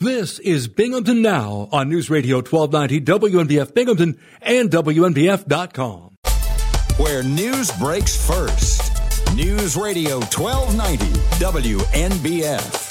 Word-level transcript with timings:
This 0.00 0.38
is 0.40 0.68
Binghamton 0.68 1.22
Now 1.22 1.70
on 1.72 1.88
News 1.88 2.10
Radio 2.10 2.42
1290 2.42 3.00
WNBF 3.00 3.72
Binghamton 3.72 4.18
and 4.42 4.68
WNBF.com. 4.70 6.18
Where 6.98 7.22
news 7.22 7.70
breaks 7.78 8.14
first. 8.26 8.92
News 9.34 9.74
Radio 9.74 10.20
1290 10.20 11.06
WNBF. 11.40 12.85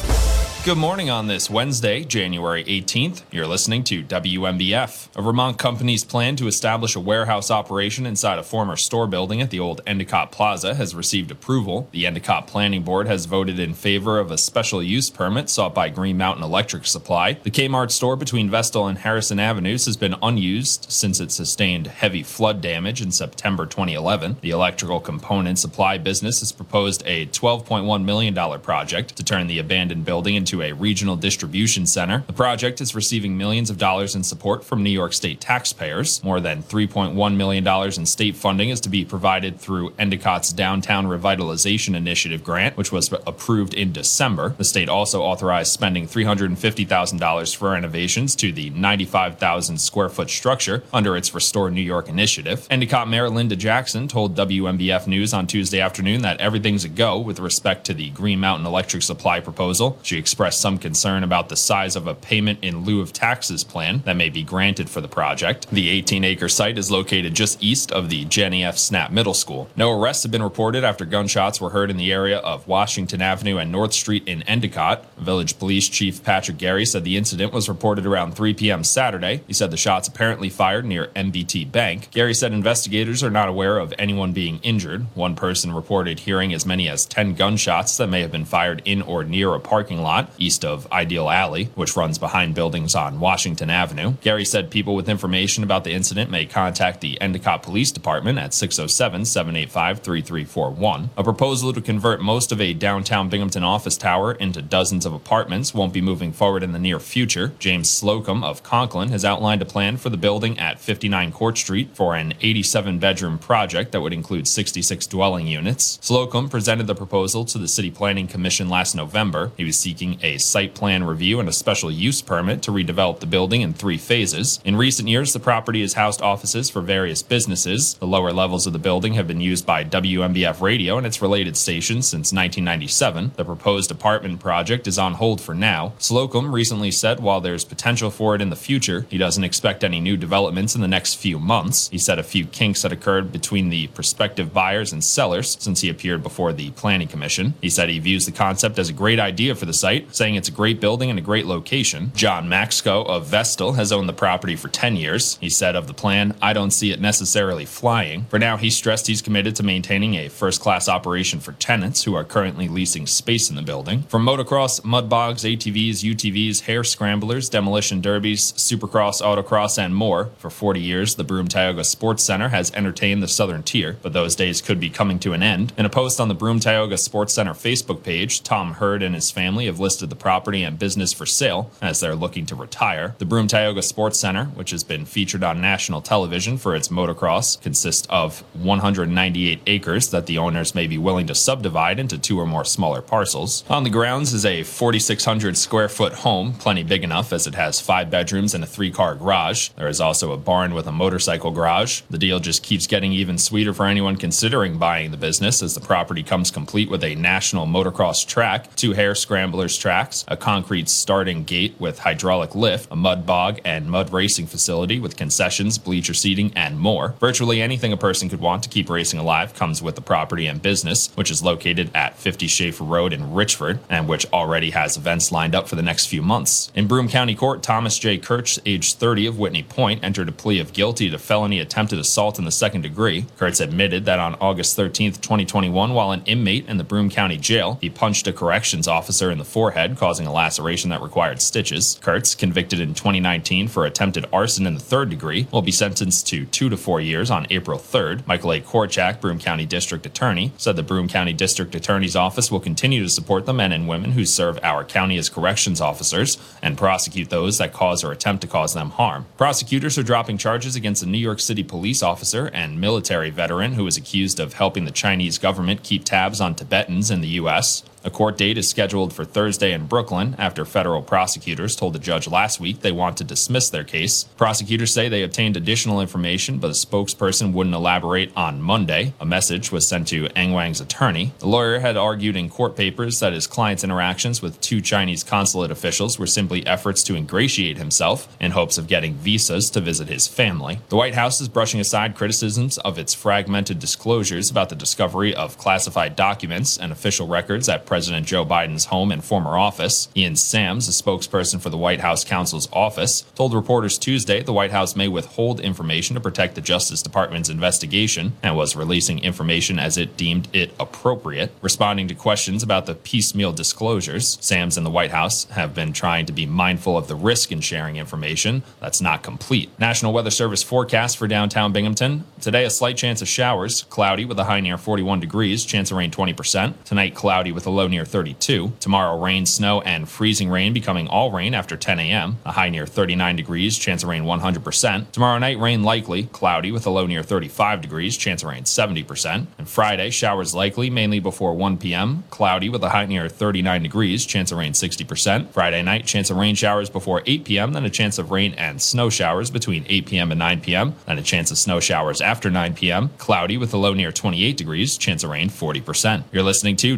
Good 0.66 0.80
morning 0.80 1.12
on 1.12 1.28
this 1.28 1.48
Wednesday, 1.48 2.04
January 2.04 2.64
18th. 2.64 3.22
You're 3.30 3.46
listening 3.46 3.84
to 3.84 4.02
WNBF, 4.02 5.16
A 5.16 5.22
Vermont 5.22 5.60
company's 5.60 6.04
plan 6.04 6.36
to 6.38 6.48
establish 6.48 6.96
a 6.96 7.00
warehouse 7.00 7.52
operation 7.52 8.08
inside 8.08 8.40
a 8.40 8.44
former 8.44 8.76
store 8.76 9.06
building 9.06 9.42
at 9.42 9.52
the 9.52 9.60
old 9.60 9.82
Endicott 9.86 10.32
Plaza 10.32 10.74
has 10.74 10.96
received 10.96 11.30
approval. 11.30 11.88
The 11.92 12.08
Endicott 12.08 12.48
Planning 12.48 12.82
Board 12.82 13.06
has 13.06 13.28
voted 13.28 13.60
in 13.60 13.76
favor 13.76 14.18
of 14.18 14.32
a 14.32 14.40
special 14.40 14.82
use 14.82 15.12
permit 15.12 15.52
sought 15.52 15.76
by 15.76 15.90
Green 15.90 16.18
Mountain 16.18 16.44
Electric 16.44 16.88
Supply. 16.88 17.34
The 17.34 17.52
Kmart 17.52 17.92
store 17.92 18.16
between 18.16 18.50
Vestal 18.50 18.88
and 18.88 18.98
Harrison 18.98 19.40
Avenues 19.40 19.86
has 19.86 19.98
been 19.98 20.16
unused 20.24 20.88
since 20.90 21.20
it 21.20 21.32
sustained 21.32 21.86
heavy 21.86 22.24
flood 22.24 22.60
damage 22.60 23.04
in 23.04 23.12
September 23.12 23.68
2011. 23.68 24.38
The 24.42 24.50
electrical 24.50 25.00
component 25.00 25.60
supply 25.60 26.00
business 26.00 26.40
has 26.40 26.52
proposed 26.52 27.04
a 27.06 27.28
$12.1 27.28 28.04
million 28.04 28.34
project 28.62 29.16
to 29.16 29.24
turn 29.24 29.46
the 29.46 29.60
abandoned 29.60 30.06
building 30.06 30.34
into 30.34 30.55
a 30.62 30.74
regional 30.74 31.16
distribution 31.16 31.86
center. 31.86 32.24
The 32.28 32.34
project 32.34 32.82
is 32.82 32.96
receiving 32.96 33.38
millions 33.38 33.70
of 33.70 33.78
dollars 33.78 34.16
in 34.16 34.24
support 34.24 34.64
from 34.64 34.84
New 34.84 34.90
York 34.90 35.14
State 35.14 35.40
taxpayers. 35.42 36.24
More 36.24 36.40
than 36.40 36.64
$3.1 36.64 37.36
million 37.36 37.68
in 37.68 38.06
state 38.06 38.36
funding 38.36 38.70
is 38.70 38.80
to 38.82 38.90
be 38.90 39.06
provided 39.06 39.60
through 39.60 39.92
Endicott's 39.92 40.54
Downtown 40.54 41.06
Revitalization 41.06 41.96
Initiative 41.96 42.44
grant, 42.44 42.78
which 42.78 42.92
was 42.92 43.12
approved 43.26 43.74
in 43.74 43.92
December. 43.92 44.50
The 44.58 44.64
state 44.64 44.90
also 44.90 45.22
authorized 45.22 45.72
spending 45.72 46.08
$350,000 46.08 47.56
for 47.56 47.72
renovations 47.72 48.36
to 48.38 48.52
the 48.52 48.70
95,000 48.72 49.78
square 49.80 50.10
foot 50.10 50.30
structure 50.30 50.84
under 50.94 51.18
its 51.18 51.34
Restore 51.34 51.72
New 51.72 51.82
York 51.82 52.08
initiative. 52.10 52.68
Endicott 52.70 53.10
Mayor 53.10 53.30
Linda 53.30 53.56
Jackson 53.56 54.08
told 54.08 54.36
WNBF 54.36 55.08
News 55.08 55.34
on 55.34 55.48
Tuesday 55.48 55.80
afternoon 55.80 56.22
that 56.22 56.40
everything's 56.40 56.84
a 56.84 56.90
go 56.90 57.20
with 57.20 57.40
respect 57.40 57.86
to 57.86 57.94
the 57.94 58.10
Green 58.12 58.40
Mountain 58.40 58.66
Electric 58.66 59.04
Supply 59.04 59.40
proposal. 59.40 60.00
She 60.04 60.18
expressed 60.18 60.45
expressed 60.46 60.62
some 60.62 60.78
concern 60.78 61.24
about 61.24 61.50
the 61.50 61.56
size 61.56 61.96
of 61.96 62.06
a 62.06 62.14
payment 62.14 62.60
in 62.62 62.84
lieu 62.84 63.02
of 63.02 63.12
taxes 63.12 63.64
plan 63.64 64.04
that 64.06 64.16
may 64.16 64.30
be 64.30 64.44
granted 64.44 64.88
for 64.88 65.02
the 65.02 65.08
project. 65.08 65.68
The 65.72 65.90
18 65.90 66.24
acre 66.24 66.50
site 66.50 66.78
is 66.78 66.92
located 66.92 67.34
just 67.34 67.64
east 67.64 67.92
of 67.92 68.12
the 68.12 68.26
Jennie 68.26 68.64
F. 68.64 68.76
Snapp 68.76 69.10
Middle 69.10 69.34
School. 69.34 69.68
No 69.76 69.92
arrests 69.92 70.22
have 70.22 70.32
been 70.32 70.44
reported 70.44 70.84
after 70.84 71.04
gunshots 71.04 71.60
were 71.60 71.72
heard 71.72 71.90
in 71.90 71.98
the 71.98 72.12
area 72.12 72.38
of 72.38 72.68
Washington 72.68 73.24
Avenue 73.24 73.58
and 73.58 73.72
North 73.72 73.94
Street 73.94 74.28
in 74.28 74.44
Endicott. 74.44 75.04
Village 75.18 75.58
Police 75.58 75.90
Chief 75.90 76.24
Patrick 76.24 76.58
Garey 76.58 76.86
said 76.86 77.04
the 77.04 77.18
incident 77.18 77.52
was 77.52 77.68
reported 77.68 78.06
around 78.06 78.36
3 78.36 78.54
p.m. 78.54 78.84
Saturday. 78.84 79.42
He 79.48 79.54
said 79.54 79.72
the 79.72 79.78
shots 79.78 80.08
apparently 80.08 80.52
fired 80.52 80.86
near 80.86 81.10
M&T 81.16 81.66
Bank. 81.66 82.12
Garey 82.12 82.36
said 82.36 82.54
investigators 82.54 83.24
are 83.24 83.32
not 83.32 83.50
aware 83.50 83.80
of 83.80 83.96
anyone 83.98 84.32
being 84.32 84.60
injured. 84.62 85.08
One 85.16 85.36
person 85.36 85.74
reported 85.74 86.20
hearing 86.20 86.54
as 86.54 86.68
many 86.68 86.88
as 86.88 87.08
10 87.08 87.34
gunshots 87.34 87.98
that 87.98 88.10
may 88.10 88.22
have 88.22 88.32
been 88.32 88.46
fired 88.46 88.84
in 88.86 89.02
or 89.02 89.24
near 89.24 89.56
a 89.56 89.60
parking 89.60 90.04
lot 90.04 90.25
east 90.38 90.66
of 90.66 90.92
Ideal 90.92 91.30
Alley, 91.30 91.66
which 91.76 91.96
runs 91.96 92.18
behind 92.18 92.56
buildings 92.56 92.96
on 92.96 93.20
Washington 93.20 93.70
Avenue. 93.70 94.14
Garey 94.22 94.46
said 94.46 94.72
people 94.72 94.96
with 94.96 95.10
information 95.10 95.64
about 95.64 95.84
the 95.84 95.92
incident 95.92 96.30
may 96.30 96.46
contact 96.46 97.02
the 97.02 97.20
Endicott 97.22 97.64
Police 97.64 97.92
Department 97.92 98.40
at 98.40 98.54
607 98.54 99.26
785 99.26 100.00
3341. 100.00 101.10
A 101.18 101.24
proposal 101.24 101.74
to 101.74 101.82
convert 101.82 102.22
most 102.22 102.52
of 102.52 102.62
a 102.62 102.74
downtown 102.74 103.30
Binghamton 103.30 103.64
office 103.64 103.98
tower 103.98 104.34
into 104.34 104.62
dozens 104.62 105.06
of 105.06 105.14
apartments 105.14 105.74
won't 105.74 105.94
be 105.94 106.02
moving 106.02 106.32
forward 106.32 106.64
in 106.64 106.72
the 106.72 106.80
near 106.80 107.00
future. 107.00 107.54
James 107.60 107.90
Slocum 107.90 108.44
of 108.44 108.64
Conklin 108.64 109.10
has 109.10 109.26
outlined 109.26 109.62
a 109.62 109.66
plan 109.66 109.98
for 109.98 110.10
the 110.10 110.18
building 110.18 110.58
at 110.60 110.80
59 110.80 111.32
Court 111.32 111.58
Street 111.58 111.90
for 111.94 112.16
an 112.16 112.34
87 112.42 113.00
bedroom 113.00 113.38
project 113.38 113.92
that 113.92 114.02
would 114.02 114.14
include 114.14 114.48
66 114.48 115.08
dwelling 115.08 115.48
units. 115.48 116.00
Slocum 116.02 116.50
presented 116.50 116.88
the 116.88 116.96
proposal 116.96 117.46
to 117.46 117.58
the 117.58 117.68
City 117.68 117.92
Planning 117.92 118.28
Commission 118.28 118.70
last 118.70 118.96
November. 118.96 119.52
He 119.58 119.64
was 119.64 119.78
seeking 119.78 120.15
a 120.22 120.38
site 120.38 120.74
plan 120.76 121.04
review 121.04 121.40
and 121.40 121.50
a 121.50 121.54
special 121.54 121.92
use 121.92 122.22
permit 122.22 122.62
to 122.64 122.72
redevelop 122.72 123.20
the 123.20 123.26
building 123.26 123.62
in 123.62 123.74
three 123.74 123.98
phases. 123.98 124.60
In 124.64 124.76
recent 124.76 125.10
years, 125.10 125.34
the 125.34 125.40
property 125.40 125.82
has 125.82 125.94
housed 125.94 126.22
offices 126.22 126.70
for 126.70 126.82
various 126.82 127.22
businesses. 127.22 127.96
The 127.96 128.08
lower 128.08 128.32
levels 128.32 128.68
of 128.68 128.74
the 128.74 128.80
building 128.80 129.14
have 129.14 129.28
been 129.28 129.42
used 129.42 129.66
by 129.66 129.84
WNBF 129.84 130.62
Radio 130.62 130.98
and 130.98 131.06
its 131.06 131.22
related 131.22 131.58
stations 131.58 132.08
since 132.08 132.34
1997. 132.34 133.32
The 133.36 133.46
proposed 133.46 133.92
apartment 133.92 134.40
project 134.40 134.88
is 134.88 135.00
on 135.00 135.14
hold 135.16 135.42
for 135.42 135.56
now. 135.56 135.94
Slocum 135.98 136.54
recently 136.54 136.92
said 136.92 137.20
while 137.20 137.42
there's 137.42 137.66
potential 137.66 138.12
for 138.12 138.36
it 138.36 138.42
in 138.42 138.50
the 138.50 138.56
future, 138.56 139.06
he 139.10 139.18
doesn't 139.18 139.44
expect 139.44 139.84
any 139.84 140.00
new 140.00 140.18
developments 140.18 140.76
in 140.76 140.82
the 140.82 140.88
next 140.88 141.16
few 141.16 141.40
months. 141.40 141.90
He 141.90 141.98
said 141.98 142.20
a 142.20 142.24
few 142.24 142.46
kinks 142.46 142.84
had 142.84 142.92
occurred 142.92 143.32
between 143.32 143.70
the 143.70 143.88
prospective 143.88 144.54
buyers 144.54 144.92
and 144.92 145.04
sellers 145.04 145.58
since 145.60 145.82
he 145.82 145.90
appeared 145.90 146.24
before 146.24 146.54
the 146.54 146.72
Planning 146.72 147.08
Commission. 147.08 147.54
He 147.62 147.70
said 147.70 147.90
he 147.90 148.00
views 148.00 148.26
the 148.26 148.32
concept 148.32 148.80
as 148.80 148.90
a 148.90 148.94
great 148.94 149.20
idea 149.20 149.56
for 149.56 149.66
the 149.66 149.74
site, 149.74 150.05
saying 150.12 150.36
it's 150.36 150.50
a 150.50 150.52
great 150.52 150.80
building 150.80 151.10
and 151.10 151.20
a 151.20 151.22
great 151.22 151.46
location. 151.46 152.12
John 152.16 152.48
Maxco 152.48 153.06
of 153.06 153.26
Vestal 153.28 153.74
has 153.74 153.92
owned 153.92 154.10
the 154.10 154.14
property 154.14 154.56
for 154.56 154.68
10 154.68 154.96
years. 154.96 155.38
He 155.42 155.50
said 155.50 155.76
of 155.76 155.88
the 155.88 155.94
plan, 155.94 156.36
I 156.42 156.54
don't 156.54 156.72
see 156.72 156.92
it 156.92 157.00
necessarily 157.00 157.66
flying. 157.66 158.26
For 158.26 158.40
now, 158.40 158.58
he 158.58 158.70
stressed 158.70 159.08
he's 159.08 159.22
committed 159.22 159.56
to 159.58 159.64
maintaining 159.64 160.16
a 160.16 160.30
first 160.30 160.62
class 160.62 160.88
operation 160.88 161.40
for 161.40 161.54
tenants 161.54 162.04
who 162.04 162.16
are 162.16 162.24
currently 162.24 162.68
leasing 162.68 163.08
space 163.08 163.50
in 163.50 163.56
the 163.56 163.62
building. 163.62 164.04
From 164.04 164.26
motocross, 164.26 164.84
mud 164.84 165.10
bogs, 165.10 165.44
ATVs, 165.44 166.04
UTVs, 166.04 166.62
hare 166.62 166.84
scramblers, 166.84 167.50
demolition 167.50 168.02
derbies, 168.02 168.52
supercross, 168.54 169.22
autocross, 169.22 169.78
and 169.78 169.96
more, 169.96 170.30
for 170.38 170.50
40 170.50 170.80
years, 170.80 171.16
the 171.16 171.24
Broome 171.24 171.48
Tioga 171.48 171.84
Sports 171.84 172.24
Center 172.24 172.50
has 172.50 172.72
entertained 172.74 173.24
the 173.24 173.28
Southern 173.28 173.64
Tier, 173.64 173.98
but 174.02 174.14
those 174.14 174.36
days 174.36 174.62
could 174.62 174.80
be 174.80 174.90
coming 174.90 175.20
to 175.20 175.34
an 175.34 175.44
end. 175.44 175.74
In 175.78 175.86
a 175.86 175.90
post 175.90 176.20
on 176.20 176.28
the 176.28 176.36
Broome 176.36 176.60
Tioga 176.60 176.98
Sports 176.98 177.34
Center 177.34 177.54
Facebook 177.54 178.04
page, 178.04 178.44
Tom 178.44 178.74
Hurd 178.74 179.02
and 179.02 179.16
his 179.16 179.32
family 179.32 179.66
have 179.66 179.80
listed 179.80 179.95
the 180.04 180.16
property 180.16 180.64
and 180.64 180.80
business 180.80 181.14
for 181.14 181.26
sale 181.26 181.72
as 181.82 182.00
they're 182.00 182.16
looking 182.16 182.46
to 182.48 182.56
retire. 182.56 183.16
The 183.18 183.26
Broome 183.26 183.48
Tioga 183.48 183.82
Sports 183.82 184.20
Center, 184.20 184.46
which 184.46 184.72
has 184.72 184.84
been 184.84 185.06
featured 185.06 185.44
on 185.44 185.62
national 185.62 186.02
television 186.02 186.58
for 186.58 186.76
its 186.76 186.90
motocross, 186.90 187.62
consists 187.62 188.08
of 188.10 188.44
198 188.54 189.62
acres 189.68 190.10
that 190.10 190.26
the 190.26 190.38
owners 190.38 190.76
may 190.76 190.88
be 190.88 190.98
willing 190.98 191.28
to 191.28 191.36
subdivide 191.36 192.00
into 192.00 192.18
two 192.18 192.40
or 192.40 192.46
more 192.46 192.66
smaller 192.66 193.02
parcels. 193.02 193.64
On 193.70 193.84
the 193.84 193.90
grounds 193.90 194.34
is 194.34 194.46
a 194.46 194.64
4,600 194.64 195.58
square 195.58 195.90
foot 195.90 196.14
home, 196.14 196.54
plenty 196.54 196.84
big 196.84 197.04
enough 197.04 197.32
as 197.32 197.48
it 197.48 197.56
has 197.56 197.80
five 197.82 198.10
bedrooms 198.10 198.54
and 198.54 198.64
a 198.64 198.68
three 198.68 198.92
car 198.92 199.16
garage. 199.16 199.70
There 199.70 199.88
is 199.88 200.02
also 200.02 200.32
a 200.32 200.38
barn 200.38 200.74
with 200.74 200.88
a 200.88 200.92
motorcycle 200.92 201.52
garage. 201.52 202.02
The 202.10 202.18
deal 202.18 202.40
just 202.40 202.64
keeps 202.64 202.88
getting 202.88 203.12
even 203.14 203.38
sweeter 203.38 203.74
for 203.74 203.86
anyone 203.86 204.16
considering 204.16 204.78
buying 204.78 205.12
the 205.12 205.18
business 205.18 205.62
as 205.62 205.76
the 205.76 205.82
property 205.82 206.24
comes 206.24 206.52
complete 206.52 206.90
with 206.90 207.04
a 207.04 207.16
national 207.16 207.66
motocross 207.66 208.26
track, 208.26 208.76
two 208.76 208.94
hare 208.94 209.16
scramblers 209.16 209.78
tracks, 209.86 210.26
a 210.28 210.36
concrete 210.36 210.90
starting 210.90 211.44
gate 211.44 211.76
with 211.78 212.00
hydraulic 212.00 212.56
lift, 212.56 212.92
a 212.92 212.96
mud 212.96 213.24
bog 213.24 213.60
and 213.64 213.88
mud 213.88 214.12
racing 214.12 214.48
facility 214.48 215.00
with 215.00 215.16
concessions, 215.16 215.78
bleacher 215.78 216.16
seating, 216.16 216.52
and 216.56 216.80
more. 216.80 217.14
Virtually 217.20 217.62
anything 217.62 217.94
a 217.94 217.98
person 217.98 218.28
could 218.28 218.40
want 218.40 218.64
to 218.64 218.70
keep 218.70 218.90
racing 218.90 219.20
alive 219.20 219.54
comes 219.54 219.84
with 219.84 219.94
the 219.94 220.02
property 220.02 220.48
and 220.48 220.60
business, 220.60 221.12
which 221.14 221.30
is 221.30 221.44
located 221.44 221.92
at 221.94 222.18
50 222.18 222.48
Schaefer 222.48 222.84
Road 222.84 223.14
in 223.14 223.36
Richford, 223.36 223.78
and 223.88 224.08
which 224.08 224.26
already 224.34 224.72
has 224.72 224.98
events 224.98 225.32
lined 225.32 225.54
up 225.54 225.70
for 225.70 225.76
the 225.76 225.84
next 225.84 226.08
few 226.08 226.24
months. 226.24 226.72
In 226.74 226.88
Broome 226.88 227.08
County 227.08 227.36
Court, 227.36 227.62
Thomas 227.62 228.00
J. 228.00 228.18
Kurtz, 228.18 228.58
age 228.66 228.96
30 228.96 229.28
of 229.28 229.38
Whitney 229.38 229.62
Point, 229.62 230.04
entered 230.04 230.30
a 230.30 230.32
plea 230.32 230.60
of 230.60 230.74
guilty 230.74 231.12
to 231.12 231.20
felony 231.20 231.60
attempted 231.60 232.00
assault 232.00 232.40
in 232.40 232.46
the 232.46 232.52
second 232.52 232.82
degree. 232.82 233.28
Kurtz 233.38 233.60
admitted 233.60 234.06
that 234.06 234.18
on 234.18 234.34
August 234.42 234.76
13, 234.76 235.12
2021, 235.12 235.94
while 235.94 236.12
an 236.12 236.24
inmate 236.26 236.68
in 236.68 236.78
the 236.78 236.84
Broome 236.84 237.12
County 237.12 237.38
Jail, 237.38 237.78
he 237.82 237.90
punched 237.92 238.26
a 238.26 238.34
corrections 238.34 238.88
officer 238.88 239.30
in 239.30 239.38
the 239.38 239.46
forehead, 239.46 239.75
causing 239.98 240.26
a 240.26 240.34
laceration 240.34 240.90
that 240.90 241.02
required 241.02 241.42
stitches. 241.42 242.00
Kurtz, 242.02 242.34
convicted 242.34 242.80
in 242.80 242.94
2019 242.94 243.68
for 243.68 243.86
attempted 243.86 244.26
arson 244.32 244.66
in 244.66 244.74
the 244.74 244.80
third 244.80 245.10
degree, 245.10 245.48
will 245.52 245.62
be 245.62 245.72
sentenced 245.72 246.28
to 246.28 246.46
two 246.46 246.70
to 246.70 246.78
four 246.78 247.02
years 247.02 247.30
on 247.30 247.46
April 247.50 247.78
3rd. 247.78 248.26
Michael 248.26 248.54
A. 248.54 248.62
Korchak, 248.62 249.20
Broome 249.20 249.40
County 249.40 249.66
District 249.66 250.06
Attorney, 250.06 250.52
said 250.58 250.76
the 250.76 250.84
Broome 250.84 251.08
County 251.08 251.34
District 251.34 251.76
Attorney's 251.76 252.16
Office 252.16 252.50
will 252.50 252.60
continue 252.60 253.04
to 253.04 253.10
support 253.10 253.46
the 253.46 253.54
men 253.54 253.72
and 253.72 253.88
women 253.88 254.14
who 254.14 254.26
serve 254.26 254.60
our 254.64 254.84
county 254.84 255.18
as 255.18 255.30
corrections 255.30 255.82
officers 255.82 256.38
and 256.62 256.78
prosecute 256.78 257.30
those 257.30 257.58
that 257.58 257.74
cause 257.74 258.04
or 258.04 258.12
attempt 258.12 258.42
to 258.42 258.48
cause 258.48 258.74
them 258.74 258.92
harm. 258.92 259.26
Prosecutors 259.38 259.98
are 259.98 260.04
dropping 260.04 260.38
charges 260.38 260.76
against 260.76 261.04
a 261.04 261.06
New 261.06 261.18
York 261.18 261.40
City 261.40 261.64
police 261.64 262.02
officer 262.02 262.48
and 262.54 262.80
military 262.80 263.30
veteran 263.30 263.74
who 263.74 263.84
was 263.84 263.98
accused 263.98 264.40
of 264.40 264.54
helping 264.54 264.86
the 264.86 264.92
Chinese 264.92 265.38
government 265.38 265.84
keep 265.84 266.06
tabs 266.06 266.40
on 266.40 266.56
Tibetans 266.56 267.12
in 267.12 267.22
the 267.22 267.28
U.S. 267.40 267.84
A 268.06 268.12
court 268.12 268.38
date 268.38 268.60
is 268.60 268.70
scheduled 268.70 269.14
for 269.14 269.26
Thursday 269.26 269.74
in 269.74 269.88
Brooklyn 269.88 270.36
after 270.38 270.64
federal 270.64 271.02
prosecutors 271.02 271.76
told 271.76 271.94
the 271.94 272.00
judge 272.00 272.28
last 272.28 272.60
week 272.60 272.82
they 272.82 272.92
want 272.92 273.18
to 273.18 273.24
dismiss 273.24 273.72
their 273.72 273.84
case. 273.84 274.26
Prosecutors 274.38 274.94
say 274.94 275.10
they 275.10 275.24
obtained 275.24 275.58
additional 275.58 276.00
information, 276.00 276.60
but 276.60 276.68
a 276.68 276.74
spokesperson 276.74 277.52
wouldn't 277.52 277.76
elaborate 277.76 278.32
on 278.36 278.62
Monday. 278.62 279.16
A 279.20 279.26
message 279.26 279.72
was 279.72 279.88
sent 279.88 280.08
to 280.10 280.30
Angwang's 280.36 280.82
attorney. 280.82 281.34
The 281.40 281.48
lawyer 281.48 281.80
had 281.80 281.98
argued 281.98 282.36
in 282.36 282.48
court 282.48 282.78
papers 282.78 283.20
that 283.22 283.34
his 283.34 283.48
client's 283.48 283.84
interactions 283.84 284.40
with 284.40 284.62
two 284.62 284.82
Chinese 284.82 285.24
consulate 285.24 285.72
officials 285.72 286.20
were 286.20 286.28
simply 286.28 286.64
efforts 286.68 287.04
to 287.06 287.16
ingratiate 287.16 287.80
himself 287.80 288.28
in 288.40 288.52
hopes 288.52 288.78
of 288.78 288.86
getting 288.86 289.16
visas 289.16 289.72
to 289.72 289.82
visit 289.82 290.10
his 290.10 290.28
family. 290.28 290.80
The 290.90 290.96
White 290.96 291.16
House 291.16 291.42
is 291.42 291.50
brushing 291.50 291.80
aside 291.80 292.14
criticisms 292.14 292.78
of 292.78 293.00
its 293.00 293.16
fragmented 293.16 293.80
disclosures 293.80 294.52
about 294.52 294.70
the 294.70 294.76
discovery 294.76 295.34
of 295.34 295.58
classified 295.58 296.16
documents 296.16 296.78
and 296.78 296.92
official 296.92 297.26
records 297.28 297.68
at 297.68 297.88
President 297.96 298.28
Joe 298.28 298.46
Biden's 298.46 298.84
home 298.84 299.10
and 299.10 299.24
former 299.24 299.58
office. 299.58 300.10
Ian 300.18 300.36
Sams, 300.36 300.90
a 300.90 300.92
spokesperson 300.92 301.62
for 301.62 301.70
the 301.70 301.78
White 301.78 302.02
House 302.02 302.26
counsel's 302.26 302.68
office, 302.74 303.22
told 303.36 303.54
reporters 303.54 303.98
Tuesday 303.98 304.44
the 304.44 304.52
White 304.52 304.72
House 304.72 304.98
may 304.98 305.08
withhold 305.08 305.62
information 305.62 306.14
to 306.14 306.20
protect 306.20 306.56
the 306.56 306.62
Justice 306.62 307.02
Department's 307.02 307.48
investigation 307.48 308.34
and 308.44 308.58
was 308.58 308.76
releasing 308.76 309.20
information 309.20 309.80
as 309.80 309.98
it 309.98 310.18
deemed 310.18 310.50
it 310.52 310.74
appropriate. 310.78 311.54
Responding 311.62 312.10
to 312.10 312.16
questions 312.16 312.64
about 312.64 312.86
the 312.86 312.96
piecemeal 312.96 313.54
disclosures, 313.54 314.38
Sams 314.42 314.76
and 314.76 314.86
the 314.86 314.92
White 314.92 315.12
House 315.12 315.46
have 315.52 315.74
been 315.74 315.94
trying 315.94 316.26
to 316.26 316.34
be 316.34 316.46
mindful 316.46 316.98
of 316.98 317.08
the 317.08 317.16
risk 317.16 317.50
in 317.50 317.62
sharing 317.62 317.96
information 317.96 318.62
that's 318.82 319.00
not 319.00 319.24
complete. 319.24 319.70
National 319.80 320.12
Weather 320.12 320.32
Service 320.32 320.64
forecast 320.64 321.16
for 321.16 321.30
downtown 321.30 321.72
Binghamton. 321.72 322.26
Today, 322.42 322.66
a 322.66 322.70
slight 322.70 322.98
chance 322.98 323.22
of 323.22 323.30
showers, 323.30 323.84
cloudy 323.84 324.26
with 324.26 324.38
a 324.38 324.44
high 324.44 324.60
near 324.60 324.78
41 324.78 325.22
degrees, 325.22 325.64
chance 325.64 325.92
of 325.92 325.98
rain 325.98 326.12
20%. 326.12 326.84
Tonight, 326.84 327.16
cloudy 327.16 327.54
with 327.54 327.66
a 327.66 327.70
low 327.70 327.85
near 327.88 328.06
32. 328.06 328.74
Tomorrow, 328.80 329.20
rain, 329.22 329.46
snow, 329.46 329.82
and 329.82 330.08
freezing 330.08 330.50
rain 330.50 330.74
becoming 330.74 331.08
all 331.08 331.32
rain 331.32 331.54
after 331.54 331.78
10 331.78 332.00
a.m. 332.00 332.38
A 332.46 332.52
high 332.52 332.70
near 332.70 332.86
39 332.86 333.36
degrees, 333.36 333.78
chance 333.78 334.04
of 334.04 334.10
rain 334.10 334.24
100%. 334.24 335.12
Tomorrow 335.12 335.40
night, 335.40 335.60
rain 335.60 335.84
likely, 335.84 336.24
cloudy 336.24 336.72
with 336.72 336.86
a 336.86 336.90
low 336.90 337.06
near 337.06 337.24
35 337.24 337.82
degrees, 337.82 338.18
chance 338.18 338.44
of 338.44 338.50
rain 338.50 338.64
70%. 338.64 339.48
And 339.58 339.70
Friday, 339.70 340.10
showers 340.10 340.56
likely, 340.56 340.90
mainly 340.90 341.20
before 341.20 341.54
1 341.54 341.78
p.m. 341.78 342.24
Cloudy 342.30 342.70
with 342.70 342.84
a 342.84 342.90
high 342.90 343.06
near 343.06 343.30
39 343.30 343.84
degrees, 343.84 344.26
chance 344.26 344.52
of 344.52 344.58
rain 344.58 344.74
60%. 344.74 345.50
Friday 345.50 345.82
night, 345.82 346.06
chance 346.06 346.30
of 346.30 346.38
rain 346.38 346.56
showers 346.56 346.90
before 346.90 347.22
8 347.26 347.46
p.m., 347.46 347.74
then 347.74 347.86
a 347.86 347.90
chance 347.90 348.18
of 348.18 348.32
rain 348.32 348.54
and 348.58 348.82
snow 348.82 349.10
showers 349.10 349.50
between 349.50 349.86
8 349.88 350.06
p.m. 350.06 350.32
and 350.32 350.40
9 350.40 350.62
p.m., 350.62 350.96
then 351.06 351.18
a 351.18 351.24
chance 351.24 351.52
of 351.52 351.58
snow 351.58 351.80
showers 351.80 352.22
after 352.22 352.50
9 352.50 352.74
p.m. 352.76 353.10
Cloudy 353.18 353.58
with 353.58 353.74
a 353.74 353.78
low 353.78 353.94
near 353.94 354.12
28 354.12 354.58
degrees, 354.58 354.98
chance 354.98 355.24
of 355.24 355.30
rain 355.30 355.50
40%. 355.50 356.24
You're 356.32 356.44
listening 356.44 356.76
to 356.78 356.98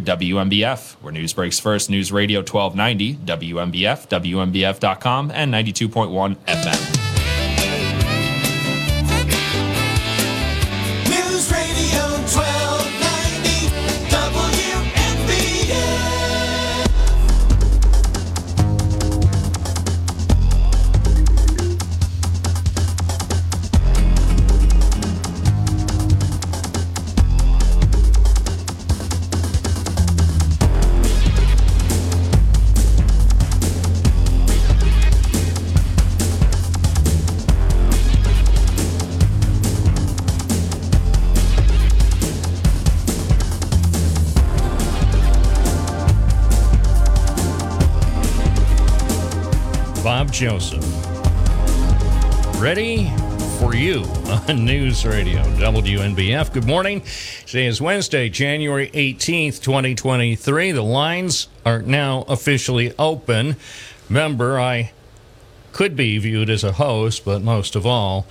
Where 1.02 1.14
news 1.14 1.34
breaks 1.34 1.60
first. 1.60 1.90
News 1.90 2.12
Radio 2.12 2.40
1290, 2.40 3.16
WNBF, 3.26 4.08
WNBF.com, 4.10 5.32
and 5.32 5.54
92.1 5.54 6.36
FM. 6.46 7.17
Joseph. 50.38 50.86
Ready 52.62 53.12
for 53.58 53.74
you 53.74 54.04
on 54.48 54.66
News 54.66 55.04
Radio 55.04 55.42
WNBF. 55.42 56.54
Good 56.54 56.68
morning. 56.68 57.02
Today 57.48 57.66
is 57.66 57.82
Wednesday, 57.82 58.30
January 58.30 58.92
18th, 58.92 59.64
2023. 59.64 60.74
The 60.74 60.84
lines 60.84 61.48
are 61.66 61.82
now 61.82 62.22
officially 62.28 62.94
open. 63.00 63.56
Remember, 64.10 64.60
I 64.60 64.92
could 65.72 65.96
be 65.96 66.20
viewed 66.20 66.52
as 66.52 66.64
a 66.64 66.74
host, 66.74 67.26
but 67.26 67.42
most 67.42 67.76
of 67.76 67.88
all, 67.88 68.28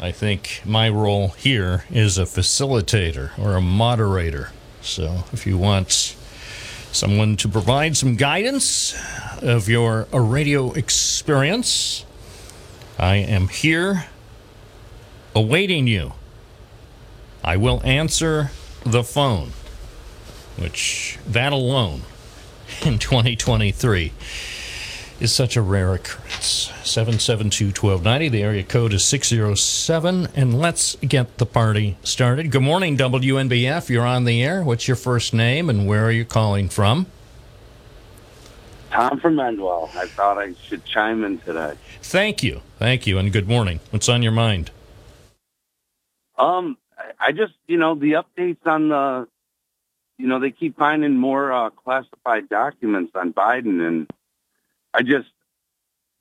I 0.00 0.10
think 0.10 0.62
my 0.64 0.88
role 0.88 1.28
here 1.28 1.84
is 1.90 2.18
a 2.18 2.24
facilitator 2.24 3.30
or 3.38 3.54
a 3.54 3.60
moderator. 3.60 4.50
So 4.80 5.22
if 5.32 5.46
you 5.46 5.58
want 5.58 6.16
someone 6.96 7.36
to 7.36 7.48
provide 7.48 7.96
some 7.96 8.16
guidance 8.16 8.94
of 9.42 9.68
your 9.68 10.08
uh, 10.14 10.18
radio 10.18 10.72
experience, 10.72 12.06
I 12.98 13.16
am 13.16 13.48
here 13.48 14.06
awaiting 15.34 15.86
you. 15.86 16.14
I 17.44 17.58
will 17.58 17.82
answer 17.84 18.50
the 18.84 19.04
phone, 19.04 19.50
which 20.56 21.18
that 21.26 21.52
alone 21.52 22.02
in 22.84 22.98
2023 22.98 24.12
is 25.20 25.32
such 25.32 25.56
a 25.56 25.62
rare 25.62 25.94
occurrence. 25.94 26.70
772 26.84 27.66
1290, 27.66 28.28
the 28.28 28.42
area 28.42 28.62
code 28.62 28.92
is 28.92 29.04
607, 29.04 30.28
and 30.34 30.58
let's 30.58 30.96
get 30.96 31.38
the 31.38 31.46
party 31.46 31.96
started. 32.02 32.50
Good 32.50 32.62
morning, 32.62 32.96
WNBF. 32.96 33.88
You're 33.88 34.06
on 34.06 34.24
the 34.24 34.42
air. 34.42 34.62
What's 34.62 34.86
your 34.86 34.96
first 34.96 35.34
name 35.34 35.68
and 35.70 35.86
where 35.86 36.04
are 36.04 36.10
you 36.12 36.24
calling 36.24 36.68
from? 36.68 37.06
Tom 38.90 39.18
from 39.20 39.36
Endwell. 39.36 39.94
I 39.96 40.06
thought 40.06 40.38
I 40.38 40.54
should 40.54 40.84
chime 40.84 41.24
in 41.24 41.38
today. 41.38 41.74
Thank 42.02 42.42
you. 42.42 42.62
Thank 42.78 43.06
you, 43.06 43.18
and 43.18 43.32
good 43.32 43.48
morning. 43.48 43.80
What's 43.90 44.08
on 44.08 44.22
your 44.22 44.32
mind? 44.32 44.70
Um, 46.38 46.76
I- 46.96 47.28
I 47.28 47.32
just, 47.32 47.54
you 47.66 47.78
know, 47.78 47.94
the 47.94 48.12
updates 48.12 48.64
on 48.66 48.88
the, 48.90 49.26
you 50.18 50.26
know, 50.28 50.38
they 50.38 50.50
keep 50.50 50.76
finding 50.78 51.16
more 51.16 51.52
uh, 51.52 51.70
classified 51.70 52.48
documents 52.48 53.12
on 53.14 53.32
Biden, 53.32 53.86
and 53.86 54.06
I 54.96 55.02
just 55.02 55.28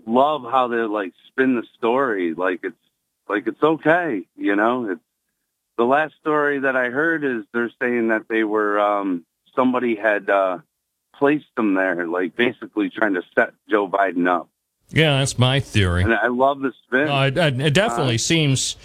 love 0.06 0.44
how 0.44 0.68
they 0.68 0.78
like 0.82 1.14
spin 1.28 1.56
the 1.56 1.64
story 1.78 2.34
like 2.34 2.60
it's 2.64 2.76
like 3.30 3.48
it's 3.48 3.64
okay, 3.64 4.24
you 4.36 4.56
know. 4.56 4.92
It's 4.92 5.02
the 5.78 5.86
last 5.86 6.16
story 6.20 6.60
that 6.60 6.76
I 6.76 6.90
heard 6.90 7.24
is 7.24 7.44
they're 7.54 7.72
saying 7.82 8.10
that 8.10 8.24
they 8.30 8.44
were 8.44 8.80
um, 8.80 9.26
somebody 9.56 9.96
had 9.96 10.30
uh, 10.30 10.60
placed 11.16 11.48
them 11.56 11.74
there, 11.76 12.06
like 12.06 12.36
basically 12.36 12.90
trying 12.90 13.14
to 13.14 13.24
set 13.34 13.54
Joe 13.70 13.88
Biden 13.88 14.28
up, 14.28 14.50
Yeah, 14.90 15.20
that's 15.20 15.40
my 15.40 15.60
theory. 15.62 16.04
and 16.04 16.14
I 16.14 16.28
love 16.28 16.60
the 16.60 16.74
spin. 16.86 17.08
Uh, 17.08 17.32
it, 17.34 17.38
it 17.62 17.74
definitely 17.74 18.18
seems 18.18 18.76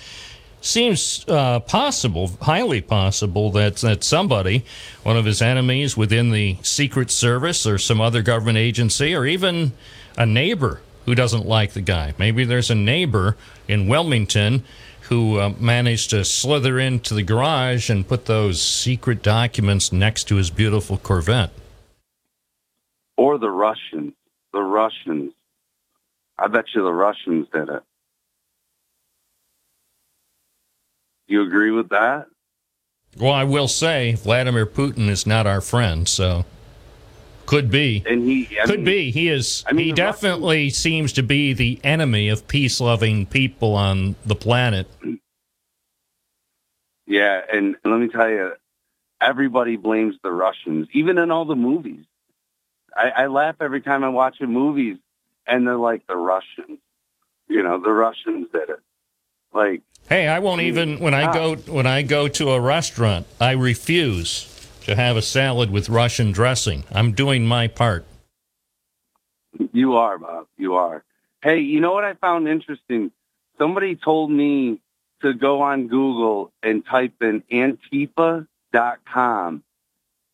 seems 0.61 1.25
uh, 1.29 1.61
possible, 1.61 2.31
highly 2.43 2.81
possible 2.81 3.51
that 3.53 3.77
that 3.77 4.05
somebody, 4.05 4.65
one 5.03 5.17
of 5.17 5.25
his 5.25 5.41
enemies 5.43 5.97
within 5.97 6.31
the 6.31 6.59
Secret 6.63 7.11
Service 7.11 7.67
or 7.67 7.79
some 7.79 8.01
other 8.01 8.23
government 8.23 8.59
agency, 8.59 9.15
or 9.15 9.27
even 9.27 9.73
a 10.17 10.27
neighbor 10.27 10.81
who 11.07 11.15
doesn't 11.15 11.47
like 11.47 11.73
the 11.73 11.81
guy. 11.81 12.15
Maybe 12.19 12.45
there's 12.45 12.71
a 12.71 12.75
neighbor 12.75 13.37
in 13.67 13.89
Wilmington 13.89 14.65
who 15.09 15.41
uh, 15.41 15.53
managed 15.59 16.11
to 16.11 16.25
slither 16.25 16.79
into 16.79 17.15
the 17.15 17.23
garage 17.23 17.91
and 17.91 18.07
put 18.07 18.27
those 18.27 18.63
secret 18.63 19.23
documents 19.23 19.93
next 19.93 20.25
to 20.25 20.37
his 20.37 20.51
beautiful 20.51 20.99
Corvette. 20.99 21.51
or 23.17 23.39
the 23.39 23.51
Russians. 23.51 24.13
The 24.53 24.63
Russians. 24.63 25.33
I 26.39 26.47
bet 26.47 26.67
you 26.75 26.83
the 26.83 26.93
Russians 26.93 27.49
did 27.53 27.69
it. 27.69 27.83
You 31.31 31.43
agree 31.43 31.71
with 31.71 31.91
that? 31.91 32.27
Well, 33.17 33.31
I 33.31 33.45
will 33.45 33.69
say 33.69 34.15
Vladimir 34.17 34.67
Putin 34.67 35.09
is 35.09 35.29
not 35.29 35.47
our 35.47 35.61
friend, 35.61 36.09
so 36.09 36.45
could 37.47 37.71
be. 37.71 38.03
And 38.05 38.25
he 38.25 38.49
I 38.61 38.67
Could 38.67 38.81
mean, 38.81 38.85
be. 38.85 39.11
He 39.13 39.29
is. 39.29 39.65
I 39.69 39.73
mean, 39.73 39.87
he 39.87 39.93
definitely 39.93 40.71
seems 40.71 41.13
to 41.13 41.23
be 41.23 41.53
the 41.53 41.79
enemy 41.85 42.31
of 42.31 42.49
peace-loving 42.49 43.27
people 43.27 43.77
on 43.77 44.17
the 44.27 44.35
planet. 44.35 44.89
Yeah, 47.07 47.41
and 47.53 47.77
let 47.85 48.01
me 48.01 48.09
tell 48.09 48.29
you, 48.29 48.55
everybody 49.21 49.77
blames 49.77 50.17
the 50.25 50.33
Russians, 50.33 50.89
even 50.93 51.17
in 51.17 51.31
all 51.31 51.45
the 51.45 51.55
movies. 51.55 52.05
I, 52.97 53.11
I 53.11 53.27
laugh 53.29 53.55
every 53.61 53.83
time 53.83 54.03
I 54.03 54.09
watch 54.09 54.39
the 54.41 54.49
movies, 54.49 54.97
and 55.47 55.65
they're 55.65 55.77
like 55.77 56.09
the 56.09 56.17
Russians. 56.17 56.81
You 57.47 57.63
know, 57.63 57.79
the 57.81 57.93
Russians 57.93 58.49
did 58.53 58.69
it. 58.69 58.81
Like, 59.53 59.83
Hey, 60.11 60.27
I 60.27 60.41
won't 60.41 60.63
even 60.63 60.99
when 60.99 61.15
I 61.15 61.33
go 61.33 61.53
ah. 61.53 61.73
when 61.73 61.87
I 61.87 62.03
go 62.03 62.27
to 62.27 62.51
a 62.51 62.61
restaurant, 62.61 63.29
I 63.41 63.53
refuse 63.53 64.49
to 64.83 64.97
have 64.97 65.17
a 65.17 65.23
salad 65.23 65.71
with 65.71 65.89
Russian 65.89 66.33
dressing. 66.33 66.83
I'm 66.91 67.13
doing 67.13 67.47
my 67.47 67.69
part. 67.69 68.05
You 69.73 69.95
are, 69.95 70.19
Bob. 70.19 70.49
You 70.59 70.75
are. 70.75 71.05
Hey, 71.45 71.61
you 71.61 71.79
know 71.79 71.93
what 71.93 72.03
I 72.03 72.15
found 72.15 72.49
interesting? 72.49 73.13
Somebody 73.57 73.95
told 73.95 74.33
me 74.33 74.81
to 75.23 75.33
go 75.33 75.63
on 75.63 75.87
Google 75.87 76.51
and 76.61 76.85
type 76.85 77.15
in 77.21 77.45
Antifa.com. 77.53 79.63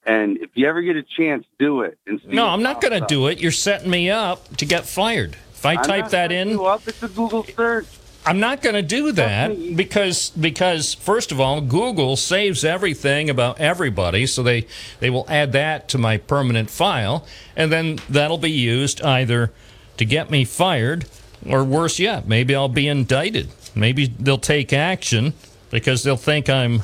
And 0.07 0.39
if 0.39 0.51
you 0.55 0.69
ever 0.69 0.81
get 0.81 0.97
a 0.97 1.03
chance, 1.03 1.45
do 1.59 1.83
it. 1.83 1.99
And 2.07 2.19
see 2.23 2.29
No, 2.29 2.47
I'm 2.47 2.63
not 2.63 2.81
going 2.81 2.99
to 2.99 3.07
do 3.07 3.27
it. 3.27 3.41
You're 3.41 3.53
setting 3.53 3.91
me 3.91 4.09
up 4.09 4.57
to 4.57 4.65
get 4.65 4.87
fired. 4.87 5.37
If 5.53 5.67
I 5.67 5.75
I'm 5.75 5.83
type 5.83 6.09
that 6.11 6.33
in, 6.33 6.49
You 6.49 6.65
up. 6.65 6.89
It's 6.89 7.03
a 7.03 7.09
Google 7.09 7.45
search. 7.45 7.87
I'm 8.27 8.41
not 8.41 8.61
going 8.61 8.75
to 8.75 8.83
do 8.83 9.13
that 9.13 9.77
because 9.77 10.31
because 10.31 10.95
first 10.95 11.31
of 11.31 11.41
all, 11.41 11.61
Google 11.61 12.17
saves 12.17 12.65
everything 12.65 13.31
about 13.31 13.61
everybody, 13.61 14.27
so 14.27 14.43
they 14.43 14.67
they 14.99 15.11
will 15.11 15.27
add 15.29 15.53
that 15.53 15.89
to 15.91 15.99
my 15.99 16.17
permanent 16.19 16.69
file, 16.69 17.25
and 17.55 17.71
then 17.71 18.01
that'll 18.09 18.39
be 18.39 18.51
used 18.51 19.01
either 19.03 19.53
to 19.97 20.05
get 20.05 20.31
me 20.31 20.45
fired 20.45 21.07
or 21.49 21.65
worse 21.65 21.99
yet, 21.99 22.27
maybe 22.27 22.55
I'll 22.55 22.69
be 22.69 22.89
indicted. 22.89 23.49
Maybe 23.75 24.07
they'll 24.07 24.39
take 24.39 24.73
action 24.73 25.35
because 25.71 26.03
they'll 26.03 26.17
think 26.17 26.49
I'm 26.49 26.83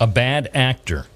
a 0.00 0.06
bad 0.06 0.50
actor. 0.54 1.06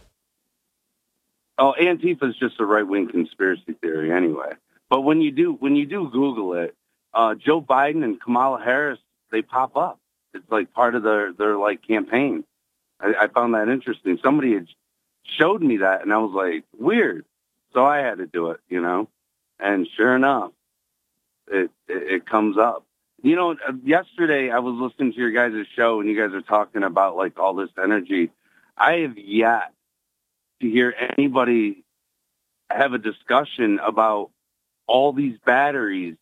Oh, 1.59 1.75
Antifa 1.81 2.29
is 2.29 2.37
just 2.37 2.61
a 2.61 2.65
right 2.65 2.87
wing 2.87 3.09
conspiracy 3.09 3.73
theory 3.81 4.12
anyway. 4.12 4.53
But 4.88 5.03
when 5.03 5.21
you 5.21 5.33
do 5.33 5.53
when 5.55 5.77
you 5.77 5.87
do 5.87 6.09
Google 6.11 6.55
it, 6.55 6.77
uh, 7.12 7.35
Joe 7.35 7.61
Biden 7.61 8.05
and 8.05 8.21
Kamala 8.21 8.62
Harris 8.62 8.99
they 9.31 9.43
pop 9.43 9.77
up. 9.77 9.99
It's 10.35 10.51
like 10.51 10.73
part 10.73 10.95
of 10.95 11.03
their 11.03 11.33
their 11.33 11.57
like 11.57 11.87
campaign. 11.87 12.45
I, 13.01 13.15
I 13.23 13.27
found 13.29 13.55
that 13.55 13.69
interesting. 13.69 14.19
Somebody 14.23 14.55
had 14.55 14.67
showed 15.25 15.63
me 15.63 15.79
that, 15.79 16.03
and 16.03 16.13
I 16.13 16.19
was 16.19 16.33
like, 16.33 16.65
weird. 16.79 17.25
So 17.73 17.85
I 17.85 17.99
had 17.99 18.19
to 18.19 18.27
do 18.27 18.51
it, 18.51 18.61
you 18.69 18.81
know. 18.81 19.09
And 19.61 19.87
sure 19.97 20.15
enough, 20.15 20.53
it 21.51 21.71
it, 21.89 22.03
it 22.13 22.27
comes 22.27 22.57
up. 22.57 22.85
You 23.23 23.35
know, 23.35 23.57
yesterday 23.85 24.51
I 24.51 24.61
was 24.61 24.75
listening 24.75 25.13
to 25.13 25.19
your 25.19 25.33
guys' 25.33 25.67
show, 25.75 26.01
and 26.01 26.09
you 26.09 26.17
guys 26.17 26.35
are 26.35 26.43
talking 26.43 26.85
about 26.85 27.17
like 27.17 27.39
all 27.39 27.55
this 27.55 27.71
energy. 27.83 28.31
I 28.77 28.99
have 28.99 29.19
yet 29.19 29.73
to 30.61 30.71
hear 30.71 30.95
anybody 31.17 31.85
have 32.71 32.93
a 32.93 32.99
discussion 32.99 33.81
about 33.85 34.31
all 34.87 35.13
these 35.13 35.37
batteries, 35.45 36.17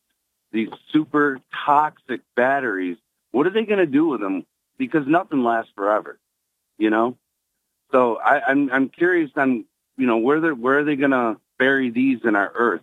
these 0.52 0.68
super 0.92 1.40
toxic 1.64 2.20
batteries. 2.34 2.96
What 3.32 3.46
are 3.46 3.50
they 3.50 3.64
going 3.64 3.78
to 3.78 3.86
do 3.86 4.06
with 4.06 4.20
them? 4.20 4.46
Because 4.78 5.06
nothing 5.06 5.42
lasts 5.42 5.72
forever, 5.74 6.18
you 6.78 6.90
know. 6.90 7.16
So 7.92 8.16
I, 8.16 8.42
I'm 8.46 8.70
I'm 8.70 8.88
curious 8.88 9.30
on 9.36 9.64
you 9.96 10.06
know 10.06 10.18
where 10.18 10.40
they 10.40 10.50
where 10.50 10.80
are 10.80 10.84
they 10.84 10.96
going 10.96 11.12
to 11.12 11.36
bury 11.58 11.90
these 11.90 12.20
in 12.24 12.36
our 12.36 12.52
earth? 12.54 12.82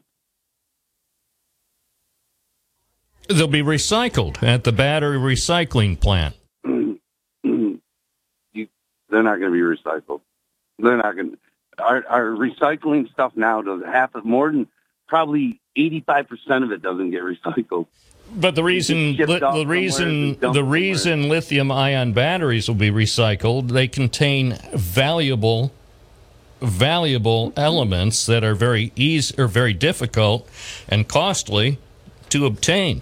They'll 3.28 3.48
be 3.48 3.64
recycled 3.64 4.44
at 4.44 4.64
the 4.64 4.72
battery 4.72 5.18
recycling 5.18 6.00
plant. 6.00 6.36
you, 6.66 7.00
they're 9.10 9.24
not 9.24 9.40
going 9.40 9.52
to 9.52 9.58
be 9.58 9.60
recycled. 9.60 10.22
They're 10.80 10.98
not 10.98 11.16
going. 11.16 11.32
to 11.32 11.84
Our 11.84 12.04
our 12.08 12.26
recycling 12.32 13.12
stuff 13.12 13.34
now 13.36 13.62
does 13.62 13.82
half 13.86 14.16
of 14.16 14.26
more 14.26 14.52
than 14.52 14.68
probably 15.08 15.62
eighty 15.76 16.02
five 16.02 16.28
percent 16.28 16.64
of 16.64 16.72
it 16.72 16.82
doesn't 16.82 17.12
get 17.12 17.22
recycled. 17.22 17.88
But 18.36 18.56
the 18.56 18.64
reason, 18.64 19.16
li- 19.16 19.26
the 19.40 19.66
reason, 19.68 20.34
the 20.40 20.54
somewhere. 20.54 20.64
reason 20.64 21.30
lithium-ion 21.30 22.14
batteries 22.14 22.68
will 22.68 22.76
be 22.76 22.90
recycled, 22.90 23.70
they 23.70 23.88
contain 23.88 24.58
valuable, 24.74 25.72
valuable 26.62 27.54
elements 27.56 28.26
that 28.26 28.44
are 28.44 28.56
very 28.56 28.92
easy 28.96 29.36
or 29.38 29.48
very 29.48 29.74
difficult 29.74 30.50
and 30.90 31.08
costly 31.08 31.78
to 32.30 32.46
obtain 32.48 33.02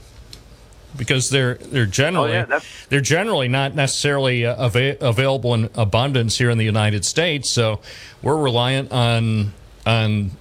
because 0.98 1.30
they're 1.30 1.54
they're 1.56 1.86
generally 1.86 2.32
Oh, 2.32 2.46
yeah, 2.50 2.60
they're 2.90 3.00
generally 3.00 3.48
not 3.48 3.74
necessarily 3.74 4.46
uh, 4.46 4.66
ava- 4.66 4.98
available 5.00 5.54
in 5.54 5.70
abundance 5.76 6.38
here 6.40 6.50
in 6.50 6.58
the 6.58 6.66
United 6.66 7.06
States. 7.06 7.50
So 7.50 7.80
we're 8.22 8.36
reliant 8.36 8.92
on 8.92 9.54
on 9.86 10.32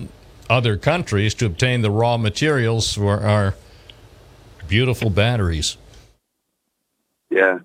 other 0.51 0.77
countries 0.77 1.33
to 1.35 1.47
obtain 1.47 1.83
the 1.83 1.91
raw 1.91 2.17
materials 2.17 2.93
for 2.95 3.21
our 3.21 3.55
beautiful 4.69 5.09
batteries. 5.11 5.77
Yeah. 7.31 7.61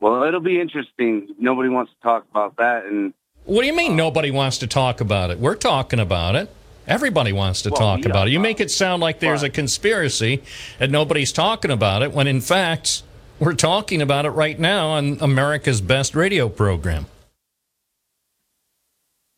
Well, 0.00 0.22
it'll 0.22 0.40
be 0.40 0.60
interesting. 0.60 1.34
Nobody 1.38 1.68
wants 1.68 1.92
to 1.92 2.00
talk 2.00 2.24
about 2.30 2.56
that, 2.56 2.86
and 2.86 3.12
What 3.44 3.62
do 3.62 3.66
you 3.66 3.74
mean 3.74 3.96
nobody 3.96 4.30
wants 4.30 4.58
to 4.58 4.66
talk 4.66 5.00
about 5.00 5.30
it? 5.30 5.38
We're 5.38 5.56
talking 5.56 5.98
about 6.00 6.36
it. 6.36 6.48
Everybody 6.86 7.32
wants 7.32 7.62
to 7.62 7.70
Well, 7.70 7.78
talk 7.78 8.06
about 8.06 8.28
it. 8.28 8.30
You 8.30 8.40
make 8.40 8.60
it 8.60 8.70
sound 8.70 9.02
like 9.02 9.20
there's 9.20 9.42
a 9.42 9.50
conspiracy 9.50 10.42
and 10.80 10.90
nobody's 10.90 11.30
talking 11.32 11.70
about 11.70 12.02
it 12.02 12.12
when 12.12 12.26
in 12.26 12.40
fact 12.40 13.02
we're 13.38 13.54
talking 13.54 14.02
about 14.02 14.24
it 14.26 14.30
right 14.30 14.58
now 14.58 14.88
on 14.88 15.18
America's 15.20 15.80
best 15.80 16.14
radio 16.14 16.48
program. 16.48 17.06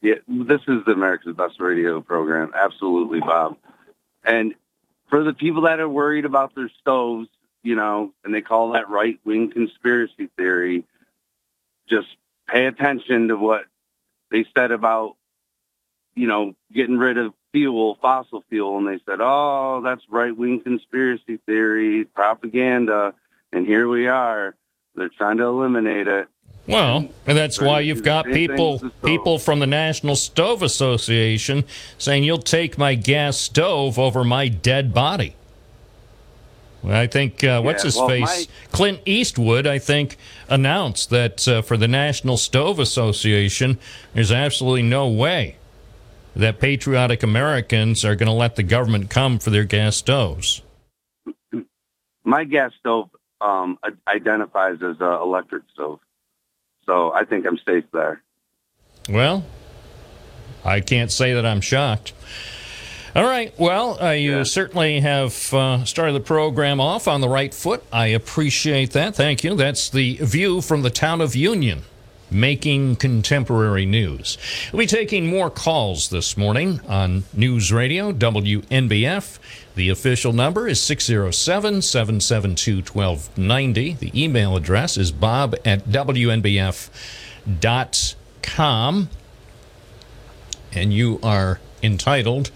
Yeah, 0.03 0.17
this 0.27 0.61
is 0.67 0.85
the 0.85 0.93
America's 0.93 1.37
Best 1.37 1.61
Radio 1.61 2.01
program. 2.01 2.53
Absolutely, 2.55 3.21
Bob. 3.21 3.57
And 4.25 4.55
for 5.09 5.23
the 5.23 5.33
people 5.33 5.63
that 5.63 5.79
are 5.81 5.89
worried 5.89 6.25
about 6.25 6.55
their 6.55 6.71
stoves, 6.81 7.29
you 7.63 7.77
know, 7.77 8.13
and 8.25 8.35
they 8.35 8.41
call 8.41 8.73
that 8.73 8.91
right 8.91 9.21
wing 9.25 9.51
conspiracy 9.53 10.29
theory, 10.37 10.85
just 11.89 12.09
pay 12.49 12.67
attention 12.67 13.29
to 13.29 13.37
what 13.37 13.65
they 14.31 14.45
said 14.57 14.73
about, 14.73 15.17
you 16.17 16.27
know, 16.27 16.55
getting 16.73 16.99
rid 16.99 17.17
of 17.17 17.33
fuel, 17.53 17.97
fossil 18.03 18.43
fuel. 18.49 18.79
And 18.79 18.89
they 18.89 19.01
said, 19.07 19.21
oh, 19.21 19.83
that's 19.85 20.03
right 20.11 20.37
wing 20.37 20.61
conspiracy 20.61 21.39
theory, 21.47 22.05
propaganda. 22.05 23.15
And 23.53 23.67
here 23.67 23.87
we 23.87 24.09
are. 24.09 24.57
They're 24.97 25.11
trying 25.11 25.37
to 25.37 25.45
eliminate 25.45 26.09
it. 26.09 26.29
Well, 26.67 27.09
and 27.27 27.37
that's 27.37 27.61
why 27.61 27.81
you've 27.81 28.05
got 28.05 28.25
people 28.27 28.75
with 28.75 28.83
the 28.83 28.89
stove. 28.91 29.03
people 29.03 29.39
from 29.39 29.59
the 29.59 29.67
National 29.67 30.15
Stove 30.15 30.63
Association 30.63 31.65
saying 31.99 32.23
you'll 32.25 32.39
take 32.39 32.79
my 32.79 32.95
gas 32.95 33.37
stove 33.37 33.99
over 33.99 34.23
my 34.23 34.49
dead 34.49 34.95
body. 34.95 35.35
I 36.85 37.07
think 37.07 37.45
uh, 37.45 37.61
what's 37.63 37.83
Yeah, 37.83 37.89
his 37.89 37.97
well, 37.97 38.09
face 38.09 38.49
my- 38.49 38.69
Clint 38.73 39.01
Eastwood 39.07 39.67
I 39.69 39.79
think 39.79 40.17
announced 40.49 41.11
that 41.11 41.47
uh, 41.47 41.63
for 41.63 41.77
the 41.77 41.87
National 41.89 42.37
Stove 42.37 42.81
Association 42.81 43.79
there's 44.15 44.33
absolutely 44.33 44.83
no 44.83 45.09
way 45.09 45.57
that 46.35 46.59
patriotic 46.59 47.23
Americans 47.23 48.05
are 48.05 48.17
going 48.17 48.27
to 48.27 48.33
let 48.33 48.57
the 48.57 48.63
government 48.65 49.11
come 49.11 49.39
for 49.39 49.51
their 49.51 49.65
gas 49.65 49.97
stoves. 49.97 50.63
my 52.25 52.43
gas 52.45 52.73
stove 52.81 53.11
um, 53.41 53.79
identifies 54.09 54.83
as 54.83 54.97
an 55.01 55.13
electric 55.21 55.63
stove, 55.73 56.01
so 56.87 57.13
I 57.13 57.25
think 57.25 57.47
I'm 57.47 57.59
safe 57.59 57.85
there. 57.93 58.23
Well, 59.09 59.45
I 60.65 60.81
can't 60.81 61.11
say 61.11 61.35
that 61.35 61.45
I'm 61.47 61.61
shocked. 61.61 62.13
All 63.15 63.25
right. 63.25 63.53
Well, 63.59 64.03
uh, 64.03 64.11
you 64.13 64.39
Yeah. 64.39 64.43
certainly 64.45 65.01
have 65.01 65.53
uh, 65.53 65.85
started 65.85 66.15
the 66.15 66.21
program 66.21 66.81
off 66.81 67.07
on 67.07 67.21
the 67.21 67.29
right 67.29 67.53
foot. 67.53 67.83
I 67.93 68.07
appreciate 68.07 68.93
that. 68.93 69.15
Thank 69.15 69.45
you. 69.45 69.55
That's 69.55 69.91
the 69.91 70.17
view 70.23 70.61
from 70.63 70.81
the 70.83 70.89
town 70.91 71.21
of 71.21 71.37
Union, 71.37 71.83
making 72.33 72.97
contemporary 72.97 73.87
news. 73.87 74.39
We'll 74.73 74.81
be 74.81 74.87
taking 74.87 75.27
more 75.27 75.51
calls 75.51 76.09
this 76.09 76.37
morning 76.37 76.81
on 76.89 77.25
News 77.33 77.73
Radio 77.73 78.13
WNBF. 78.13 79.39
The 79.75 79.89
official 79.89 80.33
number 80.33 80.67
is 80.69 80.81
607 80.81 81.83
772 81.83 82.77
1290. 82.77 83.95
The 83.95 84.25
email 84.25 84.57
address 84.57 84.97
is 84.97 85.13
bob 85.13 85.55
at 85.65 85.85
WNBF.com. 85.87 86.89
And 90.75 90.93
you 90.93 91.21
are 91.23 91.61
entitled 91.83 92.51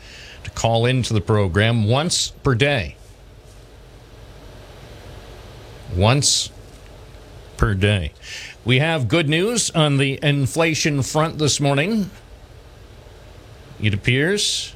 to 0.45 0.51
call 0.51 0.87
into 0.87 1.13
the 1.13 1.21
program 1.21 1.87
once 1.89 2.31
per 2.31 2.55
day. 2.55 2.97
Once 5.95 6.51
per 7.57 7.75
day. 7.75 8.13
We 8.67 8.81
have 8.81 9.07
good 9.07 9.29
news 9.29 9.71
on 9.71 9.99
the 9.99 10.19
inflation 10.25 11.03
front 11.05 11.39
this 11.39 11.61
morning. 11.61 12.11
It 13.81 13.95
appears 13.95 14.75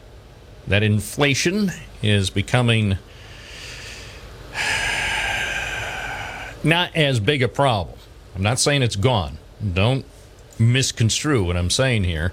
that 0.68 0.84
inflation 0.84 1.72
is 2.00 2.30
becoming 2.30 2.98
not 6.62 6.94
as 6.94 7.18
big 7.18 7.42
a 7.42 7.48
problem. 7.48 7.98
I'm 8.36 8.44
not 8.44 8.60
saying 8.60 8.82
it's 8.82 8.94
gone. 8.94 9.38
Don't 9.74 10.04
misconstrue 10.56 11.42
what 11.42 11.56
I'm 11.56 11.68
saying 11.68 12.04
here. 12.04 12.32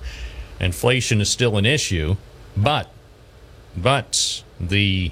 Inflation 0.60 1.22
is 1.22 1.30
still 1.32 1.58
an 1.58 1.66
issue, 1.66 2.18
but 2.56 2.92
but 3.76 4.44
the 4.60 5.12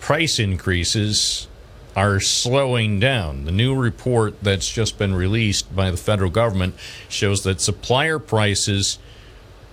price 0.00 0.40
increases 0.40 1.46
are 1.94 2.20
slowing 2.20 2.98
down. 2.98 3.44
The 3.44 3.52
new 3.52 3.74
report 3.74 4.42
that's 4.42 4.70
just 4.70 4.98
been 4.98 5.14
released 5.14 5.74
by 5.74 5.90
the 5.90 5.96
federal 5.96 6.30
government 6.30 6.74
shows 7.08 7.42
that 7.42 7.60
supplier 7.60 8.18
prices 8.18 8.98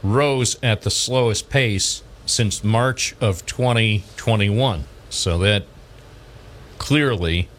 rose 0.04 0.58
at 0.62 0.82
the 0.82 0.92
slowest 0.92 1.50
pace 1.50 2.04
since 2.26 2.64
March 2.64 3.16
of 3.22 3.46
2021. 3.46 4.84
So 5.10 5.38
that 5.40 5.66
clearly 6.78 7.50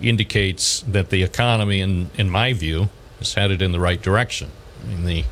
indicates 0.00 0.80
that 0.82 1.10
the 1.10 1.22
economy, 1.22 1.80
in, 1.80 2.10
in 2.16 2.30
my 2.30 2.52
view, 2.52 2.88
is 3.20 3.34
headed 3.34 3.60
in 3.60 3.72
the 3.72 3.80
right 3.80 4.00
direction. 4.00 4.50
I 4.82 4.86
mean, 4.86 5.04
the 5.04 5.24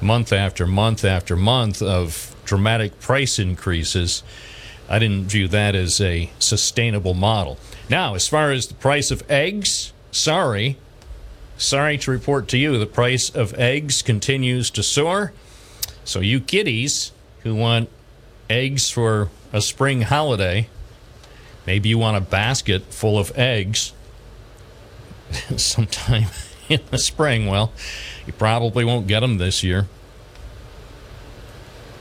month 0.00 0.32
after 0.32 0.66
month 0.66 1.04
after 1.04 1.36
month 1.36 1.82
of 1.82 2.34
dramatic 2.44 3.00
price 3.00 3.38
increases, 3.38 4.22
I 4.88 4.98
didn't 4.98 5.26
view 5.26 5.48
that 5.48 5.74
as 5.74 6.00
a 6.00 6.30
sustainable 6.38 7.14
model. 7.14 7.58
Now, 7.90 8.14
as 8.14 8.28
far 8.28 8.52
as 8.52 8.66
the 8.66 8.74
price 8.74 9.10
of 9.10 9.28
eggs, 9.30 9.92
sorry, 10.10 10.76
sorry 11.56 11.96
to 11.98 12.10
report 12.10 12.48
to 12.48 12.58
you, 12.58 12.78
the 12.78 12.86
price 12.86 13.30
of 13.30 13.54
eggs 13.54 14.02
continues 14.02 14.70
to 14.70 14.82
soar. 14.82 15.32
So, 16.04 16.20
you 16.20 16.40
kiddies 16.40 17.12
who 17.42 17.54
want 17.54 17.88
eggs 18.50 18.90
for 18.90 19.30
a 19.52 19.60
spring 19.60 20.02
holiday, 20.02 20.68
maybe 21.66 21.88
you 21.88 21.98
want 21.98 22.16
a 22.16 22.20
basket 22.20 22.84
full 22.92 23.18
of 23.18 23.36
eggs 23.38 23.92
sometime 25.56 26.26
in 26.68 26.80
the 26.90 26.98
spring. 26.98 27.46
Well, 27.46 27.72
you 28.26 28.32
probably 28.34 28.84
won't 28.84 29.06
get 29.06 29.20
them 29.20 29.38
this 29.38 29.62
year. 29.62 29.86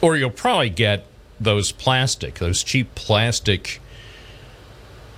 Or 0.02 0.16
you'll 0.16 0.30
probably 0.30 0.70
get 0.70 1.06
those 1.40 1.72
plastic, 1.72 2.36
those 2.36 2.64
cheap 2.64 2.94
plastic 2.94 3.82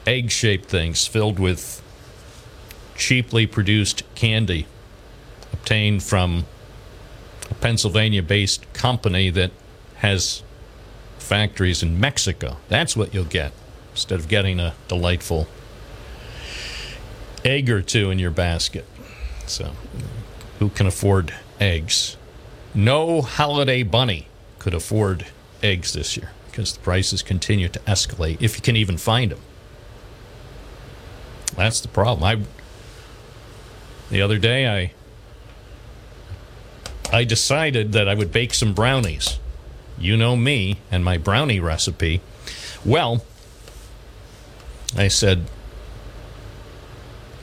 egg 0.10 0.32
shaped 0.32 0.66
things 0.66 1.06
filled 1.06 1.38
with 1.38 1.84
cheaply 2.96 3.46
produced 3.46 4.02
candy 4.16 4.66
obtained 5.54 6.02
from 6.02 6.46
a 7.52 7.54
Pennsylvania 7.54 8.24
based 8.24 8.72
company 8.74 9.30
that 9.30 9.52
has 9.98 10.42
factories 11.20 11.84
in 11.84 12.00
Mexico. 12.00 12.58
That's 12.70 12.98
what 12.98 13.14
you'll 13.14 13.24
get 13.26 13.52
instead 13.92 14.20
of 14.20 14.28
getting 14.28 14.60
a 14.60 14.74
delightful 14.88 15.48
egg 17.46 17.70
or 17.70 17.84
two 17.84 18.10
in 18.10 18.18
your 18.18 18.32
basket. 18.32 18.88
So, 19.46 19.74
who 20.58 20.70
can 20.70 20.88
afford 20.88 21.36
eggs? 21.60 22.18
No 22.74 23.22
holiday 23.22 23.84
bunny 23.84 24.28
could 24.58 24.74
afford 24.74 25.28
eggs 25.62 25.94
this 25.94 26.18
year 26.18 26.32
because 26.48 26.74
the 26.74 26.80
prices 26.80 27.22
continue 27.22 27.70
to 27.70 27.80
escalate 27.82 28.42
if 28.42 28.56
you 28.56 28.64
can 28.64 28.76
even 28.76 28.98
find 28.98 29.32
them. 29.32 29.40
That's 31.60 31.82
the 31.82 31.90
problem. 31.90 32.24
I 32.24 32.42
the 34.10 34.22
other 34.22 34.38
day 34.38 34.66
I 34.66 34.94
I 37.12 37.26
decided 37.26 37.92
that 37.92 38.08
I 38.08 38.16
would 38.16 38.32
bake 38.32 38.54
some 38.54 38.74
brownies. 38.74 39.40
You 39.98 40.16
know 40.16 40.38
me 40.38 40.80
and 40.90 41.04
my 41.04 41.18
brownie 41.18 41.60
recipe. 41.60 42.22
Well, 42.86 43.26
I 44.96 45.10
said 45.10 45.50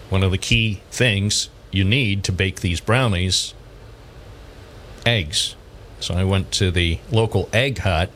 one 0.08 0.22
of 0.22 0.30
the 0.30 0.38
key 0.38 0.80
things 0.90 1.50
you 1.70 1.84
need 1.84 2.24
to 2.24 2.32
bake 2.32 2.60
these 2.62 2.80
brownies 2.80 3.52
eggs. 5.04 5.56
So 6.00 6.14
I 6.14 6.24
went 6.24 6.52
to 6.52 6.70
the 6.70 7.00
local 7.10 7.50
egg 7.52 7.80
hut 7.80 8.10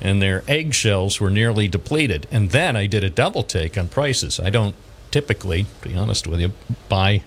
and 0.00 0.22
their 0.22 0.44
eggshells 0.46 1.18
were 1.18 1.30
nearly 1.30 1.66
depleted. 1.66 2.28
And 2.30 2.50
then 2.50 2.76
I 2.76 2.86
did 2.86 3.02
a 3.02 3.10
double 3.10 3.42
take 3.42 3.76
on 3.76 3.88
prices. 3.88 4.38
I 4.38 4.50
don't 4.50 4.76
typically, 5.10 5.66
to 5.82 5.88
be 5.88 5.96
honest 5.96 6.26
with 6.26 6.40
you, 6.40 6.52
buy 6.88 7.22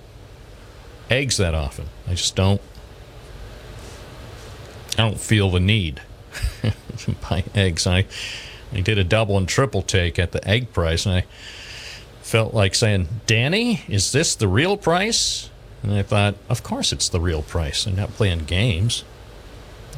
eggs 1.09 1.37
that 1.37 1.53
often. 1.53 1.87
I 2.07 2.11
just 2.11 2.35
don't 2.35 2.61
I 4.97 5.03
don't 5.03 5.19
feel 5.19 5.49
the 5.49 5.59
need 5.59 6.01
to 6.97 7.11
buy 7.29 7.43
eggs. 7.55 7.87
I 7.87 8.05
I 8.73 8.81
did 8.81 8.97
a 8.97 9.03
double 9.03 9.37
and 9.37 9.47
triple 9.47 9.81
take 9.81 10.17
at 10.17 10.31
the 10.31 10.45
egg 10.47 10.73
price 10.73 11.05
and 11.05 11.15
I 11.15 11.25
felt 12.21 12.53
like 12.53 12.75
saying, 12.75 13.07
Danny, 13.25 13.83
is 13.87 14.11
this 14.11 14.35
the 14.35 14.47
real 14.47 14.77
price? 14.77 15.49
And 15.83 15.93
I 15.93 16.03
thought, 16.03 16.35
of 16.47 16.63
course 16.63 16.93
it's 16.93 17.09
the 17.09 17.19
real 17.19 17.41
price. 17.41 17.85
I'm 17.85 17.95
not 17.95 18.11
playing 18.11 18.45
games. 18.45 19.03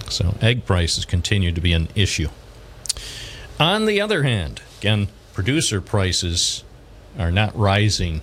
So 0.10 0.36
egg 0.42 0.66
prices 0.66 1.06
continue 1.06 1.52
to 1.52 1.62
be 1.62 1.74
an 1.74 1.90
issue. 1.96 2.30
On 3.60 3.86
the 3.86 4.02
other 4.02 4.24
hand, 4.24 4.62
again, 4.80 5.10
producer 5.34 5.82
prices 5.82 6.63
are 7.17 7.32
not 7.32 7.58
rising 7.58 8.22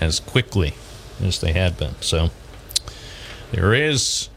as 0.00 0.20
quickly 0.20 0.74
as 1.22 1.40
they 1.40 1.52
had 1.52 1.76
been. 1.76 1.94
So 2.00 2.30
there 3.52 3.74
is, 3.74 4.28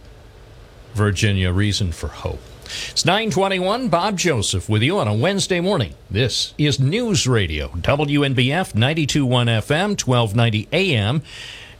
Virginia, 0.94 1.52
reason 1.52 1.92
for 1.92 2.08
hope. 2.08 2.42
It's 2.90 3.06
921. 3.06 3.90
Bob 3.90 4.18
Joseph 4.18 4.68
with 4.68 4.82
you 4.82 4.98
on 4.98 5.08
a 5.08 5.14
Wednesday 5.14 5.60
morning. 5.60 5.94
This 6.10 6.54
is 6.58 6.80
News 6.80 7.28
Radio, 7.28 7.70
WNBF 7.70 8.74
921 8.74 9.48
FM, 9.48 10.08
1290 10.08 10.68
AM. 10.74 11.22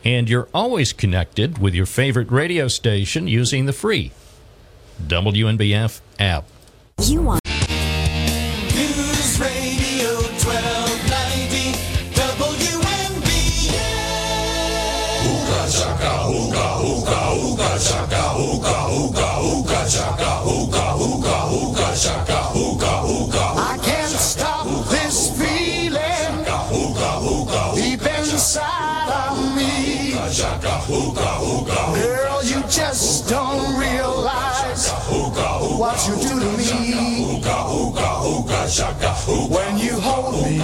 And 0.04 0.30
you're 0.30 0.48
always 0.54 0.94
connected 0.94 1.58
with 1.58 1.74
your 1.74 1.88
favorite 1.88 2.32
radio 2.32 2.68
station 2.68 3.28
using 3.28 3.66
the 3.66 3.74
free 3.74 4.12
WNBF 5.08 6.02
app. 6.20 6.46
You 7.02 7.24
want 7.24 7.45
what 35.96 36.08
you 36.08 36.16
do 36.22 36.40
to 36.40 36.46
me. 36.58 36.66
When 39.50 39.78
you 39.78 40.00
hold 40.00 40.44
me 40.44 40.60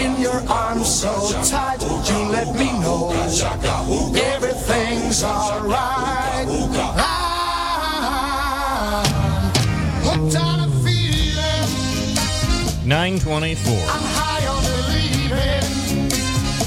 in 0.00 0.20
your 0.20 0.40
arms 0.48 0.88
so 0.88 1.30
tight, 1.44 1.80
you 1.82 2.18
let 2.28 2.54
me 2.54 2.72
know 2.80 3.10
everything's 3.12 5.22
alright. 5.24 6.46
I'm 7.00 9.04
hooked 10.04 10.36
on 10.36 10.60
a 10.60 10.68
feeling, 10.84 12.14
924 12.86 13.74
I'm 13.74 13.88
high 13.88 14.46
on 14.46 14.62
believing 14.62 16.12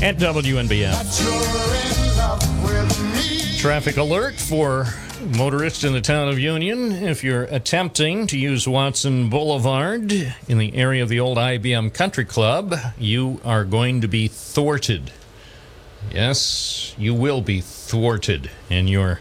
at 0.03 0.17
WNBF. 0.17 0.93
that 0.93 1.21
you're 1.21 1.75
in 1.75 2.17
love 2.17 2.41
with 2.63 2.99
me. 3.13 3.57
Traffic 3.59 3.97
alert 3.97 4.35
for 4.35 4.87
motorists 5.21 5.83
in 5.83 5.93
the 5.93 6.01
town 6.01 6.27
of 6.27 6.39
Union. 6.39 6.91
If 6.91 7.23
you're 7.23 7.43
attempting 7.43 8.27
to 8.27 8.37
use 8.37 8.67
Watson 8.67 9.29
Boulevard 9.29 10.11
in 10.47 10.57
the 10.57 10.75
area 10.75 11.03
of 11.03 11.09
the 11.09 11.19
old 11.19 11.37
IBM 11.37 11.93
Country 11.93 12.25
Club, 12.25 12.75
you 12.97 13.39
are 13.45 13.63
going 13.63 14.01
to 14.01 14.07
be 14.07 14.27
thwarted. 14.27 15.11
Yes, 16.11 16.95
you 16.97 17.13
will 17.13 17.41
be 17.41 17.61
thwarted 17.61 18.49
in 18.69 18.87
your 18.87 19.19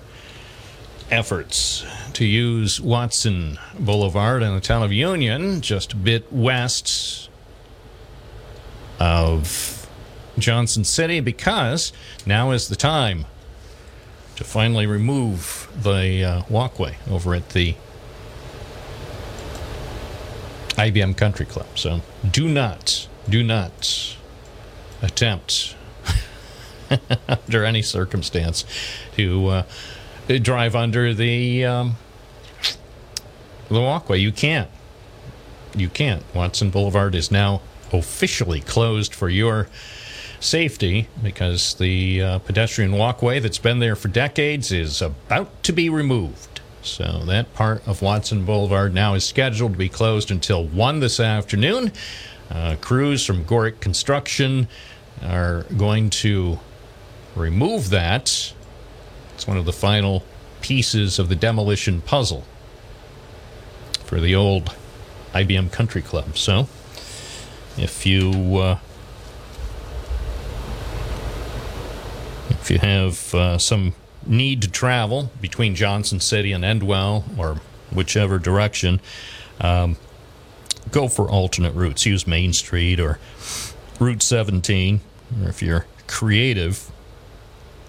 efforts 1.11 1.85
to 2.15 2.25
use 2.25 2.81
Watson 2.81 3.59
Boulevard 3.79 4.43
in 4.43 4.55
the 4.55 4.61
town 4.61 4.83
of 4.83 4.93
Union, 4.93 5.61
just 5.61 5.93
a 5.93 5.97
bit 5.97 6.33
west 6.33 7.29
of 8.99 9.89
Johnson 10.39 10.85
City, 10.85 11.21
because 11.21 11.93
now 12.25 12.53
is 12.53 12.69
the 12.69 12.77
time 12.77 13.27
to 14.41 14.45
finally 14.45 14.87
remove 14.87 15.69
the 15.83 16.25
uh, 16.25 16.43
walkway 16.49 16.97
over 17.11 17.35
at 17.35 17.51
the 17.51 17.75
IBM 20.79 21.15
Country 21.15 21.45
Club. 21.45 21.67
So 21.75 22.01
do 22.29 22.49
not, 22.49 23.07
do 23.29 23.43
not 23.43 24.17
attempt 25.03 25.77
under 27.29 27.67
any 27.67 27.83
circumstance 27.83 28.65
to 29.17 29.47
uh, 29.49 29.63
drive 30.41 30.75
under 30.75 31.13
the 31.13 31.67
um, 31.67 31.97
the 33.69 33.83
walkway. 33.83 34.21
You 34.21 34.33
can't. 34.33 34.71
You 35.77 35.91
can't. 35.91 36.23
Watson 36.35 36.71
Boulevard 36.71 37.15
is 37.15 37.31
now 37.31 37.61
officially 37.93 38.63
closed 38.63 39.15
for 39.15 39.29
your 39.29 39.69
safety 40.41 41.07
because 41.23 41.75
the 41.75 42.23
uh, 42.23 42.39
pedestrian 42.41 42.93
walkway 42.93 43.39
that's 43.39 43.59
been 43.59 43.79
there 43.79 43.95
for 43.95 44.09
decades 44.09 44.73
is 44.73 45.03
about 45.03 45.63
to 45.63 45.73
be 45.73 45.89
removed. 45.89 46.61
So 46.83 47.23
that 47.27 47.53
part 47.53 47.87
of 47.87 48.01
Watson 48.01 48.47
Boulevard 48.47 48.95
now 48.95 49.15
is 49.15 49.25
scheduled 49.25 49.73
to 49.73 49.79
be 49.79 49.91
closed 49.91 50.31
until 50.31 50.65
1 50.65 51.01
this 51.01 51.21
afternoon. 51.21 51.93
Uh, 52.51 52.77
crews 52.81 53.25
from 53.25 53.45
Gorick 53.45 53.81
Construction 53.81 54.67
are 55.23 55.65
going 55.77 56.11
to 56.11 56.59
remove 57.37 57.91
that. 57.91 58.55
It's 59.35 59.47
one 59.47 59.59
of 59.59 59.67
the 59.67 59.73
final 59.73 60.25
pieces 60.63 61.19
of 61.19 61.29
the 61.29 61.37
demolition 61.37 62.01
puzzle 62.01 62.45
for 64.05 64.21
the 64.21 64.35
old 64.35 64.75
IBM 65.35 65.71
Country 65.71 66.03
Club. 66.03 66.37
So, 66.37 66.67
if 67.77 68.05
you 68.05 68.59
uh, 68.59 68.79
if 72.71 72.75
you 72.75 72.89
have 72.89 73.35
uh, 73.35 73.59
some 73.59 73.95
need 74.25 74.63
to 74.63 74.71
travel 74.71 75.33
between 75.41 75.75
Johnson 75.75 76.21
City 76.21 76.53
and 76.53 76.63
Endwell 76.63 77.25
or 77.37 77.61
whichever 77.93 78.39
direction, 78.39 79.01
um, 79.61 79.97
go 80.93 81.09
for 81.09 81.29
alternate 81.29 81.75
routes. 81.75 82.07
Use 82.07 82.29
Main 82.29 82.53
Street 82.53 83.01
or 83.01 83.19
Route 83.99 84.23
17. 84.23 85.01
Or 85.43 85.49
if 85.49 85.63
you're 85.63 85.87
creative, 86.07 86.93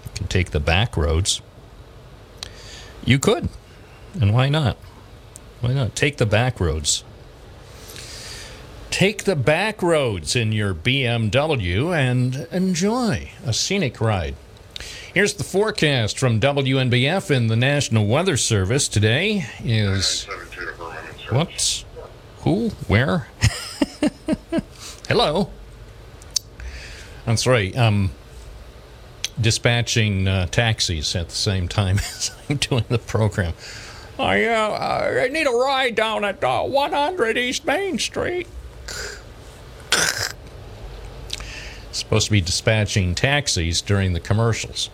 you 0.04 0.10
can 0.14 0.26
take 0.26 0.50
the 0.50 0.58
back 0.58 0.96
roads. 0.96 1.40
You 3.04 3.20
could. 3.20 3.50
And 4.20 4.34
why 4.34 4.48
not? 4.48 4.76
Why 5.60 5.74
not? 5.74 5.94
Take 5.94 6.16
the 6.16 6.26
back 6.26 6.58
roads. 6.58 7.04
Take 8.90 9.24
the 9.24 9.36
back 9.36 9.80
roads 9.80 10.34
in 10.34 10.50
your 10.50 10.74
BMW 10.74 11.96
and 11.96 12.48
enjoy 12.50 13.30
a 13.46 13.52
scenic 13.52 14.00
ride. 14.00 14.34
Here's 15.14 15.34
the 15.34 15.44
forecast 15.44 16.18
from 16.18 16.40
WNBF 16.40 17.30
in 17.30 17.48
the 17.48 17.56
National 17.56 18.06
Weather 18.06 18.38
Service. 18.38 18.88
Today 18.88 19.44
is. 19.62 20.24
What? 21.28 21.84
Who? 22.38 22.70
Where? 22.88 23.28
Hello. 25.08 25.50
That's 27.26 27.46
right. 27.46 27.76
Um, 27.76 28.12
dispatching 29.38 30.26
uh, 30.26 30.46
taxis 30.46 31.14
at 31.14 31.28
the 31.28 31.34
same 31.34 31.68
time 31.68 31.98
as 31.98 32.30
I'm 32.48 32.56
doing 32.56 32.86
the 32.88 32.98
program. 32.98 33.52
I, 34.18 34.44
uh, 34.46 35.24
I 35.24 35.28
need 35.28 35.46
a 35.46 35.50
ride 35.50 35.94
down 35.94 36.24
at 36.24 36.42
uh, 36.42 36.62
100 36.62 37.36
East 37.36 37.66
Main 37.66 37.98
Street. 37.98 38.48
Supposed 41.90 42.26
to 42.28 42.32
be 42.32 42.40
dispatching 42.40 43.14
taxis 43.14 43.82
during 43.82 44.14
the 44.14 44.20
commercials. 44.20 44.88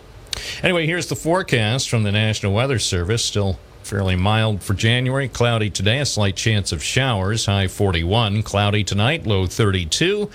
Anyway, 0.63 0.85
here's 0.85 1.07
the 1.07 1.15
forecast 1.15 1.89
from 1.89 2.03
the 2.03 2.11
National 2.11 2.53
Weather 2.53 2.79
Service. 2.79 3.23
Still 3.23 3.59
fairly 3.83 4.15
mild 4.15 4.61
for 4.61 4.73
January. 4.73 5.27
Cloudy 5.27 5.69
today, 5.69 5.99
a 5.99 6.05
slight 6.05 6.35
chance 6.35 6.71
of 6.71 6.83
showers. 6.83 7.45
High 7.45 7.67
41. 7.67 8.43
Cloudy 8.43 8.83
tonight, 8.83 9.25
low 9.25 9.47
32. 9.47 10.29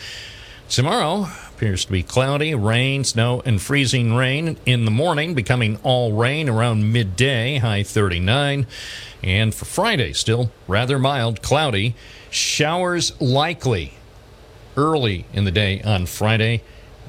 Tomorrow 0.69 1.29
appears 1.51 1.85
to 1.85 1.93
be 1.93 2.03
cloudy, 2.03 2.55
rain, 2.55 3.05
snow, 3.05 3.43
and 3.45 3.63
freezing 3.63 4.15
rain 4.15 4.57
in 4.67 4.85
the 4.85 4.91
morning, 4.91 5.35
becoming 5.35 5.79
all 5.83 6.13
rain 6.13 6.49
around 6.49 6.93
midday, 6.93 7.59
high 7.59 7.83
39. 7.83 8.67
And 9.23 9.55
for 9.55 9.65
Friday, 9.65 10.13
still 10.15 10.51
rather 10.67 10.99
mild, 10.99 11.43
cloudy, 11.43 11.95
showers 12.31 13.19
likely 13.21 13.95
early 14.77 15.27
in 15.33 15.45
the 15.45 15.53
day 15.53 15.81
on 15.83 16.07
Friday 16.07 16.63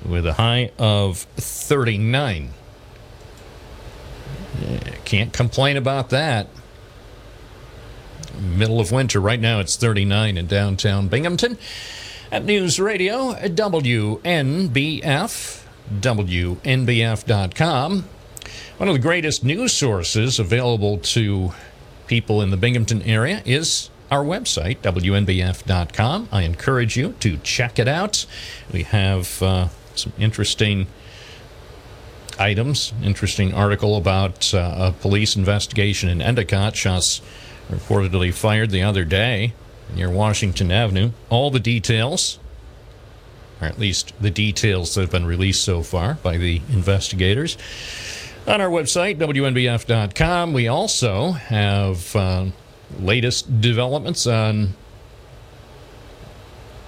with 0.08 0.28
a 0.28 0.34
high 0.34 0.72
of 0.78 1.20
39. 1.38 2.50
Can't 5.06 5.34
complain 5.34 5.78
about 5.78 6.10
that. 6.10 6.48
Middle 8.40 8.80
of 8.80 8.92
winter. 8.92 9.20
Right 9.20 9.40
now 9.40 9.60
it's 9.60 9.76
39 9.76 10.38
in 10.38 10.48
downtown 10.48 11.08
Binghamton. 11.08 11.58
At 12.32 12.44
News 12.44 12.80
Radio, 12.80 13.34
WNBF, 13.34 14.24
WNBF.com. 16.02 18.06
One 18.78 18.90
of 18.90 18.96
the 18.96 19.00
greatest 19.00 19.44
news 19.44 19.74
sources 19.74 20.40
available 20.40 20.98
to 20.98 21.54
people 22.08 22.42
in 22.42 22.50
the 22.50 22.58
Binghamton 22.58 23.04
area 23.04 23.42
is 23.46 23.90
our 24.12 24.24
website, 24.24 24.80
WNBF.com. 24.80 26.30
I 26.32 26.42
encourage 26.42 26.98
you 26.98 27.14
to 27.22 27.38
check 27.38 27.80
it 27.80 27.88
out. 27.88 28.26
We 28.72 28.84
have 28.84 29.42
uh, 29.42 29.70
some 29.96 30.14
interesting 30.18 30.88
items. 32.40 32.94
Interesting 33.04 33.54
article 33.54 33.98
about 33.98 34.54
uh, 34.54 34.76
a 34.78 34.92
police 34.92 35.36
investigation 35.36 36.10
in 36.10 36.22
Endicott. 36.22 36.76
Shots 36.76 37.22
reportedly 37.70 38.34
fired 38.34 38.70
the 38.70 38.84
other 38.84 39.04
day 39.04 39.54
near 39.96 40.10
Washington 40.10 40.72
Avenue. 40.72 41.12
All 41.30 41.52
the 41.52 41.60
details, 41.60 42.40
or 43.62 43.68
at 43.68 43.80
least 43.80 44.14
the 44.20 44.32
details 44.32 44.96
that 44.96 45.02
have 45.02 45.12
been 45.12 45.26
released 45.26 45.64
so 45.64 45.84
far 45.84 46.16
by 46.16 46.38
the 46.38 46.62
investigators. 46.70 47.58
On 48.48 48.62
our 48.62 48.70
website, 48.70 49.18
WNBF.com, 49.18 50.54
we 50.54 50.68
also 50.68 51.32
have 51.32 52.16
uh, 52.16 52.46
latest 53.00 53.60
developments 53.60 54.28
on 54.28 54.76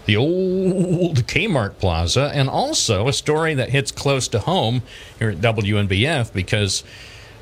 the 0.08 0.15
old 0.17 1.28
Kmart 1.28 1.78
Plaza, 1.80 2.32
and 2.34 2.50
also 2.50 3.08
a 3.08 3.13
story 3.13 3.54
that 3.54 3.70
hits 3.70 3.91
close 3.91 4.28
to 4.30 4.39
home 4.39 4.82
here 5.20 5.30
at 5.30 5.38
WNBF 5.38 6.32
because, 6.34 6.84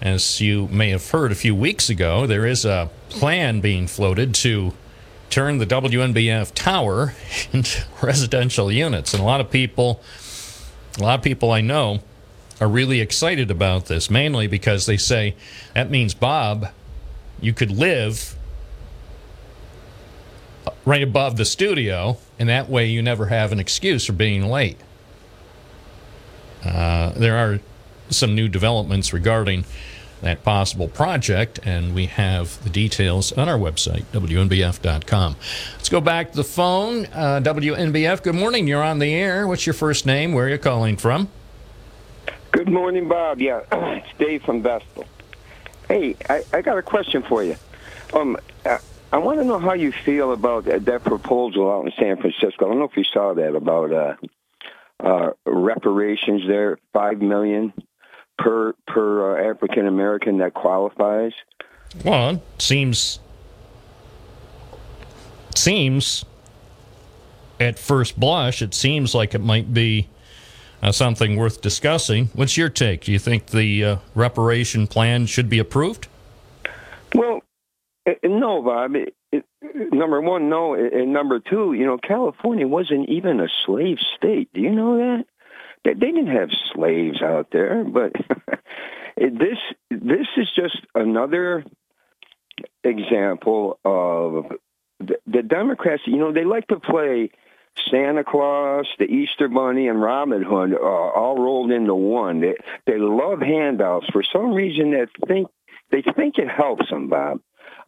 as 0.01 0.41
you 0.41 0.67
may 0.69 0.89
have 0.89 1.07
heard 1.11 1.31
a 1.31 1.35
few 1.35 1.55
weeks 1.55 1.89
ago, 1.89 2.25
there 2.25 2.45
is 2.45 2.65
a 2.65 2.89
plan 3.09 3.61
being 3.61 3.85
floated 3.85 4.33
to 4.33 4.73
turn 5.29 5.59
the 5.59 5.67
WNBF 5.67 6.53
tower 6.55 7.13
into 7.53 7.83
residential 8.01 8.71
units, 8.71 9.13
and 9.13 9.21
a 9.21 9.25
lot 9.25 9.39
of 9.39 9.51
people, 9.51 10.01
a 10.97 11.03
lot 11.03 11.19
of 11.19 11.23
people 11.23 11.51
I 11.51 11.61
know, 11.61 11.99
are 12.59 12.67
really 12.67 12.99
excited 12.99 13.51
about 13.51 13.85
this, 13.85 14.09
mainly 14.09 14.47
because 14.47 14.87
they 14.87 14.97
say 14.97 15.35
that 15.75 15.91
means 15.91 16.15
Bob, 16.15 16.69
you 17.39 17.53
could 17.53 17.69
live 17.69 18.34
right 20.85 21.03
above 21.03 21.37
the 21.37 21.45
studio, 21.45 22.17
and 22.37 22.47
that 22.49 22.69
way 22.69 22.85
you 22.85 23.01
never 23.01 23.27
have 23.27 23.51
an 23.51 23.59
excuse 23.59 24.05
for 24.05 24.13
being 24.13 24.45
late. 24.45 24.77
Uh, 26.63 27.11
there 27.11 27.37
are 27.37 27.59
some 28.09 28.35
new 28.35 28.47
developments 28.47 29.13
regarding 29.13 29.65
that 30.21 30.43
possible 30.43 30.87
project, 30.87 31.59
and 31.63 31.93
we 31.93 32.05
have 32.07 32.63
the 32.63 32.69
details 32.69 33.31
on 33.33 33.49
our 33.49 33.57
website, 33.57 34.03
WNBF.com. 34.11 35.35
Let's 35.73 35.89
go 35.89 36.01
back 36.01 36.31
to 36.31 36.37
the 36.37 36.43
phone. 36.43 37.05
Uh, 37.07 37.41
WNBF, 37.43 38.23
good 38.23 38.35
morning. 38.35 38.67
You're 38.67 38.83
on 38.83 38.99
the 38.99 39.13
air. 39.13 39.47
What's 39.47 39.67
your 39.67 39.73
first 39.73 40.05
name? 40.05 40.33
Where 40.33 40.45
are 40.45 40.49
you 40.49 40.57
calling 40.57 40.97
from? 40.97 41.29
Good 42.51 42.69
morning, 42.69 43.07
Bob. 43.07 43.41
Yeah, 43.41 43.61
it's 43.71 44.17
Dave 44.17 44.43
from 44.43 44.61
Vestal. 44.61 45.05
Hey, 45.87 46.15
I, 46.29 46.43
I 46.53 46.61
got 46.61 46.77
a 46.77 46.81
question 46.81 47.21
for 47.21 47.43
you. 47.43 47.55
Um, 48.13 48.37
uh, 48.65 48.77
I 49.15 49.17
want 49.17 49.39
to 49.39 49.45
know 49.45 49.59
how 49.59 49.71
you 49.71 49.93
feel 49.93 50.33
about 50.33 50.65
that, 50.65 50.83
that 50.83 51.05
proposal 51.05 51.71
out 51.71 51.85
in 51.85 51.93
San 51.97 52.17
Francisco. 52.17 52.65
I 52.65 52.67
don't 52.67 52.79
know 52.79 52.83
if 52.83 52.97
you 52.97 53.05
saw 53.05 53.33
that 53.33 53.55
about 53.55 53.93
uh, 53.93 54.15
uh, 54.99 55.29
reparations 55.45 56.45
there, 56.45 56.77
five 56.91 57.21
million 57.21 57.71
per 58.37 58.73
per 58.85 59.37
uh, 59.37 59.51
African 59.51 59.87
American 59.87 60.39
that 60.39 60.53
qualifies. 60.53 61.31
Well, 62.03 62.31
it 62.31 62.61
seems 62.61 63.19
seems 65.55 66.25
at 67.57 67.79
first 67.79 68.19
blush, 68.19 68.61
it 68.61 68.73
seems 68.73 69.15
like 69.15 69.33
it 69.33 69.39
might 69.39 69.73
be 69.73 70.09
uh, 70.83 70.91
something 70.91 71.37
worth 71.37 71.61
discussing. 71.61 72.25
What's 72.33 72.57
your 72.57 72.67
take? 72.67 73.05
Do 73.05 73.13
you 73.13 73.19
think 73.19 73.47
the 73.47 73.85
uh, 73.85 73.97
reparation 74.13 74.87
plan 74.87 75.25
should 75.25 75.47
be 75.47 75.59
approved? 75.59 76.09
Well, 77.13 77.44
no, 78.23 78.61
Bob. 78.61 78.95
Number 79.91 80.21
one, 80.21 80.49
no, 80.49 80.73
and 80.75 81.11
number 81.11 81.39
two, 81.39 81.73
you 81.73 81.85
know, 81.85 81.97
California 81.97 82.67
wasn't 82.67 83.09
even 83.09 83.39
a 83.39 83.47
slave 83.65 83.97
state. 84.17 84.49
Do 84.53 84.61
you 84.61 84.71
know 84.71 84.97
that? 84.97 85.25
They, 85.83 85.93
didn't 85.93 86.27
have 86.27 86.49
slaves 86.73 87.21
out 87.21 87.49
there, 87.51 87.83
but 87.83 88.13
this 89.17 89.57
this 89.91 90.27
is 90.37 90.47
just 90.55 90.77
another 90.95 91.63
example 92.83 93.79
of 93.85 94.45
the, 94.99 95.17
the 95.27 95.43
Democrats. 95.43 96.03
You 96.05 96.17
know, 96.17 96.31
they 96.31 96.43
like 96.43 96.67
to 96.67 96.79
play 96.79 97.29
Santa 97.91 98.23
Claus, 98.23 98.87
the 98.97 99.05
Easter 99.05 99.47
Bunny, 99.47 99.87
and 99.87 100.01
Robin 100.01 100.41
Hood 100.41 100.73
uh, 100.73 100.77
all 100.79 101.37
rolled 101.37 101.71
into 101.71 101.93
one. 101.93 102.41
They 102.41 102.55
they 102.85 102.97
love 102.97 103.41
handouts 103.41 104.07
for 104.11 104.23
some 104.23 104.53
reason. 104.53 104.91
They 104.91 105.05
think 105.27 105.47
they 105.91 106.01
think 106.01 106.37
it 106.37 106.49
helps 106.49 106.89
them, 106.89 107.09
Bob. 107.09 107.41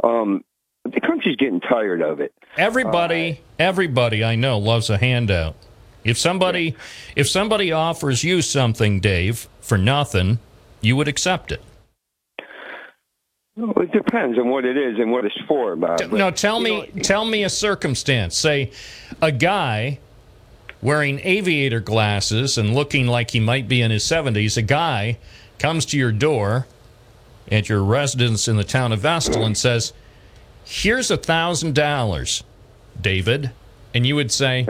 Um, 0.03 0.43
the 0.83 1.01
country's 1.01 1.35
getting 1.35 1.59
tired 1.59 2.01
of 2.01 2.19
it. 2.19 2.33
Everybody, 2.57 3.31
uh, 3.31 3.63
everybody 3.63 4.23
I 4.23 4.35
know 4.35 4.57
loves 4.57 4.89
a 4.89 4.97
handout. 4.97 5.55
If 6.03 6.17
somebody, 6.17 6.75
if 7.15 7.27
somebody 7.27 7.71
offers 7.71 8.23
you 8.23 8.41
something, 8.41 8.99
Dave, 8.99 9.49
for 9.59 9.77
nothing, 9.77 10.39
you 10.81 10.95
would 10.95 11.07
accept 11.07 11.51
it. 11.51 11.61
Well, 13.57 13.73
it 13.77 13.91
depends 13.91 14.37
on 14.37 14.49
what 14.49 14.65
it 14.65 14.77
is 14.77 14.99
and 14.99 15.11
what 15.11 15.25
it's 15.25 15.35
for. 15.47 15.75
Bob. 15.75 15.99
no, 16.11 16.29
tell 16.29 16.59
me, 16.59 16.91
know, 16.93 17.01
tell 17.01 17.25
me 17.25 17.43
a 17.43 17.49
circumstance. 17.49 18.37
Say, 18.37 18.71
a 19.21 19.31
guy 19.31 19.99
wearing 20.81 21.19
aviator 21.23 21.79
glasses 21.79 22.57
and 22.57 22.75
looking 22.75 23.07
like 23.07 23.31
he 23.31 23.39
might 23.39 23.67
be 23.67 23.81
in 23.81 23.89
his 23.89 24.05
seventies. 24.05 24.57
A 24.57 24.61
guy 24.61 25.17
comes 25.57 25.85
to 25.87 25.97
your 25.97 26.11
door 26.11 26.67
at 27.51 27.69
your 27.69 27.83
residence 27.83 28.47
in 28.47 28.57
the 28.57 28.63
town 28.63 28.91
of 28.91 28.99
Vestal 28.99 29.45
and 29.45 29.57
says, 29.57 29.93
Here's 30.65 31.09
a 31.09 31.17
thousand 31.17 31.75
dollars, 31.75 32.43
David. 32.99 33.51
And 33.93 34.05
you 34.05 34.15
would 34.15 34.31
say, 34.31 34.67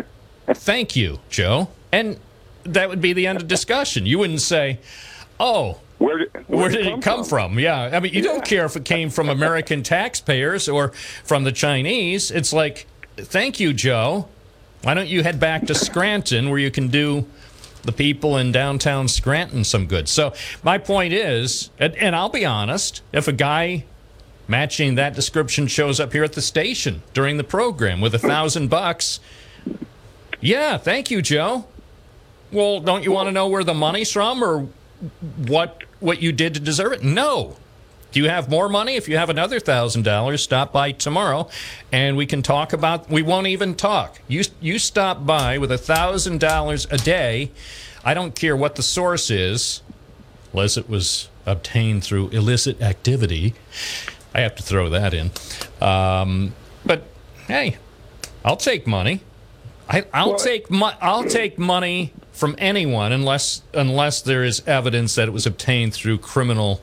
Thank 0.48 0.96
you, 0.96 1.20
Joe. 1.30 1.70
And 1.92 2.20
that 2.64 2.90
would 2.90 3.02
be 3.02 3.14
the 3.14 3.28
end 3.28 3.42
of 3.42 3.48
discussion. 3.48 4.06
You 4.06 4.20
wouldn't 4.20 4.42
say, 4.42 4.80
Oh, 5.40 5.80
Where, 5.98 6.20
did- 6.20 6.32
where 6.48 6.70
did 6.70 6.86
it 6.86 7.02
come 7.02 7.24
from? 7.24 7.60
Yeah. 7.60 7.90
I 7.94 8.00
mean, 8.00 8.14
you 8.14 8.22
don't 8.22 8.46
care 8.46 8.66
if 8.66 8.76
it 8.76 8.86
came 8.86 9.10
from 9.10 9.30
American 9.30 9.84
taxpayers 9.84 10.70
or 10.70 10.90
from 11.24 11.44
the 11.44 11.52
Chinese. 11.52 12.32
It's 12.32 12.54
like, 12.54 12.86
thank 13.18 13.60
you, 13.60 13.74
Joe. 13.74 14.28
Why 14.84 14.94
don't 14.94 15.08
you 15.10 15.24
head 15.24 15.40
back 15.40 15.66
to 15.68 15.76
Scranton 15.76 16.50
where 16.50 16.60
you 16.60 16.70
can 16.72 16.88
do 16.88 17.26
the 17.88 17.92
people 17.92 18.38
in 18.38 18.52
downtown 18.52 19.08
Scranton 19.08 19.64
some 19.64 19.88
good? 19.88 20.08
So, 20.08 20.34
my 20.64 20.78
point 20.78 21.14
is, 21.14 21.72
and, 21.80 21.96
and 21.96 22.16
I'll 22.16 22.30
be 22.30 22.46
honest, 22.46 23.02
if 23.12 23.28
a 23.28 23.34
guy 23.34 23.86
matching 24.48 24.96
that 24.96 25.16
description 25.16 25.68
shows 25.68 26.00
up 26.00 26.14
here 26.14 26.24
at 26.24 26.34
the 26.34 26.42
station 26.42 27.02
during 27.14 27.38
the 27.38 27.44
program 27.44 28.00
with 28.00 28.14
a 28.14 28.20
thousand 28.20 28.68
bucks, 28.70 29.20
yeah, 30.40 30.78
thank 30.78 31.10
you, 31.10 31.22
Joe. 31.22 31.66
Well, 32.52 32.80
don't 32.80 33.04
you 33.04 33.12
want 33.12 33.28
to 33.28 33.32
know 33.32 33.48
where 33.48 33.64
the 33.64 33.74
money's 33.74 34.12
from 34.12 34.44
or 34.44 34.68
what 35.48 35.84
what 36.00 36.22
you 36.22 36.32
did 36.32 36.54
to 36.54 36.60
deserve 36.60 36.94
it? 36.94 37.04
No. 37.04 37.58
Do 38.12 38.22
you 38.22 38.30
have 38.30 38.50
more 38.50 38.70
money? 38.70 38.96
If 38.96 39.08
you 39.10 39.18
have 39.18 39.30
another 39.30 39.60
thousand 39.60 40.04
dollars, 40.04 40.42
stop 40.42 40.72
by 40.72 40.92
tomorrow, 40.94 41.50
and 41.92 42.16
we 42.18 42.26
can 42.26 42.42
talk 42.42 42.74
about. 42.74 43.10
We 43.10 43.22
won't 43.22 43.48
even 43.48 43.76
talk. 43.76 44.20
You 44.28 44.44
you 44.62 44.80
stop 44.80 45.26
by 45.26 45.58
with 45.58 45.72
a 45.72 45.78
thousand 45.78 46.40
dollars 46.40 46.88
a 46.90 46.98
day. 46.98 47.52
I 48.06 48.14
don't 48.14 48.34
care 48.34 48.56
what 48.56 48.76
the 48.76 48.84
source 48.84 49.30
is, 49.30 49.82
unless 50.54 50.78
it 50.78 50.90
was 50.90 51.28
obtained 51.46 52.04
through 52.04 52.30
illicit 52.30 52.82
activity. 52.82 53.54
I 54.34 54.42
have 54.42 54.56
to 54.56 54.64
throw 54.64 54.90
that 54.90 55.14
in. 55.14 55.32
Um, 55.82 56.54
but 56.86 57.04
hey, 57.48 57.78
I'll 58.46 58.58
take 58.58 58.88
money. 58.88 59.22
I, 59.90 60.06
I'll 60.14 60.30
Well- 60.32 60.40
take 60.40 60.72
mo- 60.72 60.94
I'll 61.02 61.24
take 61.26 61.60
money 61.60 62.14
from 62.32 62.56
anyone 62.58 63.12
unless 63.12 63.64
unless 63.74 64.22
there 64.22 64.44
is 64.44 64.62
evidence 64.66 65.16
that 65.16 65.28
it 65.28 65.32
was 65.32 65.46
obtained 65.46 65.94
through 65.94 66.20
criminal 66.20 66.82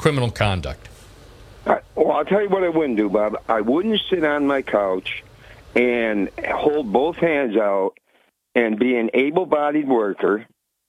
criminal 0.00 0.30
conduct. 0.30 0.88
I, 1.66 1.80
well, 1.94 2.12
I'll 2.12 2.24
tell 2.24 2.40
you 2.40 2.48
what 2.48 2.64
I 2.64 2.70
wouldn't 2.70 2.96
do, 2.96 3.10
Bob. 3.10 3.36
I 3.48 3.60
wouldn't 3.60 4.00
sit 4.08 4.24
on 4.24 4.46
my 4.46 4.62
couch 4.62 5.22
and 5.74 6.30
hold 6.50 6.90
both 6.90 7.16
hands 7.16 7.54
out 7.56 7.92
and 8.54 8.78
be 8.78 8.96
an 8.96 9.10
able-bodied 9.12 9.86
worker, 9.86 10.46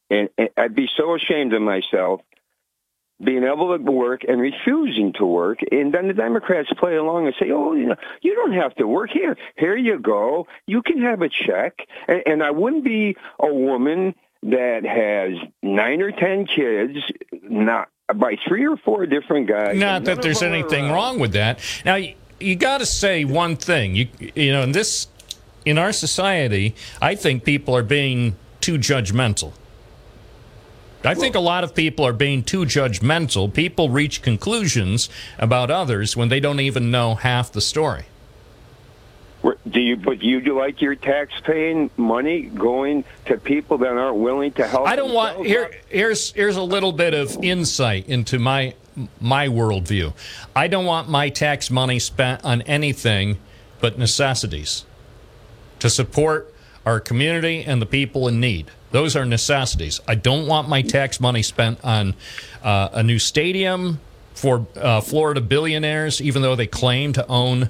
and, 0.10 0.30
and 0.38 0.50
I'd 0.56 0.76
be 0.76 0.90
so 0.96 1.14
ashamed 1.16 1.54
of 1.54 1.62
myself 1.62 2.22
being 3.22 3.44
able 3.44 3.78
to 3.78 3.84
work 3.84 4.22
and 4.28 4.40
refusing 4.42 5.14
to 5.14 5.26
work, 5.26 5.60
and 5.72 5.94
then 5.94 6.08
the 6.08 6.14
Democrats 6.14 6.70
play 6.78 6.96
along 6.96 7.28
and 7.28 7.36
say, 7.40 7.52
"Oh, 7.52 7.74
you 7.74 7.88
know, 7.88 7.96
you 8.22 8.34
don't 8.34 8.54
have 8.54 8.74
to 8.76 8.88
work 8.88 9.12
here. 9.12 9.38
Here 9.58 9.76
you 9.76 10.00
go. 10.00 10.48
You 10.66 10.82
can 10.82 11.02
have 11.02 11.22
a 11.22 11.30
check." 11.30 11.86
And, 12.08 12.24
and 12.26 12.44
I 12.44 12.52
wouldn't 12.52 12.86
be 12.86 13.18
a 13.38 13.54
woman 13.54 14.16
that 14.44 14.86
has 14.86 15.38
nine 15.62 16.02
or 16.02 16.12
ten 16.12 16.48
kids, 16.48 16.98
not 17.44 17.90
by 18.16 18.36
three 18.48 18.66
or 18.66 18.78
four 18.78 19.06
different 19.06 19.48
guys. 19.48 19.78
Not 19.78 20.06
that 20.06 20.22
there's 20.22 20.42
of 20.42 20.50
them 20.50 20.54
are 20.54 20.56
anything 20.56 20.86
around. 20.86 20.94
wrong 20.94 21.20
with 21.20 21.34
that. 21.34 21.60
Now 21.86 21.96
you, 21.96 22.16
you 22.40 22.56
got 22.56 22.80
to 22.80 22.86
say 22.86 23.26
one 23.26 23.56
thing. 23.56 23.96
You 23.96 24.08
you 24.36 24.52
know 24.52 24.64
in 24.64 24.72
this 24.72 25.08
in 25.66 25.78
our 25.78 25.92
society, 25.92 26.76
I 27.02 27.16
think 27.16 27.44
people 27.44 27.76
are 27.76 27.84
being 27.84 28.36
too 28.60 28.78
judgmental. 28.78 29.54
I 31.04 31.16
think 31.16 31.34
a 31.34 31.40
lot 31.40 31.64
of 31.64 31.74
people 31.74 32.06
are 32.06 32.14
being 32.14 32.44
too 32.44 32.64
judgmental. 32.64 33.52
People 33.52 33.90
reach 33.90 34.22
conclusions 34.22 35.10
about 35.40 35.72
others 35.72 36.16
when 36.16 36.30
they 36.30 36.40
don't 36.40 36.60
even 36.60 36.92
know 36.92 37.16
half 37.16 37.52
the 37.52 37.62
story. 37.62 38.06
Do 39.70 39.80
you? 39.80 39.98
But 39.98 40.22
you 40.22 40.40
do 40.40 40.60
like 40.60 40.82
your 40.82 40.96
tax-paying 40.96 41.90
money 41.98 42.44
going 42.44 43.04
to 43.26 43.38
people 43.38 43.80
that 43.80 43.92
aren't 43.92 44.18
willing 44.18 44.52
to 44.54 44.68
help? 44.68 44.88
I 44.88 44.96
don't 44.96 45.14
want 45.14 45.46
here. 45.46 45.72
Here's 45.90 46.32
here's 46.34 46.58
a 46.58 46.64
little 46.64 46.92
bit 46.92 47.14
of 47.14 47.44
insight 47.44 48.08
into 48.08 48.38
my 48.38 48.76
my 49.20 49.48
worldview. 49.48 50.14
I 50.56 50.68
don't 50.68 50.86
want 50.86 51.10
my 51.10 51.30
tax 51.30 51.72
money 51.72 51.98
spent 51.98 52.44
on 52.44 52.62
anything 52.64 53.38
but 53.80 53.98
necessities 53.98 54.86
to 55.80 55.90
support 55.90 56.54
our 56.86 57.00
community 57.00 57.64
and 57.64 57.82
the 57.82 57.86
people 57.86 58.28
in 58.28 58.40
need. 58.40 58.70
Those 58.92 59.16
are 59.16 59.26
necessities. 59.26 60.02
I 60.08 60.16
don't 60.16 60.48
want 60.48 60.70
my 60.70 60.82
tax 60.82 61.20
money 61.20 61.42
spent 61.42 61.84
on 61.84 62.14
uh, 62.62 62.90
a 62.94 63.04
new 63.04 63.18
stadium 63.18 64.00
for 64.34 64.68
uh, 64.76 65.02
Florida 65.02 65.42
billionaires, 65.42 66.22
even 66.22 66.42
though 66.42 66.56
they 66.56 66.68
claim 66.68 67.14
to 67.14 67.26
own 67.28 67.70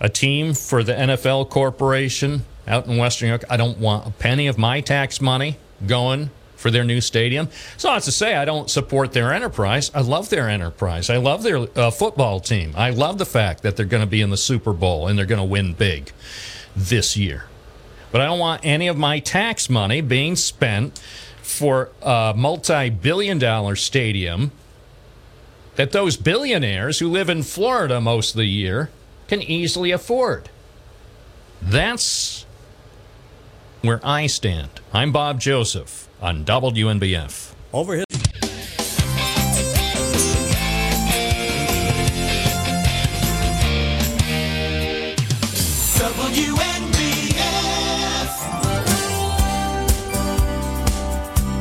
a 0.00 0.08
team 0.08 0.54
for 0.54 0.82
the 0.82 0.92
NFL 0.92 1.50
corporation 1.50 2.44
out 2.66 2.86
in 2.86 2.96
Western 2.96 3.26
New 3.26 3.32
York. 3.32 3.44
I 3.50 3.56
don't 3.56 3.78
want 3.78 4.06
a 4.06 4.10
penny 4.10 4.46
of 4.46 4.56
my 4.58 4.80
tax 4.80 5.20
money 5.20 5.58
going 5.86 6.30
for 6.56 6.70
their 6.70 6.84
new 6.84 7.00
stadium. 7.00 7.48
It's 7.74 7.84
not 7.84 8.02
to 8.02 8.12
say 8.12 8.36
I 8.36 8.44
don't 8.44 8.70
support 8.70 9.12
their 9.12 9.32
enterprise. 9.32 9.90
I 9.94 10.00
love 10.02 10.28
their 10.28 10.48
enterprise. 10.48 11.08
I 11.08 11.16
love 11.16 11.42
their 11.42 11.66
uh, 11.76 11.90
football 11.90 12.40
team. 12.40 12.72
I 12.76 12.90
love 12.90 13.18
the 13.18 13.26
fact 13.26 13.62
that 13.62 13.76
they're 13.76 13.86
going 13.86 14.02
to 14.02 14.06
be 14.06 14.20
in 14.20 14.30
the 14.30 14.36
Super 14.36 14.72
Bowl 14.72 15.06
and 15.06 15.18
they're 15.18 15.26
going 15.26 15.40
to 15.40 15.44
win 15.44 15.72
big 15.74 16.12
this 16.76 17.16
year. 17.16 17.46
But 18.12 18.20
I 18.20 18.26
don't 18.26 18.38
want 18.38 18.64
any 18.64 18.88
of 18.88 18.96
my 18.96 19.20
tax 19.20 19.70
money 19.70 20.00
being 20.00 20.36
spent 20.36 20.98
for 21.42 21.90
a 22.02 22.34
multi 22.36 22.90
billion 22.90 23.38
dollar 23.38 23.76
stadium 23.76 24.52
that 25.76 25.92
those 25.92 26.16
billionaires 26.16 26.98
who 26.98 27.08
live 27.08 27.30
in 27.30 27.42
Florida 27.42 28.00
most 28.00 28.32
of 28.32 28.36
the 28.36 28.46
year 28.46 28.90
can 29.30 29.40
easily 29.42 29.92
afford. 29.92 30.50
That's 31.62 32.46
where 33.80 34.00
I 34.02 34.26
stand. 34.26 34.80
I'm 34.92 35.12
Bob 35.12 35.38
Joseph 35.38 36.08
on 36.20 36.44
WNBF. 36.44 37.54
Over 37.72 37.94
his. 37.94 38.04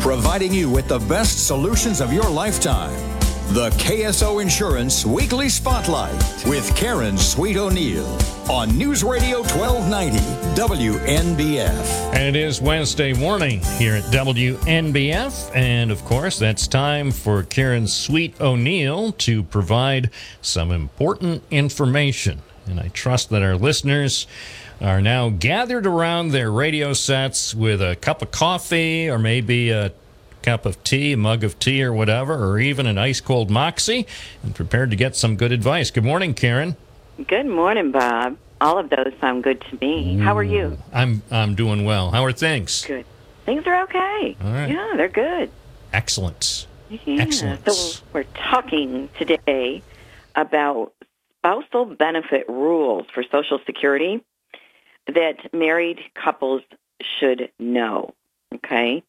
Providing 0.01 0.55
you 0.55 0.71
with 0.71 0.87
the 0.87 0.97
best 1.07 1.45
solutions 1.45 2.01
of 2.01 2.11
your 2.11 2.27
lifetime. 2.27 3.18
The 3.49 3.71
KSO 3.71 4.43
Insurance 4.43 5.07
Weekly 5.07 5.49
Spotlight 5.49 6.13
with 6.45 6.75
Karen 6.75 7.17
Sweet 7.17 7.57
O'Neill 7.57 8.05
on 8.47 8.77
News 8.77 9.03
Radio 9.03 9.39
1290 9.39 10.19
WNBF. 10.53 12.13
And 12.13 12.35
it 12.35 12.39
is 12.39 12.61
Wednesday 12.61 13.11
morning 13.11 13.61
here 13.79 13.95
at 13.95 14.03
WNBF. 14.13 15.55
And 15.55 15.89
of 15.89 16.05
course, 16.05 16.37
that's 16.37 16.67
time 16.67 17.09
for 17.09 17.41
Karen 17.41 17.87
Sweet 17.87 18.39
O'Neill 18.39 19.13
to 19.13 19.41
provide 19.41 20.11
some 20.43 20.69
important 20.69 21.41
information. 21.49 22.43
And 22.67 22.79
I 22.79 22.89
trust 22.89 23.31
that 23.31 23.41
our 23.41 23.55
listeners 23.55 24.27
are 24.79 25.01
now 25.01 25.29
gathered 25.29 25.87
around 25.87 26.29
their 26.29 26.51
radio 26.51 26.93
sets 26.93 27.55
with 27.55 27.81
a 27.81 27.95
cup 27.95 28.21
of 28.21 28.29
coffee 28.29 29.09
or 29.09 29.17
maybe 29.17 29.71
a 29.71 29.91
cup 30.41 30.65
of 30.65 30.83
tea, 30.83 31.13
a 31.13 31.17
mug 31.17 31.43
of 31.43 31.59
tea 31.59 31.83
or 31.83 31.93
whatever, 31.93 32.35
or 32.35 32.59
even 32.59 32.85
an 32.85 32.97
ice 32.97 33.21
cold 33.21 33.49
moxie 33.49 34.05
and 34.43 34.55
prepared 34.55 34.89
to 34.91 34.95
get 34.95 35.15
some 35.15 35.35
good 35.35 35.51
advice. 35.51 35.91
Good 35.91 36.03
morning, 36.03 36.33
Karen. 36.33 36.75
Good 37.27 37.45
morning, 37.45 37.91
Bob. 37.91 38.37
All 38.61 38.77
of 38.77 38.89
those 38.89 39.13
sound 39.21 39.43
good 39.43 39.61
to 39.61 39.77
me. 39.79 40.17
How 40.17 40.37
are 40.37 40.43
you? 40.43 40.77
I'm 40.93 41.21
I'm 41.31 41.55
doing 41.55 41.85
well. 41.85 42.11
How 42.11 42.25
are 42.25 42.31
things? 42.31 42.85
Good. 42.85 43.05
Things 43.45 43.65
are 43.65 43.83
okay. 43.83 44.37
All 44.43 44.51
right. 44.51 44.69
Yeah, 44.69 44.93
they're 44.95 45.07
good. 45.07 45.49
Excellent. 45.93 46.67
Yeah. 46.89 47.21
Excellent. 47.21 47.69
So 47.69 48.03
we're 48.13 48.23
talking 48.51 49.09
today 49.17 49.81
about 50.35 50.93
spousal 51.37 51.85
benefit 51.85 52.47
rules 52.49 53.05
for 53.13 53.23
Social 53.31 53.59
Security 53.65 54.23
that 55.07 55.53
married 55.53 55.99
couples 56.13 56.61
should 57.19 57.49
know. 57.59 58.13
Okay. 58.55 59.03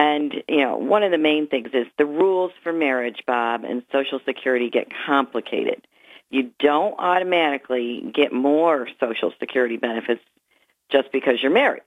And, 0.00 0.42
you 0.48 0.62
know, 0.62 0.78
one 0.78 1.02
of 1.02 1.10
the 1.10 1.18
main 1.18 1.46
things 1.46 1.68
is 1.74 1.86
the 1.98 2.06
rules 2.06 2.52
for 2.62 2.72
marriage, 2.72 3.24
Bob, 3.26 3.64
and 3.64 3.82
Social 3.92 4.18
Security 4.24 4.70
get 4.70 4.88
complicated. 5.06 5.86
You 6.30 6.52
don't 6.58 6.94
automatically 6.98 8.10
get 8.14 8.32
more 8.32 8.88
Social 8.98 9.30
Security 9.38 9.76
benefits 9.76 10.22
just 10.88 11.12
because 11.12 11.42
you're 11.42 11.52
married. 11.52 11.82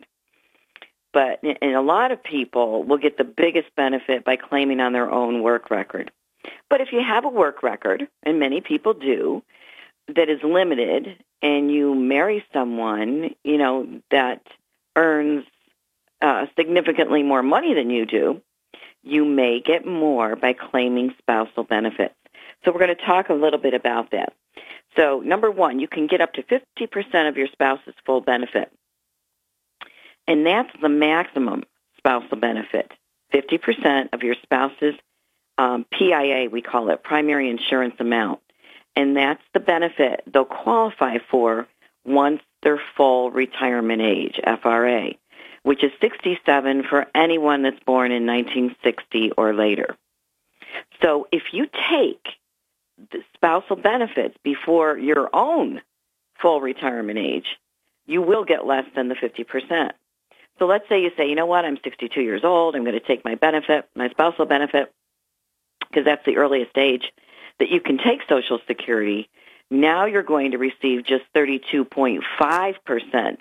But 1.12 1.41
and 1.41 1.73
a 1.73 1.82
lot 1.82 2.12
of 2.12 2.23
people 2.23 2.84
will 2.84 2.99
get 2.99 3.17
the 3.17 3.23
biggest 3.23 3.76
benefit 3.76 4.23
by 4.23 4.36
claiming 4.36 4.80
on 4.80 4.93
their 4.93 5.10
own 5.10 5.41
work 5.41 5.71
record. 5.71 6.12
But 6.69 6.82
if 6.82 6.91
you 6.91 7.02
have 7.02 7.26
a 7.26 7.30
work 7.30 7.63
record, 7.63 8.08
and 8.21 8.38
many 8.39 8.62
people 8.62 8.93
do, 8.93 9.41
that 10.15 10.30
is 10.30 10.43
limited, 10.43 11.17
and 11.41 11.71
you 11.71 11.95
marry 11.95 12.45
someone, 12.54 13.34
you 13.43 13.58
know, 13.58 13.88
that 14.12 14.45
earns 14.95 15.45
uh, 16.24 16.46
significantly 16.56 17.22
more 17.22 17.44
money 17.44 17.74
than 17.74 17.90
you 17.90 18.06
do, 18.06 18.42
you 19.04 19.26
may 19.26 19.60
get 19.60 19.86
more 19.86 20.36
by 20.36 20.54
claiming 20.54 21.14
spousal 21.20 21.66
benefits. 21.66 22.16
So 22.64 22.72
we're 22.72 22.80
going 22.80 22.96
to 22.96 23.06
talk 23.06 23.30
a 23.30 23.34
little 23.34 23.60
bit 23.60 23.74
about 23.74 24.12
that. 24.12 24.34
So 24.96 25.20
number 25.20 25.52
one, 25.52 25.80
you 25.80 25.88
can 25.88 26.08
get 26.08 26.22
up 26.22 26.34
to 26.34 26.44
50% 26.44 27.28
of 27.28 27.36
your 27.36 27.48
spouse's 27.48 27.94
full 28.06 28.22
benefit. 28.22 28.72
And 30.28 30.46
that's 30.46 30.70
the 30.82 30.90
maximum 30.90 31.64
spousal 31.98 32.38
benefit. 32.38 32.92
50% 33.34 34.14
of 34.14 34.24
your 34.24 34.36
spouse's 34.44 34.96
um, 35.58 35.86
PIA, 35.92 36.48
we 36.50 36.62
call 36.62 36.90
it, 36.90 37.04
primary 37.04 37.50
insurance 37.50 37.96
amount. 38.00 38.40
And 38.96 39.18
that's 39.18 39.44
the 39.54 39.60
benefit 39.60 40.24
they'll 40.32 40.46
qualify 40.46 41.18
for 41.30 41.68
once 42.06 42.42
they're 42.62 42.82
full 42.96 43.32
retirement 43.32 44.02
age, 44.02 44.40
FRA, 44.62 45.16
which 45.63 45.84
is 45.84 45.91
67 46.02 46.84
for 46.84 47.08
anyone 47.15 47.63
that's 47.63 47.80
born 47.86 48.12
in 48.12 48.26
1960 48.26 49.32
or 49.32 49.54
later. 49.54 49.95
So 51.02 51.28
if 51.32 51.54
you 51.54 51.67
take 51.89 52.26
the 53.12 53.23
spousal 53.34 53.76
benefits 53.76 54.36
before 54.43 54.97
your 54.97 55.30
own 55.34 55.82
full 56.41 56.62
retirement 56.62 57.17
age, 57.17 57.58
you 58.06 58.21
will 58.21 58.43
get 58.43 58.65
less 58.65 58.86
than 58.95 59.08
the 59.08 59.15
50%. 59.15 59.91
So 60.60 60.65
let's 60.65 60.88
say 60.88 61.02
you 61.02 61.12
say, 61.17 61.30
you 61.30 61.36
know 61.36 61.45
what, 61.45 61.65
I'm 61.65 61.78
62 61.84 62.21
years 62.21 62.43
old, 62.43 62.76
I'm 62.76 62.84
going 62.84 62.93
to 62.93 62.99
take 62.99 63.26
my 63.26 63.36
benefit, 63.36 63.88
my 63.95 64.10
spousal 64.10 64.45
benefit, 64.45 64.91
because 65.80 66.06
that's 66.06 66.26
the 66.26 66.38
earliest 66.38 66.78
age 66.78 67.12
that 67.60 67.69
you 67.69 67.80
can 67.80 67.97
take 67.97 68.21
Social 68.28 68.60
Security. 68.67 69.30
Now 69.71 70.06
you're 70.06 70.23
going 70.23 70.52
to 70.52 70.58
receive 70.58 71.06
just 71.06 71.23
32.5% 71.36 73.38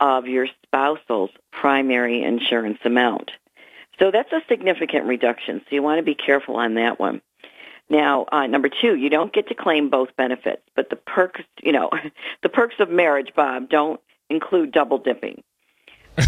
of 0.00 0.26
your 0.26 0.48
spousal's 0.66 1.30
primary 1.52 2.22
insurance 2.22 2.78
amount. 2.84 3.30
So 3.98 4.10
that's 4.10 4.32
a 4.32 4.40
significant 4.48 5.06
reduction. 5.06 5.60
So 5.60 5.76
you 5.76 5.82
want 5.82 5.98
to 5.98 6.02
be 6.02 6.14
careful 6.14 6.56
on 6.56 6.74
that 6.74 6.98
one. 6.98 7.22
Now, 7.88 8.26
uh, 8.32 8.46
number 8.46 8.68
two, 8.68 8.96
you 8.96 9.10
don't 9.10 9.32
get 9.32 9.48
to 9.48 9.54
claim 9.54 9.90
both 9.90 10.16
benefits, 10.16 10.62
but 10.74 10.90
the 10.90 10.96
perks, 10.96 11.42
you 11.62 11.72
know, 11.72 11.90
the 12.42 12.48
perks 12.48 12.76
of 12.78 12.90
marriage, 12.90 13.32
Bob, 13.36 13.68
don't 13.68 14.00
include 14.30 14.72
double 14.72 14.98
dipping. 14.98 15.42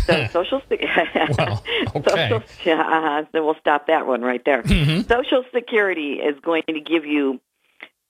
So 0.07 0.26
social, 0.33 0.62
well, 0.70 1.64
okay. 1.94 2.29
social 2.29 2.42
yeah, 2.64 2.81
uh, 2.81 3.24
then 3.33 3.44
we'll 3.44 3.57
stop 3.61 3.87
that 3.87 4.07
one 4.07 4.22
right 4.22 4.44
there. 4.44 4.62
Mm-hmm. 4.62 5.02
Social 5.02 5.44
Security 5.55 6.14
is 6.14 6.38
going 6.40 6.64
to 6.68 6.81
give 6.81 7.05
you 7.05 7.40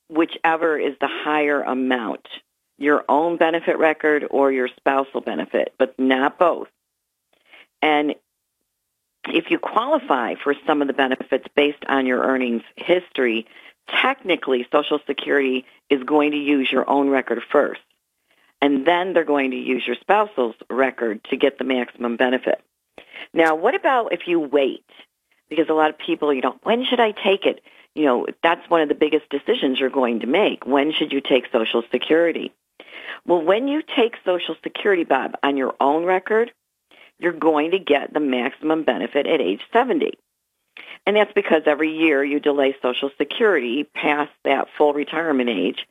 whichever 0.08 0.78
is 0.78 0.94
the 1.00 1.08
higher 1.08 1.62
amount, 1.62 2.26
your 2.78 3.04
own 3.08 3.36
benefit 3.36 3.78
record 3.78 4.26
or 4.30 4.52
your 4.52 4.68
spousal 4.76 5.20
benefit, 5.20 5.74
but 5.78 5.98
not 5.98 6.38
both. 6.38 6.68
And 7.82 8.14
if 9.28 9.50
you 9.50 9.58
qualify 9.58 10.34
for 10.34 10.54
some 10.66 10.82
of 10.82 10.88
the 10.88 10.94
benefits 10.94 11.46
based 11.54 11.84
on 11.88 12.06
your 12.06 12.20
earnings 12.22 12.62
history, 12.76 13.46
technically 13.88 14.66
Social 14.72 15.00
Security 15.06 15.64
is 15.90 16.02
going 16.02 16.32
to 16.32 16.36
use 16.36 16.70
your 16.70 16.88
own 16.88 17.08
record 17.08 17.42
first. 17.50 17.80
And 18.60 18.86
then 18.86 19.12
they're 19.12 19.24
going 19.24 19.50
to 19.50 19.56
use 19.56 19.86
your 19.86 19.96
spousal's 19.96 20.56
record 20.70 21.22
to 21.30 21.36
get 21.36 21.58
the 21.58 21.64
maximum 21.64 22.16
benefit. 22.16 22.62
Now, 23.32 23.54
what 23.54 23.74
about 23.74 24.12
if 24.12 24.26
you 24.26 24.40
wait? 24.40 24.84
Because 25.48 25.68
a 25.68 25.74
lot 25.74 25.90
of 25.90 25.98
people, 25.98 26.32
you 26.32 26.40
know, 26.40 26.56
when 26.62 26.84
should 26.84 27.00
I 27.00 27.12
take 27.12 27.44
it? 27.44 27.60
You 27.94 28.04
know, 28.04 28.26
that's 28.42 28.68
one 28.68 28.82
of 28.82 28.88
the 28.88 28.94
biggest 28.94 29.28
decisions 29.28 29.78
you're 29.78 29.90
going 29.90 30.20
to 30.20 30.26
make. 30.26 30.66
When 30.66 30.92
should 30.92 31.12
you 31.12 31.20
take 31.20 31.44
Social 31.52 31.82
Security? 31.90 32.52
Well, 33.26 33.42
when 33.42 33.68
you 33.68 33.82
take 33.82 34.14
Social 34.24 34.56
Security, 34.62 35.04
Bob, 35.04 35.36
on 35.42 35.56
your 35.56 35.74
own 35.80 36.04
record, 36.04 36.52
you're 37.18 37.32
going 37.32 37.72
to 37.72 37.78
get 37.78 38.12
the 38.12 38.20
maximum 38.20 38.84
benefit 38.84 39.26
at 39.26 39.40
age 39.40 39.62
70. 39.72 40.12
And 41.06 41.16
that's 41.16 41.32
because 41.32 41.62
every 41.66 41.96
year 41.96 42.22
you 42.22 42.40
delay 42.40 42.76
Social 42.82 43.10
Security 43.16 43.84
past 43.84 44.32
that 44.44 44.68
full 44.76 44.92
retirement 44.92 45.48
age, 45.48 45.86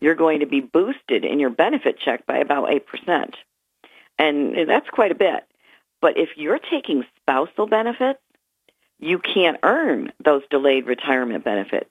you're 0.00 0.14
going 0.14 0.40
to 0.40 0.46
be 0.46 0.60
boosted 0.60 1.24
in 1.24 1.38
your 1.38 1.50
benefit 1.50 1.98
check 1.98 2.26
by 2.26 2.38
about 2.38 2.68
8%. 2.68 3.34
And 4.18 4.68
that's 4.68 4.88
quite 4.88 5.12
a 5.12 5.16
bit. 5.16 5.44
But 6.00 6.16
if 6.16 6.30
you're 6.36 6.58
taking 6.58 7.04
spousal 7.20 7.66
benefits, 7.66 8.20
you 8.98 9.18
can't 9.18 9.58
earn 9.62 10.12
those 10.24 10.42
delayed 10.50 10.86
retirement 10.86 11.44
benefits. 11.44 11.90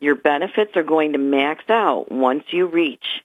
Your 0.00 0.14
benefits 0.14 0.76
are 0.76 0.82
going 0.82 1.12
to 1.12 1.18
max 1.18 1.64
out 1.68 2.10
once 2.10 2.44
you 2.50 2.66
reach 2.66 3.22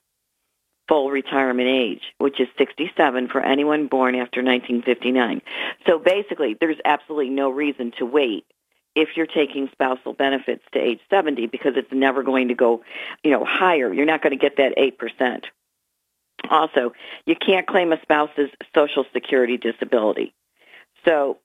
full 0.87 1.09
retirement 1.09 1.67
age, 1.67 2.01
which 2.17 2.39
is 2.39 2.47
67 2.57 3.27
for 3.29 3.41
anyone 3.41 3.87
born 3.87 4.15
after 4.15 4.41
1959. 4.43 5.41
So 5.87 5.99
basically, 5.99 6.55
there's 6.59 6.77
absolutely 6.85 7.29
no 7.29 7.49
reason 7.49 7.91
to 7.97 8.05
wait 8.05 8.45
if 8.95 9.09
you're 9.15 9.25
taking 9.25 9.69
spousal 9.71 10.13
benefits 10.13 10.63
to 10.71 10.79
age 10.79 10.99
70 11.09 11.47
because 11.47 11.73
it's 11.75 11.91
never 11.91 12.23
going 12.23 12.47
to 12.47 12.55
go, 12.55 12.83
you 13.23 13.31
know, 13.31 13.43
higher. 13.43 13.93
You're 13.93 14.05
not 14.05 14.21
going 14.21 14.31
to 14.31 14.41
get 14.41 14.57
that 14.57 14.77
8%. 14.77 15.43
Also, 16.49 16.93
you 17.25 17.35
can't 17.35 17.67
claim 17.67 17.91
a 17.91 18.01
spouse's 18.01 18.49
social 18.73 19.05
security 19.13 19.57
disability. 19.57 20.33
So, 21.03 21.39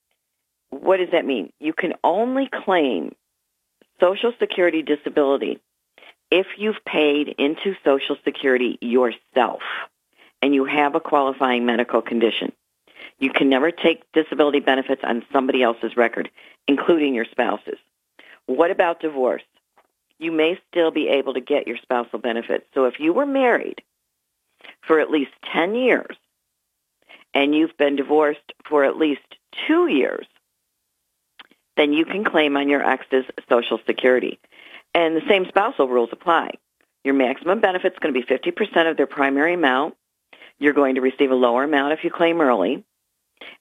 what 0.71 0.99
does 0.99 1.11
that 1.13 1.25
mean? 1.25 1.53
You 1.59 1.73
can 1.73 1.95
only 2.05 2.49
claim 2.49 3.15
social 3.99 4.33
security 4.39 4.83
disability 4.83 5.61
if 6.31 6.47
you've 6.57 6.85
paid 6.85 7.29
into 7.39 7.75
Social 7.85 8.17
Security 8.25 8.79
yourself 8.81 9.63
and 10.43 10.55
you 10.55 10.65
have 10.65 10.95
a 10.95 11.01
qualifying 11.01 11.67
medical 11.67 12.03
condition. 12.03 12.53
You 13.19 13.31
can 13.31 13.49
never 13.51 13.71
take 13.71 14.11
disability 14.13 14.61
benefits 14.61 15.03
on 15.05 15.25
somebody 15.33 15.63
else's 15.63 15.97
record, 15.97 16.31
including 16.67 17.15
your 17.15 17.27
spouse's. 17.27 17.79
What 18.47 18.71
about 18.71 19.01
divorce? 19.01 19.43
You 20.19 20.33
may 20.33 20.59
still 20.71 20.91
be 20.91 21.09
able 21.09 21.35
to 21.35 21.41
get 21.41 21.67
your 21.67 21.77
spousal 21.79 22.19
benefits. 22.19 22.67
So 22.75 22.87
if 22.87 22.99
you 22.99 23.13
were 23.13 23.27
married 23.27 23.83
for 24.83 25.01
at 25.01 25.11
least 25.11 25.33
10 25.53 25.75
years 25.75 26.17
and 27.35 27.55
you've 27.55 27.77
been 27.77 27.97
divorced 27.97 28.53
for 28.69 28.85
at 28.85 28.97
least 28.97 29.23
two 29.67 29.87
years, 29.87 30.27
then 31.77 31.93
you 31.93 32.05
can 32.05 32.25
claim 32.25 32.57
on 32.57 32.69
your 32.69 32.87
ex's 32.87 33.25
Social 33.49 33.79
Security. 33.87 34.39
And 34.95 35.17
the 35.17 35.27
same 35.29 35.47
spousal 35.47 35.89
rules 35.89 36.11
apply. 36.13 36.53
Your 37.05 37.15
maximum 37.15 37.61
benefit 37.61 37.93
is 37.93 37.99
going 37.99 38.15
to 38.15 38.21
be 38.21 38.27
50% 38.27 38.91
of 38.91 38.97
their 38.97 39.07
primary 39.07 39.55
amount. 39.55 39.95
You're 40.59 40.75
going 40.75 40.97
to 40.97 41.01
receive 41.01 41.31
a 41.31 41.35
lower 41.35 41.65
amount 41.65 41.93
if 41.93 42.05
you 42.05 42.11
claim 42.11 42.41
early. 42.41 42.85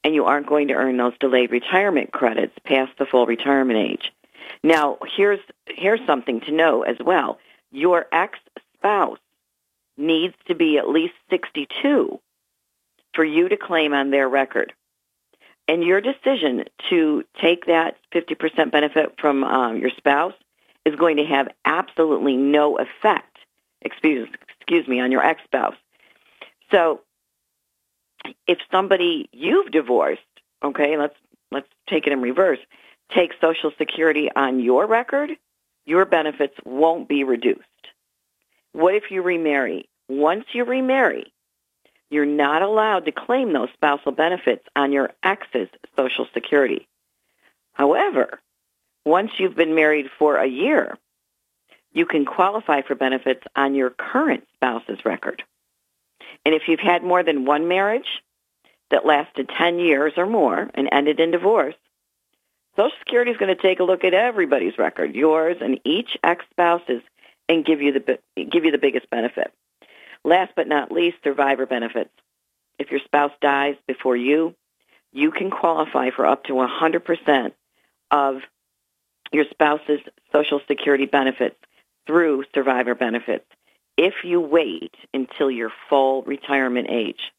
And 0.04 0.13
you 0.13 0.26
aren't 0.26 0.48
going 0.48 0.68
to 0.68 0.74
earn 0.74 0.98
those 0.98 1.18
delayed 1.20 1.52
retirement 1.52 2.12
credits 2.12 2.54
past 2.65 2.92
the 2.98 3.06
full 3.06 3.26
retirement 3.26 3.80
age. 3.80 4.12
Now, 4.62 4.98
here's, 5.15 5.39
here's 5.68 6.06
something 6.06 6.42
to 6.42 6.52
know 6.52 6.82
as 6.82 6.98
well. 7.00 7.39
Your 7.72 8.08
ex-spouse 8.12 9.20
needs 9.98 10.34
to 10.48 10.56
be 10.56 10.78
at 10.78 10.89
least 10.89 11.13
62 11.30 12.20
for 13.13 13.24
you 13.24 13.50
to 13.50 13.58
claim 13.58 13.94
on 13.94 14.10
their 14.10 14.28
record. 14.28 14.74
And 15.68 15.84
your 15.84 16.02
decision 16.02 16.65
to 16.89 17.24
take 17.39 17.68
that 17.68 17.98
50% 18.13 18.72
benefit 18.72 19.15
from 19.20 19.44
um, 19.44 19.78
your 19.78 19.92
spouse 19.92 20.34
is 20.86 20.96
going 20.96 21.18
to 21.18 21.26
have 21.26 21.50
absolutely 21.65 22.38
no 22.38 22.78
effect, 22.78 23.38
excuse, 23.82 24.30
excuse 24.60 24.88
me, 24.88 25.00
on 25.00 25.12
your 25.12 25.24
ex-spouse. 25.24 25.76
So 26.72 27.02
if 28.48 28.60
somebody 28.72 29.30
you've 29.32 29.72
divorced, 29.72 30.22
okay, 30.63 30.98
let's 30.98 31.15
let's 31.52 31.68
take 31.89 32.06
it 32.06 32.13
in 32.13 32.22
reverse, 32.22 32.60
take 33.15 33.32
Social 33.42 33.72
Security 33.78 34.30
on 34.36 34.60
your 34.60 34.86
record, 34.86 35.32
your 35.86 36.06
benefits 36.06 36.54
won't 36.65 37.08
be 37.08 37.24
reduced. 37.24 37.63
What 38.74 38.96
if 38.96 39.10
you 39.10 39.22
remarry? 39.22 39.89
Once 40.08 40.46
you 40.54 40.63
remarry, 40.63 41.34
you're 42.10 42.26
not 42.26 42.62
allowed 42.62 43.06
to 43.06 43.12
claim 43.12 43.54
those 43.54 43.70
spousal 43.74 44.12
benefits 44.12 44.65
on 44.76 44.92
your 44.92 45.12
ex's 45.24 45.70
Social 45.96 46.28
Security. 46.34 46.88
However, 47.74 48.39
once 49.05 49.31
you've 49.38 49.55
been 49.55 49.75
married 49.75 50.09
for 50.17 50.38
a 50.38 50.47
year, 50.47 50.97
you 51.91 52.05
can 52.05 52.25
qualify 52.25 52.81
for 52.81 52.95
benefits 52.95 53.43
on 53.55 53.75
your 53.75 53.89
current 53.89 54.47
spouse's 54.55 55.03
record. 55.05 55.43
And 56.45 56.53
if 56.53 56.63
you've 56.67 56.79
had 56.79 57.03
more 57.03 57.23
than 57.23 57.45
one 57.45 57.67
marriage 57.67 58.21
that 58.91 59.05
lasted 59.05 59.49
10 59.49 59.79
years 59.79 60.13
or 60.17 60.25
more 60.25 60.69
and 60.73 60.89
ended 60.91 61.19
in 61.19 61.31
divorce, 61.31 61.75
Social 62.75 62.91
Security 62.99 63.31
is 63.31 63.38
going 63.38 63.55
to 63.55 63.62
take 63.62 63.79
a 63.79 63.83
look 63.83 64.03
at 64.03 64.13
everybody's 64.13 64.77
record, 64.77 65.15
yours 65.15 65.57
and 65.59 65.79
each 65.83 66.17
ex-spouse's, 66.23 67.01
and 67.50 67.65
give 67.65 67.81
you 67.81 67.91
the 67.91 68.19
give 68.35 68.63
you 68.63 68.71
the 68.71 68.77
biggest 68.77 69.10
benefit. 69.10 69.52
Last 70.23 70.54
but 70.56 70.67
not 70.67 70.91
least, 70.91 71.17
survivor 71.23 71.65
benefits. 71.65 72.12
If 72.77 72.91
your 72.91 73.00
spouse 73.02 73.31
dies 73.41 73.75
before 73.87 74.15
you, 74.15 74.56
you 75.12 75.31
can 75.31 75.50
qualify 75.50 76.12
for 76.12 76.25
up 76.25 76.45
to 76.45 76.54
100% 76.54 77.52
of 78.12 78.41
your 79.32 79.46
spouse's 79.52 80.00
Social 80.32 80.62
Security 80.67 81.06
benefits 81.06 81.58
through 82.08 82.44
survivor 82.54 82.96
benefits 82.96 83.46
if 83.98 84.13
you 84.23 84.40
wait 84.40 84.94
until 85.13 85.52
your 85.52 85.71
full 85.90 86.23
retirement 86.23 86.88
age. 86.90 87.32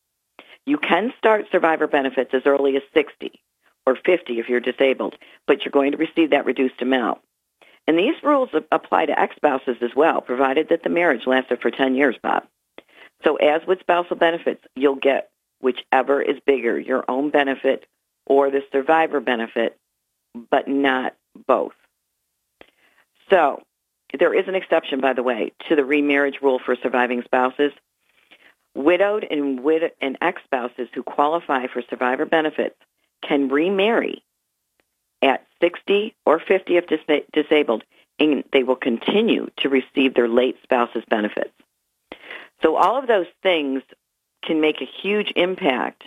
You 0.67 0.79
can 0.79 1.13
start 1.19 1.47
survivor 1.51 1.87
benefits 1.87 2.35
as 2.35 2.43
early 2.45 2.77
as 2.77 2.83
60 2.95 3.33
or 3.87 3.97
50 3.97 4.39
if 4.39 4.49
you're 4.49 4.61
disabled, 4.61 5.17
but 5.47 5.65
you're 5.65 5.73
going 5.73 5.93
to 5.93 5.99
receive 5.99 6.31
that 6.31 6.45
reduced 6.45 6.83
amount. 6.83 7.21
And 7.87 7.99
these 7.99 8.23
rules 8.23 8.51
apply 8.71 9.07
to 9.07 9.19
ex-spouses 9.19 9.79
as 9.81 9.91
well, 9.97 10.21
provided 10.21 10.69
that 10.69 10.83
the 10.83 10.91
marriage 10.91 11.27
lasted 11.27 11.61
for 11.61 11.71
10 11.71 11.95
years, 11.95 12.17
Bob. 12.23 12.45
So 13.25 13.37
as 13.37 13.67
with 13.67 13.81
spousal 13.81 14.17
benefits, 14.17 14.63
you'll 14.77 14.97
get 14.97 15.31
whichever 15.61 16.23
is 16.23 16.37
bigger, 16.47 16.79
your 16.79 17.05
own 17.09 17.31
benefit 17.31 17.87
or 18.27 18.51
the 18.51 18.63
survivor 18.71 19.21
benefit, 19.21 19.77
but 20.51 20.69
not 20.69 21.15
both. 21.47 21.73
So 23.29 23.63
there 24.19 24.35
is 24.35 24.49
an 24.49 24.55
exception, 24.55 25.01
by 25.01 25.13
the 25.13 25.23
way, 25.23 25.53
to 25.69 25.77
the 25.77 25.85
remarriage 25.85 26.39
rule 26.43 26.59
for 26.65 26.77
surviving 26.77 27.23
spouses. 27.23 27.73
Widowed 28.75 29.27
and, 29.29 29.61
wid- 29.61 29.93
and 30.01 30.17
ex-spouses 30.21 30.89
who 30.95 31.03
qualify 31.03 31.67
for 31.67 31.83
survivor 31.89 32.25
benefits 32.25 32.77
can 33.23 33.49
remarry 33.49 34.23
at 35.23 35.47
60 35.61 36.15
or 36.25 36.39
50 36.41 36.77
if 36.77 36.87
dis- 36.87 37.25
disabled, 37.33 37.85
and 38.19 38.45
they 38.53 38.63
will 38.63 38.77
continue 38.77 39.49
to 39.59 39.69
receive 39.69 40.15
their 40.15 40.29
late 40.29 40.57
spouse's 40.63 41.05
benefits. 41.09 41.53
So 42.63 42.77
all 42.77 42.99
of 42.99 43.07
those 43.07 43.27
things 43.43 43.83
can 44.45 44.61
make 44.61 44.81
a 44.81 44.89
huge 45.03 45.33
impact 45.37 46.05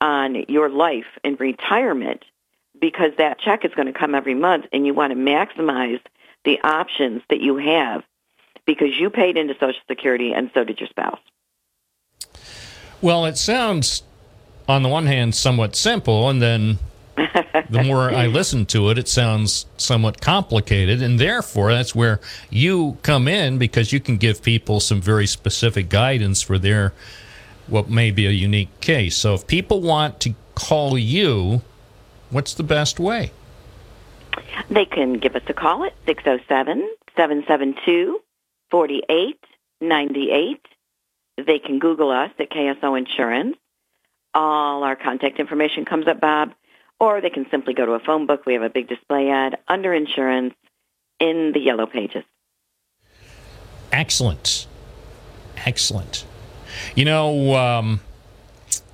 on 0.00 0.44
your 0.48 0.68
life 0.68 1.06
in 1.22 1.36
retirement 1.36 2.24
because 2.82 3.12
that 3.16 3.38
check 3.38 3.64
is 3.64 3.72
going 3.74 3.86
to 3.86 3.98
come 3.98 4.14
every 4.14 4.34
month 4.34 4.66
and 4.72 4.84
you 4.84 4.92
want 4.92 5.12
to 5.12 5.16
maximize 5.18 6.00
the 6.44 6.60
options 6.62 7.22
that 7.30 7.40
you 7.40 7.56
have 7.56 8.02
because 8.66 8.98
you 8.98 9.08
paid 9.08 9.36
into 9.38 9.54
Social 9.54 9.80
Security 9.88 10.34
and 10.34 10.50
so 10.52 10.64
did 10.64 10.80
your 10.80 10.88
spouse. 10.88 11.20
Well, 13.00 13.24
it 13.24 13.38
sounds, 13.38 14.02
on 14.68 14.82
the 14.82 14.88
one 14.88 15.06
hand, 15.06 15.34
somewhat 15.36 15.76
simple, 15.76 16.28
and 16.28 16.42
then 16.42 16.78
the 17.70 17.82
more 17.86 18.10
I 18.10 18.26
listen 18.26 18.66
to 18.66 18.90
it, 18.90 18.98
it 18.98 19.06
sounds 19.06 19.66
somewhat 19.76 20.20
complicated, 20.20 21.02
and 21.02 21.20
therefore 21.20 21.72
that's 21.72 21.94
where 21.94 22.20
you 22.50 22.98
come 23.02 23.28
in 23.28 23.58
because 23.58 23.92
you 23.92 24.00
can 24.00 24.16
give 24.16 24.42
people 24.42 24.80
some 24.80 25.00
very 25.00 25.28
specific 25.28 25.88
guidance 25.88 26.42
for 26.42 26.58
their 26.58 26.92
what 27.68 27.88
may 27.88 28.10
be 28.10 28.26
a 28.26 28.30
unique 28.30 28.80
case. 28.80 29.16
So 29.16 29.34
if 29.34 29.46
people 29.46 29.80
want 29.80 30.18
to 30.20 30.34
call 30.56 30.98
you, 30.98 31.62
what's 32.32 32.54
the 32.54 32.62
best 32.62 32.98
way? 32.98 33.30
They 34.70 34.84
can 34.86 35.14
give 35.14 35.36
us 35.36 35.42
a 35.48 35.54
call 35.54 35.84
at 35.84 35.94
607 36.06 36.88
772 37.16 38.20
4898. 38.70 40.66
They 41.46 41.58
can 41.58 41.78
Google 41.78 42.10
us 42.10 42.30
at 42.38 42.50
KSO 42.50 42.98
Insurance. 42.98 43.56
All 44.34 44.82
our 44.82 44.96
contact 44.96 45.38
information 45.38 45.84
comes 45.84 46.08
up, 46.08 46.20
Bob. 46.20 46.52
Or 46.98 47.20
they 47.20 47.30
can 47.30 47.46
simply 47.50 47.74
go 47.74 47.84
to 47.84 47.92
a 47.92 48.00
phone 48.00 48.26
book. 48.26 48.46
We 48.46 48.54
have 48.54 48.62
a 48.62 48.70
big 48.70 48.88
display 48.88 49.28
ad 49.30 49.58
under 49.68 49.92
insurance 49.92 50.54
in 51.20 51.52
the 51.52 51.60
yellow 51.60 51.86
pages. 51.86 52.24
Excellent. 53.90 54.66
Excellent. 55.58 56.24
You 56.94 57.04
know, 57.04 57.54
um, 57.54 58.00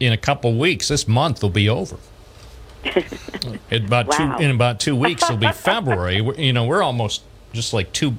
in 0.01 0.13
a 0.13 0.17
couple 0.17 0.59
weeks, 0.59 0.89
this 0.89 1.07
month 1.07 1.43
will 1.43 1.51
be 1.51 1.69
over. 1.69 1.99
In 3.71 3.85
about 3.85 4.07
Wow. 4.09 4.37
two 4.39 4.45
in 4.45 4.51
about 4.51 4.81
two 4.81 4.97
weeks 4.97 5.23
it'll 5.25 5.37
be 5.37 5.51
February. 5.53 6.21
We're- 6.21 6.43
you 6.45 6.53
know, 6.53 6.65
we're 6.65 6.83
almost 6.83 7.23
just 7.53 7.73
like 7.73 7.93
two 7.93 8.17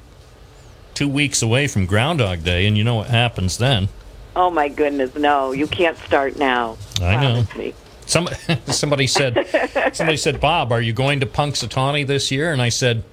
two 0.93 1.07
weeks 1.07 1.41
away 1.41 1.68
from 1.68 1.86
Groundhog 1.86 2.43
Day, 2.43 2.66
and 2.68 2.78
you 2.78 2.84
know 2.84 2.95
what 2.95 3.07
happens 3.07 3.57
then. 3.57 3.88
Oh 4.36 4.49
my 4.49 4.68
goodness, 4.68 5.16
no! 5.16 5.51
You 5.51 5.68
can't 5.68 5.97
start 5.97 6.38
now. 6.38 6.78
I 7.01 7.16
know. 7.22 7.45
Me. 7.57 7.74
Some 8.05 8.28
somebody 8.68 9.07
said 9.07 9.47
somebody 9.93 10.18
said, 10.18 10.39
Bob, 10.39 10.72
are 10.72 10.82
you 10.82 10.93
going 10.93 11.20
to 11.22 11.26
Punxsutawney 11.26 12.05
this 12.05 12.32
year? 12.32 12.51
And 12.51 12.62
I 12.62 12.70
said, 12.70 13.03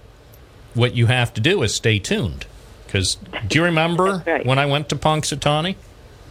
what 0.74 0.94
you 0.94 1.06
have 1.06 1.32
to 1.34 1.40
do 1.40 1.62
is 1.62 1.74
stay 1.74 1.98
tuned. 1.98 2.46
Because 2.86 3.16
do 3.48 3.58
you 3.58 3.64
remember 3.64 4.22
right. 4.26 4.46
when 4.46 4.58
I 4.58 4.66
went 4.66 4.88
to 4.90 4.96
Punxsutawney? 4.96 5.76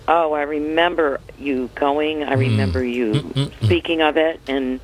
Oh, 0.07 0.33
I 0.33 0.43
remember 0.43 1.19
you 1.39 1.69
going. 1.75 2.23
I 2.23 2.33
remember 2.33 2.81
mm. 2.81 2.93
you 2.93 3.13
mm, 3.13 3.31
mm, 3.33 3.65
speaking 3.65 4.01
of 4.01 4.17
it, 4.17 4.39
and 4.47 4.79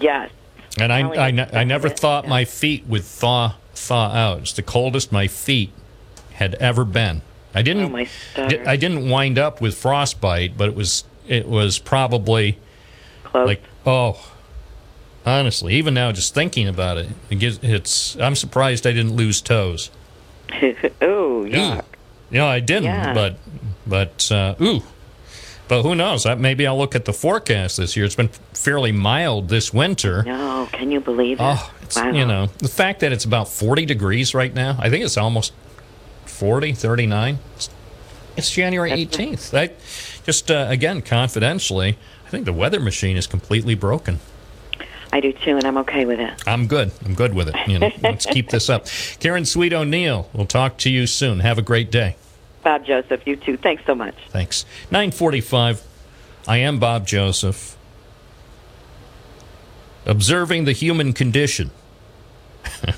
yes, 0.00 0.30
And 0.78 0.92
I, 0.92 1.02
Telling 1.02 1.40
I, 1.40 1.60
I 1.60 1.64
never 1.64 1.88
it, 1.88 1.98
thought 1.98 2.24
yeah. 2.24 2.30
my 2.30 2.44
feet 2.44 2.86
would 2.86 3.04
thaw 3.04 3.54
thaw 3.74 4.10
out. 4.12 4.40
It's 4.40 4.52
the 4.52 4.62
coldest 4.62 5.10
my 5.10 5.26
feet 5.26 5.72
had 6.34 6.54
ever 6.56 6.84
been. 6.84 7.22
I 7.54 7.62
didn't. 7.62 7.94
Oh, 8.36 8.48
di- 8.48 8.64
I 8.64 8.76
didn't 8.76 9.08
wind 9.08 9.38
up 9.38 9.60
with 9.60 9.76
frostbite, 9.76 10.56
but 10.56 10.68
it 10.68 10.74
was 10.74 11.04
it 11.26 11.48
was 11.48 11.78
probably 11.78 12.58
close. 13.24 13.46
like 13.46 13.62
oh, 13.84 14.32
honestly, 15.24 15.74
even 15.74 15.94
now 15.94 16.12
just 16.12 16.34
thinking 16.34 16.68
about 16.68 16.98
it, 16.98 17.08
it 17.30 17.36
gives, 17.36 17.58
it's. 17.62 18.16
I'm 18.20 18.36
surprised 18.36 18.86
I 18.86 18.92
didn't 18.92 19.16
lose 19.16 19.40
toes. 19.40 19.90
oh, 20.52 21.44
yuck. 21.48 21.84
You 22.30 22.38
know, 22.38 22.46
I 22.46 22.60
didn't, 22.60 22.84
Yeah. 22.84 23.14
but 23.14 23.38
but 23.86 24.30
uh, 24.30 24.54
ooh. 24.60 24.82
But 25.68 25.82
who 25.82 25.96
knows? 25.96 26.24
Maybe 26.26 26.64
I'll 26.66 26.78
look 26.78 26.94
at 26.94 27.06
the 27.06 27.12
forecast 27.12 27.76
this 27.76 27.96
year. 27.96 28.06
It's 28.06 28.14
been 28.14 28.28
fairly 28.52 28.92
mild 28.92 29.48
this 29.48 29.72
winter. 29.72 30.22
No, 30.22 30.68
can 30.70 30.92
you 30.92 31.00
believe 31.00 31.40
it? 31.40 31.42
Oh, 31.42 31.72
it's, 31.82 31.96
wow. 31.96 32.10
you 32.10 32.24
know, 32.24 32.46
the 32.58 32.68
fact 32.68 33.00
that 33.00 33.10
it's 33.12 33.24
about 33.24 33.48
40 33.48 33.84
degrees 33.84 34.32
right 34.32 34.54
now, 34.54 34.76
I 34.78 34.90
think 34.90 35.04
it's 35.04 35.16
almost 35.16 35.52
40, 36.26 36.72
39. 36.72 37.38
It's, 37.56 37.70
it's 38.36 38.50
January 38.52 38.92
18th. 38.92 39.58
I, 39.58 39.72
just, 40.22 40.52
uh, 40.52 40.66
again, 40.68 41.02
confidentially, 41.02 41.98
I 42.24 42.30
think 42.30 42.44
the 42.44 42.52
weather 42.52 42.78
machine 42.78 43.16
is 43.16 43.26
completely 43.26 43.74
broken. 43.74 44.20
I 45.12 45.20
do 45.20 45.32
too, 45.32 45.56
and 45.56 45.64
I'm 45.64 45.78
okay 45.78 46.04
with 46.04 46.20
it. 46.20 46.46
I'm 46.46 46.66
good. 46.66 46.92
I'm 47.04 47.14
good 47.14 47.34
with 47.34 47.48
it. 47.48 47.56
You 47.66 47.78
know, 47.78 47.90
let's 48.02 48.26
keep 48.26 48.50
this 48.50 48.68
up. 48.68 48.86
Karen 49.20 49.44
Sweet 49.44 49.72
O'Neill, 49.72 50.28
we'll 50.32 50.46
talk 50.46 50.76
to 50.78 50.90
you 50.90 51.06
soon. 51.06 51.40
Have 51.40 51.58
a 51.58 51.62
great 51.62 51.90
day. 51.90 52.16
Bob 52.66 52.84
Joseph, 52.84 53.24
you 53.28 53.36
too. 53.36 53.56
Thanks 53.56 53.84
so 53.86 53.94
much. 53.94 54.16
Thanks. 54.30 54.64
945. 54.90 55.84
I 56.48 56.56
am 56.56 56.80
Bob 56.80 57.06
Joseph. 57.06 57.76
Observing 60.04 60.64
the 60.64 60.72
human 60.72 61.12
condition. 61.12 61.70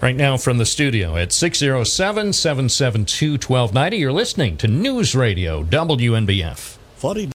right 0.00 0.14
now 0.14 0.36
from 0.36 0.58
the 0.58 0.66
studio 0.66 1.16
at 1.16 1.32
607 1.32 2.32
772 2.32 3.32
1290. 3.32 3.96
You're 3.96 4.12
listening 4.12 4.56
to 4.58 4.68
News 4.68 5.16
Radio 5.16 5.64
WNBF. 5.64 6.76
Funny. 6.94 7.35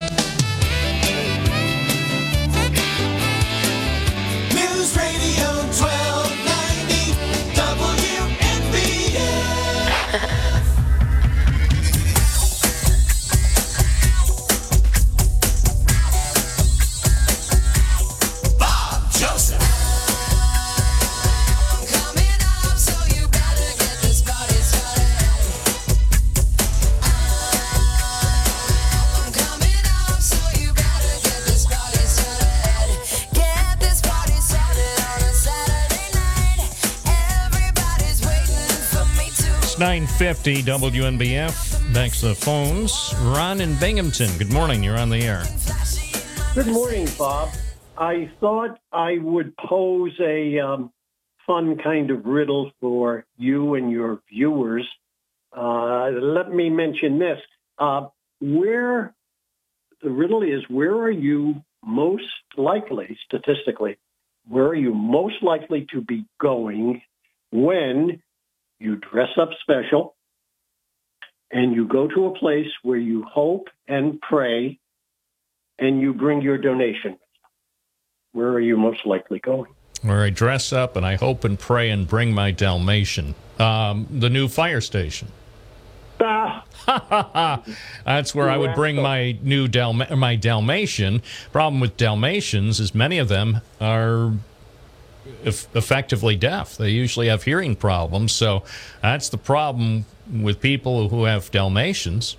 950 40.47 40.99
WNBF. 40.99 41.95
Back 41.95 42.13
to 42.13 42.29
the 42.29 42.35
phones. 42.35 43.15
Ron 43.19 43.61
in 43.61 43.79
Binghamton. 43.79 44.31
Good 44.39 44.53
morning. 44.53 44.83
You're 44.83 44.99
on 44.99 45.11
the 45.11 45.19
air. 45.19 45.45
Good 46.55 46.73
morning, 46.73 47.07
Bob. 47.19 47.51
I 47.99 48.31
thought 48.41 48.79
I 48.91 49.19
would 49.19 49.55
pose 49.59 50.19
a 50.19 50.59
um, 50.61 50.93
fun 51.47 51.77
kind 51.77 52.11
of 52.11 52.25
riddle 52.25 52.71
for 52.81 53.27
you 53.37 53.75
and 53.75 53.93
your 53.93 54.23
viewers. 54.31 54.89
Uh, 55.55 56.09
let 56.11 56.51
me 56.51 56.71
mention 56.71 57.19
this. 57.19 57.39
Uh, 57.79 58.07
where 58.41 59.13
the 60.03 60.11
riddle 60.11 60.43
is, 60.43 60.63
where 60.71 60.95
are 60.95 61.11
you 61.11 61.63
most 61.85 62.25
likely, 62.57 63.19
statistically, 63.27 63.99
where 64.49 64.69
are 64.69 64.75
you 64.75 64.95
most 64.95 65.43
likely 65.43 65.87
to 65.93 66.01
be 66.01 66.25
going 66.41 67.03
when 67.51 68.23
you 68.79 68.97
dress 68.97 69.31
up 69.37 69.51
special 69.61 70.15
and 71.51 71.75
you 71.75 71.87
go 71.87 72.07
to 72.09 72.27
a 72.27 72.39
place 72.39 72.69
where 72.83 72.99
you 72.99 73.25
hope 73.25 73.69
and 73.89 74.21
pray 74.21 74.79
and 75.79 76.01
you 76.01 76.15
bring 76.15 76.43
your 76.43 76.59
donation. 76.59 77.19
Where 78.33 78.49
are 78.49 78.61
you 78.61 78.77
most 78.77 79.05
likely 79.05 79.41
going? 79.41 79.73
Where 80.03 80.23
I 80.23 80.31
dress 80.31 80.73
up 80.73 80.97
and 80.97 81.05
I 81.05 81.17
hope 81.17 81.45
and 81.45 81.59
pray 81.59 81.91
and 81.91 82.07
bring 82.07 82.33
my 82.33 82.53
Dalmatian. 82.53 83.35
Um, 83.59 84.07
the 84.11 84.31
new 84.31 84.49
fire 84.49 84.81
station. 84.81 85.29
Ah, 86.23 86.65
That's 88.05 88.35
where 88.35 88.51
I 88.51 88.57
would 88.57 88.75
bring 88.75 88.97
my 88.97 89.39
new 89.43 89.69
Dalma- 89.69 90.17
my 90.17 90.37
Dalmatian. 90.37 91.23
Problem 91.51 91.81
with 91.81 91.97
Dalmatians 91.97 92.79
is 92.79 92.95
many 92.95 93.19
of 93.19 93.29
them 93.29 93.63
are 93.81 94.35
eff- 95.45 95.75
effectively 95.75 96.37
deaf. 96.37 96.77
They 96.77 96.91
usually 96.91 97.29
have 97.29 97.45
hearing 97.45 97.75
problems. 97.75 98.33
So 98.33 98.65
that's 99.03 99.29
the 99.29 99.39
problem 99.39 100.05
with 100.33 100.61
people 100.61 101.09
who 101.09 101.25
have 101.25 101.51
Dalmatians. 101.51 102.37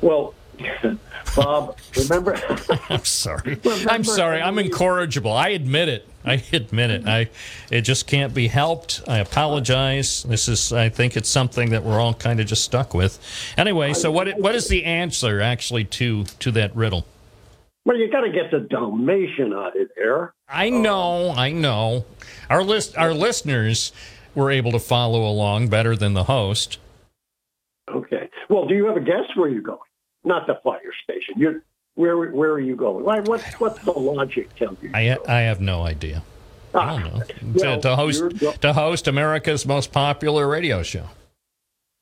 Well, 0.00 0.34
Bob, 1.36 1.76
remember? 1.96 2.40
I'm 2.88 3.04
sorry. 3.04 3.58
Remember- 3.64 3.90
I'm 3.90 4.04
sorry. 4.04 4.40
I'm 4.40 4.58
incorrigible. 4.58 5.32
I 5.32 5.48
admit 5.50 5.88
it. 5.88 6.08
I 6.24 6.42
admit 6.52 6.90
it. 6.90 7.06
I 7.06 7.30
it 7.70 7.82
just 7.82 8.06
can't 8.06 8.34
be 8.34 8.48
helped. 8.48 9.02
I 9.06 9.18
apologize. 9.18 10.24
This 10.24 10.48
is 10.48 10.72
I 10.72 10.88
think 10.88 11.16
it's 11.16 11.28
something 11.28 11.70
that 11.70 11.84
we're 11.84 12.00
all 12.00 12.12
kind 12.14 12.40
of 12.40 12.46
just 12.46 12.64
stuck 12.64 12.92
with. 12.92 13.18
Anyway, 13.56 13.94
so 13.94 14.10
what 14.10 14.38
what 14.38 14.54
is 14.54 14.68
the 14.68 14.84
answer 14.84 15.40
actually 15.40 15.84
to 15.84 16.24
to 16.24 16.50
that 16.52 16.74
riddle? 16.74 17.06
well, 17.84 17.96
you 17.96 18.10
got 18.10 18.20
to 18.20 18.30
get 18.30 18.50
the 18.50 18.60
Dalmatian 18.60 19.54
out 19.54 19.74
of 19.80 19.88
there. 19.96 20.34
I 20.46 20.68
know, 20.68 21.30
I 21.34 21.52
know. 21.52 22.04
Our 22.50 22.62
list 22.62 22.98
our 22.98 23.14
listeners 23.14 23.92
were 24.34 24.50
able 24.50 24.72
to 24.72 24.78
follow 24.78 25.26
along 25.26 25.68
better 25.68 25.96
than 25.96 26.14
the 26.14 26.24
host. 26.24 26.78
Okay. 27.90 28.28
Well, 28.48 28.66
do 28.66 28.74
you 28.74 28.86
have 28.86 28.96
a 28.96 29.00
guess 29.00 29.24
where 29.34 29.48
you're 29.48 29.62
going? 29.62 29.78
Not 30.24 30.46
the 30.46 30.58
fire 30.62 30.92
station. 31.04 31.34
You're 31.36 31.62
where? 31.94 32.30
Where 32.30 32.52
are 32.52 32.60
you 32.60 32.76
going? 32.76 33.04
Why, 33.04 33.20
what's 33.20 33.44
what's 33.54 33.82
the 33.84 33.92
logic 33.92 34.54
tell 34.56 34.76
you? 34.82 34.90
I 34.94 35.16
I 35.26 35.40
have 35.40 35.60
no 35.60 35.82
idea. 35.82 36.22
I 36.74 37.00
don't 37.00 37.14
know. 37.14 37.22
Well, 37.54 37.76
to, 37.76 37.82
to 37.82 37.96
host 37.96 38.38
go- 38.38 38.52
to 38.52 38.72
host 38.72 39.08
America's 39.08 39.66
most 39.66 39.92
popular 39.92 40.46
radio 40.46 40.82
show. 40.82 41.06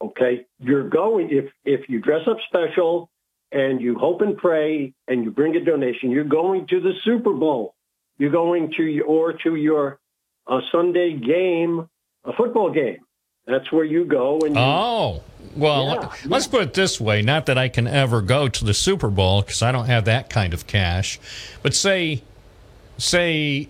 Okay, 0.02 0.46
you're 0.58 0.88
going 0.88 1.30
if 1.30 1.50
if 1.64 1.88
you 1.88 2.00
dress 2.00 2.22
up 2.28 2.38
special 2.48 3.08
and 3.52 3.80
you 3.80 3.96
hope 3.98 4.20
and 4.20 4.36
pray 4.36 4.92
and 5.08 5.24
you 5.24 5.30
bring 5.30 5.56
a 5.56 5.64
donation, 5.64 6.10
you're 6.10 6.24
going 6.24 6.66
to 6.68 6.80
the 6.80 6.92
Super 7.04 7.32
Bowl. 7.32 7.74
You're 8.18 8.32
going 8.32 8.72
to 8.76 8.82
your, 8.82 9.04
or 9.04 9.32
to 9.44 9.54
your 9.54 9.98
uh, 10.46 10.60
Sunday 10.72 11.14
game, 11.18 11.88
a 12.26 12.32
football 12.32 12.70
game. 12.70 12.98
That's 13.46 13.70
where 13.70 13.84
you 13.84 14.04
go 14.04 14.40
and 14.40 14.54
you, 14.56 14.60
Oh, 14.60 15.22
well, 15.54 15.86
Yeah, 15.86 16.12
let's 16.26 16.48
put 16.48 16.62
it 16.62 16.74
this 16.74 17.00
way. 17.00 17.22
Not 17.22 17.46
that 17.46 17.56
I 17.56 17.68
can 17.68 17.86
ever 17.86 18.20
go 18.20 18.48
to 18.48 18.64
the 18.64 18.74
Super 18.74 19.08
Bowl 19.08 19.42
because 19.42 19.62
I 19.62 19.70
don't 19.70 19.86
have 19.86 20.04
that 20.06 20.28
kind 20.28 20.52
of 20.52 20.66
cash. 20.66 21.20
But 21.62 21.74
say, 21.74 22.22
say 22.98 23.68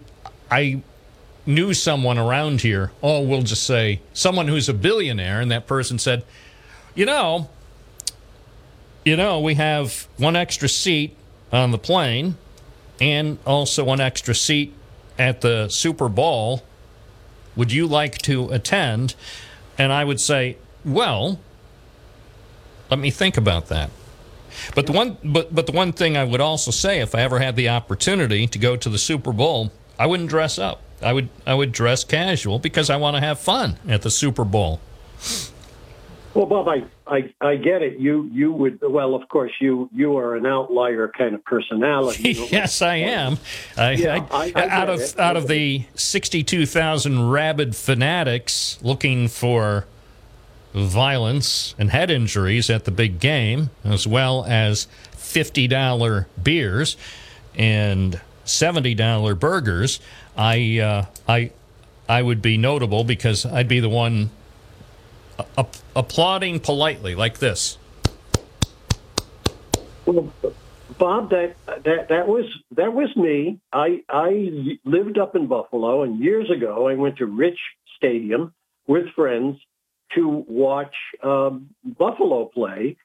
I 0.51 0.83
knew 1.45 1.75
someone 1.75 2.19
around 2.19 2.63
here, 2.63 2.91
oh, 3.03 3.21
we'll 3.21 3.43
just 3.43 3.65
say 3.65 4.01
someone 4.15 4.49
who's 4.49 4.69
a 4.69 4.75
billionaire, 4.75 5.41
and 5.41 5.51
that 5.51 5.67
person 5.67 5.99
said, 5.99 6.25
you 6.95 7.05
know, 7.07 7.49
you 9.05 9.17
know, 9.17 9.41
we 9.41 9.55
have 9.55 10.09
one 10.17 10.35
extra 10.35 10.69
seat 10.69 11.17
on 11.53 11.71
the 11.71 11.79
plane 11.79 12.37
and 13.01 13.39
also 13.47 13.85
one 13.85 14.01
extra 14.01 14.35
seat 14.35 14.75
at 15.19 15.43
the 15.43 15.69
Super 15.69 16.09
Bowl. 16.09 16.65
Would 17.57 17.73
you 17.73 17.87
like 17.87 18.19
to 18.19 18.51
attend? 18.51 19.15
And 19.79 19.93
I 19.93 20.05
would 20.05 20.21
say, 20.21 20.57
well, 20.85 21.41
let 22.91 23.01
me 23.01 23.11
think 23.11 23.37
about 23.37 23.69
that. 23.69 23.91
But 24.75 24.87
the 24.87 24.93
one, 24.93 25.19
but 25.23 25.55
but 25.55 25.67
the 25.67 25.73
one 25.73 25.93
thing 25.93 26.17
I 26.17 26.25
would 26.25 26.41
also 26.41 26.71
say, 26.71 27.01
if 27.01 27.15
I 27.15 27.21
ever 27.21 27.41
had 27.41 27.57
the 27.57 27.69
opportunity 27.69 28.47
to 28.47 28.59
go 28.59 28.77
to 28.77 28.89
the 28.89 28.99
Super 28.99 29.33
Bowl, 29.33 29.71
I 29.99 30.07
wouldn't 30.07 30.31
dress 30.31 30.59
up. 30.59 30.81
I 31.03 31.13
would 31.13 31.29
I 31.47 31.55
would 31.55 31.73
dress 31.73 32.05
casual 32.05 32.59
because 32.59 32.89
I 32.89 32.97
want 32.97 33.17
to 33.17 33.21
have 33.21 33.39
fun 33.39 33.79
at 33.87 34.03
the 34.03 34.11
Super 34.11 34.45
Bowl. 34.45 34.81
Well, 36.35 36.47
Bob, 36.47 36.69
I, 36.69 36.85
I 37.09 37.33
I 37.41 37.57
get 37.57 37.83
it. 37.83 37.99
You 38.01 38.29
you 38.33 38.53
would 38.53 38.81
well, 38.83 39.15
of 39.15 39.29
course, 39.29 39.53
you 39.61 39.89
you 39.95 40.17
are 40.19 40.35
an 40.35 40.45
outlier 40.47 41.09
kind 41.17 41.35
of 41.35 41.45
personality. 41.45 42.33
yes, 42.51 42.83
I 42.83 42.97
am. 42.97 43.39
I, 43.77 43.93
Yeah, 43.93 44.27
I- 44.31 44.53
I- 44.55 44.69
out 44.69 44.89
of 44.91 45.01
it. 45.01 45.19
out 45.19 45.37
of 45.37 45.47
the 45.47 45.85
sixty-two 45.95 46.67
thousand 46.67 47.31
rabid 47.31 47.77
fanatics 47.77 48.79
looking 48.83 49.29
for 49.29 49.87
violence 50.75 51.75
and 51.79 51.91
head 51.91 52.11
injuries 52.11 52.69
at 52.71 52.85
the 52.85 52.91
big 52.91 53.19
game, 53.21 53.71
as 53.85 54.07
well 54.07 54.45
as 54.47 54.87
fifty 55.13 55.67
dollar 55.67 56.27
beers 56.43 56.97
and 57.55 58.21
seventy 58.45 58.95
dollar 58.95 59.35
burgers, 59.35 60.01
I 60.37 60.79
uh, 60.79 61.05
I 61.29 61.51
I 62.09 62.23
would 62.23 62.43
be 62.43 62.57
notable 62.57 63.05
because 63.05 63.47
I'd 63.47 63.69
be 63.69 63.81
the 63.81 63.89
one 63.89 64.31
a- 65.57 65.67
applauding 65.95 66.61
politely 66.61 67.15
like 67.15 67.39
this. 67.39 67.79
Well, 70.05 70.33
Bob, 70.99 71.31
that 71.31 71.57
that 71.67 72.09
that 72.09 72.29
was 72.29 72.45
that 72.73 72.93
was 72.93 73.15
me. 73.17 73.61
I 73.73 74.03
I 74.09 74.77
lived 74.85 75.19
up 75.19 75.35
in 75.37 75.47
Buffalo, 75.47 76.03
and 76.03 76.21
years 76.21 76.51
ago 76.51 76.89
I 76.89 76.95
went 76.95 77.19
to 77.19 77.27
Rich 77.27 77.59
Stadium 77.97 78.55
with 78.87 79.09
friends 79.15 79.59
to 80.15 80.45
watch 80.49 80.95
um, 81.23 81.71
Buffalo 81.85 82.47
play, 82.47 82.97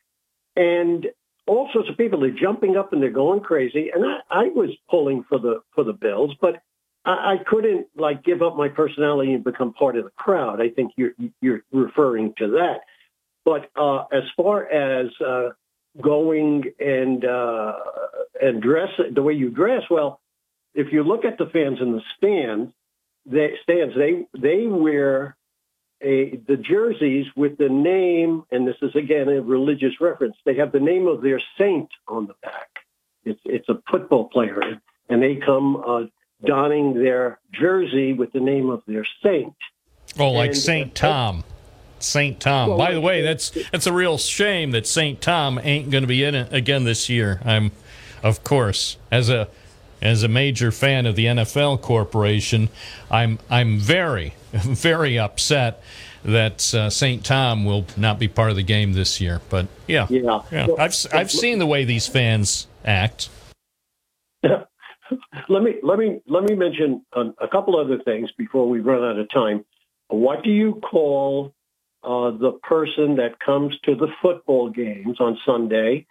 and 0.56 1.08
all 1.48 1.70
sorts 1.74 1.90
of 1.90 1.98
people. 1.98 2.20
They're 2.20 2.30
jumping 2.30 2.78
up 2.78 2.94
and 2.94 3.02
they're 3.02 3.10
going 3.10 3.42
crazy, 3.42 3.90
and 3.94 4.06
I, 4.06 4.20
I 4.30 4.44
was 4.50 4.70
pulling 4.90 5.24
for 5.28 5.40
the 5.40 5.62
for 5.74 5.84
the 5.84 5.94
Bills, 5.94 6.36
but 6.40 6.62
I, 7.06 7.34
I 7.34 7.38
couldn't 7.46 7.88
like 7.96 8.24
give 8.24 8.42
up 8.42 8.56
my 8.56 8.70
personality 8.70 9.34
and 9.34 9.44
become 9.44 9.74
part 9.74 9.96
of 9.96 10.04
the 10.04 10.12
crowd. 10.12 10.62
I 10.62 10.70
think 10.70 10.94
you're 10.96 11.14
you're 11.42 11.64
referring 11.72 12.34
to 12.38 12.48
that. 12.52 12.82
But 13.44 13.72
uh, 13.76 14.06
as 14.12 14.24
far 14.38 14.70
as 14.70 15.10
uh, 15.20 15.50
going 16.00 16.64
and 16.80 17.26
uh, 17.26 17.74
and 18.42 18.62
dress 18.62 18.90
the 19.14 19.22
way 19.22 19.34
you 19.34 19.50
dress. 19.50 19.84
Well, 19.90 20.22
if 20.74 20.94
you 20.94 21.04
look 21.04 21.26
at 21.26 21.38
the 21.38 21.48
fans 21.48 21.80
in 21.82 21.92
the 21.92 22.02
stands, 22.18 22.72
they 23.26 23.58
stands 23.64 23.96
they 23.96 24.26
they 24.38 24.68
wear 24.68 25.36
a 26.02 26.38
the 26.48 26.58
jerseys 26.58 27.28
with 27.36 27.58
the 27.58 27.70
name, 27.70 28.44
and 28.52 28.68
this 28.68 28.78
is 28.82 28.96
again 28.96 29.28
a 29.28 29.42
religious 29.42 30.00
reference. 30.00 30.36
They 30.46 30.56
have 30.56 30.72
the 30.72 30.80
name 30.80 31.08
of 31.08 31.22
their 31.22 31.42
saint 31.58 31.90
on 32.08 32.28
the 32.28 32.36
back. 32.42 32.70
It's 33.26 33.42
it's 33.46 33.70
a 33.70 33.82
football 33.90 34.30
player, 34.30 34.80
and 35.10 35.22
they 35.22 35.36
come 35.36 35.76
uh, 35.86 36.04
donning 36.46 36.94
their 36.94 37.40
jersey 37.52 38.14
with 38.14 38.32
the 38.34 38.40
name 38.40 38.70
of 38.70 38.84
their 38.88 39.06
saint. 39.24 39.54
Oh, 40.20 40.32
like 40.32 40.50
And- 40.52 40.58
Saint 40.58 40.96
Tom. 40.96 41.44
Saint 42.00 42.40
Tom. 42.40 42.70
Well, 42.70 42.78
By 42.80 42.94
the 42.94 43.02
way, 43.02 43.22
that's 43.22 43.52
that's 43.72 43.86
a 43.86 43.94
real 43.94 44.18
shame 44.18 44.72
that 44.72 44.88
Saint 44.88 45.22
Tom 45.22 45.60
ain't 45.64 45.92
going 45.92 46.02
to 46.02 46.08
be 46.08 46.24
in 46.24 46.34
it 46.34 46.52
again 46.52 46.84
this 46.84 47.10
year. 47.10 47.40
I'm, 47.46 47.72
of 48.24 48.44
course, 48.44 48.98
as 49.12 49.30
a 49.30 49.48
as 50.02 50.24
a 50.24 50.28
major 50.28 50.72
fan 50.72 51.06
of 51.06 51.16
the 51.16 51.26
NFL 51.28 51.80
corporation, 51.82 52.70
I'm 53.12 53.38
I'm 53.52 53.78
very 53.78 54.34
very 54.52 55.20
upset 55.20 55.84
that 56.26 56.74
uh, 56.74 56.90
Saint 56.90 57.24
Tom 57.24 57.66
will 57.66 57.86
not 57.96 58.18
be 58.18 58.28
part 58.28 58.50
of 58.50 58.56
the 58.56 58.64
game 58.64 58.94
this 58.94 59.22
year. 59.22 59.40
But 59.52 59.68
yeah, 59.88 60.08
Yeah. 60.10 60.42
yeah. 60.52 60.68
I've 60.80 60.96
I've 61.14 61.32
seen 61.32 61.60
the 61.60 61.68
way 61.68 61.84
these 61.86 62.08
fans 62.08 62.66
act. 62.84 63.30
Let 65.52 65.64
me 65.64 65.76
let 65.84 66.00
me 66.00 66.22
let 66.28 66.44
me 66.44 66.56
mention 66.56 67.06
a, 67.14 67.22
a 67.40 67.48
couple 67.48 67.78
other 67.78 68.00
things 68.00 68.32
before 68.38 68.68
we 68.70 68.80
run 68.80 69.04
out 69.04 69.20
of 69.20 69.30
time. 69.30 69.66
What 70.08 70.44
do 70.44 70.50
you 70.50 70.76
call 70.82 71.54
uh, 72.04 72.32
the 72.32 72.52
person 72.64 73.18
that 73.18 73.40
comes 73.40 73.78
to 73.86 73.96
the 73.96 74.08
football 74.22 74.70
games 74.70 75.20
on 75.20 75.38
Sunday 75.46 76.08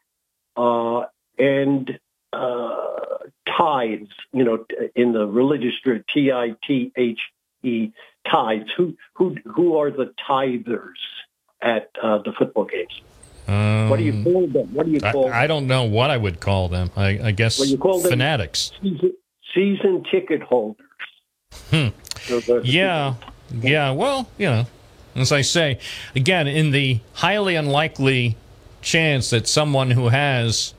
uh, 0.56 1.02
and 1.38 1.98
uh, 2.32 3.18
tithes? 3.58 4.10
You 4.32 4.44
know, 4.44 4.66
in 4.94 5.12
the 5.12 5.26
religious 5.26 5.74
T 6.12 6.30
I 6.32 6.54
T 6.66 6.92
H 6.96 7.20
E 7.62 7.92
tithes. 8.30 8.70
Who 8.76 8.96
who 9.14 9.36
who 9.54 9.76
are 9.78 9.90
the 9.90 10.12
tithers 10.28 11.00
at 11.62 11.90
uh, 12.02 12.18
the 12.18 12.32
football 12.38 12.64
games? 12.64 13.00
Um, 13.48 13.88
What 13.90 13.98
do 13.98 14.04
you 14.04 14.22
call 14.22 14.46
them? 14.46 14.72
What 14.74 14.86
do 14.86 14.92
you 14.92 15.00
call 15.00 15.30
I, 15.32 15.44
I 15.44 15.46
don't 15.46 15.66
know 15.66 15.84
what 15.84 16.10
I 16.10 16.16
would 16.16 16.40
call 16.40 16.68
them. 16.68 16.90
I, 16.96 17.18
I 17.28 17.30
guess 17.32 17.58
Well, 17.58 17.68
you 17.68 17.78
call 17.78 17.98
them- 18.00 18.10
fanatics. 18.10 18.70
season, 18.80 19.12
season 19.54 20.04
ticket 20.10 20.42
holders? 20.42 20.86
Hmm. 21.70 21.88
So 22.20 22.60
Yeah, 22.62 23.14
yeah. 23.52 23.90
Well, 23.90 24.28
you 24.38 24.46
know, 24.46 24.66
as 25.14 25.32
I 25.32 25.42
say, 25.42 25.78
again, 26.14 26.46
in 26.46 26.70
the 26.70 27.00
highly 27.14 27.56
unlikely 27.56 28.36
chance 28.82 29.30
that 29.30 29.48
someone 29.48 29.90
who 29.90 30.08
has 30.08 30.74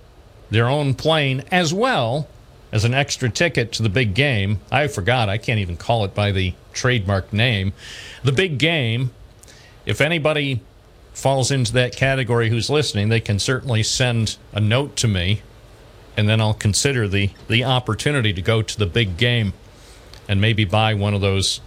their 0.49 0.67
own 0.67 0.93
plane 0.93 1.43
as 1.51 1.73
well 1.73 2.27
as 2.71 2.85
an 2.85 2.93
extra 2.93 3.29
ticket 3.29 3.71
to 3.73 3.83
the 3.83 3.89
big 3.89 4.13
game, 4.13 4.59
I 4.71 4.87
forgot, 4.87 5.29
I 5.29 5.37
can't 5.37 5.59
even 5.59 5.77
call 5.77 6.05
it 6.05 6.15
by 6.15 6.31
the 6.31 6.53
trademark 6.73 7.33
name, 7.33 7.73
the 8.23 8.31
big 8.31 8.57
game, 8.57 9.11
if 9.85 9.99
anybody 9.99 10.61
falls 11.13 11.51
into 11.51 11.73
that 11.73 11.95
category 11.95 12.49
who's 12.49 12.69
listening, 12.69 13.09
they 13.09 13.19
can 13.19 13.39
certainly 13.39 13.83
send 13.83 14.37
a 14.53 14.59
note 14.59 14.95
to 14.97 15.07
me 15.07 15.41
and 16.17 16.27
then 16.27 16.41
I'll 16.41 16.53
consider 16.53 17.07
the, 17.07 17.29
the 17.47 17.63
opportunity 17.63 18.33
to 18.33 18.41
go 18.41 18.61
to 18.61 18.77
the 18.77 18.85
big 18.85 19.17
game 19.17 19.53
and 20.27 20.39
maybe 20.39 20.65
buy 20.65 20.93
one 20.93 21.13
of 21.13 21.21
those 21.21 21.61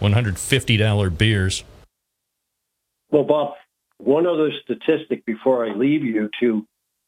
$150 0.00 1.18
beers. 1.18 1.64
Well, 3.10 3.24
Bob, 3.24 3.54
one 3.98 4.26
other 4.26 4.50
statistic 4.62 5.24
before 5.24 5.66
I 5.66 5.74
leave 5.74 6.04
you 6.04 6.28
to 6.40 6.66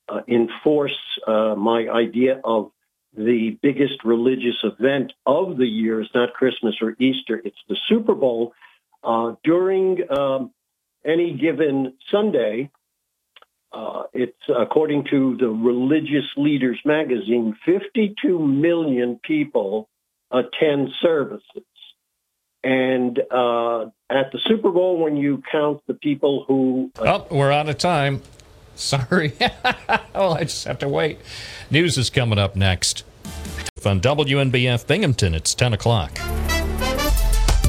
uh, 0.09 0.21
enforce 0.27 0.97
uh, 1.27 1.55
my 1.55 1.89
idea 1.89 2.41
of 2.45 2.71
the 3.17 3.59
biggest 3.63 4.05
religious 4.05 4.57
event 4.63 5.13
of 5.27 5.57
the 5.57 5.67
year 5.67 6.01
is 6.01 6.09
not 6.15 6.33
Christmas 6.35 6.77
or 6.81 6.95
Easter, 6.99 7.41
it's 7.45 7.59
the 7.69 7.77
Super 7.89 8.15
Bowl. 8.15 8.53
Uh, 9.03 9.35
during 9.45 9.99
um, 10.11 10.51
any 11.05 11.35
given 11.37 11.95
Sunday, 12.11 12.71
uh, 13.73 14.05
it's 14.13 14.39
according 14.49 15.05
to 15.11 15.37
the 15.37 15.49
Religious 15.49 16.25
Leaders 16.37 16.81
magazine, 16.85 17.57
52 17.67 18.39
million 18.39 19.21
people 19.23 19.89
attend 20.31 20.91
services. 21.03 21.65
And 22.65 23.19
uh, 23.31 23.87
at 24.11 24.33
the 24.33 24.41
Super 24.45 24.71
Bowl, 24.71 24.99
when 24.99 25.17
you 25.17 25.43
count 25.51 25.81
the 25.87 25.95
people 25.95 26.45
who 26.49 26.91
Oh, 26.99 27.27
we're 27.31 27.53
out 27.53 27.69
of 27.69 27.79
time. 27.79 28.23
Sorry. 28.75 29.33
well, 30.15 30.35
I 30.35 30.45
just 30.45 30.65
have 30.65 30.79
to 30.81 30.89
wait. 30.89 31.19
News 31.71 31.99
is 31.99 32.11
coming 32.11 32.39
up 32.39 32.57
next. 32.57 33.05
On 33.85 34.01
WNBF 34.01 34.87
Binghamton, 34.87 35.35
it's 35.35 35.55
10 35.55 35.73
o'clock. 35.73 36.19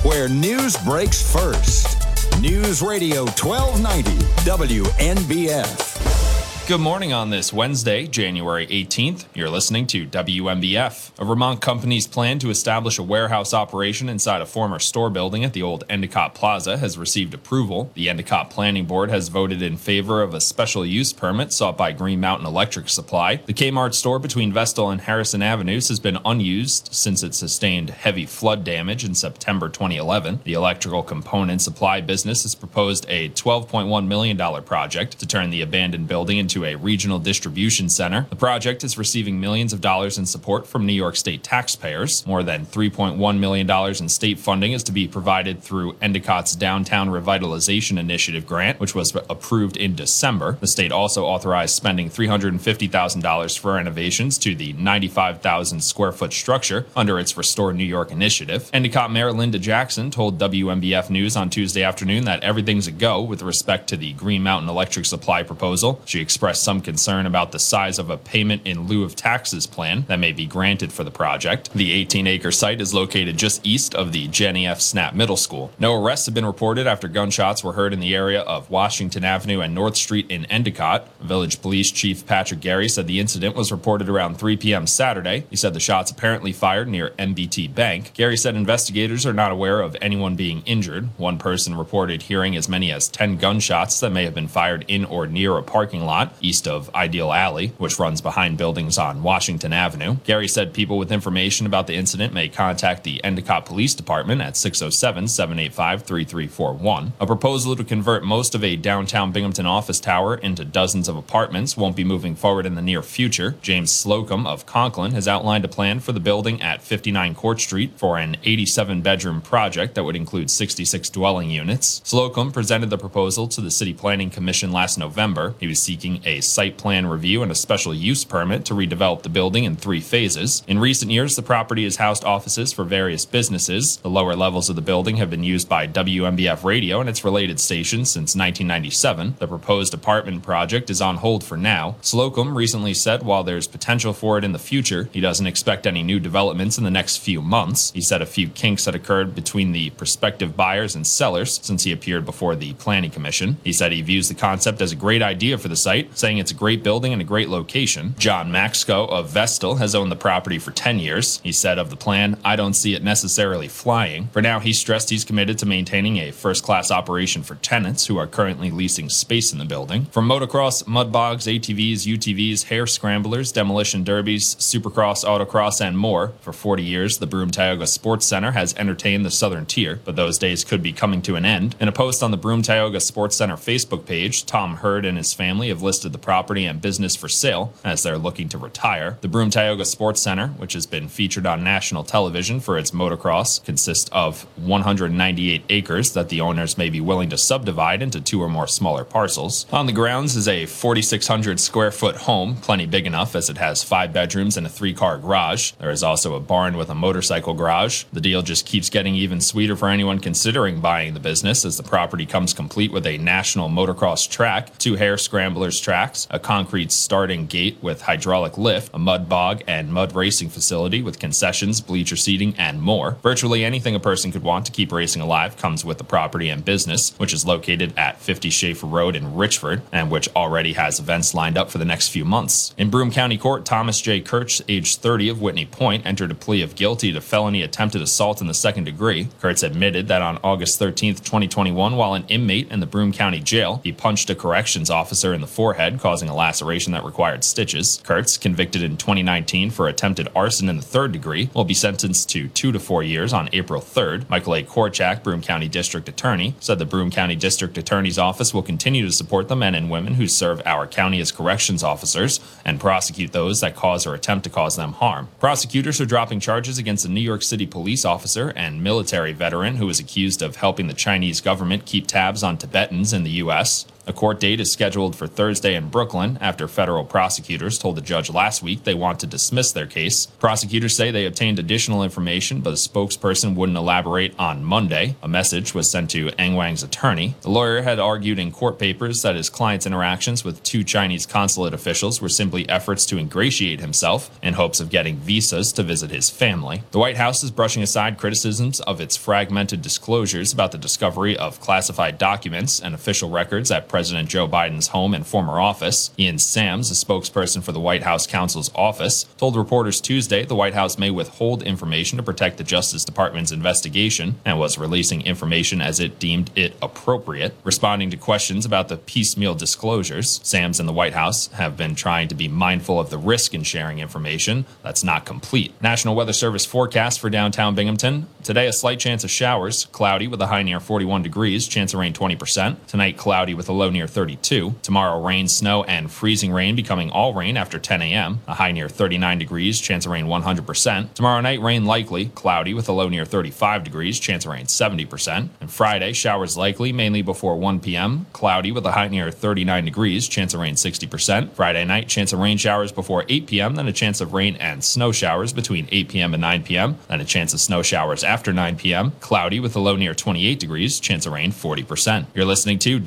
Where 0.04 0.28
news 0.30 0.76
breaks 0.78 1.22
first. 1.32 1.99
News 2.42 2.82
Radio 2.82 3.26
1290 3.26 4.12
WNBF. 4.46 6.29
Good 6.70 6.82
morning 6.82 7.12
on 7.12 7.32
this 7.32 7.52
Wednesday, 7.52 8.06
January 8.06 8.68
18th. 8.68 9.26
You're 9.34 9.50
listening 9.50 9.88
to 9.88 10.06
WNBF. 10.06 11.20
A 11.20 11.26
Vermont 11.26 11.62
company's 11.62 12.06
plan 12.06 12.38
to 12.38 12.52
establish 12.52 13.00
a 13.00 13.04
warehouse 13.04 13.56
operation 13.56 14.08
inside 14.08 14.40
a 14.44 14.46
former 14.46 14.78
store 14.78 15.10
building 15.10 15.44
at 15.44 15.54
the 15.54 15.64
old 15.64 15.84
Endicott 15.90 16.36
Plaza 16.36 16.78
has 16.78 16.96
received 16.96 17.34
approval. 17.34 17.90
The 17.96 18.08
Endicott 18.08 18.52
Planning 18.52 18.86
Board 18.86 19.10
has 19.10 19.30
voted 19.30 19.64
in 19.64 19.78
favor 19.78 20.22
of 20.22 20.36
a 20.36 20.40
special 20.40 20.86
use 20.86 21.12
permit 21.12 21.52
sought 21.52 21.76
by 21.76 21.92
Green 21.92 22.20
Mountain 22.20 22.46
Electric 22.46 22.88
Supply. 22.88 23.38
The 23.38 23.54
Kmart 23.56 23.96
store 23.96 24.20
between 24.20 24.54
Vestal 24.54 24.92
and 24.92 25.02
Harrison 25.02 25.42
Avenues 25.42 25.88
has 25.88 26.00
been 26.00 26.20
unused 26.24 26.90
since 26.92 27.24
it 27.24 27.34
sustained 27.34 27.90
heavy 27.90 28.28
flood 28.28 28.64
damage 28.64 29.04
in 29.04 29.16
September 29.16 29.70
2011. 29.70 30.42
The 30.44 30.54
electrical 30.54 31.02
component 31.02 31.64
supply 31.64 32.00
business 32.00 32.44
has 32.44 32.54
proposed 32.54 33.08
a 33.10 33.30
$12.1 33.30 34.06
million 34.06 34.38
project 34.62 35.18
to 35.18 35.26
turn 35.26 35.50
the 35.50 35.64
abandoned 35.64 36.08
building 36.08 36.38
a 36.66 36.76
regional 36.76 37.20
distribution 37.20 37.90
center. 37.90 38.28
The 38.30 38.36
project 38.36 38.84
is 38.84 38.98
receiving 38.98 39.40
millions 39.40 39.74
of 39.74 39.82
dollars 39.82 40.18
in 40.18 40.26
support 40.26 40.68
from 40.68 40.86
New 40.86 40.94
York 40.94 41.16
State 41.16 41.44
taxpayers. 41.44 42.26
More 42.26 42.44
than 42.44 42.66
$3.1 42.66 43.40
million 43.40 43.70
in 43.70 44.10
state 44.10 44.40
funding 44.40 44.74
is 44.74 44.84
to 44.84 44.92
be 44.92 45.08
provided 45.08 45.62
through 45.62 45.94
Endicott's 45.94 46.56
Downtown 46.56 47.10
Revitalization 47.10 47.98
Initiative 47.98 48.46
grant, 48.46 48.80
which 48.80 48.96
was 48.96 49.16
approved 49.30 49.78
in 49.78 49.96
December. 49.96 50.58
The 50.60 50.68
state 50.68 50.92
also 50.92 51.26
authorized 51.26 51.76
spending 51.76 52.10
$350,000 52.10 53.60
for 53.60 53.74
renovations 53.74 54.38
to 54.40 54.56
the 54.56 54.74
95,000 54.74 55.82
square 55.82 56.12
foot 56.12 56.34
structure 56.34 56.86
under 56.96 57.20
its 57.20 57.38
Restore 57.38 57.74
New 57.74 57.84
York 57.84 58.12
initiative. 58.12 58.70
Endicott 58.74 59.12
Mayor 59.12 59.32
Linda 59.32 59.60
Jackson 59.60 60.12
told 60.12 60.40
WNBF 60.40 61.10
News 61.10 61.36
on 61.36 61.50
Tuesday 61.50 61.84
afternoon 61.84 62.26
that 62.26 62.44
everything's 62.44 62.88
a 62.88 62.92
go 62.92 63.22
with 63.22 63.42
respect 63.42 63.88
to 63.90 63.98
the 63.98 64.14
Green 64.14 64.44
Mountain 64.44 64.70
Electric 64.70 65.06
Supply 65.06 65.44
proposal. 65.44 66.02
She 66.06 66.20
expressed 66.20 66.49
some 66.54 66.82
concern 66.82 67.26
about 67.26 67.52
the 67.52 67.60
size 67.60 68.00
of 68.00 68.10
a 68.10 68.18
payment 68.18 68.62
in 68.66 68.88
lieu 68.88 69.04
of 69.04 69.16
taxes 69.16 69.68
plan 69.68 70.06
that 70.08 70.20
may 70.20 70.32
be 70.32 70.46
granted 70.46 70.92
for 70.92 71.04
the 71.04 71.12
project. 71.12 71.72
The 71.74 71.92
18 71.92 72.28
acre 72.28 72.52
site 72.52 72.82
is 72.82 72.94
located 72.94 73.38
just 73.38 73.66
east 73.66 73.94
of 73.96 74.12
the 74.12 74.28
Jennie 74.28 74.68
F. 74.68 74.80
Snapp 74.80 75.14
Middle 75.14 75.38
School. 75.38 75.72
No 75.80 75.94
arrests 75.94 76.26
have 76.26 76.36
been 76.36 76.46
reported 76.46 76.88
after 76.88 77.08
gunshots 77.08 77.64
were 77.64 77.74
heard 77.74 77.94
in 77.94 78.00
the 78.00 78.16
area 78.16 78.42
of 78.42 78.70
Washington 78.70 79.24
Avenue 79.24 79.62
and 79.62 79.76
North 79.76 79.98
Street 79.98 80.30
in 80.30 80.46
Endicott. 80.46 81.08
Village 81.20 81.62
Police 81.62 81.92
Chief 81.92 82.26
Patrick 82.26 82.60
Garey 82.60 82.90
said 82.90 83.08
the 83.08 83.20
incident 83.20 83.56
was 83.56 83.72
reported 83.72 84.10
around 84.10 84.36
3 84.38 84.58
p.m. 84.58 84.88
Saturday. 84.88 85.46
He 85.50 85.56
said 85.56 85.74
the 85.74 85.80
shots 85.80 86.12
apparently 86.12 86.52
fired 86.52 86.88
near 86.88 87.14
M&T 87.18 87.68
Bank. 87.68 88.14
Garey 88.14 88.38
said 88.38 88.56
investigators 88.56 89.26
are 89.26 89.34
not 89.34 89.52
aware 89.52 89.82
of 89.82 89.96
anyone 90.02 90.36
being 90.36 90.64
injured. 90.66 91.10
One 91.18 91.38
person 91.38 91.76
reported 91.76 92.24
hearing 92.24 92.56
as 92.56 92.70
many 92.70 92.92
as 92.92 93.08
10 93.10 93.38
gunshots 93.38 94.00
that 94.00 94.12
may 94.12 94.24
have 94.24 94.34
been 94.34 94.48
fired 94.48 94.86
in 94.88 95.06
or 95.06 95.28
near 95.28 95.58
a 95.58 95.64
parking 95.64 96.06
lot 96.06 96.34
east 96.42 96.68
of 96.68 96.94
Ideal 96.96 97.32
Alley, 97.32 97.74
which 97.78 98.00
runs 98.00 98.22
behind 98.22 98.58
buildings 98.58 98.98
on 98.98 99.24
Washington 99.24 99.74
Avenue. 99.74 100.16
Garey 100.26 100.50
said 100.50 100.74
people 100.74 100.98
with 100.98 101.12
information 101.12 101.66
about 101.66 101.88
the 101.88 101.96
incident 101.96 102.34
may 102.34 102.50
contact 102.50 103.04
the 103.04 103.24
Endicott 103.24 103.66
Police 103.66 103.94
Department 103.94 104.42
at 104.42 104.58
607 104.58 105.28
785 105.28 106.04
3341. 106.04 107.14
A 107.20 107.28
proposal 107.28 107.76
to 107.76 107.84
convert 107.84 108.24
most 108.24 108.56
of 108.56 108.64
a 108.64 108.76
downtown 108.76 109.32
Binghamton 109.32 109.66
office 109.66 110.00
tower 110.00 110.36
into 110.36 110.66
dozens 110.66 111.08
of 111.08 111.16
apartments 111.16 111.78
won't 111.78 111.96
be 111.96 112.04
moving 112.04 112.36
forward 112.36 112.66
in 112.66 112.76
the 112.76 112.82
near 112.82 113.02
future. 113.02 113.56
James 113.62 113.92
Slocum 113.92 114.46
of 114.46 114.66
Conklin 114.66 115.12
has 115.12 115.28
outlined 115.28 115.66
a 115.66 115.70
plan 115.70 116.00
for 116.00 116.12
the 116.12 116.20
building 116.20 116.62
at 116.62 116.82
59 116.82 117.36
Court 117.36 117.60
Street 117.60 117.92
for 117.96 118.18
an 118.18 118.38
87 118.44 119.02
bedroom 119.02 119.42
project 119.42 119.96
that 119.96 120.04
would 120.04 120.16
include 120.16 120.50
66 120.50 121.10
dwelling 121.10 121.50
units. 121.50 122.02
Slocum 122.04 122.52
presented 122.52 122.90
the 122.90 122.98
proposal 122.98 123.48
to 123.48 123.62
the 123.62 123.72
City 123.72 123.94
Planning 123.94 124.30
Commission 124.30 124.72
last 124.72 124.98
November. 124.98 125.56
He 125.60 125.68
was 125.68 125.82
seeking 125.82 126.19
a 126.26 126.42
site 126.42 126.78
plan 126.78 127.08
review 127.08 127.42
and 127.44 127.52
a 127.52 127.56
special 127.56 127.94
use 127.94 128.24
permit 128.24 128.66
to 128.66 128.74
redevelop 128.74 129.24
the 129.24 129.30
building 129.30 129.64
in 129.64 129.76
three 129.76 130.02
phases. 130.02 130.64
In 130.68 130.80
recent 130.80 131.12
years, 131.12 131.36
the 131.36 131.42
property 131.42 131.84
has 131.84 131.98
housed 131.98 132.24
offices 132.24 132.74
for 132.74 132.84
various 132.84 133.26
businesses. 133.26 133.98
The 133.98 134.10
lower 134.10 134.36
levels 134.36 134.70
of 134.70 134.76
the 134.76 134.82
building 134.82 135.18
have 135.18 135.30
been 135.30 135.44
used 135.44 135.70
by 135.70 135.88
WNBF 135.88 136.64
Radio 136.64 137.00
and 137.00 137.10
its 137.10 137.24
related 137.24 137.60
stations 137.60 138.10
since 138.10 138.36
1997. 138.36 139.36
The 139.40 139.48
proposed 139.48 139.94
apartment 139.94 140.44
project 140.44 140.90
is 140.90 141.02
on 141.02 141.18
hold 141.18 141.44
for 141.44 141.58
now. 141.58 141.96
Slocum 142.02 142.58
recently 142.58 142.94
said 142.94 143.24
while 143.24 143.44
there's 143.44 143.68
potential 143.68 144.14
for 144.14 144.38
it 144.38 144.44
in 144.44 144.52
the 144.52 144.60
future, 144.60 145.10
he 145.12 145.22
doesn't 145.22 145.48
expect 145.48 145.88
any 145.88 146.04
new 146.04 146.20
developments 146.20 146.78
in 146.78 146.84
the 146.84 146.92
next 146.92 147.18
few 147.18 147.42
months. 147.42 147.92
He 147.92 148.02
said 148.02 148.22
a 148.22 148.26
few 148.26 148.50
kinks 148.50 148.86
had 148.86 148.96
occurred 148.96 149.36
between 149.36 149.72
the 149.72 149.90
prospective 149.92 150.56
buyers 150.56 150.96
and 150.96 151.06
sellers 151.06 151.60
since 151.64 151.84
he 151.84 151.92
appeared 151.92 152.26
before 152.26 152.56
the 152.56 152.74
Planning 152.74 153.12
Commission. 153.12 153.58
He 153.64 153.74
said 153.74 153.92
he 153.92 154.02
views 154.02 154.28
the 154.28 154.36
concept 154.36 154.82
as 154.82 154.92
a 154.92 154.96
great 154.96 155.22
idea 155.22 155.58
for 155.58 155.68
the 155.68 155.76
site, 155.76 156.09
saying 156.14 156.38
it's 156.38 156.52
a 156.52 156.56
great 156.56 156.84
building 156.84 157.14
and 157.14 157.22
a 157.22 157.26
great 157.26 157.50
location. 157.50 158.16
John 158.18 158.52
Maxco 158.52 159.08
of 159.10 159.30
Vestal 159.30 159.76
has 159.76 159.96
owned 159.96 160.12
the 160.12 160.16
property 160.16 160.60
for 160.60 160.72
10 160.72 161.00
years. 161.00 161.40
He 161.44 161.52
said 161.52 161.78
of 161.78 161.90
the 161.90 161.96
plan, 161.96 162.40
I 162.44 162.56
don't 162.56 162.74
see 162.74 162.96
it 162.96 163.04
necessarily 163.04 163.68
flying. 163.68 164.28
For 164.28 164.42
now, 164.42 164.60
he 164.60 164.74
stressed 164.74 165.10
he's 165.10 165.26
committed 165.26 165.58
to 165.60 165.66
maintaining 165.66 166.18
a 166.18 166.32
first 166.32 166.64
class 166.64 166.92
operation 166.92 167.44
for 167.44 167.56
tenants 167.56 168.08
who 168.08 168.18
are 168.18 168.28
currently 168.28 168.72
leasing 168.72 169.10
space 169.10 169.52
in 169.52 169.60
the 169.60 169.66
building. 169.66 170.06
From 170.06 170.28
motocross, 170.28 170.88
mud 170.88 171.12
bogs, 171.12 171.46
ATVs, 171.46 172.06
UTVs, 172.06 172.64
hare 172.66 172.88
scramblers, 172.88 173.52
demolition 173.52 174.04
derbies, 174.04 174.56
supercross, 174.56 175.24
autocross, 175.26 175.82
and 175.82 175.98
more, 175.98 176.34
for 176.42 176.54
40 176.54 176.84
years, 176.84 177.18
the 177.18 177.28
Broome 177.28 177.52
Tioga 177.52 177.88
Sports 177.88 178.26
Center 178.26 178.52
has 178.52 178.74
entertained 178.76 179.26
the 179.26 179.32
Southern 179.32 179.66
Tier, 179.66 180.00
but 180.06 180.16
those 180.16 180.38
days 180.38 180.64
could 180.64 180.82
be 180.82 180.94
coming 180.94 181.22
to 181.24 181.36
an 181.36 181.46
end. 181.46 181.76
In 181.80 181.88
a 181.88 181.92
post 181.92 182.24
on 182.24 182.32
the 182.32 182.38
Broome 182.38 182.62
Tioga 182.62 183.00
Sports 183.00 183.36
Center 183.36 183.56
Facebook 183.56 184.06
page, 184.06 184.46
Tom 184.46 184.78
Hurd 184.78 185.06
and 185.06 185.18
his 185.18 185.34
family 185.34 185.70
have 185.70 185.82
listed 185.82 185.99
the 186.08 186.18
property 186.18 186.66
and 186.66 186.82
business 186.82 187.16
for 187.16 187.28
sale 187.28 187.74
as 187.84 188.04
they're 188.04 188.18
looking 188.18 188.48
to 188.50 188.58
retire. 188.58 189.18
The 189.20 189.28
Broome 189.28 189.50
Tioga 189.50 189.84
Sports 189.84 190.22
Center, 190.22 190.48
which 190.50 190.74
has 190.74 190.86
been 190.86 191.10
featured 191.10 191.46
on 191.46 191.64
national 191.64 192.06
television 192.06 192.62
for 192.62 192.78
its 192.78 192.92
motocross, 192.92 193.62
consists 193.66 194.10
of 194.14 194.44
198 194.56 195.64
acres 195.70 196.14
that 196.14 196.30
the 196.30 196.40
owners 196.40 196.78
may 196.78 196.90
be 196.90 197.02
willing 197.02 197.30
to 197.32 197.38
subdivide 197.38 198.02
into 198.02 198.22
two 198.22 198.42
or 198.42 198.48
more 198.48 198.68
smaller 198.68 199.04
parcels. 199.04 199.66
On 199.72 199.88
the 199.88 199.92
grounds 199.92 200.36
is 200.36 200.48
a 200.48 200.66
4,600 200.68 201.60
square 201.60 201.92
foot 201.92 202.16
home, 202.16 202.56
plenty 202.56 202.86
big 202.86 203.08
enough 203.08 203.36
as 203.36 203.50
it 203.50 203.58
has 203.58 203.84
five 203.84 204.14
bedrooms 204.14 204.56
and 204.56 204.66
a 204.66 204.70
three 204.70 204.94
car 204.94 205.18
garage. 205.18 205.72
There 205.80 205.90
is 205.90 206.04
also 206.04 206.36
a 206.36 206.40
barn 206.40 206.78
with 206.78 206.90
a 206.90 206.96
motorcycle 206.96 207.54
garage. 207.54 208.04
The 208.14 208.22
deal 208.22 208.42
just 208.42 208.66
keeps 208.66 208.90
getting 208.90 209.16
even 209.16 209.42
sweeter 209.42 209.76
for 209.76 209.90
anyone 209.90 210.20
considering 210.20 210.80
buying 210.80 211.14
the 211.14 211.20
business 211.20 211.66
as 211.66 211.78
the 211.78 211.84
property 211.84 212.26
comes 212.26 212.54
complete 212.54 212.92
with 212.92 213.08
a 213.08 213.18
national 213.18 213.70
motocross 213.70 214.30
track, 214.30 214.78
two 214.78 214.96
hare 214.96 215.18
scramblers 215.18 215.80
tracks, 215.90 216.28
a 216.30 216.38
concrete 216.38 216.92
starting 216.92 217.48
gate 217.48 217.76
with 217.82 218.04
hydraulic 218.04 218.60
lift, 218.60 218.94
a 218.94 219.00
mud 219.00 219.28
bog 219.28 219.64
and 219.66 219.92
mud 219.92 220.14
racing 220.14 220.48
facility 220.48 221.02
with 221.02 221.18
concessions, 221.18 221.82
bleacher 221.82 222.16
seating, 222.16 222.54
and 222.60 222.80
more. 222.80 223.18
Virtually 223.24 223.66
anything 223.66 223.96
a 223.96 224.00
person 224.00 224.32
could 224.32 224.44
want 224.44 224.68
to 224.68 224.72
keep 224.72 224.92
racing 224.92 225.20
alive 225.20 225.58
comes 225.58 225.84
with 225.84 225.98
the 225.98 226.04
property 226.04 226.48
and 226.48 226.64
business, 226.64 227.18
which 227.18 227.34
is 227.34 227.44
located 227.44 227.92
at 227.98 228.22
50 228.22 228.52
Schaefer 228.52 228.86
Road 228.86 229.16
in 229.16 229.34
Richford 229.34 229.82
and 229.92 230.12
which 230.12 230.30
already 230.36 230.74
has 230.74 231.00
events 231.00 231.34
lined 231.34 231.58
up 231.58 231.72
for 231.72 231.80
the 231.80 231.86
next 231.86 232.10
few 232.10 232.24
months. 232.24 232.72
In 232.78 232.92
Broome 232.92 233.10
County 233.10 233.40
Court, 233.40 233.66
Thomas 233.66 234.00
J. 234.00 234.22
Kirch, 234.22 234.62
age 234.70 234.98
30 234.98 235.30
of 235.30 235.42
Whitney 235.42 235.66
Point, 235.66 236.06
entered 236.06 236.30
a 236.30 236.36
plea 236.36 236.62
of 236.62 236.76
guilty 236.76 237.12
to 237.14 237.20
felony 237.20 237.64
attempted 237.64 238.04
assault 238.04 238.42
in 238.42 238.48
the 238.48 238.54
second 238.54 238.84
degree. 238.84 239.30
Kurtz 239.42 239.64
admitted 239.64 240.08
that 240.08 240.22
on 240.22 240.38
August 240.44 240.78
13, 240.78 241.16
2021, 241.16 241.96
while 241.96 242.14
an 242.14 242.26
inmate 242.28 242.72
in 242.72 242.80
the 242.80 242.86
Broome 242.86 243.12
County 243.12 243.40
Jail, 243.40 243.82
he 243.84 243.92
punched 243.92 244.30
a 244.30 244.36
corrections 244.36 244.92
officer 244.92 245.34
in 245.34 245.42
the 245.42 245.48
forehead 245.48 245.79
forehead, 245.80 246.00
causing 246.02 246.28
a 246.28 246.36
laceration 246.36 246.92
that 246.92 247.06
required 247.06 247.42
stitches. 247.44 248.02
Kurtz, 248.04 248.38
convicted 248.38 248.84
in 248.84 248.98
2019 248.98 249.72
for 249.72 249.88
attempted 249.88 250.28
arson 250.36 250.68
in 250.68 250.76
the 250.76 250.84
third 250.84 251.14
degree, 251.14 251.50
will 251.54 251.64
be 251.64 251.74
sentenced 251.74 252.30
to 252.30 252.50
two 252.50 252.74
to 252.74 252.80
four 252.80 253.02
years 253.02 253.32
on 253.32 253.50
April 253.54 253.82
3rd. 253.82 254.30
Michael 254.30 254.56
A. 254.56 254.64
Korchak, 254.64 255.24
Broome 255.24 255.42
County 255.42 255.70
District 255.70 256.10
Attorney, 256.10 256.54
said 256.60 256.80
the 256.80 256.86
Broome 256.86 257.12
County 257.12 257.38
District 257.38 257.78
Attorney's 257.78 258.20
Office 258.20 258.54
will 258.54 258.62
continue 258.62 259.06
to 259.06 259.12
support 259.12 259.48
the 259.48 259.56
men 259.56 259.74
and 259.74 259.90
women 259.90 260.16
who 260.16 260.28
serve 260.28 260.62
our 260.66 260.86
county 260.86 261.22
as 261.22 261.32
corrections 261.32 261.82
officers 261.82 262.42
and 262.66 262.82
prosecute 262.82 263.32
those 263.32 263.62
that 263.62 263.78
cause 263.78 264.06
or 264.06 264.14
attempt 264.14 264.44
to 264.44 264.50
cause 264.50 264.76
them 264.76 264.92
harm. 264.94 265.30
Prosecutors 265.40 266.02
are 266.02 266.06
dropping 266.06 266.42
charges 266.42 266.78
against 266.78 267.06
a 267.06 267.10
New 267.10 267.22
York 267.22 267.42
City 267.42 267.66
police 267.66 268.04
officer 268.04 268.50
and 268.50 268.84
military 268.84 269.32
veteran 269.32 269.78
who 269.78 269.86
was 269.86 270.00
accused 270.00 270.42
of 270.42 270.58
helping 270.58 270.88
the 270.88 270.94
Chinese 270.94 271.40
government 271.40 271.86
keep 271.86 272.06
tabs 272.06 272.44
on 272.44 272.58
Tibetans 272.58 273.14
in 273.14 273.24
the 273.24 273.40
U.S. 273.44 273.86
A 274.10 274.12
court 274.12 274.40
date 274.40 274.60
is 274.60 274.72
scheduled 274.72 275.16
for 275.16 275.28
Thursday 275.28 275.76
in 275.76 275.90
Brooklyn 275.90 276.40
after 276.42 276.68
federal 276.68 277.06
prosecutors 277.06 277.78
told 277.78 277.96
the 277.96 278.02
judge 278.02 278.32
last 278.32 278.64
week 278.64 278.84
they 278.84 278.96
want 278.96 279.20
to 279.20 279.28
dismiss 279.28 279.72
their 279.72 279.86
case. 279.86 280.26
Prosecutors 280.26 280.96
say 280.96 281.12
they 281.12 281.28
obtained 281.28 281.60
additional 281.60 282.02
information, 282.02 282.62
but 282.62 282.72
a 282.72 282.74
spokesperson 282.74 283.54
wouldn't 283.54 283.78
elaborate 283.78 284.34
on 284.40 284.64
Monday. 284.64 285.16
A 285.22 285.28
message 285.28 285.76
was 285.76 285.92
sent 285.92 286.10
to 286.10 286.32
Angwang's 286.40 286.82
attorney. 286.82 287.36
The 287.42 287.52
lawyer 287.52 287.84
had 287.84 288.00
argued 288.00 288.40
in 288.40 288.52
court 288.52 288.80
papers 288.80 289.22
that 289.22 289.36
his 289.36 289.48
client's 289.48 289.86
interactions 289.86 290.44
with 290.44 290.64
two 290.64 290.84
Chinese 290.84 291.28
consulate 291.28 291.76
officials 291.76 292.20
were 292.20 292.30
simply 292.30 292.68
efforts 292.68 293.06
to 293.06 293.20
ingratiate 293.20 293.80
himself 293.80 294.32
in 294.42 294.56
hopes 294.56 294.80
of 294.80 294.90
getting 294.90 295.18
visas 295.18 295.72
to 295.74 295.84
visit 295.84 296.10
his 296.10 296.32
family. 296.32 296.82
The 296.90 297.00
White 297.00 297.18
House 297.18 297.44
is 297.44 297.52
brushing 297.52 297.84
aside 297.84 298.18
criticisms 298.18 298.80
of 298.80 299.02
its 299.02 299.16
fragmented 299.16 299.84
disclosures 299.84 300.52
about 300.52 300.72
the 300.72 300.80
discovery 300.80 301.38
of 301.38 301.62
classified 301.62 302.18
documents 302.18 302.80
and 302.80 302.96
official 302.96 303.30
records 303.30 303.70
at 303.70 303.88
President 303.88 303.99
Joe 304.00 304.48
Biden's 304.48 304.88
home 304.88 305.14
and 305.14 305.26
former 305.26 305.60
office. 305.60 306.12
Ian 306.18 306.40
Sams, 306.40 306.90
a 306.92 306.94
spokesperson 306.94 307.62
for 307.62 307.72
the 307.72 307.80
White 307.80 308.04
House 308.04 308.26
counsel's 308.26 308.72
office, 308.74 309.26
told 309.38 309.56
reporters 309.56 310.02
Tuesday 310.02 310.46
the 310.46 310.56
White 310.56 310.74
House 310.74 310.98
may 310.98 311.12
withhold 311.12 311.64
information 311.64 312.18
to 312.18 312.24
protect 312.24 312.58
the 312.58 312.64
Justice 312.64 313.04
Department's 313.04 313.52
investigation 313.52 314.40
and 314.46 314.58
was 314.58 314.78
releasing 314.78 315.22
information 315.22 315.82
as 315.82 316.00
it 316.00 316.20
deemed 316.20 316.52
it 316.56 316.76
appropriate. 316.82 317.56
Responding 317.64 318.10
to 318.12 318.18
questions 318.18 318.66
about 318.66 318.88
the 318.88 318.98
piecemeal 318.98 319.56
disclosures, 319.56 320.40
Sams 320.44 320.80
and 320.80 320.88
the 320.88 320.94
White 320.94 321.14
House 321.14 321.48
have 321.48 321.76
been 321.76 321.96
trying 321.96 322.28
to 322.30 322.36
be 322.36 322.48
mindful 322.48 323.00
of 323.00 323.10
the 323.10 323.18
risk 323.18 323.54
in 323.54 323.64
sharing 323.64 324.00
information 324.00 324.66
that's 324.84 325.04
not 325.04 325.26
complete. 325.26 325.74
National 325.82 326.16
Weather 326.16 326.34
Service 326.34 326.66
forecast 326.66 327.20
for 327.20 327.30
downtown 327.30 327.76
Binghamton. 327.76 328.28
Today, 328.44 328.68
a 328.68 328.74
slight 328.74 329.00
chance 329.00 329.24
of 329.24 329.30
showers, 329.30 329.86
cloudy 329.88 330.28
with 330.28 330.42
a 330.42 330.48
high 330.48 330.64
near 330.64 330.80
41 330.80 331.24
degrees, 331.24 331.68
chance 331.68 331.94
of 331.94 332.00
rain 332.00 332.14
20%. 332.14 332.78
Tonight, 332.88 333.18
cloudy 333.18 333.54
with 333.54 333.70
a 333.70 333.74
low 333.74 333.89
near 333.90 334.08
32. 334.08 334.76
Tomorrow, 334.82 335.24
rain, 335.24 335.48
snow, 335.48 335.84
and 335.84 336.12
freezing 336.12 336.52
rain 336.52 336.76
becoming 336.76 337.10
all 337.12 337.34
rain 337.34 337.58
after 337.58 337.80
10 337.80 338.02
a.m. 338.02 338.40
A 338.48 338.54
high 338.54 338.72
near 338.72 338.90
39 338.90 339.40
degrees, 339.40 339.80
chance 339.80 340.06
of 340.06 340.12
rain 340.12 340.26
100%. 340.26 341.14
Tomorrow 341.14 341.42
night, 341.42 341.62
rain 341.62 341.86
likely, 341.86 342.28
cloudy 342.36 342.74
with 342.74 342.90
a 342.90 342.92
low 342.92 343.10
near 343.10 343.26
35 343.26 343.84
degrees, 343.84 344.20
chance 344.20 344.46
of 344.46 344.52
rain 344.52 344.66
70%. 344.66 345.50
And 345.62 345.72
Friday, 345.72 346.14
showers 346.14 346.58
likely, 346.58 346.92
mainly 346.92 347.22
before 347.22 347.58
1 347.58 347.80
p.m. 347.80 348.26
Cloudy 348.34 348.72
with 348.72 348.86
a 348.86 348.92
high 348.92 349.08
near 349.08 349.32
39 349.32 349.86
degrees, 349.86 350.28
chance 350.28 350.54
of 350.54 350.60
rain 350.60 350.76
60%. 350.76 351.52
Friday 351.52 351.86
night, 351.86 352.08
chance 352.08 352.34
of 352.34 352.40
rain 352.40 352.58
showers 352.58 352.92
before 352.92 353.26
8 353.30 353.48
p.m., 353.48 353.76
then 353.76 353.88
a 353.88 353.94
chance 353.94 354.22
of 354.22 354.34
rain 354.34 354.56
and 354.58 354.84
snow 354.84 355.12
showers 355.12 355.54
between 355.54 355.88
8 355.92 356.10
p.m. 356.10 356.34
and 356.34 356.42
9 356.42 356.64
p.m., 356.64 356.98
then 357.08 357.22
a 357.22 357.26
chance 357.26 357.54
of 357.54 357.60
snow 357.60 357.82
showers 357.82 358.24
after 358.24 358.54
9 358.54 358.78
p.m. 358.78 359.12
Cloudy 359.20 359.60
with 359.60 359.76
a 359.76 359.80
low 359.80 359.96
near 359.96 360.14
28 360.14 360.60
degrees, 360.60 361.00
chance 361.00 361.26
of 361.26 361.34
rain 361.34 361.52
40%. 361.52 362.26
You're 362.34 362.46
listening 362.46 362.80
to 362.80 363.00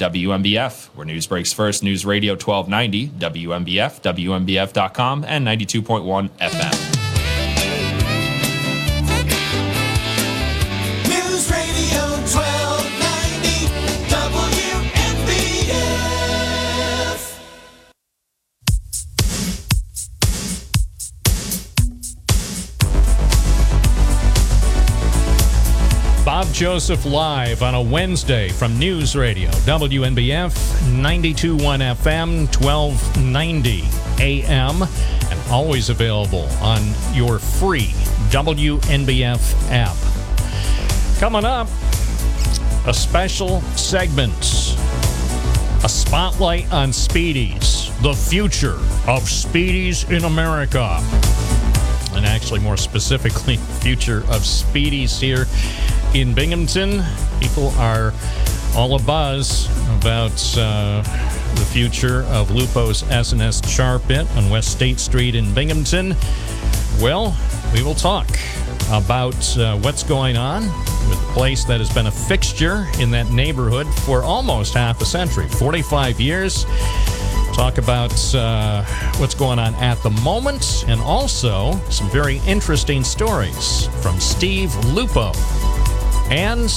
WNBF, 0.62 0.86
where 0.94 1.06
news 1.06 1.26
breaks 1.26 1.52
first. 1.52 1.82
News 1.82 2.04
Radio 2.04 2.32
1290, 2.34 3.08
WNBF, 3.08 4.00
WNBF.com, 4.02 5.24
and 5.26 5.46
92.1 5.46 6.28
FM. 6.38 7.11
Joseph 26.52 27.06
live 27.06 27.62
on 27.62 27.74
a 27.74 27.80
Wednesday 27.80 28.50
from 28.50 28.78
News 28.78 29.16
Radio, 29.16 29.48
WNBF 29.50 30.52
92.1 31.00 31.58
FM, 31.96 32.46
1290 32.60 33.84
AM, 34.22 34.82
and 34.82 35.50
always 35.50 35.88
available 35.88 36.46
on 36.60 36.82
your 37.14 37.38
free 37.38 37.94
WNBF 38.30 39.70
app. 39.70 39.96
Coming 41.18 41.46
up, 41.46 41.68
a 42.86 42.92
special 42.92 43.62
segment, 43.76 44.36
a 45.84 45.88
spotlight 45.88 46.70
on 46.70 46.90
Speedies, 46.90 47.90
the 48.02 48.12
future 48.12 48.76
of 49.08 49.22
Speedies 49.22 50.10
in 50.14 50.24
America 50.24 51.00
and 52.14 52.26
actually 52.26 52.60
more 52.60 52.76
specifically 52.76 53.56
future 53.80 54.18
of 54.18 54.42
speedies 54.42 55.18
here 55.18 55.46
in 56.14 56.34
binghamton. 56.34 57.02
People 57.40 57.68
are 57.78 58.12
all 58.76 58.98
abuzz 58.98 59.68
about 59.98 60.32
uh, 60.58 61.02
the 61.54 61.64
future 61.64 62.22
of 62.24 62.50
lupo's 62.50 63.02
s&s 63.04 63.60
char 63.62 63.98
pit 63.98 64.26
on 64.36 64.50
west 64.50 64.70
state 64.72 64.98
street 64.98 65.34
in 65.34 65.52
binghamton. 65.54 66.14
Well 67.00 67.36
we 67.72 67.82
will 67.82 67.94
talk 67.94 68.28
about 68.90 69.56
uh, 69.56 69.78
what's 69.78 70.02
going 70.02 70.36
on 70.36 70.64
with 71.08 71.20
the 71.20 71.32
place 71.32 71.64
that 71.64 71.80
has 71.80 71.92
been 71.92 72.06
a 72.06 72.10
fixture 72.10 72.86
in 72.98 73.10
that 73.10 73.30
neighborhood 73.30 73.86
for 74.04 74.22
almost 74.22 74.74
half 74.74 75.00
a 75.00 75.06
century 75.06 75.48
45 75.48 76.20
years. 76.20 76.66
Talk 77.54 77.78
about 77.78 78.34
uh, 78.34 78.84
what's 79.18 79.34
going 79.34 79.58
on 79.58 79.74
at 79.76 80.02
the 80.02 80.10
moment 80.10 80.84
and 80.88 81.00
also 81.00 81.78
some 81.90 82.10
very 82.10 82.38
interesting 82.46 83.04
stories 83.04 83.86
from 84.02 84.20
Steve 84.20 84.74
Lupo. 84.86 85.32
And 86.32 86.70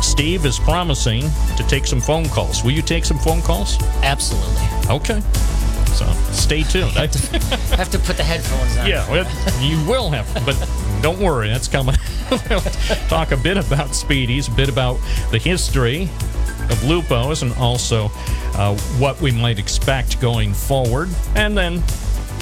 Steve 0.00 0.46
is 0.46 0.60
promising 0.60 1.22
to 1.56 1.64
take 1.66 1.86
some 1.86 2.00
phone 2.00 2.28
calls. 2.28 2.62
Will 2.62 2.70
you 2.70 2.80
take 2.80 3.04
some 3.04 3.18
phone 3.18 3.42
calls? 3.42 3.82
Absolutely. 4.04 4.62
Okay. 4.88 5.20
So 5.86 6.06
stay 6.30 6.62
tuned. 6.62 6.96
I, 6.96 7.00
have 7.76 7.90
to 7.90 7.98
put 7.98 8.16
the 8.16 8.22
headphones 8.22 8.76
on. 8.76 8.86
yeah, 8.86 9.10
well, 9.10 9.26
you 9.60 9.84
will 9.90 10.08
have, 10.10 10.32
but 10.46 10.54
don't 11.02 11.18
worry, 11.18 11.48
that's 11.48 11.66
coming. 11.66 11.96
we'll 12.30 12.60
talk 13.08 13.32
a 13.32 13.36
bit 13.36 13.56
about 13.56 13.88
Speedies, 13.88 14.52
a 14.52 14.54
bit 14.54 14.68
about 14.68 15.00
the 15.32 15.38
history 15.38 16.02
of 16.02 16.78
Lupos, 16.84 17.42
and 17.42 17.52
also 17.54 18.12
uh, 18.54 18.76
what 18.98 19.20
we 19.20 19.32
might 19.32 19.58
expect 19.58 20.20
going 20.20 20.54
forward. 20.54 21.08
And 21.34 21.58
then 21.58 21.82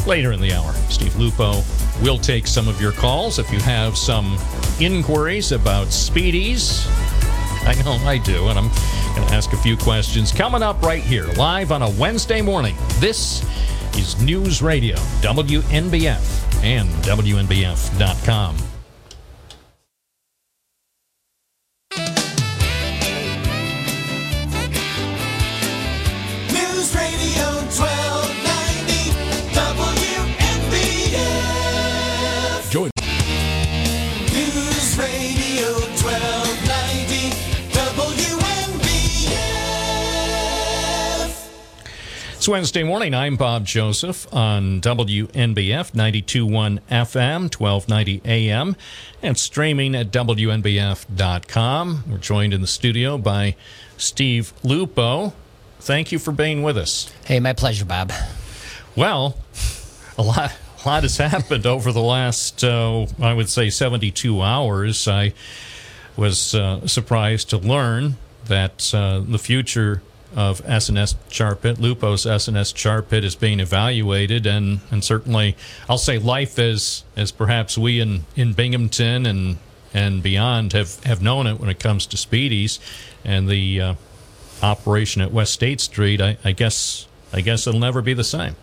later 0.07 0.33
in 0.33 0.41
the 0.41 0.53
hour, 0.53 0.73
Steve 0.89 1.15
Lupo 1.17 1.63
will 2.03 2.19
take 2.19 2.47
some 2.47 2.69
of 2.69 2.81
your 2.81 2.93
calls 2.93 3.39
if 3.39 3.51
you 3.53 3.59
have 3.61 3.97
some 3.97 4.39
inquiries 4.81 5.53
about 5.53 5.89
Speedies. 5.89 6.87
I 7.67 7.75
know 7.83 7.93
I 8.07 8.19
do, 8.19 8.49
and 8.49 8.59
I'm 8.59 8.69
going 9.15 9.27
to 9.27 9.35
ask 9.35 9.53
a 9.53 9.57
few 9.57 9.77
questions 9.77 10.33
coming 10.33 10.63
up 10.63 10.83
right 10.83 11.03
here, 11.03 11.27
live 11.37 11.73
on 11.73 11.83
a 11.83 11.91
Wednesday 11.91 12.43
morning. 12.43 12.77
This 12.99 13.43
is 13.97 14.21
News 14.21 14.61
Radio, 14.61 14.97
WNBF, 15.23 16.63
and 16.63 16.89
WNBF.com. 17.05 18.74
It's 42.45 42.49
Wednesday 42.51 42.83
morning. 42.83 43.15
I'm 43.15 43.37
Bob 43.37 43.65
Joseph 43.65 44.31
on 44.31 44.83
WNBF 44.83 45.93
92.1 45.93 46.79
FM, 46.91 47.59
1290 47.59 48.21
AM, 48.27 48.77
and 49.23 49.39
streaming 49.39 49.95
at 49.95 50.11
WNBF.com. 50.11 52.05
We're 52.07 52.19
joined 52.19 52.53
in 52.53 52.61
the 52.61 52.67
studio 52.67 53.17
by 53.17 53.57
Steve 53.97 54.53
Lupo. 54.63 55.33
Thank 55.81 56.13
you 56.13 56.19
for 56.19 56.33
being 56.33 56.63
with 56.63 56.77
us. 56.77 57.11
Hey, 57.25 57.41
my 57.41 57.55
pleasure, 57.55 57.87
Bob. 57.87 58.13
Well, 58.95 59.39
a 60.19 60.23
lot, 60.23 60.53
a 60.85 60.87
lot 60.87 61.03
has 61.03 61.17
happened 61.17 61.65
over 61.65 61.93
the 61.93 62.03
last, 62.03 62.63
uh, 62.63 63.07
I 63.23 63.33
would 63.33 63.49
say, 63.49 63.71
72 63.71 64.43
hours. 64.43 65.09
I 65.09 65.33
was 66.15 66.55
uh, 66.55 66.87
surprised 66.87 67.49
to 67.49 67.57
learn 67.57 68.17
that 68.45 68.93
uh, 68.93 69.21
the 69.21 69.39
future 69.39 70.03
of 70.35 70.63
S&S 70.65 71.15
Char 71.29 71.55
Pit, 71.55 71.79
Lupo's 71.79 72.27
S&S 72.27 72.73
Char 72.73 73.03
Pit, 73.03 73.25
is 73.25 73.35
being 73.35 73.61
evaluated, 73.61 74.47
and, 74.47 74.81
and 74.91 75.05
certainly, 75.05 75.57
I'll 75.89 75.99
say 75.99 76.19
life 76.19 76.59
as 76.59 77.05
as 77.17 77.31
perhaps 77.31 77.79
we 77.79 78.01
in, 78.01 78.25
in 78.37 78.53
Binghamton 78.53 79.27
and 79.27 79.59
and 79.93 80.23
beyond 80.23 80.73
have, 80.73 81.03
have 81.05 81.23
known 81.23 81.47
it 81.47 81.61
when 81.61 81.71
it 81.71 81.79
comes 81.79 82.05
to 82.07 82.17
speedies, 82.17 82.81
and 83.25 83.49
the 83.49 83.81
uh, 83.81 83.95
operation 84.61 85.23
at 85.23 85.33
West 85.33 85.53
State 85.53 85.81
Street. 85.81 86.21
I, 86.21 86.37
I 86.45 86.53
guess 86.53 87.07
I 87.33 87.41
guess 87.41 87.67
it'll 87.67 87.81
never 87.81 88.03
be 88.03 88.15
the 88.15 88.25
same. 88.25 88.57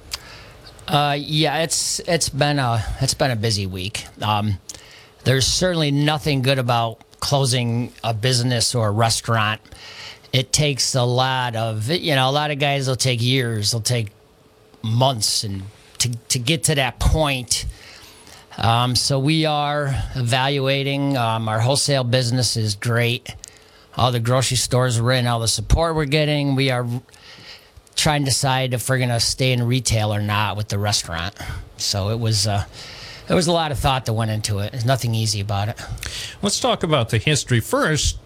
Uh, 0.88 1.16
yeah, 1.18 1.60
it's 1.60 2.00
it's 2.02 2.30
been 2.30 2.60
a 2.60 2.84
it's 3.00 3.14
been 3.14 3.32
a 3.32 3.36
busy 3.36 3.66
week. 3.66 4.06
Um, 4.22 4.60
there's 5.24 5.48
certainly 5.48 5.92
nothing 5.92 6.42
good 6.42 6.60
about 6.60 7.00
closing 7.20 7.94
a 8.04 8.14
business 8.14 8.76
or 8.76 8.88
a 8.88 8.92
restaurant. 8.92 9.62
It 10.34 10.54
takes 10.54 10.96
a 10.96 11.04
lot 11.04 11.56
of 11.56 11.90
you 11.90 12.16
know 12.16 12.30
a 12.30 12.32
lot 12.32 12.52
of 12.52 12.60
guys 12.60 12.88
will 12.88 12.96
take 12.96 13.22
years, 13.22 13.72
they'll 13.72 13.82
take 13.82 14.10
months, 14.82 15.44
and 15.44 15.64
to 16.00 16.10
to 16.30 16.40
get 16.40 16.64
to 16.66 16.76
that 16.76 17.00
point. 17.00 17.66
Um, 18.58 18.96
so 18.96 19.20
we 19.20 19.46
are 19.46 19.94
evaluating. 20.16 21.18
Um, 21.18 21.48
our 21.48 21.60
wholesale 21.60 22.04
business 22.04 22.58
is 22.58 22.76
great. 22.76 23.36
All 23.98 24.12
the 24.12 24.20
grocery 24.20 24.58
stores 24.58 25.02
we're 25.02 25.14
in, 25.14 25.28
all 25.28 25.40
the 25.40 25.48
support 25.48 25.96
we're 25.96 26.06
getting. 26.06 26.56
We 26.56 26.70
are 26.70 26.88
trying 27.96 28.22
to 28.24 28.32
decide 28.32 28.74
if 28.74 28.90
we're 28.90 28.98
going 28.98 29.10
to 29.10 29.20
stay 29.20 29.52
in 29.52 29.64
retail 29.64 30.14
or 30.14 30.22
not 30.22 30.58
with 30.58 30.70
the 30.70 30.80
restaurant. 30.80 31.36
So 31.78 32.10
it 32.10 32.20
was 32.20 32.48
uh, 32.48 32.66
there 33.28 33.36
was 33.36 33.48
a 33.48 33.52
lot 33.52 33.72
of 33.72 33.80
thought 33.80 34.06
that 34.06 34.14
went 34.14 34.32
into 34.32 34.60
it. 34.60 34.72
There's 34.72 34.86
nothing 34.86 35.16
easy 35.16 35.40
about 35.40 35.70
it. 35.70 35.82
Let's 36.42 36.60
talk 36.60 36.84
about 36.84 37.10
the 37.10 37.18
history 37.18 37.60
first. 37.60 38.18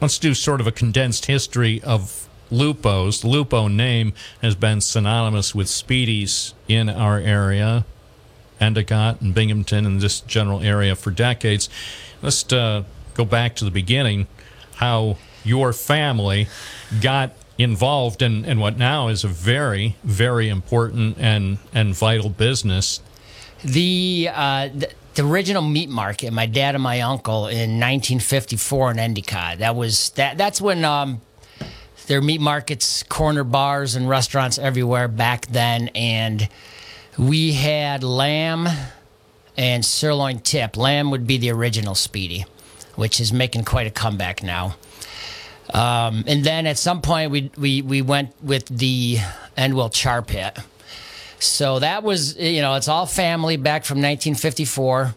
Let's 0.00 0.18
do 0.18 0.34
sort 0.34 0.60
of 0.60 0.66
a 0.66 0.72
condensed 0.72 1.26
history 1.26 1.82
of 1.82 2.28
Lupo's. 2.50 3.20
The 3.20 3.28
Lupo 3.28 3.68
name 3.68 4.12
has 4.42 4.54
been 4.54 4.80
synonymous 4.80 5.54
with 5.54 5.66
Speedies 5.66 6.52
in 6.68 6.88
our 6.88 7.18
area, 7.18 7.84
Endicott 8.60 9.20
and 9.20 9.34
Binghamton, 9.34 9.86
and 9.86 10.00
this 10.00 10.20
general 10.20 10.60
area 10.60 10.94
for 10.94 11.10
decades. 11.10 11.68
Let's 12.22 12.52
uh, 12.52 12.84
go 13.14 13.24
back 13.24 13.56
to 13.56 13.64
the 13.64 13.70
beginning. 13.70 14.26
How 14.76 15.16
your 15.44 15.72
family 15.72 16.48
got 17.00 17.32
involved 17.56 18.20
in, 18.20 18.44
in 18.44 18.58
what 18.58 18.76
now 18.76 19.08
is 19.08 19.22
a 19.24 19.28
very, 19.28 19.96
very 20.02 20.48
important 20.48 21.16
and, 21.18 21.58
and 21.72 21.94
vital 21.94 22.30
business. 22.30 23.00
The, 23.62 24.28
uh, 24.32 24.68
the 24.74 24.90
the 25.14 25.24
original 25.24 25.62
meat 25.62 25.88
market, 25.88 26.32
my 26.32 26.46
dad 26.46 26.74
and 26.74 26.82
my 26.82 27.00
uncle 27.00 27.46
in 27.46 27.78
1954 27.80 28.92
in 28.92 28.98
Endicott. 28.98 29.58
That 29.58 29.76
was 29.76 30.10
that. 30.10 30.36
That's 30.38 30.60
when 30.60 30.84
um, 30.84 31.20
there 32.06 32.20
were 32.20 32.26
meat 32.26 32.40
markets, 32.40 33.02
corner 33.04 33.44
bars, 33.44 33.94
and 33.94 34.08
restaurants 34.08 34.58
everywhere 34.58 35.08
back 35.08 35.46
then, 35.46 35.88
and 35.94 36.48
we 37.18 37.52
had 37.52 38.02
lamb 38.02 38.66
and 39.56 39.84
sirloin 39.84 40.40
tip. 40.40 40.76
Lamb 40.76 41.10
would 41.10 41.26
be 41.26 41.38
the 41.38 41.50
original 41.50 41.94
Speedy, 41.94 42.44
which 42.96 43.20
is 43.20 43.32
making 43.32 43.64
quite 43.64 43.86
a 43.86 43.90
comeback 43.90 44.42
now. 44.42 44.76
Um, 45.72 46.24
and 46.26 46.44
then 46.44 46.66
at 46.66 46.76
some 46.76 47.00
point 47.00 47.30
we 47.30 47.50
we 47.56 47.82
we 47.82 48.02
went 48.02 48.32
with 48.42 48.66
the 48.66 49.18
Endwell 49.56 49.92
Char 49.92 50.22
Pit. 50.22 50.58
So 51.44 51.78
that 51.78 52.02
was 52.02 52.36
you 52.36 52.62
know 52.62 52.74
it's 52.74 52.88
all 52.88 53.06
family 53.06 53.56
back 53.56 53.84
from 53.84 53.98
1954, 53.98 55.14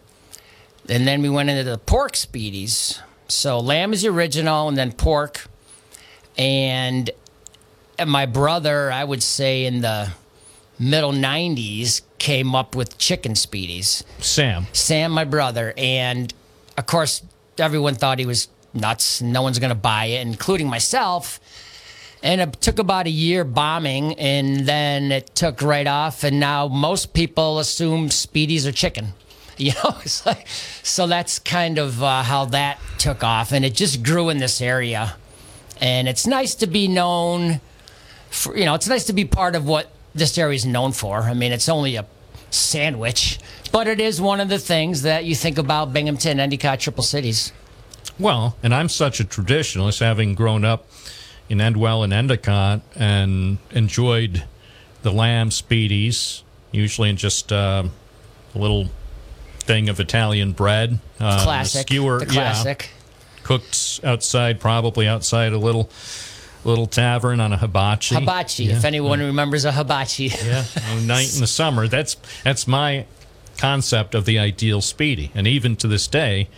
and 0.88 1.06
then 1.06 1.22
we 1.22 1.30
went 1.30 1.50
into 1.50 1.64
the 1.64 1.78
pork 1.78 2.12
Speedies. 2.12 3.00
So 3.28 3.58
lamb 3.58 3.92
is 3.92 4.02
the 4.02 4.08
original, 4.08 4.68
and 4.68 4.76
then 4.76 4.92
pork, 4.92 5.46
and 6.36 7.10
my 8.06 8.26
brother 8.26 8.92
I 8.92 9.04
would 9.04 9.22
say 9.22 9.64
in 9.64 9.80
the 9.80 10.12
middle 10.78 11.12
90s 11.12 12.02
came 12.18 12.54
up 12.54 12.76
with 12.76 12.98
chicken 12.98 13.32
Speedies. 13.32 14.04
Sam. 14.20 14.66
Sam, 14.72 15.12
my 15.12 15.24
brother, 15.24 15.72
and 15.76 16.32
of 16.76 16.86
course 16.86 17.22
everyone 17.58 17.94
thought 17.94 18.18
he 18.18 18.26
was 18.26 18.48
nuts. 18.74 19.22
No 19.22 19.42
one's 19.42 19.58
going 19.58 19.70
to 19.70 19.74
buy 19.74 20.06
it, 20.06 20.26
including 20.26 20.68
myself. 20.68 21.40
And 22.22 22.40
it 22.40 22.60
took 22.60 22.78
about 22.78 23.06
a 23.06 23.10
year 23.10 23.44
bombing, 23.44 24.14
and 24.18 24.66
then 24.66 25.12
it 25.12 25.34
took 25.34 25.62
right 25.62 25.86
off. 25.86 26.24
And 26.24 26.40
now 26.40 26.66
most 26.68 27.12
people 27.12 27.58
assume 27.58 28.08
Speedies 28.08 28.66
are 28.66 28.72
chicken. 28.72 29.12
You 29.60 29.72
know, 29.82 29.96
it's 30.02 30.24
like, 30.24 30.46
so 30.84 31.08
that's 31.08 31.40
kind 31.40 31.78
of 31.78 32.00
uh, 32.00 32.22
how 32.22 32.44
that 32.44 32.78
took 32.96 33.24
off, 33.24 33.50
and 33.50 33.64
it 33.64 33.74
just 33.74 34.04
grew 34.04 34.28
in 34.28 34.38
this 34.38 34.60
area. 34.60 35.16
And 35.80 36.06
it's 36.06 36.28
nice 36.28 36.54
to 36.54 36.68
be 36.68 36.86
known 36.86 37.60
for, 38.30 38.56
you 38.56 38.64
know, 38.64 38.74
it's 38.74 38.88
nice 38.88 39.04
to 39.06 39.12
be 39.12 39.24
part 39.24 39.56
of 39.56 39.66
what 39.66 39.90
this 40.14 40.38
area 40.38 40.54
is 40.54 40.64
known 40.64 40.92
for. 40.92 41.22
I 41.22 41.34
mean, 41.34 41.50
it's 41.50 41.68
only 41.68 41.96
a 41.96 42.06
sandwich, 42.50 43.40
but 43.72 43.88
it 43.88 44.00
is 44.00 44.20
one 44.20 44.40
of 44.40 44.48
the 44.48 44.60
things 44.60 45.02
that 45.02 45.24
you 45.24 45.34
think 45.34 45.58
about 45.58 45.92
Binghamton, 45.92 46.38
Endicott, 46.38 46.78
Triple 46.78 47.02
Cities. 47.02 47.52
Well, 48.18 48.56
and 48.62 48.74
I'm 48.74 48.88
such 48.88 49.20
a 49.20 49.24
traditionalist, 49.24 50.00
having 50.00 50.34
grown 50.34 50.64
up 50.64 50.86
in 51.48 51.58
Endwell 51.58 52.04
and 52.04 52.12
Endicott 52.12 52.80
and 52.94 53.58
enjoyed 53.70 54.44
the 55.02 55.12
lamb 55.12 55.50
speedies, 55.50 56.42
usually 56.72 57.08
in 57.10 57.16
just 57.16 57.52
uh, 57.52 57.84
a 58.54 58.58
little 58.58 58.88
thing 59.60 59.88
of 59.88 60.00
Italian 60.00 60.52
bread. 60.52 60.98
Uh, 61.20 61.42
classic. 61.44 61.82
Skewer, 61.82 62.20
the 62.20 62.26
classic. 62.26 62.90
Yeah, 62.92 63.42
cooked 63.44 64.00
outside, 64.04 64.60
probably 64.60 65.06
outside 65.08 65.52
a 65.52 65.58
little 65.58 65.88
little 66.64 66.86
tavern 66.86 67.40
on 67.40 67.52
a 67.52 67.56
hibachi. 67.56 68.14
Hibachi, 68.16 68.64
Yeah. 68.64 68.76
if 68.76 68.84
anyone 68.84 69.20
remembers 69.20 69.64
a 69.64 69.72
hibachi. 69.72 70.28
Yeah, 70.44 70.64
a 70.90 71.00
night 71.00 71.32
in 71.34 71.40
the 71.40 71.46
summer. 71.46 71.88
That's 71.88 72.16
that's 72.44 72.66
my 72.66 73.06
concept 73.56 74.14
of 74.14 74.24
the 74.24 74.38
ideal 74.38 74.80
speedy, 74.80 75.30
and 75.34 75.46
even 75.46 75.76
to 75.76 75.88
this 75.88 76.06
day, 76.08 76.48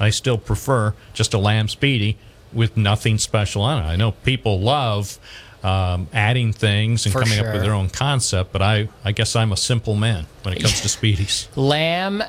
I 0.00 0.10
still 0.10 0.38
prefer 0.38 0.94
just 1.12 1.34
a 1.34 1.38
lamb 1.38 1.68
speedy 1.68 2.16
with 2.52 2.76
nothing 2.76 3.18
special 3.18 3.62
on 3.62 3.82
it. 3.82 3.86
I 3.86 3.96
know 3.96 4.12
people 4.12 4.60
love 4.60 5.18
um, 5.62 6.08
adding 6.12 6.52
things 6.52 7.06
and 7.06 7.12
For 7.12 7.20
coming 7.22 7.38
up 7.38 7.52
with 7.52 7.62
their 7.62 7.74
own 7.74 7.90
concept, 7.90 8.52
but 8.52 8.62
I 8.62 8.88
I 9.04 9.12
guess 9.12 9.36
I'm 9.36 9.52
a 9.52 9.56
simple 9.56 9.94
man 9.94 10.26
when 10.42 10.54
it 10.54 10.62
comes 10.62 10.80
to 10.80 10.88
speedies. 10.98 11.48
Lamb, 11.56 12.22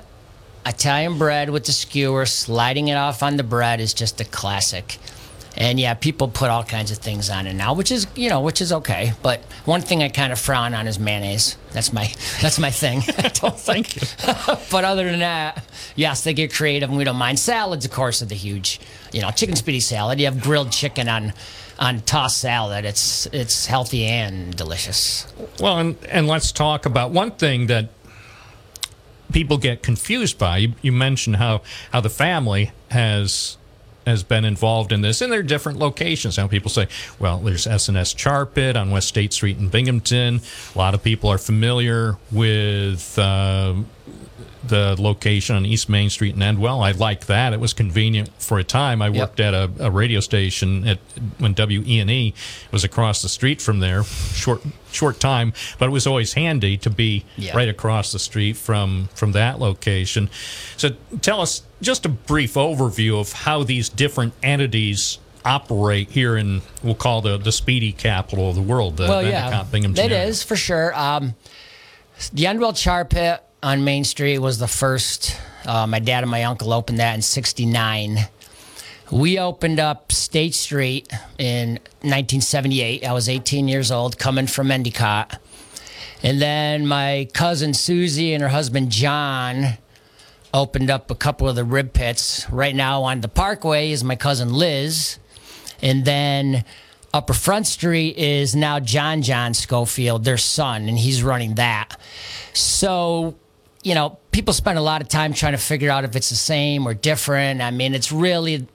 Italian 0.66 1.18
bread 1.18 1.50
with 1.50 1.66
the 1.66 1.72
skewer, 1.72 2.26
sliding 2.26 2.90
it 2.90 2.96
off 2.96 3.24
on 3.24 3.38
the 3.38 3.44
bread 3.44 3.80
is 3.80 3.94
just 3.94 4.20
a 4.22 4.26
classic. 4.26 4.98
And 5.58 5.80
yeah, 5.80 5.94
people 5.96 6.30
put 6.30 6.50
all 6.50 6.64
kinds 6.64 6.92
of 6.92 7.00
things 7.00 7.30
on 7.30 7.46
it 7.46 7.54
now, 7.54 7.74
which 7.74 7.92
is 7.92 8.08
you 8.16 8.30
know, 8.30 8.40
which 8.42 8.62
is 8.62 8.72
okay. 8.72 9.14
But 9.22 9.42
one 9.66 9.82
thing 9.82 10.02
I 10.02 10.10
kind 10.10 10.32
of 10.32 10.40
frown 10.40 10.74
on 10.74 10.88
is 10.88 10.98
mayonnaise. 10.98 11.58
That's 11.72 11.92
my 11.92 12.06
that's 12.42 12.58
my 12.58 12.72
thing. 12.72 13.00
I 13.18 13.28
don't 13.30 13.60
Thank 13.60 13.96
you. 13.96 14.02
but 14.72 14.86
other 14.86 15.06
than 15.06 15.20
that, 15.20 15.64
yes, 15.96 16.24
they 16.24 16.34
get 16.34 16.54
creative 16.54 16.90
and 16.90 16.98
we 16.98 17.04
don't 17.04 17.18
mind. 17.18 17.38
Salads, 17.40 17.86
of 17.86 17.92
course, 17.92 18.22
are 18.22 18.26
the 18.26 18.36
huge. 18.36 18.80
You 19.12 19.22
know, 19.22 19.32
chicken 19.32 19.56
speedy 19.56 19.82
salad. 19.82 20.20
You 20.20 20.26
have 20.26 20.42
grilled 20.42 20.72
chicken 20.72 21.10
on 21.10 21.34
on 21.80 22.00
tossed 22.02 22.38
salad. 22.38 22.86
It's 22.86 23.26
it's 23.28 23.66
healthy 23.66 24.06
and 24.06 24.56
delicious. 24.56 25.28
Well, 25.60 25.80
and, 25.80 25.98
and 26.10 26.28
let's 26.28 26.52
talk 26.52 26.86
about 26.86 27.12
one 27.12 27.32
thing 27.32 27.68
that 27.68 27.90
people 29.32 29.58
get 29.58 29.84
confused 29.84 30.38
by. 30.38 30.58
You, 30.58 30.74
you 30.82 30.92
mentioned 30.92 31.38
how, 31.38 31.62
how 31.92 32.02
the 32.02 32.10
family 32.10 32.72
has 32.90 33.58
has 34.06 34.24
been 34.24 34.46
involved 34.46 34.92
in 34.92 35.02
this, 35.02 35.22
and 35.22 35.32
there 35.32 35.40
are 35.40 35.44
different 35.44 35.80
locations. 35.80 36.38
Now, 36.38 36.48
people 36.48 36.70
say, 36.70 36.88
well, 37.20 37.38
there's 37.38 37.68
Pit 38.46 38.76
on 38.76 38.92
West 38.92 39.08
State 39.08 39.34
Street 39.34 39.58
in 39.58 39.70
Binghamton. 39.70 40.42
A 40.74 40.78
lot 40.78 40.94
of 40.94 41.04
people 41.04 41.30
are 41.30 41.38
familiar 41.38 42.18
with 42.32 43.18
uh, 43.20 43.76
the 44.64 44.96
location 45.00 45.56
on 45.56 45.66
East 45.66 45.90
Main 45.90 46.10
Street 46.10 46.36
in 46.36 46.42
Endwell. 46.42 46.84
I 46.86 46.92
like 46.92 47.26
that. 47.26 47.52
It 47.54 47.60
was 47.60 47.74
convenient 47.74 48.30
for 48.40 48.60
a 48.60 48.64
time. 48.64 49.02
I 49.02 49.08
Yep. 49.08 49.16
worked 49.16 49.40
at 49.40 49.54
a, 49.54 49.70
a 49.80 49.90
radio 49.92 50.20
station 50.20 50.88
at 50.88 51.00
when 51.40 51.54
WENE 51.56 52.34
was 52.72 52.84
across 52.84 53.22
the 53.22 53.30
street 53.30 53.62
from 53.62 53.80
there. 53.80 54.04
Short 54.04 54.62
short 54.92 55.20
time, 55.20 55.54
but 55.80 55.86
it 55.88 55.92
was 55.92 56.06
always 56.06 56.34
handy 56.34 56.78
to 56.78 56.90
be 56.90 57.24
Yeah. 57.38 57.56
right 57.56 57.70
across 57.70 58.12
the 58.12 58.20
street 58.20 58.58
from 58.58 59.10
from 59.16 59.32
that 59.32 59.60
location. 59.60 60.30
So 60.78 60.90
tell 61.22 61.42
us 61.42 61.64
just 61.82 62.06
a 62.06 62.10
brief 62.10 62.54
overview 62.54 63.20
of 63.20 63.32
how 63.34 63.64
these 63.64 63.90
different 63.90 64.34
entities 64.44 65.18
operate 65.44 66.12
here 66.12 66.38
in 66.38 66.62
we'll 66.84 66.94
call 66.94 67.22
the 67.22 67.38
the 67.38 67.52
speedy 67.52 67.92
capital 67.92 68.50
of 68.50 68.56
the 68.56 68.62
world, 68.62 68.98
the 68.98 69.08
well, 69.08 69.24
yeah, 69.24 69.64
Binghamton 69.72 70.06
it 70.06 70.12
area. 70.12 70.26
is 70.26 70.44
for 70.44 70.56
sure. 70.56 70.94
Um, 70.96 71.34
the 72.34 72.44
Endwell 72.44 72.76
Char 72.78 73.04
Pit 73.06 73.42
on 73.64 73.84
Main 73.84 74.04
Street 74.04 74.40
was 74.40 74.60
the 74.60 74.68
first. 74.68 75.38
Uh, 75.66 75.86
my 75.86 76.00
dad 76.00 76.24
and 76.24 76.32
my 76.32 76.44
uncle 76.44 76.74
opened 76.74 77.00
that 77.00 77.16
in 77.16 77.22
'69. 77.22 78.18
We 79.12 79.40
opened 79.40 79.80
up 79.80 80.12
State 80.12 80.56
Street 80.56 81.12
in 81.38 81.74
1978. 82.02 83.06
I 83.06 83.12
was 83.12 83.28
18 83.28 83.68
years 83.68 83.92
old, 83.92 84.18
coming 84.18 84.48
from 84.48 84.72
Endicott. 84.72 85.38
And 86.24 86.42
then 86.42 86.88
my 86.88 87.28
cousin 87.34 87.74
Susie 87.74 88.34
and 88.34 88.42
her 88.42 88.50
husband 88.50 88.90
John 88.90 89.78
opened 90.54 90.90
up 90.90 91.12
a 91.12 91.16
couple 91.16 91.50
of 91.50 91.56
the 91.56 91.66
rib 91.66 91.92
pits. 91.92 92.50
Right 92.50 92.76
now 92.76 93.04
on 93.04 93.20
the 93.20 93.28
Parkway 93.28 93.92
is 93.92 94.04
my 94.04 94.16
cousin 94.16 94.54
Liz. 94.54 95.20
And 95.82 96.06
then 96.06 96.64
Upper 97.14 97.34
Front 97.34 97.68
Street 97.68 98.18
is 98.18 98.56
now 98.56 98.80
John 98.80 99.22
John 99.24 99.54
Schofield, 99.54 100.24
their 100.24 100.38
son, 100.38 100.88
and 100.88 100.98
he's 100.98 101.22
running 101.22 101.56
that. 101.56 102.00
So, 102.54 103.36
you 103.84 103.96
know, 103.96 104.18
people 104.32 104.54
spend 104.54 104.78
a 104.78 104.82
lot 104.82 105.02
of 105.02 105.08
time 105.08 105.34
trying 105.34 105.54
to 105.54 105.58
figure 105.58 105.90
out 105.90 106.04
if 106.04 106.16
it's 106.16 106.30
the 106.30 106.36
same 106.36 106.88
or 106.88 106.94
different. 106.94 107.62
I 107.62 107.72
mean, 107.72 107.96
it's 107.96 108.12
really, 108.12 108.68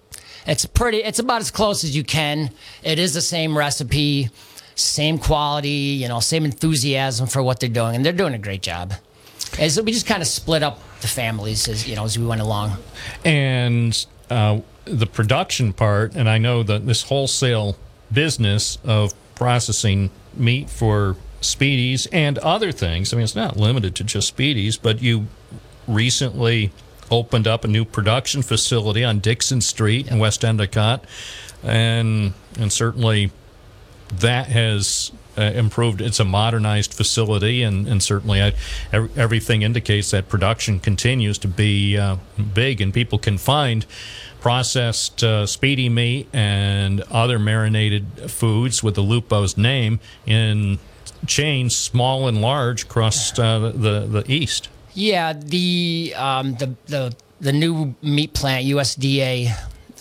it's 0.47 0.67
pretty, 0.67 0.99
it's 0.99 1.19
about 1.19 1.41
as 1.41 1.51
close 1.51 1.85
as 1.85 1.97
you 1.97 2.05
can. 2.05 2.51
It 2.83 2.99
is 2.99 3.15
the 3.15 3.21
same 3.21 3.57
recipe, 3.57 4.31
same 4.75 5.19
quality, 5.19 5.69
you 5.69 6.09
know, 6.09 6.21
same 6.21 6.45
enthusiasm 6.45 7.27
for 7.27 7.43
what 7.43 7.61
they're 7.61 7.69
doing, 7.69 7.95
and 7.97 8.05
they're 8.05 8.13
doing 8.13 8.35
a 8.35 8.39
great 8.39 8.63
job. 8.63 8.95
And 9.59 9.71
so 9.71 9.83
we 9.83 9.93
just 9.93 10.07
kind 10.07 10.23
of 10.23 10.29
split 10.29 10.63
up 10.63 10.81
the 11.01 11.09
families 11.09 11.69
as 11.69 11.87
you 11.89 11.95
know 11.95 12.05
as 12.05 12.19
we 12.19 12.27
went 12.27 12.41
along. 12.41 12.77
and 13.25 14.07
uh, 14.29 14.61
the 14.85 15.07
production 15.07 15.73
part, 15.73 16.15
and 16.15 16.29
I 16.29 16.39
know 16.39 16.63
that 16.63 16.87
this 16.87 17.03
wholesale 17.03 17.77
business 18.13 18.79
of 18.85 19.15
processing 19.35 20.11
meat 20.35 20.69
for 20.71 21.17
Speedies 21.47 22.07
and 22.13 22.39
other 22.39 22.73
things. 22.73 23.13
I 23.13 23.17
mean, 23.17 23.25
it's 23.25 23.37
not 23.37 23.57
limited 23.57 23.95
to 23.97 24.05
just 24.05 24.37
Speedies, 24.37 24.79
but 24.81 25.01
you 25.01 25.27
recently 25.87 26.73
opened 27.11 27.47
up 27.47 27.65
a 27.65 27.69
new 27.69 27.85
production 27.85 28.43
facility 28.43 29.05
on 29.05 29.21
Dixon 29.21 29.61
Street 29.61 30.09
in 30.09 30.19
West 30.19 30.45
Endicott, 30.45 31.05
and 31.63 32.35
and 32.59 32.73
certainly 32.73 33.31
that 34.13 34.47
has 34.49 35.13
uh, 35.39 35.43
improved. 35.43 36.01
It's 36.01 36.21
a 36.21 36.25
modernized 36.25 36.95
facility, 36.95 37.63
and, 37.63 37.87
and 37.87 38.03
certainly 38.03 38.43
I, 38.43 38.53
ev- 38.93 39.17
everything 39.19 39.63
indicates 39.63 40.11
that 40.11 40.29
production 40.29 40.81
continues 40.81 41.39
to 41.39 41.49
be 41.49 41.99
uh, 41.99 42.17
big, 42.55 42.81
and 42.81 42.93
people 42.93 43.19
can 43.19 43.39
find 43.39 43.85
processed 44.41 45.25
uh, 45.25 45.47
speedy 45.47 45.89
meat 45.89 46.29
and 46.33 47.01
other 47.11 47.39
marinated 47.39 48.31
foods 48.31 48.83
with 48.83 48.95
the 48.95 49.03
Lupo's 49.03 49.57
name 49.57 49.99
in 50.25 50.79
chains, 51.27 51.77
small 51.77 52.29
and 52.29 52.41
large, 52.41 52.85
across 52.85 53.39
uh, 53.39 53.73
the 53.75 54.07
the 54.07 54.25
east. 54.29 54.69
Yeah, 54.95 55.33
the 55.33 56.15
um, 56.17 56.55
the 56.55 56.75
the 56.87 57.17
the 57.41 57.53
new 57.53 57.95
meat 58.03 58.33
plant 58.33 58.67
USDA. 58.67 59.53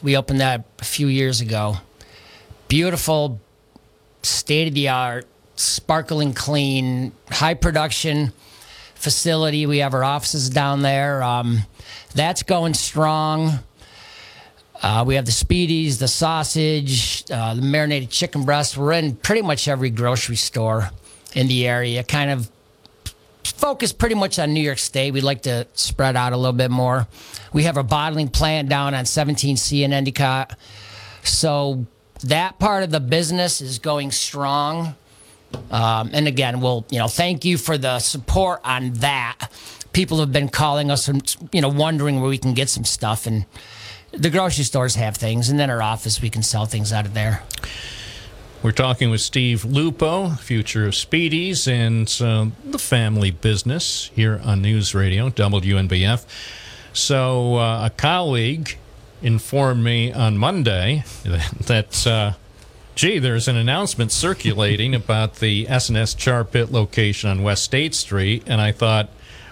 We 0.04 0.18
opened 0.18 0.42
that 0.42 0.66
a 0.80 0.86
few 0.86 1.08
years 1.08 1.42
ago. 1.42 1.78
Beautiful, 2.68 3.40
state 4.24 4.68
of 4.70 4.74
the 4.74 4.90
art, 4.90 5.26
sparkling 5.56 6.34
clean, 6.34 7.12
high 7.30 7.54
production 7.54 8.34
facility. 8.96 9.66
We 9.66 9.80
have 9.80 9.94
our 9.94 10.04
offices 10.04 10.50
down 10.50 10.82
there. 10.82 11.22
Um, 11.22 11.60
that's 12.14 12.44
going 12.44 12.74
strong. 12.74 13.60
Uh, 14.82 15.04
we 15.06 15.16
have 15.16 15.26
the 15.26 15.32
speedies, 15.32 16.00
the 16.00 16.08
sausage, 16.08 17.24
uh, 17.32 17.54
the 17.56 17.62
marinated 17.62 18.10
chicken 18.10 18.44
breast. 18.44 18.78
We're 18.78 18.94
in 18.94 19.16
pretty 19.16 19.42
much 19.42 19.68
every 19.68 19.90
grocery 19.90 20.36
store 20.36 20.90
in 21.36 21.48
the 21.48 21.68
area. 21.68 22.04
Kind 22.04 22.32
of 22.32 22.50
focus 23.44 23.94
pretty 23.94 24.16
much 24.16 24.40
on 24.40 24.54
New 24.54 24.62
York 24.62 24.80
State. 24.80 25.12
We'd 25.12 25.24
like 25.24 25.44
to 25.44 25.68
spread 25.74 26.16
out 26.16 26.34
a 26.34 26.38
little 26.38 26.54
bit 26.54 26.72
more. 26.72 27.08
We 27.54 27.64
have 27.64 27.78
a 27.78 27.84
bottling 27.84 28.30
plant 28.30 28.70
down 28.70 28.96
on 28.96 29.04
17C 29.04 29.84
in 29.84 29.94
Endicott. 29.94 30.58
So 31.24 31.86
that 32.24 32.60
part 32.60 32.84
of 32.84 32.92
the 32.92 33.00
business 33.00 33.62
is 33.62 33.80
going 33.80 34.12
strong. 34.12 34.96
Um, 35.72 36.10
and 36.14 36.28
again, 36.28 36.60
we'll 36.60 36.86
you 36.90 37.00
know 37.00 37.08
thank 37.08 37.46
you 37.46 37.58
for 37.58 37.78
the 37.78 38.00
support 38.00 38.62
on 38.64 38.94
that. 38.94 39.50
People 39.94 40.20
have 40.20 40.32
been 40.32 40.50
calling 40.50 40.92
us 40.92 41.08
and 41.08 41.36
you 41.52 41.62
know 41.62 41.70
wondering 41.70 42.20
where 42.20 42.30
we 42.30 42.38
can 42.38 42.54
get 42.54 42.68
some 42.68 42.84
stuff, 42.84 43.26
and 43.26 43.46
the 44.12 44.30
grocery 44.30 44.66
stores 44.66 44.96
have 44.96 45.16
things, 45.16 45.50
and 45.50 45.58
then 45.58 45.70
our 45.70 45.82
office 45.82 46.22
we 46.22 46.30
can 46.30 46.44
sell 46.44 46.66
things 46.66 46.92
out 46.92 47.06
of 47.06 47.14
there. 47.14 47.44
We're 48.66 48.72
talking 48.72 49.12
with 49.12 49.22
Steve 49.22 49.64
Lupo, 49.64 50.30
future 50.30 50.88
of 50.88 50.94
Speedies, 50.94 51.68
and 51.72 52.10
uh, 52.20 52.50
the 52.68 52.80
family 52.80 53.30
business 53.30 54.10
here 54.16 54.42
on 54.44 54.64
News 54.64 54.96
Radio, 54.96 55.30
WNBF. 55.30 56.26
So, 56.92 57.58
uh, 57.58 57.86
a 57.86 57.90
colleague 57.92 58.80
informed 59.22 59.84
me 59.84 60.12
on 60.12 60.40
Monday 60.40 61.04
that, 61.68 62.08
uh, 62.08 62.34
gee, 62.96 63.20
there's 63.20 63.48
an 63.48 63.56
announcement 63.56 64.12
circulating 64.12 64.96
about 65.02 65.36
the 65.36 65.70
S&S 65.70 66.16
Char 66.16 66.44
Pit 66.44 66.72
location 66.72 67.30
on 67.30 67.44
West 67.44 67.62
State 67.62 67.94
Street, 67.94 68.42
and 68.48 68.60
I 68.60 68.72
thought, 68.72 69.10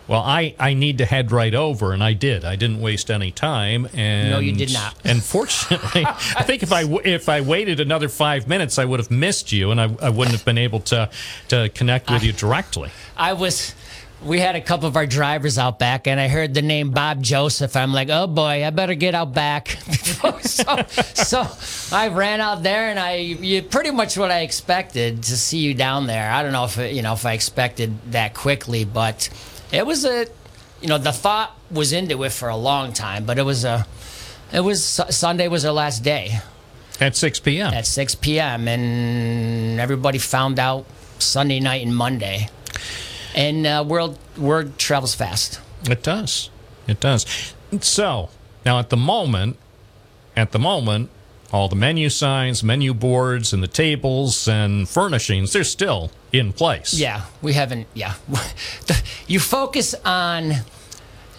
well, 0.07 0.21
I, 0.21 0.53
I 0.59 0.73
need 0.73 0.97
to 0.97 1.05
head 1.05 1.31
right 1.31 1.53
over, 1.53 1.93
and 1.93 2.03
I 2.03 2.13
did. 2.13 2.43
I 2.43 2.55
didn't 2.55 2.81
waste 2.81 3.09
any 3.09 3.31
time. 3.31 3.87
And 3.93 4.31
No, 4.31 4.39
you 4.39 4.51
did 4.51 4.73
not. 4.73 4.95
And 5.05 5.23
fortunately, 5.23 6.05
I 6.05 6.43
think 6.43 6.63
if 6.63 6.71
I 6.71 6.83
if 7.05 7.29
I 7.29 7.41
waited 7.41 7.79
another 7.79 8.09
five 8.09 8.47
minutes, 8.47 8.79
I 8.79 8.85
would 8.85 8.99
have 8.99 9.11
missed 9.11 9.51
you, 9.51 9.71
and 9.71 9.79
I, 9.79 9.95
I 10.01 10.09
wouldn't 10.09 10.35
have 10.35 10.45
been 10.45 10.57
able 10.57 10.79
to 10.81 11.09
to 11.49 11.69
connect 11.69 12.09
with 12.09 12.23
you 12.23 12.31
directly. 12.33 12.89
I 13.15 13.33
was. 13.33 13.75
We 14.23 14.39
had 14.39 14.55
a 14.55 14.61
couple 14.61 14.87
of 14.87 14.95
our 14.95 15.05
drivers 15.05 15.57
out 15.57 15.79
back, 15.79 16.07
and 16.07 16.17
I 16.17 16.29
heard 16.29 16.53
the 16.53 16.61
name 16.61 16.91
Bob 16.91 17.21
Joseph. 17.21 17.75
I'm 17.75 17.91
like, 17.91 18.07
oh 18.09 18.25
boy, 18.25 18.65
I 18.65 18.69
better 18.69 18.95
get 18.95 19.13
out 19.13 19.33
back. 19.33 19.67
so, 20.41 20.85
so 21.13 21.47
I 21.91 22.07
ran 22.07 22.39
out 22.39 22.63
there, 22.63 22.89
and 22.89 22.97
I 22.97 23.15
you 23.15 23.61
pretty 23.61 23.91
much 23.91 24.17
what 24.17 24.31
I 24.31 24.41
expected 24.41 25.23
to 25.23 25.37
see 25.37 25.59
you 25.59 25.73
down 25.73 26.07
there. 26.07 26.31
I 26.31 26.41
don't 26.41 26.53
know 26.53 26.63
if 26.63 26.77
it, 26.77 26.93
you 26.93 27.01
know 27.01 27.13
if 27.13 27.25
I 27.25 27.33
expected 27.33 28.11
that 28.13 28.33
quickly, 28.33 28.85
but 28.85 29.29
it 29.73 29.85
was 29.85 30.05
a, 30.05 30.27
you 30.81 30.87
know, 30.87 30.97
the 30.97 31.11
thought 31.11 31.57
was 31.71 31.91
into 31.91 32.23
it 32.23 32.31
for 32.31 32.47
a 32.49 32.55
long 32.55 32.93
time, 32.93 33.25
but 33.25 33.37
it 33.37 33.43
was 33.43 33.65
a, 33.65 33.85
it 34.53 34.61
was 34.61 34.83
Sunday 34.83 35.47
was 35.47 35.65
our 35.65 35.73
last 35.73 36.03
day 36.03 36.39
At 37.01 37.15
6 37.17 37.39
p.m. 37.39 37.73
at 37.73 37.87
6 37.87 38.15
p.m. 38.15 38.67
and 38.67 39.79
everybody 39.79 40.19
found 40.19 40.59
out 40.59 40.85
Sunday 41.17 41.59
night 41.59 41.83
and 41.85 41.95
Monday. 41.95 42.49
And 43.35 43.65
uh, 43.65 43.83
world 43.87 44.19
word 44.37 44.77
travels 44.77 45.15
fast. 45.15 45.59
It 45.89 46.03
does. 46.03 46.51
It 46.87 46.99
does. 46.99 47.25
So 47.81 48.29
now, 48.63 48.77
at 48.77 48.91
the 48.91 48.97
moment, 48.97 49.57
at 50.35 50.51
the 50.51 50.59
moment, 50.59 51.09
all 51.53 51.69
the 51.69 51.75
menu 51.75 52.09
signs, 52.09 52.63
menu 52.63 52.93
boards, 52.93 53.53
and 53.53 53.61
the 53.61 53.67
tables 53.67 54.47
and 54.47 54.89
furnishings—they're 54.89 55.63
still 55.63 56.11
in 56.33 56.51
place. 56.51 56.93
Yeah, 56.95 57.25
we 57.41 57.53
haven't. 57.53 57.87
Yeah, 57.93 58.15
you 59.27 59.39
focus 59.39 59.95
on. 60.03 60.53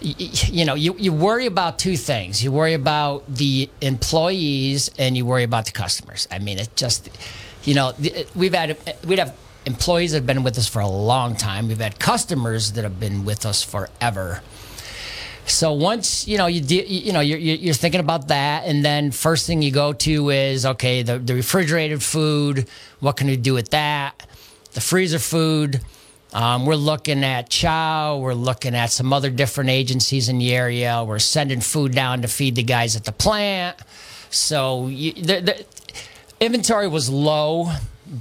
You 0.01 0.65
know, 0.65 0.75
you, 0.75 0.95
you 0.99 1.13
worry 1.13 1.45
about 1.47 1.79
two 1.79 1.97
things. 1.97 2.43
You 2.43 2.51
worry 2.51 2.73
about 2.73 3.23
the 3.33 3.69
employees 3.81 4.91
and 4.99 5.17
you 5.17 5.25
worry 5.25 5.43
about 5.43 5.65
the 5.65 5.71
customers. 5.71 6.27
I 6.29 6.37
mean, 6.37 6.59
it 6.59 6.69
just, 6.75 7.09
you 7.63 7.73
know, 7.73 7.93
we've 8.35 8.53
had 8.53 8.77
we'd 9.07 9.19
have 9.19 9.35
employees 9.65 10.11
that 10.11 10.17
have 10.17 10.25
been 10.27 10.43
with 10.43 10.57
us 10.57 10.67
for 10.67 10.79
a 10.79 10.87
long 10.87 11.35
time. 11.35 11.69
We've 11.69 11.79
had 11.79 11.97
customers 11.97 12.73
that 12.73 12.83
have 12.83 12.99
been 12.99 13.25
with 13.25 13.45
us 13.45 13.63
forever. 13.63 14.41
So 15.47 15.73
once 15.73 16.27
you 16.27 16.37
know 16.37 16.47
you 16.47 16.61
de- 16.61 16.87
you 16.87 17.13
know 17.13 17.19
you're 17.19 17.37
you're 17.37 17.73
thinking 17.73 17.99
about 17.99 18.29
that, 18.29 18.65
and 18.65 18.83
then 18.83 19.11
first 19.11 19.45
thing 19.45 19.61
you 19.61 19.71
go 19.71 19.93
to 19.93 20.29
is 20.29 20.65
okay 20.65 21.03
the 21.03 21.19
the 21.19 21.35
refrigerated 21.35 22.01
food. 22.01 22.67
What 22.99 23.17
can 23.17 23.27
we 23.27 23.37
do 23.37 23.53
with 23.53 23.69
that? 23.69 24.27
The 24.73 24.81
freezer 24.81 25.19
food. 25.19 25.81
Um, 26.33 26.65
we're 26.65 26.75
looking 26.75 27.23
at 27.23 27.49
Chow. 27.49 28.17
We're 28.17 28.33
looking 28.33 28.75
at 28.75 28.91
some 28.91 29.13
other 29.13 29.29
different 29.29 29.69
agencies 29.69 30.27
in 30.27 30.37
the 30.37 30.53
area. 30.53 31.01
We're 31.07 31.19
sending 31.19 31.61
food 31.61 31.93
down 31.93 32.23
to 32.23 32.27
feed 32.27 32.55
the 32.55 32.63
guys 32.63 32.97
at 32.97 33.05
the 33.05 33.13
plant. 33.13 33.77
So 34.31 34.87
you, 34.87 35.13
the, 35.13 35.39
the 35.39 35.65
inventory 36.41 36.89
was 36.89 37.09
low, 37.09 37.71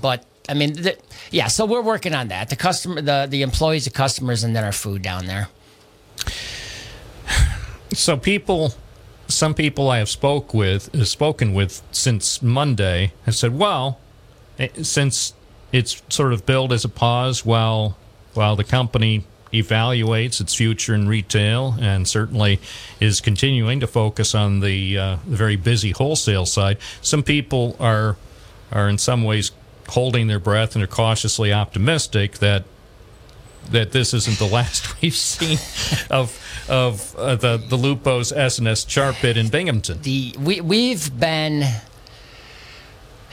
but 0.01 0.25
I 0.49 0.55
mean, 0.55 0.75
the, 0.75 0.97
yeah. 1.33 1.49
So 1.49 1.65
we're 1.65 1.83
working 1.83 2.15
on 2.15 2.29
that. 2.29 2.51
The 2.51 2.57
customer, 2.57 3.01
the 3.01 3.27
the 3.29 3.43
employees, 3.43 3.85
the 3.85 3.91
customers, 3.91 4.45
and 4.45 4.55
then 4.55 4.63
our 4.63 4.73
food 4.73 5.03
down 5.03 5.27
there. 5.27 5.49
So 7.93 8.17
people, 8.17 8.75
some 9.29 9.55
people 9.55 9.89
I 9.89 9.99
have 9.99 10.09
spoke 10.09 10.53
with, 10.53 10.93
have 10.95 11.09
spoken 11.09 11.55
with 11.55 11.83
since 11.93 12.43
Monday, 12.43 13.13
have 13.25 13.37
said, 13.37 13.57
well, 13.57 14.01
eh, 14.59 14.69
since 14.83 15.33
it's 15.73 16.03
sort 16.09 16.33
of 16.33 16.45
billed 16.45 16.73
as 16.73 16.85
a 16.85 16.89
pause 16.89 17.45
while 17.45 17.97
while 18.35 18.57
the 18.57 18.65
company 18.65 19.25
evaluates 19.53 20.41
its 20.41 20.55
future 20.55 20.93
in 20.93 21.07
retail 21.07 21.77
and 21.81 22.09
certainly 22.09 22.61
is 22.99 23.21
continuing 23.21 23.79
to 23.79 23.87
focus 23.87 24.35
on 24.35 24.59
the, 24.59 24.99
uh, 24.99 25.17
the 25.25 25.37
very 25.37 25.55
busy 25.55 25.93
wholesale 25.93 26.47
side. 26.47 26.77
Some 27.01 27.23
people 27.23 27.77
are 27.79 28.17
are 28.73 28.89
in 28.89 28.99
some 28.99 29.23
ways 29.23 29.53
holding 29.91 30.27
their 30.27 30.41
breath 30.41 30.75
and 30.75 30.83
are 30.83 30.89
cautiously 30.89 31.53
optimistic 31.53 32.39
that 32.39 32.65
that 33.71 33.93
this 33.93 34.15
isn't 34.15 34.39
the 34.39 34.47
last 34.53 35.01
we've 35.01 35.15
seen 35.15 35.59
of 36.11 36.41
of 36.69 37.15
uh, 37.17 37.37
the 37.37 37.57
the 37.57 37.77
Lupo's 37.77 38.33
S&S 38.33 38.85
char 38.85 39.13
pit 39.13 39.37
in 39.37 39.49
Binghamton. 39.49 40.01
the 40.03 40.35
we 40.39 40.61
we've 40.61 41.19
been 41.19 41.65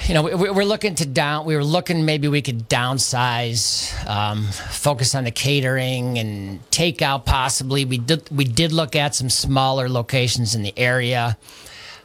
you 0.07 0.13
know 0.13 0.23
we, 0.23 0.49
we're 0.49 0.65
looking 0.65 0.95
to 0.95 1.05
down 1.05 1.45
we 1.45 1.55
were 1.55 1.63
looking 1.63 2.05
maybe 2.05 2.27
we 2.27 2.41
could 2.41 2.67
downsize 2.67 3.93
um, 4.07 4.45
focus 4.45 5.15
on 5.15 5.23
the 5.23 5.31
catering 5.31 6.17
and 6.17 6.59
takeout 6.71 7.25
possibly 7.25 7.85
we 7.85 7.97
did 7.97 8.29
we 8.35 8.43
did 8.43 8.71
look 8.71 8.95
at 8.95 9.15
some 9.15 9.29
smaller 9.29 9.87
locations 9.87 10.55
in 10.55 10.63
the 10.63 10.73
area 10.77 11.37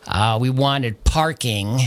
uh, 0.06 0.38
we 0.40 0.50
wanted 0.50 1.02
parking 1.04 1.80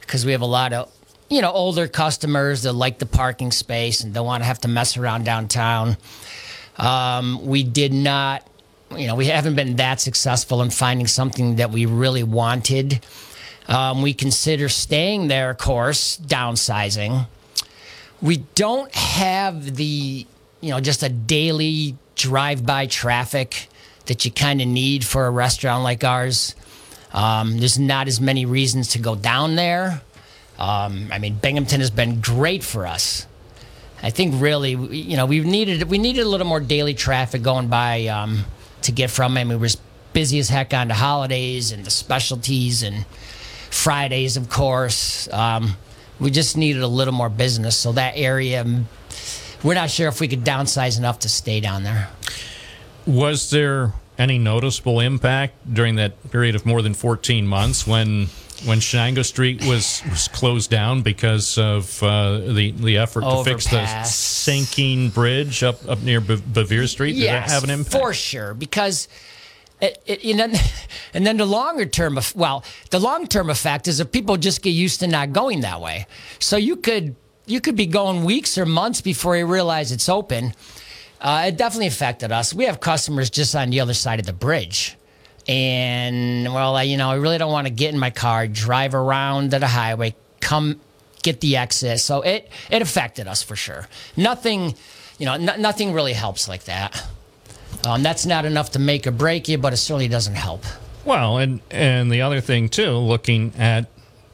because 0.00 0.26
we 0.26 0.32
have 0.32 0.40
a 0.40 0.46
lot 0.46 0.72
of 0.72 0.90
you 1.30 1.40
know, 1.40 1.52
older 1.52 1.86
customers 1.86 2.64
that 2.64 2.72
like 2.72 2.98
the 2.98 3.06
parking 3.06 3.52
space 3.52 4.02
and 4.02 4.12
don't 4.12 4.26
want 4.26 4.42
to 4.42 4.46
have 4.46 4.60
to 4.60 4.68
mess 4.68 4.96
around 4.96 5.24
downtown. 5.24 5.96
Um, 6.76 7.46
we 7.46 7.62
did 7.62 7.92
not, 7.92 8.46
you 8.96 9.06
know, 9.06 9.14
we 9.14 9.26
haven't 9.26 9.54
been 9.54 9.76
that 9.76 10.00
successful 10.00 10.60
in 10.60 10.70
finding 10.70 11.06
something 11.06 11.56
that 11.56 11.70
we 11.70 11.86
really 11.86 12.24
wanted. 12.24 13.04
Um, 13.68 14.02
we 14.02 14.12
consider 14.12 14.68
staying 14.68 15.28
there, 15.28 15.50
of 15.50 15.58
course, 15.58 16.18
downsizing. 16.18 17.28
We 18.20 18.38
don't 18.56 18.92
have 18.92 19.76
the, 19.76 20.26
you 20.60 20.70
know, 20.70 20.80
just 20.80 21.04
a 21.04 21.08
daily 21.08 21.96
drive 22.16 22.66
by 22.66 22.86
traffic 22.86 23.68
that 24.06 24.24
you 24.24 24.32
kind 24.32 24.60
of 24.60 24.66
need 24.66 25.04
for 25.04 25.26
a 25.26 25.30
restaurant 25.30 25.84
like 25.84 26.02
ours. 26.02 26.56
Um, 27.12 27.58
there's 27.58 27.78
not 27.78 28.08
as 28.08 28.20
many 28.20 28.44
reasons 28.46 28.88
to 28.88 28.98
go 28.98 29.14
down 29.14 29.54
there. 29.54 30.02
Um, 30.60 31.08
I 31.10 31.18
mean, 31.18 31.34
Binghamton 31.36 31.80
has 31.80 31.90
been 31.90 32.20
great 32.20 32.62
for 32.62 32.86
us. 32.86 33.26
I 34.02 34.10
think 34.10 34.34
really, 34.40 34.72
you 34.72 35.16
know, 35.16 35.26
we 35.26 35.40
needed 35.40 35.84
we 35.84 35.98
needed 35.98 36.22
a 36.22 36.28
little 36.28 36.46
more 36.46 36.60
daily 36.60 36.94
traffic 36.94 37.42
going 37.42 37.68
by 37.68 38.06
um, 38.06 38.44
to 38.82 38.92
get 38.92 39.10
from. 39.10 39.36
I 39.36 39.44
mean, 39.44 39.48
we 39.48 39.56
were 39.56 39.68
busy 40.12 40.38
as 40.38 40.48
heck 40.48 40.72
on 40.74 40.88
the 40.88 40.94
holidays 40.94 41.72
and 41.72 41.84
the 41.84 41.90
specialties 41.90 42.82
and 42.82 43.04
Fridays, 43.70 44.36
of 44.36 44.48
course. 44.48 45.28
Um, 45.32 45.76
we 46.18 46.30
just 46.30 46.56
needed 46.56 46.82
a 46.82 46.88
little 46.88 47.14
more 47.14 47.28
business, 47.28 47.76
so 47.76 47.92
that 47.92 48.14
area. 48.16 48.64
mm, 48.64 48.84
We're 49.62 49.74
not 49.74 49.90
sure 49.90 50.08
if 50.08 50.20
we 50.20 50.28
could 50.28 50.44
downsize 50.44 50.98
enough 50.98 51.20
to 51.20 51.28
stay 51.28 51.60
down 51.60 51.82
there. 51.84 52.08
Was 53.06 53.50
there 53.50 53.92
any 54.18 54.38
noticeable 54.38 55.00
impact 55.00 55.54
during 55.72 55.96
that 55.96 56.30
period 56.30 56.54
of 56.54 56.66
more 56.66 56.82
than 56.82 56.92
14 56.92 57.46
months 57.46 57.86
when 57.86 58.28
when 58.64 58.78
Shenango 58.78 59.24
Street 59.24 59.64
was, 59.64 60.02
was 60.10 60.28
closed 60.28 60.70
down 60.70 61.02
because 61.02 61.56
of 61.58 62.02
uh, 62.02 62.38
the 62.38 62.72
the 62.72 62.98
effort 62.98 63.22
to 63.22 63.44
fix 63.44 63.66
the 63.66 64.04
sinking 64.04 65.10
bridge 65.10 65.62
up 65.62 65.86
up 65.88 66.00
near 66.02 66.20
Be- 66.20 66.36
Bevier 66.36 66.88
Street? 66.88 67.14
Did 67.14 67.28
that 67.28 67.50
have 67.50 67.64
an 67.64 67.70
impact? 67.70 67.92
for 67.92 68.12
sure. 68.12 68.54
Because, 68.54 69.08
it, 69.80 70.02
it, 70.06 70.24
and, 70.24 70.38
then, 70.54 70.54
and 71.14 71.26
then 71.26 71.36
the 71.36 71.46
longer 71.46 71.86
term, 71.86 72.18
well, 72.34 72.64
the 72.90 73.00
long 73.00 73.26
term 73.26 73.50
effect 73.50 73.88
is 73.88 73.98
that 73.98 74.12
people 74.12 74.36
just 74.36 74.62
get 74.62 74.70
used 74.70 75.00
to 75.00 75.06
not 75.06 75.32
going 75.32 75.60
that 75.60 75.80
way. 75.80 76.06
So 76.38 76.56
you 76.56 76.76
could 76.76 77.16
you 77.46 77.60
could 77.60 77.76
be 77.76 77.86
going 77.86 78.24
weeks 78.24 78.56
or 78.56 78.66
months 78.66 79.00
before 79.00 79.36
you 79.36 79.46
realize 79.46 79.90
it's 79.90 80.08
open. 80.08 80.54
Uh, 81.20 81.44
it 81.48 81.56
definitely 81.56 81.88
affected 81.88 82.32
us. 82.32 82.54
We 82.54 82.64
have 82.64 82.80
customers 82.80 83.28
just 83.28 83.54
on 83.54 83.70
the 83.70 83.80
other 83.80 83.92
side 83.92 84.20
of 84.20 84.26
the 84.26 84.32
bridge. 84.32 84.96
And 85.48 86.52
well, 86.52 86.76
I, 86.76 86.82
you 86.84 86.96
know, 86.96 87.10
I 87.10 87.16
really 87.16 87.38
don't 87.38 87.52
want 87.52 87.66
to 87.66 87.72
get 87.72 87.92
in 87.92 87.98
my 87.98 88.10
car, 88.10 88.46
drive 88.46 88.94
around 88.94 89.52
to 89.52 89.58
the 89.58 89.66
highway, 89.66 90.14
come 90.40 90.80
get 91.22 91.40
the 91.40 91.56
exit. 91.56 92.00
So 92.00 92.22
it 92.22 92.48
it 92.70 92.82
affected 92.82 93.26
us 93.26 93.42
for 93.42 93.56
sure. 93.56 93.88
Nothing, 94.16 94.74
you 95.18 95.26
know, 95.26 95.36
no, 95.36 95.56
nothing 95.56 95.92
really 95.92 96.12
helps 96.12 96.48
like 96.48 96.64
that. 96.64 97.06
Um, 97.86 98.02
that's 98.02 98.26
not 98.26 98.44
enough 98.44 98.72
to 98.72 98.78
make 98.78 99.06
or 99.06 99.10
break 99.10 99.48
you, 99.48 99.58
but 99.58 99.72
it 99.72 99.78
certainly 99.78 100.08
doesn't 100.08 100.34
help. 100.34 100.64
Well, 101.04 101.38
and 101.38 101.60
and 101.70 102.10
the 102.10 102.20
other 102.22 102.40
thing 102.40 102.68
too, 102.68 102.92
looking 102.92 103.52
at 103.56 103.86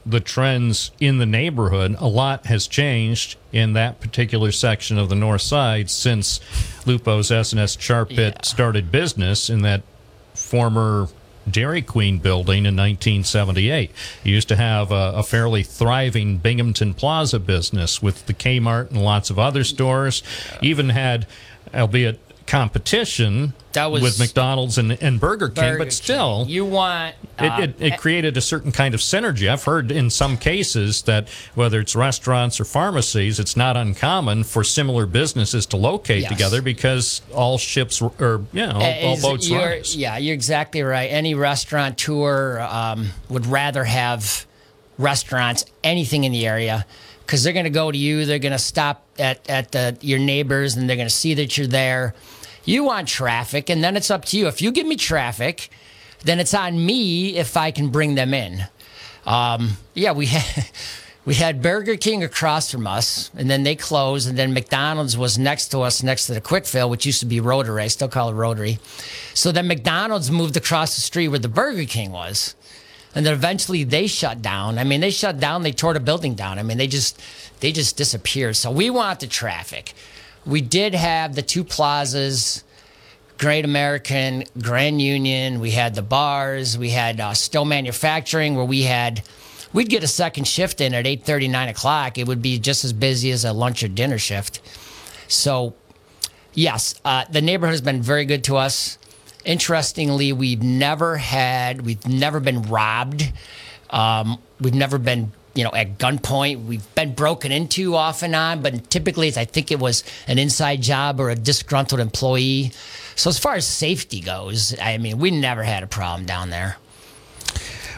the 0.04 0.20
trends 0.20 0.92
in 1.00 1.18
the 1.18 1.26
neighborhood, 1.26 1.96
a 1.98 2.06
lot 2.06 2.46
has 2.46 2.68
changed 2.68 3.36
in 3.52 3.72
that 3.72 4.00
particular 4.00 4.52
section 4.52 4.98
of 4.98 5.08
the 5.08 5.16
north 5.16 5.42
side 5.42 5.90
since 5.90 6.40
Lupo's 6.86 7.32
S&S 7.32 7.74
Char 7.74 8.06
Pit 8.06 8.44
started 8.44 8.92
business 8.92 9.50
in 9.50 9.62
that 9.62 9.82
former 10.46 11.08
Dairy 11.50 11.82
Queen 11.82 12.18
building 12.18 12.66
in 12.66 12.76
1978. 12.76 13.90
You 14.24 14.34
used 14.34 14.48
to 14.48 14.56
have 14.56 14.90
a, 14.90 15.12
a 15.16 15.22
fairly 15.22 15.62
thriving 15.62 16.38
Binghamton 16.38 16.94
Plaza 16.94 17.38
business 17.38 18.02
with 18.02 18.26
the 18.26 18.34
Kmart 18.34 18.90
and 18.90 19.02
lots 19.02 19.30
of 19.30 19.38
other 19.38 19.64
stores. 19.64 20.22
Even 20.60 20.90
had, 20.90 21.26
albeit 21.74 22.20
competition 22.46 23.52
That 23.72 23.90
was- 23.90 24.02
with 24.02 24.18
McDonald's 24.18 24.78
and, 24.78 24.92
and 25.02 25.18
Burger 25.20 25.48
King, 25.48 25.64
Burger 25.64 25.78
but 25.78 25.92
still, 25.92 26.44
You 26.48 26.64
want 26.64 27.14
it, 27.38 27.44
um, 27.46 27.62
it, 27.62 27.74
it 27.78 27.98
created 27.98 28.36
a 28.36 28.40
certain 28.40 28.72
kind 28.72 28.94
of 28.94 29.00
synergy. 29.00 29.50
I've 29.50 29.64
heard 29.64 29.90
in 29.92 30.08
some 30.10 30.36
cases 30.38 31.02
that 31.02 31.28
whether 31.54 31.80
it's 31.80 31.94
restaurants 31.94 32.58
or 32.60 32.64
pharmacies, 32.64 33.38
it's 33.38 33.56
not 33.56 33.76
uncommon 33.76 34.44
for 34.44 34.64
similar 34.64 35.04
businesses 35.06 35.66
to 35.66 35.76
locate 35.76 36.22
Yes. 36.22 36.30
together 36.32 36.62
because 36.62 37.22
all 37.34 37.58
ships 37.58 38.00
or 38.00 38.42
you 38.52 38.66
know 38.66 38.78
all, 38.80 39.06
all 39.10 39.20
boats 39.20 39.48
you're- 39.48 39.62
rise. 39.64 39.94
Yeah, 39.96 40.16
you're 40.16 40.34
exactly 40.34 40.82
right. 40.82 41.06
Any 41.10 41.34
restaurateur 41.34 42.60
um, 42.60 43.10
would 43.28 43.46
rather 43.46 43.84
have 43.84 44.46
restaurants, 44.98 45.66
anything 45.84 46.24
in 46.24 46.32
the 46.32 46.46
area, 46.46 46.86
because 47.26 47.42
they're 47.44 47.52
going 47.52 47.64
to 47.64 47.70
go 47.70 47.92
to 47.92 47.98
you. 47.98 48.24
They're 48.24 48.38
going 48.38 48.52
to 48.52 48.58
stop 48.58 49.04
at 49.18 49.48
at 49.50 49.72
the 49.72 49.96
your 50.00 50.18
neighbors, 50.18 50.76
and 50.76 50.88
they're 50.88 50.96
going 50.96 51.08
to 51.08 51.14
see 51.14 51.34
that 51.34 51.58
you're 51.58 51.66
there. 51.66 52.14
You 52.66 52.82
want 52.82 53.06
traffic, 53.06 53.70
and 53.70 53.82
then 53.82 53.96
it's 53.96 54.10
up 54.10 54.24
to 54.26 54.36
you. 54.36 54.48
If 54.48 54.60
you 54.60 54.72
give 54.72 54.86
me 54.86 54.96
traffic, 54.96 55.70
then 56.24 56.40
it's 56.40 56.52
on 56.52 56.84
me 56.84 57.36
if 57.36 57.56
I 57.56 57.70
can 57.70 57.90
bring 57.90 58.16
them 58.16 58.34
in. 58.34 58.66
Um, 59.24 59.76
yeah, 59.94 60.12
we 60.12 60.26
had 60.36 60.66
we 61.24 61.34
had 61.34 61.62
Burger 61.62 61.96
King 61.96 62.24
across 62.24 62.70
from 62.70 62.88
us, 62.88 63.30
and 63.36 63.48
then 63.48 63.62
they 63.62 63.76
closed, 63.76 64.28
and 64.28 64.36
then 64.36 64.52
McDonald's 64.52 65.16
was 65.16 65.38
next 65.38 65.68
to 65.68 65.80
us, 65.80 66.02
next 66.02 66.26
to 66.26 66.34
the 66.34 66.40
Kwik 66.40 66.66
Fill, 66.66 66.90
which 66.90 67.06
used 67.06 67.20
to 67.20 67.26
be 67.26 67.38
Rotary. 67.38 67.84
I 67.84 67.86
still 67.86 68.08
call 68.08 68.30
it 68.30 68.34
Rotary. 68.34 68.80
So 69.32 69.52
then 69.52 69.68
McDonald's 69.68 70.30
moved 70.30 70.56
across 70.56 70.96
the 70.96 71.02
street 71.02 71.28
where 71.28 71.38
the 71.38 71.48
Burger 71.48 71.84
King 71.84 72.10
was, 72.10 72.56
and 73.14 73.24
then 73.24 73.32
eventually 73.32 73.84
they 73.84 74.08
shut 74.08 74.42
down. 74.42 74.76
I 74.76 74.82
mean, 74.82 75.00
they 75.00 75.10
shut 75.10 75.38
down. 75.38 75.62
They 75.62 75.72
tore 75.72 75.94
the 75.94 76.00
building 76.00 76.34
down. 76.34 76.58
I 76.58 76.64
mean, 76.64 76.78
they 76.78 76.88
just 76.88 77.22
they 77.60 77.70
just 77.70 77.96
disappeared. 77.96 78.56
So 78.56 78.72
we 78.72 78.90
want 78.90 79.20
the 79.20 79.28
traffic. 79.28 79.94
We 80.46 80.60
did 80.60 80.94
have 80.94 81.34
the 81.34 81.42
two 81.42 81.64
plazas. 81.64 82.62
Great 83.38 83.64
American, 83.64 84.44
Grand 84.62 85.02
Union. 85.02 85.60
We 85.60 85.72
had 85.72 85.94
the 85.94 86.02
bars. 86.02 86.78
We 86.78 86.90
had 86.90 87.20
uh, 87.20 87.34
Stow 87.34 87.64
Manufacturing, 87.64 88.54
where 88.54 88.64
we 88.64 88.82
had 88.82 89.22
we'd 89.72 89.90
get 89.90 90.02
a 90.02 90.08
second 90.08 90.44
shift 90.44 90.80
in 90.80 90.94
at 90.94 91.04
8.30, 91.04 91.50
9 91.50 91.68
o'clock. 91.68 92.16
It 92.16 92.26
would 92.26 92.40
be 92.40 92.58
just 92.58 92.84
as 92.84 92.92
busy 92.92 93.30
as 93.30 93.44
a 93.44 93.52
lunch 93.52 93.82
or 93.82 93.88
dinner 93.88 94.16
shift. 94.18 94.60
So, 95.28 95.74
yes, 96.54 96.94
uh, 97.04 97.24
the 97.30 97.42
neighborhood 97.42 97.74
has 97.74 97.82
been 97.82 98.00
very 98.00 98.24
good 98.24 98.44
to 98.44 98.56
us. 98.56 98.96
Interestingly, 99.44 100.32
we've 100.32 100.62
never 100.62 101.18
had, 101.18 101.84
we've 101.84 102.06
never 102.06 102.40
been 102.40 102.62
robbed. 102.62 103.32
Um, 103.90 104.38
we've 104.60 104.74
never 104.74 104.98
been, 104.98 105.32
you 105.56 105.64
know, 105.64 105.70
at 105.72 105.98
gunpoint. 105.98 106.66
We've 106.66 106.94
been 106.94 107.14
broken 107.14 107.50
into 107.50 107.96
off 107.96 108.22
and 108.22 108.34
on, 108.36 108.62
but 108.62 108.90
typically, 108.90 109.28
I 109.36 109.44
think 109.44 109.72
it 109.72 109.80
was 109.80 110.04
an 110.28 110.38
inside 110.38 110.82
job 110.82 111.18
or 111.18 111.30
a 111.30 111.34
disgruntled 111.34 112.00
employee. 112.00 112.72
So, 113.16 113.30
as 113.30 113.38
far 113.38 113.54
as 113.54 113.66
safety 113.66 114.20
goes, 114.20 114.78
I 114.80 114.98
mean, 114.98 115.18
we 115.18 115.30
never 115.30 115.62
had 115.62 115.82
a 115.82 115.86
problem 115.86 116.26
down 116.26 116.50
there. 116.50 116.76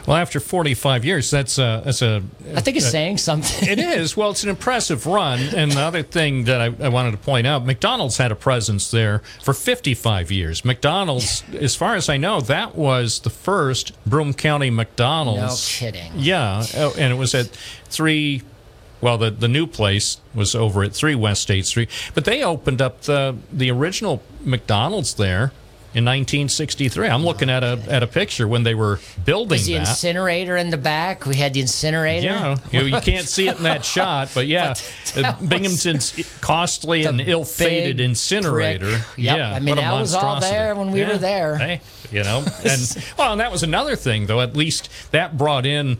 Well, 0.09 0.17
after 0.17 0.39
45 0.39 1.05
years, 1.05 1.29
that's 1.29 1.59
a 1.59 1.83
that's 1.85 2.01
a. 2.01 2.23
I 2.55 2.61
think 2.61 2.77
it's 2.77 2.89
saying 2.89 3.19
something. 3.19 3.69
It 3.69 3.77
is. 3.77 4.17
Well, 4.17 4.31
it's 4.31 4.41
an 4.43 4.49
impressive 4.49 5.05
run. 5.05 5.39
And 5.39 5.71
the 5.71 5.81
other 5.81 6.01
thing 6.01 6.45
that 6.45 6.59
I, 6.59 6.73
I 6.83 6.89
wanted 6.89 7.11
to 7.11 7.17
point 7.17 7.45
out, 7.45 7.63
McDonald's 7.63 8.17
had 8.17 8.31
a 8.31 8.35
presence 8.35 8.89
there 8.89 9.21
for 9.43 9.53
55 9.53 10.31
years. 10.31 10.65
McDonald's, 10.65 11.43
as 11.53 11.75
far 11.75 11.93
as 11.93 12.09
I 12.09 12.17
know, 12.17 12.41
that 12.41 12.75
was 12.75 13.19
the 13.19 13.29
first 13.29 13.91
Broome 14.03 14.33
County 14.33 14.71
McDonald's. 14.71 15.79
No 15.79 15.91
kidding. 15.91 16.11
Yeah, 16.15 16.65
oh, 16.75 16.95
and 16.97 17.13
it 17.13 17.17
was 17.17 17.35
at 17.35 17.45
three. 17.85 18.41
Well, 19.01 19.19
the 19.19 19.29
the 19.29 19.47
new 19.47 19.67
place 19.67 20.17
was 20.33 20.55
over 20.55 20.81
at 20.81 20.91
three 20.95 21.13
West 21.13 21.43
State 21.43 21.67
Street, 21.67 21.87
but 22.15 22.25
they 22.25 22.43
opened 22.43 22.81
up 22.81 23.01
the 23.01 23.37
the 23.53 23.69
original 23.69 24.23
McDonald's 24.43 25.13
there 25.13 25.51
in 25.95 26.05
1963. 26.05 27.07
I'm 27.07 27.23
looking 27.25 27.49
at 27.49 27.63
a 27.63 27.79
at 27.89 28.03
a 28.03 28.07
picture 28.07 28.47
when 28.47 28.63
they 28.63 28.75
were 28.75 28.99
building 29.25 29.49
Was 29.57 29.65
the 29.65 29.73
that. 29.73 29.89
incinerator 29.89 30.55
in 30.57 30.69
the 30.69 30.77
back? 30.77 31.25
We 31.25 31.35
had 31.35 31.53
the 31.53 31.61
incinerator. 31.61 32.27
Yeah, 32.27 32.57
you, 32.71 32.81
you 32.81 33.01
can't 33.01 33.27
see 33.27 33.47
it 33.47 33.57
in 33.57 33.63
that 33.63 33.83
shot, 33.95 34.29
but 34.35 34.45
yeah, 34.47 34.75
But 35.15 35.25
uh, 35.25 35.33
Binghamton's 35.47 36.37
costly 36.41 37.05
and 37.05 37.19
ill-fated 37.19 37.99
incinerator. 37.99 38.89
Yep, 38.91 39.03
Yeah, 39.17 39.51
I 39.53 39.59
mean, 39.59 39.77
that 39.77 39.93
was 39.99 40.13
all 40.13 40.39
there 40.39 40.75
when 40.75 40.91
we 40.91 41.03
were 41.03 41.17
there. 41.17 41.57
Hey, 41.57 41.81
you 42.11 42.23
know, 42.23 42.45
and 42.63 43.03
well, 43.17 43.31
and 43.31 43.41
that 43.41 43.51
was 43.51 43.63
another 43.63 43.95
thing, 43.95 44.27
though. 44.27 44.41
At 44.41 44.55
least 44.55 44.89
that 45.11 45.37
brought 45.37 45.65
in. 45.65 45.97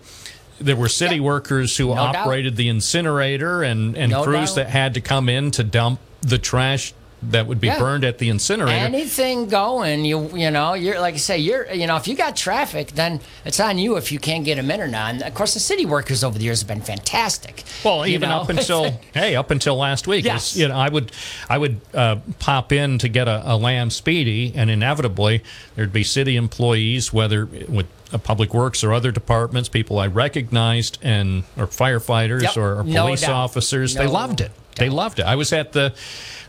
There 0.61 0.75
were 0.75 0.89
city 0.89 1.21
workers 1.21 1.77
who 1.77 1.87
doubt. 1.95 2.17
operated 2.17 2.57
the 2.57 2.67
incinerator 2.67 3.63
and, 3.63 3.95
and 3.97 4.11
No 4.11 4.25
crews 4.25 4.49
doubt. 4.49 4.55
that 4.55 4.69
had 4.69 4.93
to 4.95 4.99
come 5.01 5.29
in 5.29 5.51
to 5.51 5.63
dump 5.63 6.01
the 6.19 6.37
trash 6.37 6.93
that 7.21 7.47
would 7.47 7.59
be 7.59 7.67
Yeah. 7.67 7.79
burned 7.79 8.03
at 8.05 8.17
the 8.17 8.29
incinerator. 8.29 8.71
Anything 8.77 9.47
going, 9.47 10.05
you 10.05 10.29
you 10.37 10.49
know, 10.51 10.73
you're 10.73 10.99
like 10.99 11.15
I 11.15 11.17
say, 11.17 11.37
you're 11.37 11.69
you 11.71 11.85
know, 11.87 11.97
if 11.97 12.07
you 12.07 12.15
got 12.15 12.35
traffic, 12.35 12.91
then 12.91 13.19
it's 13.45 13.59
on 13.59 13.77
you 13.77 13.97
if 13.97 14.11
you 14.11 14.19
can't 14.19 14.45
get 14.45 14.55
them 14.55 14.71
in 14.71 14.79
or 14.81 14.87
not. 14.87 15.13
And 15.15 15.23
of 15.23 15.33
course, 15.33 15.53
the 15.53 15.59
city 15.59 15.85
workers 15.85 16.23
over 16.23 16.37
the 16.37 16.43
years 16.45 16.61
have 16.61 16.67
been 16.67 16.81
fantastic. 16.81 17.63
Well, 17.83 18.05
even 18.05 18.29
know? 18.29 18.37
up 18.41 18.49
until 18.49 18.99
hey, 19.13 19.35
up 19.35 19.51
until 19.51 19.75
last 19.75 20.07
week, 20.07 20.23
Yes. 20.25 20.55
You 20.55 20.67
know, 20.69 20.75
I 20.77 20.89
would 20.89 21.11
I 21.49 21.57
would 21.57 21.81
uh, 21.93 22.17
pop 22.39 22.71
in 22.71 22.97
to 22.99 23.09
get 23.09 23.27
a, 23.27 23.41
a 23.45 23.55
lamb 23.57 23.89
speedy, 23.89 24.53
and 24.55 24.69
inevitably 24.69 25.43
there'd 25.75 25.93
be 25.93 26.03
city 26.03 26.35
employees, 26.37 27.11
whether 27.11 27.45
with 27.45 27.87
uh, 28.13 28.17
public 28.17 28.53
works 28.53 28.83
or 28.83 28.93
other 28.93 29.11
departments, 29.11 29.69
people 29.69 29.99
I 29.99 30.07
recognized, 30.07 30.97
and 31.01 31.43
or 31.57 31.67
firefighters 31.67 32.41
Yep, 32.43 32.57
or, 32.57 32.79
or 32.79 32.83
police 32.83 33.21
doubt. 33.21 33.31
officers. 33.31 33.93
they 33.93 34.07
loved 34.07 34.41
it. 34.41 34.51
They 34.79 34.89
loved 34.89 35.19
it. 35.19 35.25
I 35.25 35.35
was 35.35 35.53
at 35.53 35.71
the 35.73 35.93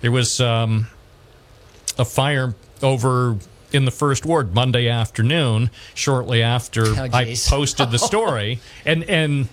there 0.01 0.11
was 0.13 0.41
um, 0.41 0.87
a 1.99 2.05
fire 2.05 2.55
over 2.83 3.37
in 3.73 3.85
the 3.85 3.91
first 3.91 4.25
ward 4.27 4.55
Monday 4.55 4.89
afternoon, 4.89 5.71
shortly 5.95 6.43
after 6.43 6.87
Oh, 6.87 7.09
I 7.13 7.37
posted 7.47 7.91
the 7.91 7.99
story, 8.11 8.61
and 8.85 9.05
and 9.05 9.49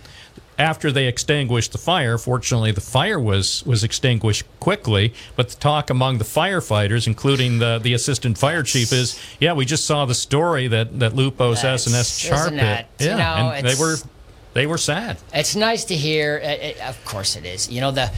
after 0.59 0.91
they 0.91 1.05
extinguished 1.05 1.71
the 1.71 1.77
fire, 1.77 2.17
fortunately 2.17 2.71
the 2.71 2.81
fire 2.81 3.19
was 3.19 3.63
was 3.65 3.83
extinguished 3.83 4.43
quickly. 4.59 5.13
But 5.35 5.49
the 5.49 5.55
talk 5.57 5.89
among 5.91 6.17
the 6.17 6.23
firefighters, 6.23 7.05
including 7.05 7.59
the 7.59 7.77
the 7.77 7.93
assistant 7.93 8.37
fire 8.39 8.63
chief, 8.63 8.91
is 8.91 9.19
yeah, 9.39 9.53
we 9.53 9.65
just 9.65 9.85
saw 9.85 10.05
the 10.05 10.15
story 10.15 10.67
that 10.67 10.99
that 10.99 11.13
Lupo's 11.13 11.63
S 11.63 11.85
and 11.85 11.95
S 11.95 12.23
That's- 12.23 12.27
chart 12.41 12.53
isn't 12.53 12.59
pit, 12.59 12.87
that- 12.97 13.03
you 13.03 13.09
yeah, 13.11 13.17
know, 13.17 13.51
and 13.51 13.67
they 13.67 13.75
were 13.75 13.97
they 14.53 14.65
were 14.65 14.79
sad. 14.79 15.17
It's 15.33 15.55
nice 15.55 15.83
to 15.85 15.95
hear. 15.95 16.41
uh, 16.43 16.47
it- 16.47 16.79
of 16.81 17.03
course, 17.05 17.35
it 17.35 17.45
is. 17.45 17.69
You 17.69 17.81
know 17.81 17.91
the 17.91 18.09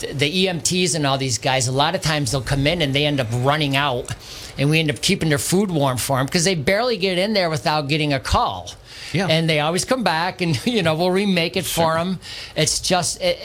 the 0.00 0.46
EMTs 0.46 0.94
and 0.94 1.06
all 1.06 1.18
these 1.18 1.38
guys. 1.38 1.68
A 1.68 1.72
lot 1.72 1.94
of 1.94 2.00
times 2.00 2.32
they'll 2.32 2.42
come 2.42 2.66
in 2.66 2.82
and 2.82 2.94
they 2.94 3.06
end 3.06 3.20
up 3.20 3.28
running 3.32 3.76
out, 3.76 4.14
and 4.58 4.70
we 4.70 4.80
end 4.80 4.90
up 4.90 5.00
keeping 5.00 5.28
their 5.28 5.38
food 5.38 5.70
warm 5.70 5.96
for 5.96 6.18
them 6.18 6.26
because 6.26 6.44
they 6.44 6.54
barely 6.54 6.96
get 6.96 7.18
in 7.18 7.32
there 7.32 7.50
without 7.50 7.88
getting 7.88 8.12
a 8.12 8.20
call. 8.20 8.72
Yeah. 9.12 9.28
And 9.28 9.48
they 9.48 9.60
always 9.60 9.84
come 9.84 10.02
back, 10.02 10.40
and 10.40 10.64
you 10.66 10.82
know 10.82 10.94
we'll 10.94 11.10
remake 11.10 11.56
it 11.56 11.66
for 11.66 11.94
them. 11.94 12.20
It's 12.54 12.80
just 12.80 13.20
it, 13.20 13.38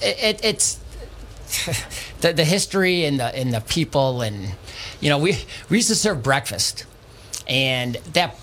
it, 0.00 0.22
it 0.22 0.44
it's 0.44 0.78
the 2.20 2.32
the 2.32 2.44
history 2.44 3.04
and 3.04 3.20
the 3.20 3.34
and 3.36 3.52
the 3.52 3.60
people 3.60 4.22
and 4.22 4.52
you 5.00 5.08
know 5.08 5.18
we 5.18 5.38
we 5.68 5.78
used 5.78 5.88
to 5.88 5.94
serve 5.94 6.22
breakfast 6.22 6.84
and 7.46 7.96
that 8.12 8.36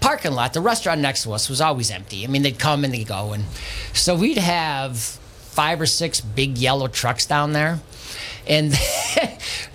parking 0.00 0.32
lot 0.32 0.54
the 0.54 0.60
restaurant 0.60 1.00
next 1.00 1.24
to 1.24 1.32
us 1.32 1.48
was 1.48 1.60
always 1.60 1.90
empty 1.90 2.24
i 2.24 2.26
mean 2.26 2.42
they'd 2.42 2.58
come 2.58 2.84
and 2.84 2.94
they'd 2.94 3.06
go 3.06 3.32
and 3.32 3.44
so 3.92 4.14
we'd 4.14 4.38
have 4.38 5.17
five 5.58 5.80
or 5.80 5.86
six 5.86 6.20
big 6.20 6.56
yellow 6.56 6.86
trucks 6.86 7.26
down 7.26 7.52
there. 7.52 7.80
And 8.46 8.72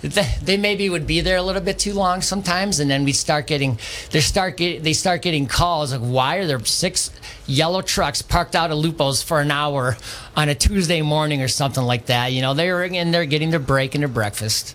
they 0.42 0.56
maybe 0.56 0.88
would 0.88 1.06
be 1.06 1.20
there 1.20 1.36
a 1.36 1.42
little 1.42 1.60
bit 1.60 1.78
too 1.78 1.92
long 1.92 2.22
sometimes 2.22 2.80
and 2.80 2.90
then 2.90 3.04
we'd 3.04 3.12
start 3.12 3.46
getting 3.46 3.78
they 4.10 4.20
start 4.20 4.56
get, 4.56 4.82
they 4.82 4.94
start 4.94 5.20
getting 5.20 5.46
calls 5.46 5.92
like 5.92 6.00
why 6.00 6.36
are 6.36 6.46
there 6.46 6.58
six 6.64 7.10
yellow 7.46 7.82
trucks 7.82 8.22
parked 8.22 8.56
out 8.56 8.70
of 8.70 8.78
lupos 8.78 9.22
for 9.22 9.42
an 9.42 9.50
hour 9.50 9.98
on 10.34 10.48
a 10.48 10.54
tuesday 10.54 11.02
morning 11.02 11.42
or 11.42 11.48
something 11.48 11.84
like 11.84 12.06
that? 12.06 12.32
You 12.32 12.40
know 12.40 12.54
they 12.54 12.72
were 12.72 12.82
in 12.82 13.10
there 13.10 13.26
getting 13.26 13.50
their 13.50 13.60
break 13.60 13.94
and 13.94 14.00
their 14.00 14.08
breakfast. 14.08 14.74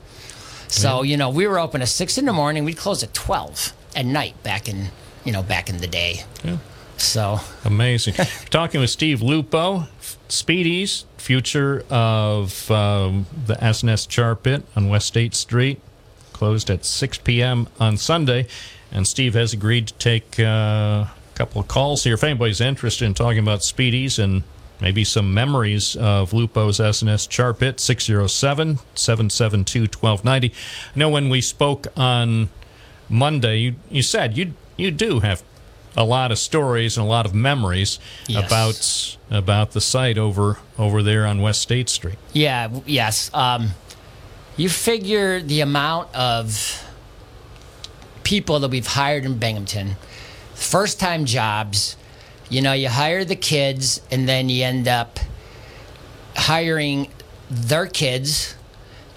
So 0.68 1.02
you 1.02 1.18
know 1.18 1.32
we 1.32 1.48
were 1.48 1.58
open 1.58 1.82
at 1.82 1.88
six 1.88 2.20
in 2.20 2.26
the 2.26 2.34
morning. 2.34 2.66
We'd 2.66 2.78
close 2.78 3.02
at 3.02 3.16
12 3.16 3.74
at 3.96 4.06
night 4.06 4.42
back 4.44 4.70
in 4.70 4.90
you 5.26 5.32
know 5.32 5.42
back 5.42 5.70
in 5.70 5.78
the 5.78 5.88
day. 5.88 6.24
Yeah. 6.44 6.58
so. 6.98 7.40
Amazing. 7.66 8.14
Talking 8.52 8.80
with 8.80 8.92
Steve 8.92 9.24
Lupo, 9.24 9.88
Speedies, 10.30 11.06
future 11.18 11.84
of 11.90 12.70
um, 12.72 13.26
the 13.46 13.62
S&S 13.64 14.06
Char 14.06 14.36
Pit 14.36 14.64
on 14.76 14.90
West 14.90 15.08
State 15.08 15.34
Street, 15.34 15.82
closed 16.34 16.70
at 16.70 16.86
6 16.86 17.18
p.m. 17.20 17.68
on 17.80 17.98
Sunday. 17.98 18.48
And 18.92 19.08
Steve 19.08 19.34
has 19.34 19.54
agreed 19.54 19.88
to 19.88 19.94
take 19.96 20.40
uh, 20.40 20.44
a 20.44 21.12
couple 21.36 21.62
of 21.62 21.68
calls 21.68 22.04
here. 22.04 22.14
If 22.14 22.24
anybody's 22.24 22.62
interested 22.62 23.06
in 23.06 23.14
talking 23.14 23.40
about 23.40 23.60
Speedies 23.60 24.18
and 24.18 24.44
maybe 24.82 25.04
some 25.04 25.34
memories 25.34 25.96
of 25.96 26.32
Lupo's 26.32 26.80
S&S 26.80 27.28
Char 27.28 27.54
Pit, 27.54 27.80
607 27.80 28.80
772 28.96 29.82
1290. 29.82 30.50
I 30.50 31.00
know 31.00 31.10
when 31.10 31.30
we 31.30 31.42
spoke 31.42 31.88
on 31.98 32.50
Monday, 33.10 33.58
you, 33.58 33.76
you 33.90 34.02
said 34.02 34.38
you 34.38 34.54
you 34.78 34.92
do 34.92 35.20
have 35.20 35.44
a 35.98 36.04
lot 36.04 36.32
of 36.32 36.38
stories 36.40 36.98
and 36.98 37.06
a 37.06 37.10
lot 37.10 37.26
of 37.26 37.34
memories 37.34 38.00
Yes. 38.28 38.46
about 38.48 39.18
about 39.40 39.72
the 39.72 39.82
site 39.82 40.18
over 40.18 40.58
over 40.78 41.02
there 41.04 41.26
on 41.26 41.42
West 41.42 41.62
State 41.62 41.90
Street. 41.90 42.18
Yeah, 42.34 42.70
yes. 42.86 43.30
Um, 43.34 43.72
you 44.58 44.70
figure 44.70 45.40
the 45.42 45.62
amount 45.62 46.14
of 46.16 46.84
people 48.24 48.60
that 48.60 48.70
we've 48.70 48.86
hired 48.88 49.26
in 49.26 49.38
Binghamton, 49.40 49.96
first 50.54 51.00
time 51.00 51.26
jobs, 51.26 51.96
you 52.50 52.62
know, 52.62 52.74
you 52.74 52.90
hire 52.90 53.24
the 53.26 53.36
kids 53.36 54.02
and 54.12 54.28
then 54.28 54.50
you 54.50 54.64
end 54.64 54.88
up 54.88 55.20
hiring 56.36 57.08
their 57.50 57.88
kids. 57.88 58.56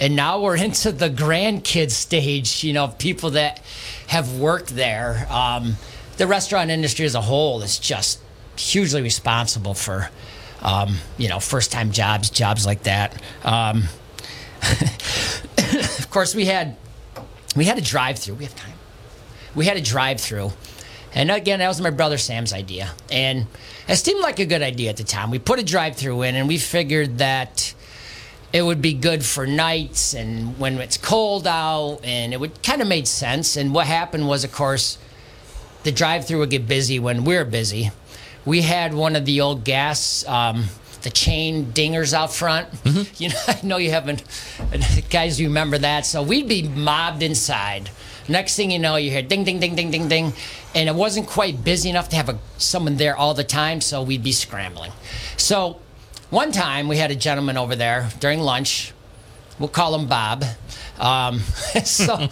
And 0.01 0.17
now 0.17 0.41
we're 0.41 0.57
into 0.69 0.93
the 0.93 1.11
grandkids 1.11 1.93
stage, 1.93 2.65
you 2.65 2.73
know, 2.73 2.89
people 2.89 3.31
that 3.31 3.61
have 4.09 4.39
worked 4.39 4.75
there. 4.75 5.27
Um, 5.31 5.77
the 6.17 6.27
restaurant 6.27 6.71
industry 6.71 7.05
as 7.05 7.15
a 7.15 7.21
whole 7.21 7.63
is 7.63 7.79
just 7.79 8.21
hugely 8.57 9.03
responsible 9.03 9.75
for, 9.75 10.11
um, 10.61 10.97
you 11.19 11.29
know, 11.29 11.41
first 11.41 11.73
time 11.73 11.91
jobs, 11.91 12.31
jobs 12.31 12.67
like 12.67 12.85
that. 12.85 13.21
Um, 13.45 13.85
of 15.59 16.09
course, 16.11 16.35
we 16.35 16.45
had 16.45 16.77
we 17.57 17.65
had 17.65 17.79
a 17.79 17.83
drive 17.83 18.19
through. 18.19 18.35
We 18.35 18.45
have 18.45 18.55
time. 18.55 18.75
We 19.55 19.67
had 19.67 19.77
a 19.77 19.83
drive 19.83 20.21
through. 20.21 20.53
And 21.15 21.31
again, 21.31 21.59
that 21.59 21.69
was 21.69 21.81
my 21.81 21.91
brother 21.91 22.17
Sam's 22.17 22.53
idea. 22.53 22.91
And 23.11 23.47
it 23.87 23.97
seemed 23.97 24.23
like 24.23 24.39
a 24.39 24.47
good 24.47 24.63
idea 24.63 24.89
at 24.91 24.97
the 24.97 25.05
time. 25.05 25.31
We 25.31 25.39
put 25.39 25.59
a 25.59 25.63
drive 25.63 25.97
through 25.97 26.23
in 26.23 26.37
and 26.37 26.49
we 26.49 26.57
figured 26.57 27.19
that 27.19 27.75
it 28.53 28.63
would 28.63 28.81
be 28.81 28.95
good 28.95 29.25
for 29.25 29.47
nights 29.47 30.15
and 30.15 30.59
when 30.59 30.79
it's 30.79 30.97
cold 30.97 31.47
out 31.47 32.01
and 32.03 32.33
it 32.33 32.41
would 32.41 32.63
kind 32.63 32.81
of 32.81 32.89
made 32.89 33.07
sense. 33.07 33.57
And 33.57 33.75
what 33.75 33.87
happened 33.87 34.27
was, 34.27 34.45
of 34.45 34.53
course, 34.53 34.97
the 35.85 35.93
drive 35.93 36.27
through 36.27 36.41
would 36.41 36.51
get 36.51 36.67
busy 36.67 36.99
when 36.99 37.25
we're 37.25 37.45
busy. 37.45 37.91
We 38.45 38.63
had 38.63 38.95
one 38.95 39.17
of 39.17 39.25
the 39.25 39.41
old 39.41 39.65
gas, 39.65 40.27
um, 40.27 40.65
the 41.03 41.11
chain 41.11 41.67
dingers 41.67 42.13
out 42.13 42.33
front. 42.33 42.69
You 43.19 43.29
know, 43.31 43.41
I 43.49 43.61
know 43.63 43.77
you 43.77 43.91
haven't, 43.91 44.23
guys, 45.11 45.41
you 45.41 45.49
remember 45.49 45.79
that. 45.79 46.07
So 46.07 46.23
we'd 46.23 46.49
be 46.49 46.63
mobbed 46.69 47.23
inside. 47.23 47.91
Next 48.29 48.57
thing 48.57 48.71
you 48.71 48.79
know, 48.79 48.97
you 48.97 49.11
hear 49.11 49.23
ding, 49.23 49.45
ding, 49.45 49.59
ding, 49.59 49.75
ding, 49.75 49.91
ding, 49.91 50.09
ding. 50.09 50.33
And 50.75 50.89
it 50.89 50.95
wasn't 50.95 51.27
quite 51.27 51.65
busy 51.65 51.91
enough 51.91 52.09
to 52.11 52.17
have 52.17 52.29
a, 52.29 52.39
someone 52.57 52.97
there 52.97 53.17
all 53.17 53.35
the 53.35 53.45
time, 53.45 53.81
so 53.81 54.03
we'd 54.03 54.23
be 54.23 54.33
scrambling. 54.33 54.93
So 55.37 55.81
one 56.31 56.53
time 56.53 56.89
we 56.89 56.97
had 56.97 57.11
a 57.11 57.17
gentleman 57.17 57.57
over 57.57 57.77
there 57.77 58.09
during 58.21 58.41
lunch. 58.41 58.93
We'll 59.59 59.69
call 59.69 59.95
him 59.95 60.07
Bob. 60.07 60.45
Um, 60.99 61.41
so, 61.85 62.17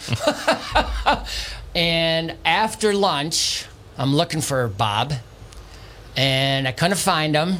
and 1.75 2.35
after 2.45 2.93
lunch, 2.93 3.65
I'm 3.97 4.15
looking 4.15 4.41
for 4.41 4.67
Bob, 4.67 5.13
and 6.15 6.67
I 6.67 6.71
couldn't 6.71 6.97
find 6.97 7.35
him. 7.35 7.57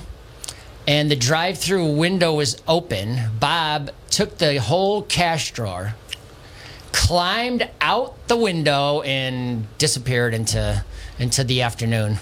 And 0.88 1.12
the 1.12 1.16
drive-through 1.16 1.96
window 1.96 2.34
was 2.34 2.62
open. 2.68 3.20
Bob 3.40 3.92
took 4.10 4.40
the 4.40 4.60
whole 4.60 5.04
cash 5.04 5.52
drawer, 5.52 5.96
climbed 6.92 7.70
out 7.80 8.28
the 8.28 8.36
window, 8.36 9.02
and 9.02 9.68
disappeared 9.78 10.34
into 10.34 10.84
into 11.20 11.44
the 11.44 11.62
afternoon. 11.62 12.18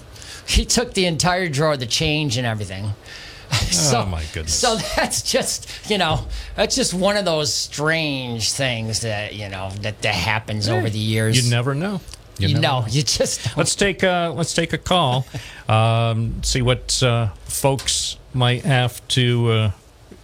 He 0.45 0.65
took 0.65 0.93
the 0.93 1.05
entire 1.05 1.47
drawer, 1.47 1.77
the 1.77 1.85
change, 1.85 2.35
and 2.37 2.45
everything. 2.45 2.95
so, 3.71 4.01
Oh, 4.01 4.05
my 4.05 4.23
goodness. 4.33 4.53
So 4.53 4.75
that's 4.95 5.21
just 5.21 5.69
you 5.89 5.97
know 5.97 6.25
that's 6.55 6.75
just 6.75 6.93
one 6.93 7.17
of 7.17 7.25
those 7.25 7.53
strange 7.53 8.51
things 8.51 9.01
that 9.01 9.35
you 9.35 9.49
know 9.49 9.71
that 9.81 10.01
that 10.01 10.15
happens 10.15 10.69
over 10.69 10.89
the 10.89 10.99
years. 10.99 11.43
You 11.43 11.49
never 11.49 11.73
know. 11.75 12.01
You, 12.37 12.47
never 12.49 12.61
know, 12.61 12.85
you 12.89 13.03
just 13.03 13.43
don't. 13.43 13.57
Let's 13.57 13.75
take 13.75 14.01
uh, 14.03 14.31
let's 14.33 14.53
take 14.53 14.73
a 14.73 14.77
call. 14.77 15.25
Um, 15.69 16.41
see 16.41 16.63
what 16.63 17.03
uh, 17.03 17.27
folks 17.45 18.17
might 18.33 18.63
have 18.65 19.07
to 19.09 19.51
uh, 19.51 19.71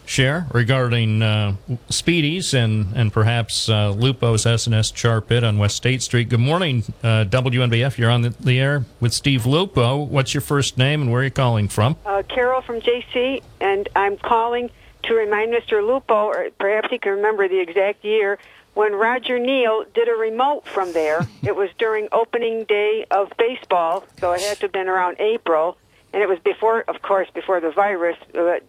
share 0.07 0.47
regarding 0.53 1.21
uh, 1.21 1.55
Speedies 1.89 2.53
and 2.53 2.95
and 2.95 3.11
perhaps 3.11 3.69
uh, 3.69 3.89
Lupo's 3.91 4.45
S&S 4.45 4.91
Char 4.91 5.21
Pit 5.21 5.43
on 5.43 5.57
West 5.57 5.75
State 5.75 6.01
Street. 6.01 6.29
Good 6.29 6.39
morning, 6.39 6.83
uh, 7.03 7.25
WNBF. 7.29 7.97
You're 7.97 8.11
on 8.11 8.21
the, 8.21 8.29
the 8.29 8.59
air 8.59 8.85
with 8.99 9.13
Steve 9.13 9.45
Lupo. 9.45 9.97
What's 9.97 10.33
your 10.33 10.41
first 10.41 10.77
name 10.77 11.01
and 11.01 11.11
where 11.11 11.21
are 11.21 11.25
you 11.25 11.31
calling 11.31 11.67
from? 11.67 11.95
uh, 12.05 12.23
Carol 12.27 12.61
from 12.61 12.81
JC, 12.81 13.41
and 13.59 13.87
I'm 13.95 14.17
calling 14.17 14.69
to 15.03 15.13
remind 15.13 15.53
Mr. 15.53 15.85
Lupo, 15.85 16.25
or 16.25 16.49
perhaps 16.59 16.89
he 16.89 16.97
can 16.97 17.13
remember 17.13 17.47
the 17.47 17.59
exact 17.59 18.03
year, 18.03 18.39
when 18.73 18.93
Roger 18.93 19.37
Neal 19.39 19.85
did 19.93 20.07
a 20.09 20.13
remote 20.13 20.67
from 20.67 20.91
there. 20.93 21.27
it 21.43 21.55
was 21.55 21.69
during 21.77 22.07
opening 22.11 22.63
day 22.65 23.05
of 23.11 23.31
baseball, 23.37 24.03
so 24.19 24.31
it 24.31 24.41
had 24.41 24.57
to 24.57 24.61
have 24.63 24.71
been 24.71 24.87
around 24.87 25.17
April, 25.19 25.77
and 26.13 26.23
it 26.23 26.29
was 26.29 26.39
before, 26.39 26.81
of 26.87 27.01
course, 27.01 27.29
before 27.33 27.59
the 27.59 27.71
virus. 27.71 28.17
Uh, 28.33 28.59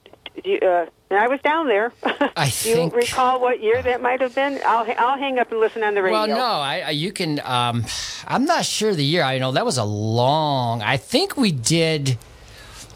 you, 0.45 0.59
uh, 0.59 0.87
And 1.11 1.19
I 1.19 1.29
was 1.29 1.41
down 1.41 1.67
there. 1.69 1.93
I 2.05 2.53
Do 2.63 2.69
you 2.69 2.75
think. 2.77 2.95
recall 2.95 3.41
what 3.41 3.63
year 3.63 3.81
that 3.83 4.03
might 4.03 4.21
have 4.21 4.35
been? 4.35 4.61
I'll 4.67 4.87
I'll 4.99 5.19
hang 5.19 5.39
up 5.39 5.51
and 5.51 5.61
listen 5.61 5.83
on 5.85 5.95
the 5.95 6.03
radio. 6.03 6.19
Well, 6.19 6.29
no, 6.29 6.35
I, 6.45 6.83
I 6.87 6.91
you 6.91 7.13
can. 7.13 7.41
Um, 7.45 7.85
I'm 8.27 8.45
not 8.45 8.65
sure 8.65 8.95
the 8.95 9.05
year. 9.05 9.23
I 9.23 9.39
know 9.39 9.53
that 9.53 9.65
was 9.65 9.79
a 9.79 9.85
long. 9.85 10.83
I 10.83 10.97
think 10.97 11.37
we 11.37 11.53
did 11.53 12.19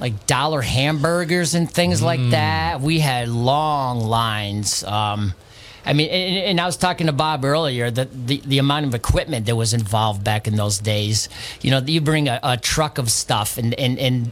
like 0.01 0.27
dollar 0.27 0.63
hamburgers 0.63 1.55
and 1.55 1.71
things 1.71 2.01
like 2.03 2.31
that. 2.31 2.81
We 2.81 3.01
had 3.01 3.29
long 3.29 4.01
lines. 4.01 4.83
Um, 4.83 5.35
I 5.85 5.93
mean, 5.93 6.09
and, 6.11 6.37
and 6.51 6.61
I 6.61 6.67
was 6.67 6.77
talking 6.77 7.07
to 7.07 7.13
Bob 7.13 7.45
earlier 7.45 7.91
that 7.91 8.27
the, 8.27 8.41
the 8.45 8.59
amount 8.59 8.87
of 8.87 8.95
equipment 8.95 9.47
that 9.47 9.57
was 9.57 9.73
involved 9.75 10.25
back 10.25 10.47
in 10.49 10.57
those 10.57 10.79
days. 10.79 11.29
You 11.61 11.71
know, 11.71 11.79
you 11.79 12.01
bring 12.01 12.29
a, 12.29 12.39
a 12.43 12.57
truck 12.57 12.99
of 12.99 13.11
stuff 13.11 13.57
and, 13.59 13.75
and, 13.75 13.99
and 13.99 14.31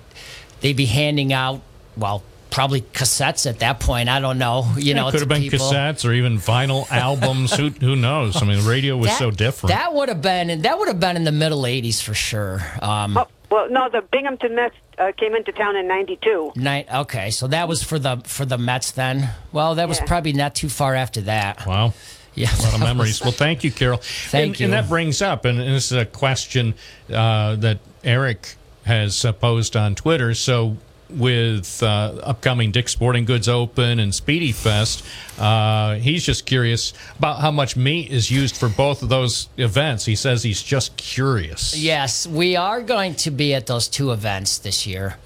they'd 0.60 0.76
be 0.76 0.86
handing 0.86 1.32
out, 1.32 1.60
well, 1.96 2.22
probably 2.50 2.80
cassettes 2.82 3.48
at 3.48 3.60
that 3.60 3.80
point. 3.80 4.08
I 4.08 4.20
don't 4.20 4.38
know. 4.38 4.66
You 4.76 4.94
know, 4.94 5.08
it 5.08 5.12
could 5.12 5.20
have 5.20 5.28
been 5.28 5.42
people. 5.42 5.58
cassettes 5.70 6.08
or 6.08 6.12
even 6.12 6.38
vinyl 6.38 6.86
albums. 6.90 7.54
who 7.54 7.70
who 7.70 7.96
knows? 7.96 8.40
I 8.42 8.44
mean, 8.46 8.64
radio 8.66 8.96
was 8.96 9.08
That- 9.10 9.18
so 9.18 9.30
different. 9.30 9.74
That 9.74 9.94
would 9.94 10.08
have 10.08 10.22
been 10.22 10.62
that 10.62 10.78
would 10.78 10.88
have 10.88 11.00
been 11.00 11.16
in 11.16 11.24
the 11.24 11.32
middle 11.32 11.62
'80s 11.62 12.02
for 12.02 12.14
sure. 12.14 12.62
Um, 12.82 13.16
Oh, 13.16 13.26
well, 13.50 13.70
no, 13.70 13.88
the 13.88 14.02
Binghamton 14.02 14.54
Mets 14.54 14.74
uh, 14.98 15.10
came 15.16 15.34
into 15.34 15.52
town 15.52 15.74
in 15.76 15.88
'92. 15.88 16.52
night. 16.56 16.86
Okay, 16.92 17.30
so 17.30 17.46
that 17.48 17.66
was 17.68 17.82
for 17.82 17.98
the 17.98 18.20
for 18.24 18.44
the 18.44 18.58
Mets 18.58 18.90
then. 18.90 19.30
Well, 19.52 19.74
that 19.76 19.88
was 19.88 19.98
Yeah. 20.00 20.04
probably 20.06 20.32
not 20.34 20.54
too 20.54 20.68
far 20.68 20.94
after 20.94 21.20
that. 21.22 21.66
wow. 21.66 21.94
Yeah, 22.34 22.54
A 22.56 22.62
lot 22.62 22.74
of 22.74 22.80
memories. 22.90 23.20
Well, 23.20 23.32
thank 23.32 23.64
you, 23.64 23.72
Carol. 23.72 23.98
Thank 24.02 24.46
and, 24.52 24.60
you. 24.60 24.64
And 24.66 24.72
that 24.74 24.88
brings 24.88 25.20
up, 25.22 25.44
and 25.44 25.58
this 25.58 25.90
is 25.90 25.98
a 25.98 26.04
question 26.04 26.74
uh, 27.12 27.56
that 27.56 27.78
Eric 28.04 28.54
has 28.84 29.24
uh, 29.24 29.32
posed 29.32 29.76
on 29.76 29.94
Twitter. 29.96 30.34
So, 30.34 30.76
with 31.10 31.82
uh, 31.82 32.14
upcoming 32.22 32.70
Dick's 32.70 32.92
Sporting 32.92 33.24
Goods 33.24 33.48
Open 33.48 33.98
and 33.98 34.14
Speedy 34.14 34.52
Fest, 34.52 35.04
uh, 35.38 35.94
he's 35.94 36.24
just 36.24 36.46
curious 36.46 36.92
about 37.18 37.40
how 37.40 37.50
much 37.50 37.76
meat 37.76 38.10
is 38.10 38.30
used 38.30 38.56
for 38.56 38.68
both 38.68 39.02
of 39.02 39.08
those 39.08 39.48
events. 39.56 40.04
He 40.04 40.16
says 40.16 40.42
he's 40.42 40.62
just 40.62 40.96
curious. 40.96 41.76
Yes, 41.76 42.26
we 42.26 42.56
are 42.56 42.82
going 42.82 43.14
to 43.16 43.30
be 43.30 43.54
at 43.54 43.66
those 43.66 43.88
two 43.88 44.12
events 44.12 44.58
this 44.58 44.86
year, 44.86 45.16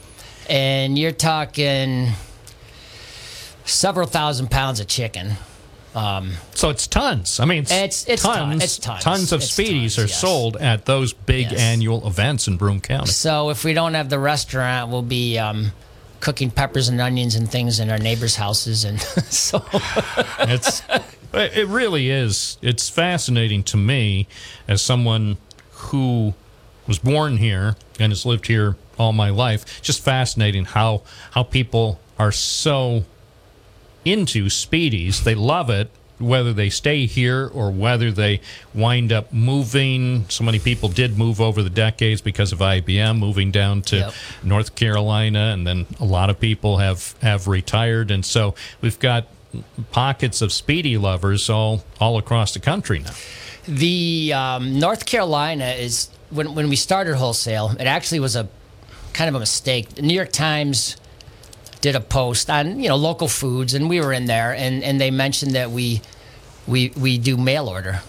and 0.49 0.99
you're 0.99 1.13
talking 1.13 2.11
several 3.65 4.07
thousand 4.07 4.51
pounds 4.51 4.81
of 4.81 4.87
chicken. 4.87 5.33
Um, 5.95 6.33
So 6.55 6.71
it's 6.71 6.87
tons. 6.87 7.39
I 7.41 7.45
mean, 7.45 7.63
it's, 7.63 7.71
It's- 7.73 8.05
it's 8.09 8.23
ton- 8.23 8.59
tons. 8.59 8.79
tons. 8.79 9.33
of 9.33 9.43
It's 9.43 9.51
Speedies 9.53 9.97
tons, 9.97 9.99
are 9.99 10.07
yes. 10.07 10.21
sold 10.21 10.57
at 10.57 10.87
those 10.87 11.13
big 11.13 11.51
Yes. 11.51 11.61
annual 11.61 12.07
events 12.07 12.49
in 12.49 12.57
Broome 12.57 12.81
County. 12.81 13.11
so 13.13 13.51
if 13.51 13.65
we 13.65 13.75
don't 13.75 13.95
have 13.95 14.09
the 14.09 14.19
restaurant, 14.19 14.91
we'll 14.91 15.03
be 15.03 15.39
um, 15.39 15.73
cooking 16.21 16.51
peppers 16.51 16.89
and 16.89 17.01
onions 17.01 17.35
and 17.35 17.51
things 17.51 17.79
in 17.81 17.91
our 17.91 17.99
neighbors' 17.99 18.37
houses, 18.37 18.85
and 18.85 19.01
so 19.29 19.63
it's 20.41 20.83
it 21.35 21.67
really 21.69 22.11
is 22.11 22.57
it's 22.63 22.89
fascinating 22.89 23.63
to 23.65 23.77
me 23.77 24.27
as 24.69 24.81
someone 24.83 25.37
who 25.91 26.33
was 26.87 26.99
born 26.99 27.37
here 27.39 27.75
and 27.99 28.13
has 28.13 28.25
lived 28.27 28.47
here 28.47 28.77
all 28.99 29.13
my 29.13 29.31
life 29.31 29.81
just 29.83 30.01
fascinating 30.03 30.65
how 30.65 31.01
how 31.33 31.43
people 31.43 31.99
are 32.19 32.31
so 32.33 33.05
into 34.05 34.47
speedies 34.47 35.23
they 35.25 35.35
love 35.35 35.71
it 35.71 35.91
whether 36.19 36.53
they 36.53 36.71
stay 36.71 37.05
here 37.07 37.49
or 37.53 37.71
whether 37.73 38.13
they 38.13 38.41
wind 38.75 39.13
up 39.13 39.33
moving 39.33 40.25
so 40.29 40.45
many 40.45 40.59
people 40.59 40.89
did 40.89 41.19
move 41.19 41.41
over 41.41 41.63
the 41.65 41.71
decades 41.71 42.21
because 42.21 42.53
of 42.53 42.61
IBM 42.61 43.19
moving 43.19 43.51
down 43.51 43.83
to 43.83 43.97
Yep. 43.97 44.15
North 44.45 44.75
Carolina 44.77 45.51
and 45.53 45.67
then 45.67 45.87
a 45.99 46.05
lot 46.05 46.31
of 46.31 46.39
people 46.39 46.77
have 46.79 47.15
have 47.23 47.49
retired 47.49 48.11
and 48.13 48.25
so 48.25 48.55
we've 48.81 48.99
got 49.01 49.27
pockets 49.91 50.41
of 50.43 50.53
speedy 50.53 50.97
lovers 50.97 51.51
all 51.51 51.83
all 52.01 52.19
across 52.19 52.55
the 52.55 52.61
country 52.61 53.01
now 53.01 53.11
The 53.67 54.33
um, 54.35 54.79
North 54.81 55.07
Carolina 55.07 55.67
is 55.67 56.09
when 56.31 56.55
when 56.55 56.69
we 56.69 56.77
started 56.77 57.15
wholesale. 57.17 57.71
It 57.79 57.87
actually 57.87 58.19
was 58.21 58.35
a 58.37 58.49
kind 59.13 59.29
of 59.29 59.35
a 59.37 59.39
mistake. 59.39 59.91
The 59.91 60.03
New 60.03 60.15
York 60.15 60.33
Times 60.33 60.97
did 61.83 61.97
a 61.97 62.01
post 62.01 62.49
on 62.49 62.81
you 62.81 62.89
know 62.89 62.97
local 62.97 63.29
foods, 63.29 63.75
and 63.75 63.91
we 63.91 64.01
were 64.01 64.15
in 64.15 64.25
there, 64.25 64.55
and, 64.55 64.83
and 64.83 64.99
they 64.99 65.11
mentioned 65.11 65.53
that 65.53 65.71
we 65.71 66.01
we 66.67 66.93
we 66.97 67.19
do 67.19 67.37
mail 67.37 67.69
order. 67.69 68.01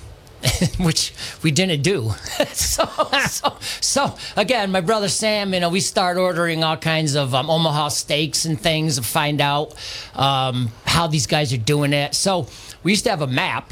Which 0.77 1.13
we 1.41 1.51
didn't 1.51 1.83
do. 1.83 2.11
so, 2.51 2.85
so, 3.29 3.57
so 3.79 4.15
again, 4.35 4.71
my 4.71 4.81
brother 4.81 5.07
Sam, 5.07 5.53
you 5.53 5.61
know, 5.61 5.69
we 5.69 5.79
start 5.79 6.17
ordering 6.17 6.65
all 6.65 6.75
kinds 6.75 7.15
of 7.15 7.33
um, 7.33 7.49
Omaha 7.49 7.87
steaks 7.87 8.43
and 8.43 8.59
things 8.59 8.97
to 8.97 9.03
find 9.03 9.39
out 9.39 9.73
um, 10.15 10.69
how 10.85 11.07
these 11.07 11.27
guys 11.27 11.53
are 11.53 11.57
doing 11.57 11.93
it. 11.93 12.13
So 12.13 12.47
we 12.83 12.91
used 12.91 13.05
to 13.05 13.09
have 13.09 13.21
a 13.21 13.27
map 13.27 13.71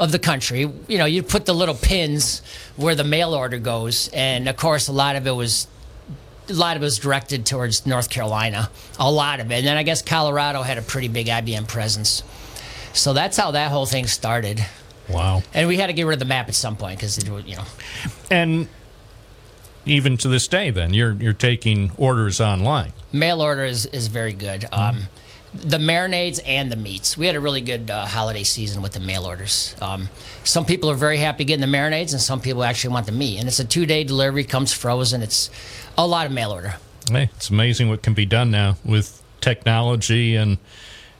of 0.00 0.10
the 0.10 0.18
country. 0.18 0.68
You 0.88 0.98
know, 0.98 1.04
you 1.04 1.22
put 1.22 1.46
the 1.46 1.54
little 1.54 1.76
pins 1.76 2.42
where 2.74 2.96
the 2.96 3.04
mail 3.04 3.32
order 3.32 3.58
goes, 3.58 4.08
and 4.12 4.48
of 4.48 4.56
course, 4.56 4.88
a 4.88 4.92
lot 4.92 5.14
of 5.14 5.24
it 5.24 5.36
was 5.36 5.68
a 6.48 6.52
lot 6.52 6.76
of 6.76 6.82
it 6.82 6.84
was 6.84 6.98
directed 6.98 7.46
towards 7.46 7.86
North 7.86 8.10
Carolina. 8.10 8.70
A 8.98 9.10
lot 9.10 9.40
of 9.40 9.50
it, 9.50 9.56
and 9.56 9.66
then 9.66 9.76
I 9.76 9.82
guess 9.82 10.02
Colorado 10.02 10.62
had 10.62 10.78
a 10.78 10.82
pretty 10.82 11.08
big 11.08 11.26
IBM 11.26 11.68
presence. 11.68 12.22
So 12.92 13.12
that's 13.12 13.36
how 13.36 13.50
that 13.52 13.70
whole 13.70 13.86
thing 13.86 14.06
started. 14.06 14.64
wow 15.08 15.42
And 15.52 15.68
we 15.68 15.76
had 15.76 15.88
to 15.88 15.92
get 15.92 16.04
rid 16.04 16.14
of 16.14 16.18
the 16.18 16.24
map 16.24 16.48
at 16.48 16.54
some 16.54 16.76
point 16.76 16.98
because 16.98 17.18
it, 17.18 17.28
would, 17.28 17.46
you 17.46 17.56
know, 17.56 17.64
and 18.30 18.68
even 19.84 20.16
to 20.16 20.28
this 20.28 20.48
day 20.48 20.70
then 20.70 20.92
you're 20.94 21.12
you're 21.12 21.32
taking 21.32 21.92
orders 21.96 22.40
online 22.40 22.92
mail 23.12 23.40
order 23.40 23.64
is, 23.64 23.86
is 23.86 24.08
very 24.08 24.32
good. 24.32 24.66
Um, 24.72 25.02
the 25.56 25.78
marinades 25.78 26.40
and 26.46 26.70
the 26.70 26.76
meats. 26.76 27.16
We 27.16 27.26
had 27.26 27.36
a 27.36 27.40
really 27.40 27.60
good 27.60 27.90
uh, 27.90 28.06
holiday 28.06 28.42
season 28.42 28.82
with 28.82 28.92
the 28.92 29.00
mail 29.00 29.24
orders. 29.24 29.74
Um, 29.80 30.08
some 30.44 30.64
people 30.64 30.90
are 30.90 30.94
very 30.94 31.18
happy 31.18 31.44
getting 31.44 31.68
the 31.68 31.76
marinades, 31.76 32.12
and 32.12 32.20
some 32.20 32.40
people 32.40 32.64
actually 32.64 32.92
want 32.92 33.06
the 33.06 33.12
meat. 33.12 33.38
And 33.38 33.48
it's 33.48 33.58
a 33.58 33.64
two 33.64 33.86
day 33.86 34.04
delivery, 34.04 34.44
comes 34.44 34.72
frozen. 34.72 35.22
It's 35.22 35.50
a 35.98 36.06
lot 36.06 36.26
of 36.26 36.32
mail 36.32 36.52
order. 36.52 36.76
Hey, 37.10 37.30
it's 37.36 37.50
amazing 37.50 37.88
what 37.88 38.02
can 38.02 38.14
be 38.14 38.26
done 38.26 38.50
now 38.50 38.76
with 38.84 39.22
technology 39.40 40.36
and 40.36 40.58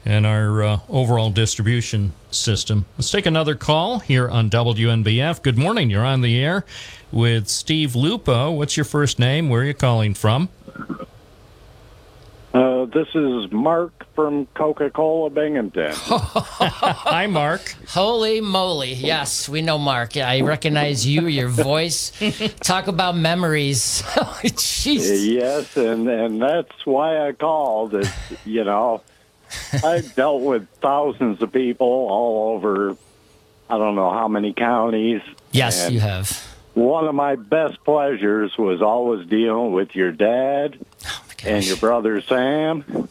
and 0.05 0.25
our 0.25 0.63
uh, 0.63 0.79
overall 0.89 1.31
distribution 1.31 2.13
system. 2.31 2.87
Let's 2.97 3.11
take 3.11 3.27
another 3.27 3.57
call 3.57 3.99
here 3.99 4.29
on 4.29 4.49
WNBF. 4.51 5.43
Good 5.43 5.59
morning. 5.59 5.91
You're 5.91 6.05
on 6.05 6.21
the 6.21 6.39
air 6.39 6.65
with 7.11 7.49
Steve 7.49 7.97
Lupo. 7.97 8.53
What's 8.53 8.77
your 8.77 8.85
first 8.85 9.19
name? 9.19 9.49
Where 9.49 9.63
are 9.63 9.65
you 9.65 9.75
calling 9.75 10.15
from? 10.15 10.49
Uh, 12.57 12.87
this 12.87 13.09
is 13.15 13.53
Mark 13.53 14.07
from 14.15 14.47
Coca-Cola 14.55 15.29
Binghamton. 15.29 15.93
Hi, 15.95 17.27
Mark. 17.27 17.77
Holy 17.89 18.41
moly. 18.41 18.95
Yes, 18.95 19.47
we 19.47 19.61
know 19.61 19.77
Mark. 19.77 20.17
I 20.17 20.41
recognize 20.41 21.07
you, 21.07 21.27
your 21.27 21.49
voice. 21.51 22.13
Talk 22.61 22.87
about 22.87 23.15
memories. 23.15 24.01
Jeez. 24.07 25.31
yes, 25.31 25.77
and 25.77 26.09
and 26.09 26.41
that's 26.41 26.87
why 26.87 27.29
I 27.29 27.33
called. 27.33 27.95
Is 27.95 28.11
you 28.47 28.65
know, 28.65 29.03
I've 29.85 30.15
dealt 30.15 30.41
with 30.41 30.67
thousands 30.81 31.43
of 31.43 31.53
people 31.53 31.87
all 31.87 32.55
over. 32.55 32.97
I 33.69 33.77
don't 33.77 33.97
know 33.97 34.11
how 34.11 34.29
many 34.29 34.55
counties. 34.55 35.21
Yes, 35.53 35.91
you 35.91 36.01
have. 36.01 36.31
One 36.73 37.07
of 37.07 37.15
my 37.15 37.37
best 37.37 37.85
pleasures 37.85 38.57
was 38.57 38.81
always 38.81 39.27
dealing 39.29 39.73
with 39.73 39.95
your 39.95 40.13
dad 40.13 40.79
and 41.45 41.65
your 41.67 41.77
brother 41.77 42.21
Sam. 42.23 43.09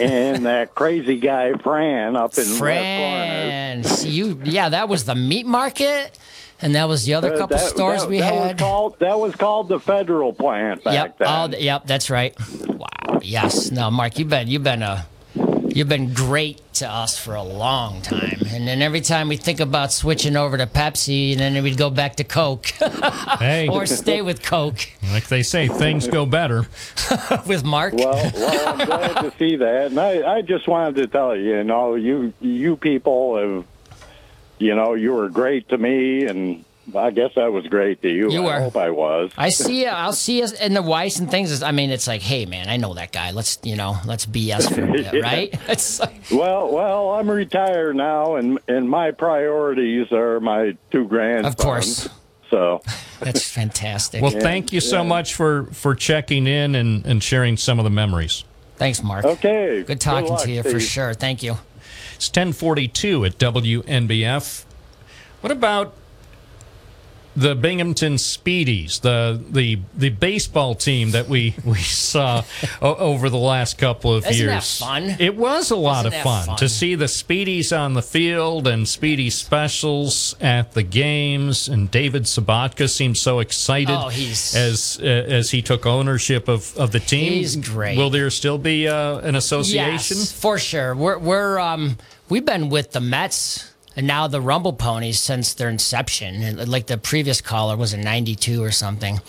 and 0.00 0.46
that 0.46 0.74
crazy 0.74 1.18
guy 1.18 1.54
Fran 1.54 2.14
up 2.16 2.36
in 2.38 2.44
Fran. 2.44 3.82
You, 4.02 4.40
yeah, 4.44 4.68
that 4.68 4.88
was 4.88 5.04
the 5.04 5.14
meat 5.14 5.46
market, 5.46 6.16
and 6.60 6.74
that 6.74 6.88
was 6.88 7.04
the 7.04 7.14
other 7.14 7.34
Uh, 7.34 7.38
couple 7.38 7.56
that- 7.56 7.66
stores 7.68 8.02
that- 8.02 8.10
we 8.10 8.20
that 8.20 8.32
had. 8.32 8.52
Was 8.54 8.60
called, 8.60 8.98
that 9.00 9.18
was 9.18 9.34
called 9.34 9.68
the 9.68 9.80
Federal 9.80 10.32
Plant 10.32 10.84
back 10.84 10.94
yep, 10.94 11.18
then. 11.18 11.28
all 11.28 11.50
yep, 11.54 11.86
that's 11.86 12.10
right. 12.10 12.34
Wow. 12.66 13.18
Yes. 13.22 13.70
No, 13.70 13.90
Mark, 13.90 14.18
you've 14.18 14.28
been 14.28 14.48
you've 14.48 14.62
been 14.62 14.82
a 14.82 15.06
you've 15.68 15.88
been 15.88 16.12
great 16.14 16.60
to 16.74 16.88
us 16.88 17.18
for 17.18 17.34
a 17.34 17.42
long 17.42 18.02
time. 18.02 18.40
And 18.48 18.66
then 18.66 18.82
every 18.82 19.00
time 19.00 19.28
we 19.28 19.36
think 19.36 19.60
about 19.60 19.92
switching 19.92 20.36
over 20.36 20.56
to 20.56 20.66
Pepsi, 20.66 21.32
and 21.32 21.40
then 21.40 21.62
we'd 21.62 21.76
go 21.76 21.90
back 21.90 22.16
to 22.16 22.24
Coke. 22.24 22.72
Hey. 23.38 23.68
or 23.68 23.86
stay 23.86 24.20
with 24.20 24.42
Coke 24.42 24.90
Like 25.12 25.28
they 25.28 25.42
say, 25.42 25.68
things 25.68 26.08
go 26.08 26.26
better. 26.26 26.66
with 27.46 27.64
Mark. 27.64 27.94
Well, 27.94 28.30
well, 28.34 28.68
I'm 28.68 28.86
glad 28.86 29.22
to 29.22 29.32
see 29.38 29.56
that, 29.56 29.86
and 29.86 30.00
I, 30.00 30.36
I 30.36 30.42
just 30.42 30.66
wanted 30.66 30.96
to 30.96 31.06
tell 31.06 31.36
you, 31.36 31.56
you 31.56 31.64
know, 31.64 31.94
you 31.94 32.32
you 32.40 32.76
people 32.76 33.36
have, 33.36 33.64
you 34.58 34.74
know, 34.74 34.94
you 34.94 35.12
were 35.12 35.28
great 35.28 35.68
to 35.68 35.78
me, 35.78 36.26
and 36.26 36.64
I 36.94 37.10
guess 37.10 37.32
I 37.36 37.48
was 37.48 37.66
great 37.66 38.00
to 38.02 38.08
you. 38.08 38.30
You 38.30 38.42
I 38.46 38.58
were. 38.58 38.60
hope 38.64 38.76
I 38.76 38.90
was. 38.90 39.30
I 39.36 39.50
see 39.50 39.82
you. 39.82 39.88
I'll 39.88 40.12
see 40.12 40.38
you 40.40 40.46
in 40.60 40.74
the 40.74 40.80
Weis 40.82 41.18
and 41.20 41.30
things. 41.30 41.62
I 41.62 41.70
mean, 41.72 41.90
it's 41.90 42.06
like, 42.06 42.22
hey, 42.22 42.46
man, 42.46 42.68
I 42.68 42.76
know 42.78 42.94
that 42.94 43.12
guy. 43.12 43.30
Let's, 43.32 43.58
you 43.62 43.76
know, 43.76 43.96
let's 44.06 44.24
BS 44.26 44.74
for 44.74 44.82
a 44.84 44.86
bit, 44.92 45.12
Yeah. 45.14 45.20
right? 45.20 45.54
It's 45.68 46.00
like, 46.00 46.22
Well, 46.30 46.72
well, 46.72 47.10
I'm 47.10 47.30
retired 47.30 47.96
now, 47.96 48.36
and 48.36 48.58
and 48.68 48.88
my 48.88 49.10
priorities 49.10 50.10
are 50.12 50.40
my 50.40 50.76
two 50.90 51.06
grandsons. 51.06 51.54
Of 51.54 51.58
course. 51.58 52.08
So 52.50 52.80
that's 53.20 53.50
fantastic. 53.50 54.22
Well, 54.22 54.30
thank 54.30 54.72
you 54.72 54.80
so 54.80 55.04
much 55.04 55.34
for, 55.34 55.64
for 55.72 55.94
checking 55.94 56.46
in 56.46 56.74
and, 56.74 57.04
and 57.04 57.22
sharing 57.22 57.58
some 57.58 57.78
of 57.78 57.84
the 57.84 57.90
memories. 57.90 58.44
Thanks, 58.76 59.02
Mark. 59.02 59.24
Okay. 59.26 59.82
Good 59.82 60.00
talking 60.00 60.30
luck, 60.30 60.44
to 60.44 60.50
you 60.50 60.62
for 60.62 60.70
Steve. 60.80 60.82
sure. 60.82 61.12
Thank 61.14 61.42
you. 61.42 61.58
It's 62.14 62.28
1042 62.28 63.26
at 63.26 63.38
WNBF. 63.38 64.64
What 65.42 65.50
about 65.52 65.92
the 67.38 67.54
Binghamton 67.54 68.14
Speedies, 68.14 69.00
the 69.00 69.40
the 69.50 69.78
the 69.96 70.08
baseball 70.10 70.74
team 70.74 71.12
that 71.12 71.28
we 71.28 71.54
we 71.64 71.78
saw 71.78 72.42
o- 72.82 72.96
over 72.96 73.30
the 73.30 73.38
last 73.38 73.78
couple 73.78 74.12
of 74.14 74.26
Isn't 74.26 74.46
years? 74.48 74.78
fun? 74.80 75.16
It 75.18 75.36
was 75.36 75.70
a 75.70 75.76
lot 75.76 76.06
Isn't 76.06 76.18
of 76.18 76.22
fun, 76.24 76.46
fun? 76.46 76.56
to 76.58 76.68
see 76.68 76.94
the 76.96 77.04
Speedies 77.06 77.76
on 77.78 77.94
the 77.94 78.02
field 78.02 78.66
and 78.66 78.88
Speedy 78.88 79.30
specials 79.30 80.34
at 80.40 80.72
the 80.72 80.82
games. 80.82 81.68
And 81.68 81.90
David 81.90 82.24
Sabatka 82.24 82.88
seemed 82.90 83.16
so 83.16 83.38
excited 83.40 83.94
Oh, 83.94 84.08
he's- 84.08 84.54
as 84.56 84.98
uh, 85.02 85.06
as 85.06 85.50
he 85.50 85.62
took 85.62 85.86
ownership 85.86 86.48
of, 86.48 86.76
of 86.76 86.90
the 86.92 87.00
team. 87.00 87.32
He's 87.32 87.56
great. 87.56 87.96
Will 87.96 88.10
there 88.10 88.30
still 88.30 88.58
be 88.58 88.88
uh, 88.88 89.18
an 89.18 89.34
association? 89.36 90.16
Yes, 90.18 90.32
for 90.32 90.58
sure. 90.58 90.94
We're 90.94 91.18
we're 91.18 91.58
um 91.58 91.96
we've 92.28 92.44
been 92.44 92.68
with 92.68 92.92
the 92.92 93.00
Mets 93.00 93.72
and 93.98 94.06
now 94.06 94.28
the 94.28 94.40
Rumble 94.40 94.72
Ponies 94.72 95.18
since 95.18 95.54
their 95.54 95.68
inception. 95.68 96.56
Like 96.70 96.86
the 96.86 96.96
previous 96.96 97.40
caller 97.40 97.76
was 97.76 97.92
in 97.92 98.00
'92 98.00 98.62
or 98.62 98.70
something. 98.70 99.20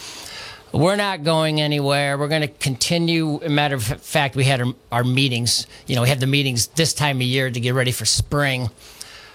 We're 0.71 0.95
not 0.95 1.23
going 1.23 1.59
anywhere. 1.59 2.19
We're 2.19 2.27
going 2.27 2.43
to 2.43 2.47
continue. 2.47 3.39
Matter 3.49 3.73
of 3.73 3.83
fact, 3.83 4.35
we 4.35 4.43
had 4.43 4.61
our, 4.61 4.67
our 4.91 5.03
meetings. 5.03 5.65
You 5.87 5.95
know, 5.95 6.03
we 6.03 6.09
had 6.09 6.19
the 6.19 6.27
meetings 6.27 6.67
this 6.67 6.93
time 6.93 7.17
of 7.17 7.23
year 7.23 7.49
to 7.49 7.59
get 7.59 7.73
ready 7.73 7.91
for 7.91 8.05
spring. 8.05 8.69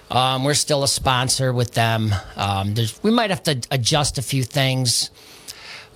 Um, 0.08 0.44
we're 0.44 0.54
still 0.54 0.84
a 0.84 0.88
sponsor 0.88 1.52
with 1.52 1.74
them. 1.74 2.14
Um, 2.36 2.76
we 3.02 3.10
might 3.10 3.30
have 3.30 3.42
to 3.42 3.60
adjust 3.72 4.18
a 4.18 4.22
few 4.22 4.44
things. 4.44 5.10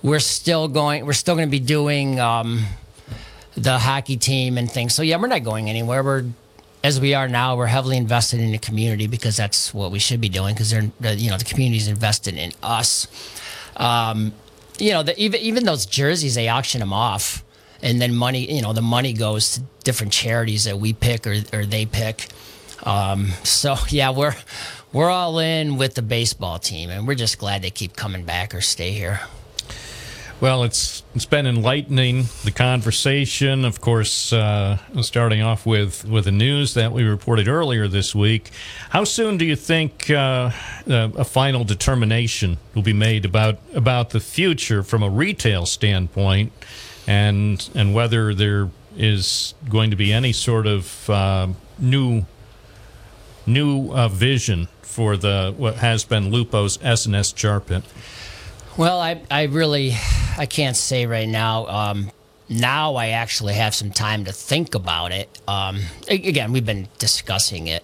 We're 0.03 0.19
still 0.19 0.67
going. 0.67 1.05
We're 1.05 1.13
still 1.13 1.35
going 1.35 1.47
to 1.47 1.51
be 1.51 1.61
doing 1.61 2.19
um, 2.19 2.65
the 3.55 3.79
hockey 3.79 4.17
team 4.17 4.57
and 4.57 4.69
things. 4.69 4.93
So 4.93 5.01
yeah, 5.01 5.15
we're 5.15 5.27
not 5.27 5.45
going 5.45 5.69
anywhere. 5.69 6.03
We're 6.03 6.25
as 6.83 6.99
we 6.99 7.13
are 7.13 7.27
now. 7.27 7.55
We're 7.55 7.67
heavily 7.67 7.97
invested 7.97 8.39
in 8.39 8.51
the 8.51 8.57
community 8.57 9.07
because 9.07 9.37
that's 9.37 9.73
what 9.73 9.91
we 9.91 9.99
should 9.99 10.21
be 10.21 10.29
doing. 10.29 10.53
Because 10.53 10.69
they're 10.69 10.91
the- 10.99 11.15
you 11.15 11.29
know 11.29 11.37
the 11.37 11.45
community's 11.45 11.87
invested 11.87 12.35
in 12.37 12.51
us. 12.63 13.07
Um, 13.77 14.33
you 14.77 14.91
know, 14.91 15.03
the, 15.03 15.17
even 15.19 15.41
even 15.41 15.65
those 15.65 15.85
jerseys, 15.85 16.35
they 16.35 16.47
auction 16.47 16.79
them 16.79 16.93
off, 16.93 17.43
and 17.81 18.01
then 18.01 18.15
money. 18.15 18.51
You 18.53 18.61
know, 18.61 18.73
the 18.73 18.81
money 18.81 19.13
goes 19.13 19.53
to 19.53 19.61
different 19.83 20.13
charities 20.13 20.63
that 20.65 20.77
we 20.79 20.93
pick 20.93 21.27
or 21.27 21.35
or 21.53 21.65
they 21.65 21.85
pick. 21.85 22.27
Um, 22.83 23.27
so 23.43 23.75
yeah, 23.89 24.11
we're 24.11 24.35
we're 24.93 25.09
all 25.09 25.39
in 25.39 25.77
with 25.77 25.95
the 25.95 26.01
baseball 26.01 26.59
team, 26.59 26.89
and 26.89 27.07
we're 27.07 27.15
just 27.15 27.37
glad 27.37 27.61
they 27.61 27.71
keep 27.71 27.95
coming 27.95 28.23
back 28.23 28.55
or 28.55 28.61
stay 28.61 28.91
here. 28.91 29.21
Well, 30.41 30.63
it's 30.63 31.03
it's 31.13 31.25
been 31.25 31.45
enlightening 31.45 32.23
the 32.45 32.51
conversation. 32.51 33.65
Of 33.65 33.81
course, 33.81 34.31
uh, 34.31 34.77
starting 35.01 35.41
off 35.41 35.65
with 35.65 36.05
with 36.05 36.23
the 36.25 36.31
news 36.31 36.75
that 36.75 36.93
we 36.93 37.03
reported 37.03 37.49
earlier 37.49 37.89
this 37.89 38.15
week. 38.15 38.49
How 38.91 39.03
soon 39.03 39.37
do 39.37 39.43
you 39.43 39.57
think 39.57 40.09
uh, 40.09 40.51
uh, 40.89 41.09
a 41.17 41.25
final 41.25 41.65
determination 41.65 42.57
will 42.73 42.83
be 42.83 42.93
made 42.93 43.25
about 43.25 43.59
about 43.73 44.11
the 44.11 44.21
future 44.21 44.81
from 44.81 45.03
a 45.03 45.09
retail 45.09 45.65
standpoint, 45.65 46.53
and 47.05 47.69
and 47.75 47.93
whether 47.93 48.33
there 48.33 48.69
is 48.95 49.55
going 49.67 49.89
to 49.89 49.97
be 49.97 50.13
any 50.13 50.31
sort 50.31 50.67
of 50.67 51.09
uh, 51.09 51.47
new 51.79 52.23
new 53.45 53.91
uh, 53.91 54.07
vision 54.07 54.69
for 54.83 55.17
the 55.17 55.53
what 55.57 55.75
has 55.75 56.05
been 56.05 56.31
Lupo's 56.31 56.79
S&S 56.81 57.33
Char 57.33 57.59
Pit? 57.59 57.83
Well, 58.79 59.01
I, 59.01 59.21
I 59.29 59.43
really, 59.43 59.91
I 60.37 60.45
can't 60.45 60.77
say 60.77 61.05
right 61.05 61.27
now. 61.27 61.67
Um, 61.67 62.11
now 62.47 62.95
I 62.95 63.07
actually 63.09 63.55
have 63.55 63.75
some 63.75 63.91
time 63.91 64.23
to 64.23 64.31
think 64.31 64.73
about 64.73 65.11
it. 65.11 65.27
Um, 65.49 65.81
again, 66.07 66.53
we've 66.53 66.65
been 66.65 66.87
discussing 66.97 67.67
it. 67.67 67.83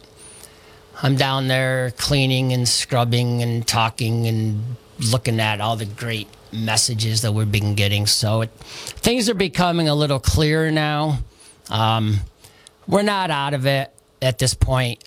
I'm 1.03 1.17
down 1.17 1.49
there 1.49 1.91
cleaning 1.97 2.53
and 2.53 2.65
scrubbing 2.65 3.41
and 3.41 3.67
talking 3.67 4.25
and 4.25 4.77
looking 5.11 5.41
at 5.41 5.59
all 5.59 5.75
the 5.75 5.83
great 5.83 6.29
messages 6.53 7.23
that 7.23 7.33
we've 7.33 7.51
been 7.51 7.75
getting. 7.75 8.07
So 8.07 8.43
it, 8.43 8.51
things 8.51 9.27
are 9.27 9.33
becoming 9.33 9.89
a 9.89 9.95
little 9.95 10.21
clearer 10.21 10.71
now. 10.71 11.19
Um, 11.69 12.21
we're 12.87 13.01
not 13.01 13.31
out 13.31 13.53
of 13.53 13.65
it 13.65 13.91
at 14.21 14.39
this 14.39 14.53
point. 14.53 15.03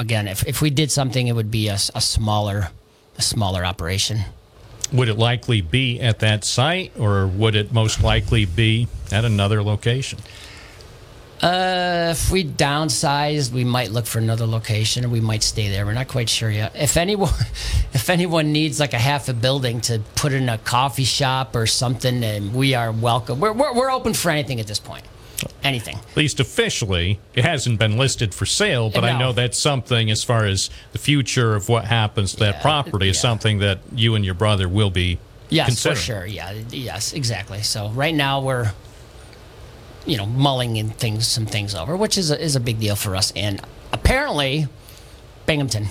Again, 0.00 0.28
if, 0.28 0.46
if 0.46 0.62
we 0.62 0.70
did 0.70 0.90
something, 0.90 1.26
it 1.26 1.32
would 1.32 1.50
be 1.50 1.68
a, 1.68 1.74
a 1.74 2.00
smaller, 2.00 2.70
a 3.18 3.22
smaller 3.22 3.66
operation. 3.66 4.20
Would 4.92 5.08
it 5.08 5.18
likely 5.18 5.60
be 5.60 6.00
at 6.00 6.20
that 6.20 6.44
site, 6.44 6.92
or 6.98 7.26
would 7.26 7.56
it 7.56 7.72
most 7.72 8.02
likely 8.02 8.44
be 8.44 8.88
at 9.10 9.24
another 9.24 9.62
location? 9.62 10.18
Uh, 11.42 12.08
if 12.12 12.30
we 12.30 12.44
downsized, 12.44 13.52
we 13.52 13.62
might 13.62 13.90
look 13.90 14.06
for 14.06 14.18
another 14.18 14.46
location, 14.46 15.04
or 15.04 15.08
we 15.08 15.20
might 15.20 15.42
stay 15.42 15.68
there. 15.68 15.84
We're 15.84 15.92
not 15.92 16.08
quite 16.08 16.30
sure 16.30 16.50
yet. 16.50 16.72
If 16.74 16.96
anyone, 16.96 17.32
if 17.92 18.08
anyone 18.08 18.52
needs 18.52 18.80
like 18.80 18.94
a 18.94 18.98
half 18.98 19.28
a 19.28 19.34
building 19.34 19.80
to 19.82 20.00
put 20.14 20.32
in 20.32 20.48
a 20.48 20.56
coffee 20.58 21.04
shop 21.04 21.54
or 21.54 21.66
something, 21.66 22.24
and 22.24 22.54
we 22.54 22.74
are 22.74 22.90
welcome. 22.90 23.38
We're 23.38 23.52
we're, 23.52 23.74
we're 23.74 23.90
open 23.90 24.14
for 24.14 24.30
anything 24.30 24.60
at 24.60 24.66
this 24.66 24.78
point. 24.78 25.04
Anything. 25.62 25.96
At 25.96 26.16
least 26.16 26.40
officially, 26.40 27.18
it 27.34 27.44
hasn't 27.44 27.78
been 27.78 27.98
listed 27.98 28.34
for 28.34 28.46
sale, 28.46 28.88
but 28.88 29.04
I 29.04 29.18
know 29.18 29.32
that's 29.32 29.58
something 29.58 30.10
as 30.10 30.24
far 30.24 30.44
as 30.44 30.70
the 30.92 30.98
future 30.98 31.54
of 31.54 31.68
what 31.68 31.84
happens 31.84 32.32
to 32.32 32.38
that 32.40 32.62
property 32.62 33.08
is 33.08 33.20
something 33.20 33.58
that 33.58 33.80
you 33.94 34.14
and 34.14 34.24
your 34.24 34.34
brother 34.34 34.68
will 34.68 34.90
be 34.90 35.18
Yes, 35.48 35.82
for 35.82 35.94
sure. 35.94 36.26
Yeah, 36.26 36.52
yes, 36.70 37.12
exactly. 37.12 37.62
So 37.62 37.90
right 37.90 38.14
now 38.14 38.40
we're, 38.40 38.72
you 40.04 40.16
know, 40.16 40.26
mulling 40.26 40.76
in 40.76 40.90
things, 40.90 41.26
some 41.28 41.46
things 41.46 41.74
over, 41.74 41.96
which 41.96 42.18
is 42.18 42.30
a, 42.30 42.40
is 42.40 42.56
a 42.56 42.60
big 42.60 42.80
deal 42.80 42.96
for 42.96 43.14
us. 43.14 43.32
And 43.36 43.60
apparently, 43.92 44.66
Binghamton. 45.46 45.88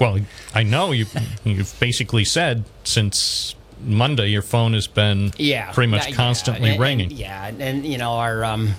Well, 0.00 0.20
I 0.54 0.62
know 0.62 0.92
you. 0.92 1.06
You've 1.44 1.78
basically 1.80 2.24
said 2.24 2.64
since 2.84 3.55
Monday 3.80 4.28
your 4.28 4.42
phone 4.42 4.72
has 4.74 4.86
been 4.86 5.32
yeah, 5.36 5.70
pretty 5.72 5.90
much 5.90 6.08
yeah, 6.08 6.14
constantly 6.14 6.70
and- 6.70 6.74
and- 6.74 6.80
ringing. 6.80 7.10
yeah, 7.10 7.46
and, 7.48 7.60
and, 7.62 7.86
you 7.86 7.98
know 7.98 8.12
our 8.12 8.44
um, 8.44 8.74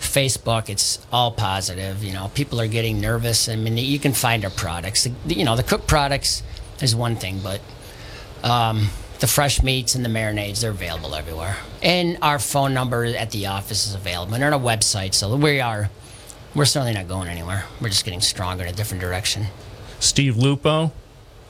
Facebook, 0.00 0.68
it's 0.68 0.98
all 1.12 1.30
positive. 1.32 2.02
You 2.04 2.12
know, 2.12 2.30
people 2.34 2.60
are 2.60 2.68
getting 2.68 3.00
nervous. 3.00 3.48
I 3.48 3.56
mean, 3.56 3.76
you 3.76 3.98
can 3.98 4.12
find 4.12 4.44
our 4.44 4.50
products. 4.50 5.04
The- 5.04 5.34
You 5.34 5.44
know, 5.44 5.56
the 5.56 5.62
cooked 5.62 5.86
products 5.86 6.42
is 6.80 6.94
one 6.94 7.16
thing, 7.16 7.40
but 7.42 7.60
um, 8.42 8.88
the 9.20 9.26
fresh 9.26 9.62
meats 9.62 9.94
and 9.96 10.04
the 10.04 10.08
marinades 10.08 10.60
they're 10.60 10.70
available 10.70 11.14
everywhere. 11.14 11.56
And 11.82 12.16
our 12.22 12.38
phone 12.38 12.72
number 12.72 13.04
at 13.04 13.30
the 13.32 13.46
office 13.46 13.86
is 13.86 13.94
available, 13.94 14.34
and 14.34 14.44
on 14.44 14.52
our 14.52 14.60
website. 14.60 15.14
So 15.14 15.34
we 15.36 15.60
are, 15.60 15.90
we're 16.54 16.64
certainly 16.64 16.94
not 16.94 17.08
going 17.08 17.28
anywhere. 17.28 17.64
We're 17.80 17.88
just 17.88 18.04
getting 18.04 18.20
stronger 18.20 18.62
in 18.64 18.68
a 18.70 18.72
different 18.72 19.00
direction. 19.00 19.46
Steve 20.00 20.36
Lupo, 20.36 20.92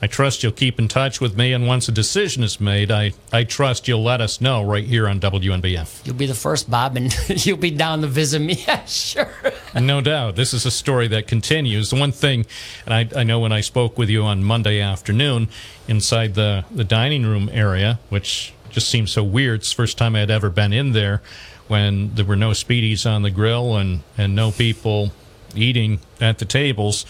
I 0.01 0.07
trust 0.07 0.43
you'll 0.43 0.53
keep 0.53 0.79
in 0.79 0.87
touch 0.87 1.19
with 1.19 1.37
me, 1.37 1.51
and 1.51 1.67
once 1.67 1.89
a 1.89 1.91
decision 1.91 2.41
is 2.41 2.61
made, 2.61 2.89
I, 2.89 3.11
I 3.33 3.43
trust 3.43 3.87
you'll 3.87 4.03
let 4.03 4.21
us 4.21 4.39
know 4.39 4.63
right 4.63 4.85
here 4.85 5.07
on 5.07 5.19
WNBF. 5.19 6.05
You'll 6.05 6.15
be 6.15 6.25
the 6.25 6.33
first, 6.33 6.71
Bob, 6.71 6.95
and 6.95 7.13
you'll 7.45 7.57
be 7.57 7.71
down 7.71 8.01
to 8.01 8.07
visit 8.07 8.39
me. 8.39 8.57
Yeah, 8.69 8.85
sure. 8.85 9.31
No 9.73 9.99
doubt. 9.99 10.35
This 10.35 10.53
is 10.53 10.65
a 10.65 10.71
story 10.71 11.07
that 11.07 11.27
continues. 11.27 11.89
The 11.89 11.95
one 11.95 12.11
thing, 12.11 12.45
and 12.85 12.93
I, 12.93 13.19
I 13.19 13.23
know 13.23 13.39
when 13.39 13.51
I 13.51 13.61
spoke 13.61 13.97
with 13.97 14.09
you 14.09 14.23
on 14.23 14.43
Monday 14.43 14.79
afternoon 14.79 15.47
inside 15.87 16.35
the, 16.35 16.65
the 16.69 16.83
dining 16.83 17.25
room 17.25 17.49
area, 17.51 17.99
which 18.09 18.53
just 18.69 18.89
seems 18.89 19.11
so 19.11 19.23
weird. 19.23 19.61
It's 19.61 19.71
the 19.71 19.75
first 19.75 19.97
time 19.97 20.15
I 20.15 20.19
had 20.19 20.29
ever 20.29 20.49
been 20.49 20.71
in 20.71 20.91
there 20.91 21.21
when 21.67 22.13
there 22.15 22.25
were 22.25 22.35
no 22.35 22.51
speedies 22.51 23.09
on 23.09 23.21
the 23.23 23.31
grill 23.31 23.75
and, 23.75 24.01
and 24.17 24.35
no 24.35 24.51
people 24.51 25.11
eating 25.55 25.99
at 26.19 26.37
the 26.37 26.45
tables. 26.45 27.05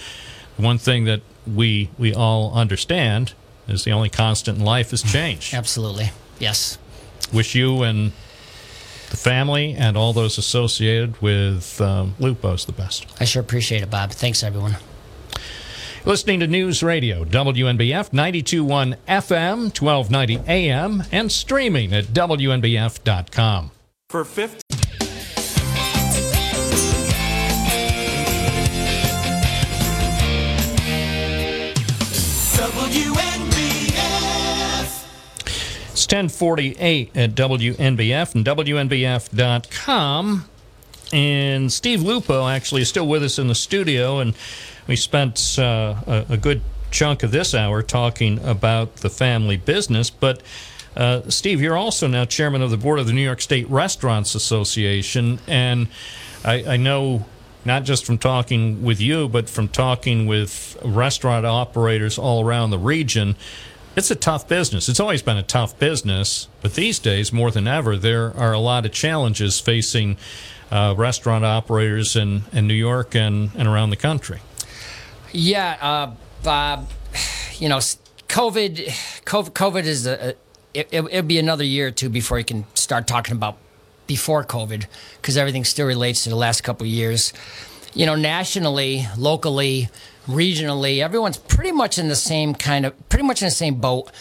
One 0.57 0.78
thing 0.78 1.06
that 1.06 1.22
we 1.55 1.89
we 1.97 2.13
all 2.13 2.53
understand 2.53 3.34
is 3.67 3.84
the 3.84 3.91
only 3.91 4.09
constant 4.09 4.57
in 4.57 4.65
life 4.65 4.93
is 4.93 5.01
change. 5.01 5.53
Absolutely. 5.53 6.11
Yes. 6.39 6.77
Wish 7.31 7.55
you 7.55 7.84
and 7.84 8.11
the 9.09 9.17
family 9.17 9.73
and 9.73 9.97
all 9.97 10.13
those 10.13 10.38
associated 10.38 11.21
with 11.21 11.80
um, 11.81 12.15
Lupo's 12.19 12.65
the 12.65 12.71
best. 12.71 13.05
I 13.19 13.26
sure 13.26 13.41
appreciate 13.41 13.84
it, 13.84 13.89
Bob. 13.89 14.11
Thanks, 14.11 14.43
everyone. 14.43 14.77
Listening 16.05 16.39
to 16.39 16.47
News 16.47 16.81
Radio, 16.81 17.26
WNBF 17.26 18.13
921 18.13 18.95
FM, 19.07 19.80
1290 19.80 20.39
AM, 20.47 21.03
and 21.11 21.31
streaming 21.31 21.93
at 21.93 22.05
WNBF.com. 22.05 23.71
For 24.09 24.23
50. 24.23 24.78
It's 35.99 36.05
1048 36.05 37.17
at 37.17 37.35
WNBF 37.35 38.34
and 38.34 38.45
WNBF.com. 38.45 40.45
And 41.11 41.73
Steve 41.73 42.01
Lupo 42.01 42.47
actually 42.47 42.84
is 42.84 42.88
still 42.88 43.05
with 43.05 43.21
us 43.21 43.38
in 43.38 43.49
the 43.49 43.55
studio, 43.55 44.19
and 44.19 44.34
we 44.88 44.95
spent 44.95 45.57
uh, 45.59 45.95
a, 46.07 46.26
a 46.30 46.38
good 46.38 46.61
chunk 46.89 47.21
of 47.21 47.31
this 47.31 47.53
hour 47.53 47.84
talking 47.84 48.39
about 48.45 48.95
the 48.97 49.09
family 49.09 49.57
business. 49.57 50.09
But 50.09 50.41
Uh, 50.95 51.30
Steve, 51.30 51.61
you're 51.61 51.77
also 51.77 52.07
now 52.07 52.23
chairman 52.23 52.61
of 52.61 52.71
the 52.71 52.77
board 52.77 52.99
of 52.99 53.05
the 53.05 53.13
New 53.13 53.21
York 53.21 53.41
State 53.41 53.69
Restaurants 53.69 54.35
Association, 54.35 55.39
and 55.47 55.88
I, 56.45 56.63
I 56.63 56.77
know 56.77 57.26
not 57.65 57.84
just 57.84 58.05
from 58.05 58.17
talking 58.17 58.84
with 58.84 59.01
you, 59.01 59.27
but 59.27 59.49
from 59.49 59.67
talking 59.67 60.27
with 60.27 60.77
restaurant 60.84 61.45
operators 61.45 62.17
all 62.17 62.43
around 62.43 62.69
the 62.69 62.80
region. 62.80 63.35
It's 63.99 64.09
a 64.09 64.15
tough 64.15 64.47
business. 64.47 64.88
It's 64.88 65.01
always 65.01 65.21
been 65.21 65.35
a 65.35 65.43
tough 65.43 65.77
business, 65.77 66.47
but 66.61 66.76
these 66.76 66.99
days, 66.99 67.34
more 67.34 67.51
than 67.51 67.67
ever, 67.67 67.97
there 67.97 68.34
are 68.38 68.53
a 68.53 68.59
lot 68.59 68.85
of 68.85 68.93
challenges 68.93 69.59
facing 69.59 70.15
uh, 70.71 70.95
restaurant 70.97 71.43
operators 71.43 72.15
in, 72.15 72.43
in 72.53 72.65
New 72.65 72.73
York 72.76 73.13
and, 73.13 73.51
and 73.57 73.67
around 73.67 73.89
the 73.89 73.97
country. 73.97 74.39
Yeah, 75.34 76.15
uh. 76.45 76.85
You 77.57 77.67
know, 77.67 77.80
COVID. 78.30 78.88
COVID, 79.26 79.84
is 79.84 80.07
a. 80.07 80.30
it, 80.73 80.88
it, 80.93 80.93
it'll 80.93 81.23
be 81.23 81.38
another 81.38 81.65
year 81.65 81.88
or 81.88 81.91
two 81.91 82.07
before 82.07 82.39
you 82.39 82.45
can 82.45 82.63
start 82.76 83.05
talking 83.05 83.35
about 83.35 83.57
before 84.07 84.45
COVID, 84.45 84.85
because 85.17 85.35
everything 85.35 85.65
still 85.65 85.88
relates 85.88 86.23
to 86.23 86.30
the 86.30 86.38
last 86.38 86.61
couple 86.61 86.85
of 86.85 86.91
years. 86.91 87.34
You 87.93 88.05
know, 88.05 88.15
nationally, 88.15 89.07
locally, 89.17 89.89
regionally, 90.30 91.03
everyone's 91.03 91.38
pretty 91.38 91.72
much 91.72 91.97
in 91.97 92.07
the 92.07 92.15
same 92.15 92.53
kind 92.53 92.85
of, 92.85 93.10
pretty 93.10 93.26
much 93.26 93.41
in 93.41 93.47
the 93.47 93.51
same 93.51 93.76
boat. 93.76 94.11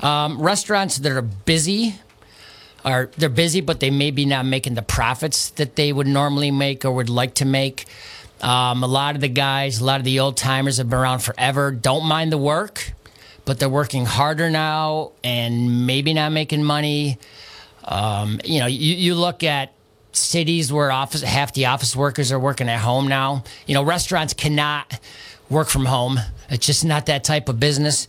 Um, 0.00 0.40
restaurants 0.40 0.98
that 0.98 1.12
are 1.12 1.22
busy 1.22 1.94
are 2.84 3.10
they're 3.16 3.28
busy, 3.28 3.60
but 3.60 3.80
they 3.80 3.90
may 3.90 4.10
be 4.10 4.26
not 4.26 4.44
making 4.44 4.74
the 4.74 4.82
profits 4.82 5.50
that 5.50 5.76
they 5.76 5.92
would 5.92 6.06
normally 6.06 6.50
make 6.50 6.84
or 6.84 6.92
would 6.92 7.08
like 7.08 7.34
to 7.34 7.44
make. 7.44 7.86
Um, 8.42 8.82
a 8.82 8.86
lot 8.86 9.14
of 9.14 9.22
the 9.22 9.28
guys, 9.28 9.80
a 9.80 9.84
lot 9.84 10.00
of 10.00 10.04
the 10.04 10.20
old 10.20 10.36
timers 10.36 10.76
have 10.76 10.90
been 10.90 10.98
around 10.98 11.20
forever, 11.20 11.70
don't 11.70 12.04
mind 12.04 12.30
the 12.30 12.38
work, 12.38 12.92
but 13.44 13.58
they're 13.58 13.68
working 13.68 14.04
harder 14.04 14.50
now 14.50 15.12
and 15.22 15.86
maybe 15.86 16.12
not 16.12 16.32
making 16.32 16.62
money. 16.62 17.18
Um, 17.84 18.40
you 18.44 18.60
know, 18.60 18.66
you, 18.66 18.94
you 18.94 19.14
look 19.14 19.42
at 19.42 19.72
cities 20.12 20.72
where 20.72 20.90
office 20.90 21.22
half 21.22 21.52
the 21.54 21.66
office 21.66 21.96
workers 21.96 22.32
are 22.32 22.38
working 22.38 22.68
at 22.68 22.80
home 22.80 23.08
now. 23.08 23.44
You 23.66 23.74
know, 23.74 23.82
restaurants 23.82 24.34
cannot 24.34 25.00
work 25.50 25.68
from 25.68 25.86
home. 25.86 26.18
It's 26.50 26.66
just 26.66 26.84
not 26.84 27.06
that 27.06 27.24
type 27.24 27.48
of 27.48 27.60
business. 27.60 28.08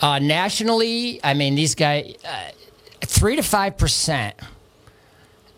Uh, 0.00 0.18
nationally, 0.18 1.20
I 1.24 1.34
mean, 1.34 1.54
these 1.54 1.74
guys, 1.74 2.14
uh, 2.24 2.50
three 3.00 3.36
to 3.36 3.42
five 3.42 3.78
percent 3.78 4.36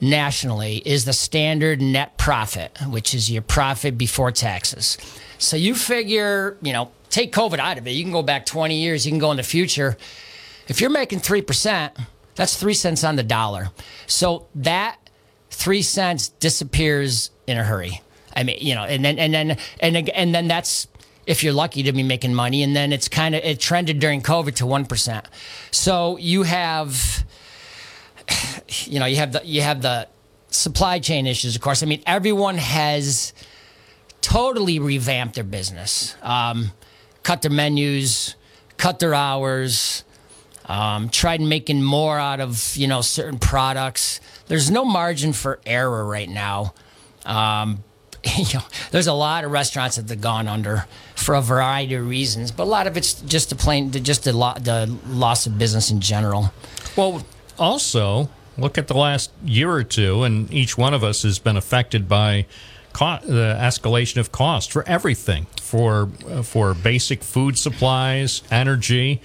nationally 0.01 0.77
is 0.77 1.05
the 1.05 1.13
standard 1.13 1.81
net 1.81 2.17
profit, 2.19 2.77
which 2.87 3.15
is 3.15 3.31
your 3.31 3.43
profit 3.43 3.99
before 3.99 4.31
taxes. 4.31 4.97
So 5.39 5.57
you 5.57 5.75
figure, 5.75 6.57
you 6.63 6.73
know, 6.73 6.91
take 7.11 7.33
COVID 7.33 7.59
out 7.59 7.79
of 7.79 7.87
it. 7.87 7.93
You 7.93 8.05
can 8.05 8.13
go 8.13 8.23
back 8.23 8.47
20 8.47 8.77
years, 8.77 9.07
you 9.07 9.13
can 9.13 9.19
go 9.19 9.31
in 9.31 9.37
the 9.37 9.43
future. 9.43 9.97
If 10.69 10.81
you're 10.81 10.91
making 10.91 11.21
3%, 11.21 11.91
that's 12.35 12.57
3 12.57 12.75
cents 12.75 13.05
on 13.05 13.17
the 13.17 13.23
dollar. 13.23 13.71
So 14.07 14.47
that 14.57 14.99
3 15.51 15.83
cents 15.83 16.29
disappears 16.29 17.31
in 17.47 17.59
a 17.59 17.65
hurry. 17.65 18.03
I 18.39 18.45
mean, 18.45 18.59
you 18.61 18.77
know, 18.77 18.85
and 18.85 19.05
then 19.05 19.19
and 19.19 19.35
then 19.35 19.59
and 19.81 20.09
and 20.11 20.33
then 20.33 20.47
that's 20.47 20.87
if 21.27 21.43
you're 21.43 21.53
lucky 21.53 21.83
to 21.83 21.93
be 21.93 22.05
making 22.05 22.33
money 22.35 22.63
and 22.63 22.75
then 22.75 22.93
it's 22.93 23.09
kind 23.09 23.35
of 23.35 23.43
it 23.43 23.59
trended 23.59 23.99
during 23.99 24.23
COVID 24.23 24.55
to 24.57 24.65
1%. 24.65 25.25
So 25.73 26.17
you 26.19 26.45
have 26.45 27.25
you 28.85 29.01
know, 29.01 29.07
you 29.07 29.17
have 29.17 29.33
the 29.33 29.43
you 29.45 29.63
have 29.63 29.83
the 29.83 30.07
supply 30.51 31.01
chain 31.01 31.27
issues, 31.27 31.57
of 31.57 31.63
course. 31.63 31.83
I 31.83 31.87
mean, 31.87 32.01
everyone 32.07 32.59
has 32.59 33.33
totally 34.21 34.79
revamped 34.79 35.35
their 35.35 35.43
business, 35.43 36.15
um, 36.23 36.71
cut 37.25 37.43
their 37.43 37.51
menus, 37.51 38.37
cut 38.77 39.01
their 39.01 39.15
hours, 39.15 40.05
um, 40.67 41.09
tried 41.09 41.41
making 41.41 41.83
more 41.83 42.21
out 42.21 42.39
of 42.39 42.77
you 42.77 42.87
know 42.87 43.01
certain 43.01 43.41
products. 43.41 44.21
There's 44.47 44.71
no 44.71 44.85
margin 44.85 45.33
for 45.33 45.59
error 45.67 46.07
right 46.07 46.29
now. 46.29 46.75
Um, 47.27 47.83
you 48.37 48.45
know, 48.55 48.65
there's 48.91 49.07
a 49.07 49.13
lot 49.13 49.45
of 49.45 49.51
restaurants 49.51 49.97
that 49.97 50.09
have 50.09 50.21
gone 50.21 50.49
under 50.49 50.87
for 51.15 51.35
a 51.35 51.43
variety 51.43 51.95
of 51.95 52.09
reasons, 52.09 52.51
but 52.51 52.65
a 52.65 52.71
lot 52.71 52.87
of 52.87 52.97
it's 52.97 53.15
just 53.23 53.51
the 53.51 53.55
plain, 53.55 53.91
just 53.91 54.25
the, 54.25 54.33
lo- 54.33 54.55
the 54.61 54.95
loss 55.07 55.47
of 55.47 55.59
business 55.59 55.91
in 55.91 56.01
general. 56.01 56.53
Well, 56.97 57.25
also 57.59 58.29
look 58.57 58.79
at 58.79 58.89
the 58.89 58.95
last 58.95 59.31
year 59.45 59.71
or 59.71 59.85
two, 59.85 60.25
and 60.25 60.53
each 60.53 60.77
one 60.77 60.95
of 60.95 61.05
us 61.05 61.23
has 61.23 61.39
been 61.39 61.57
affected 61.57 62.09
by 62.09 62.47
co- 62.93 63.19
the 63.23 63.57
escalation 63.61 64.19
of 64.19 64.33
cost 64.33 64.73
for 64.73 64.87
everything, 64.89 65.47
for 65.61 66.09
uh, 66.29 66.43
for 66.43 66.75
basic 66.75 67.23
food 67.23 67.59
supplies, 67.59 68.43
energy. 68.51 69.21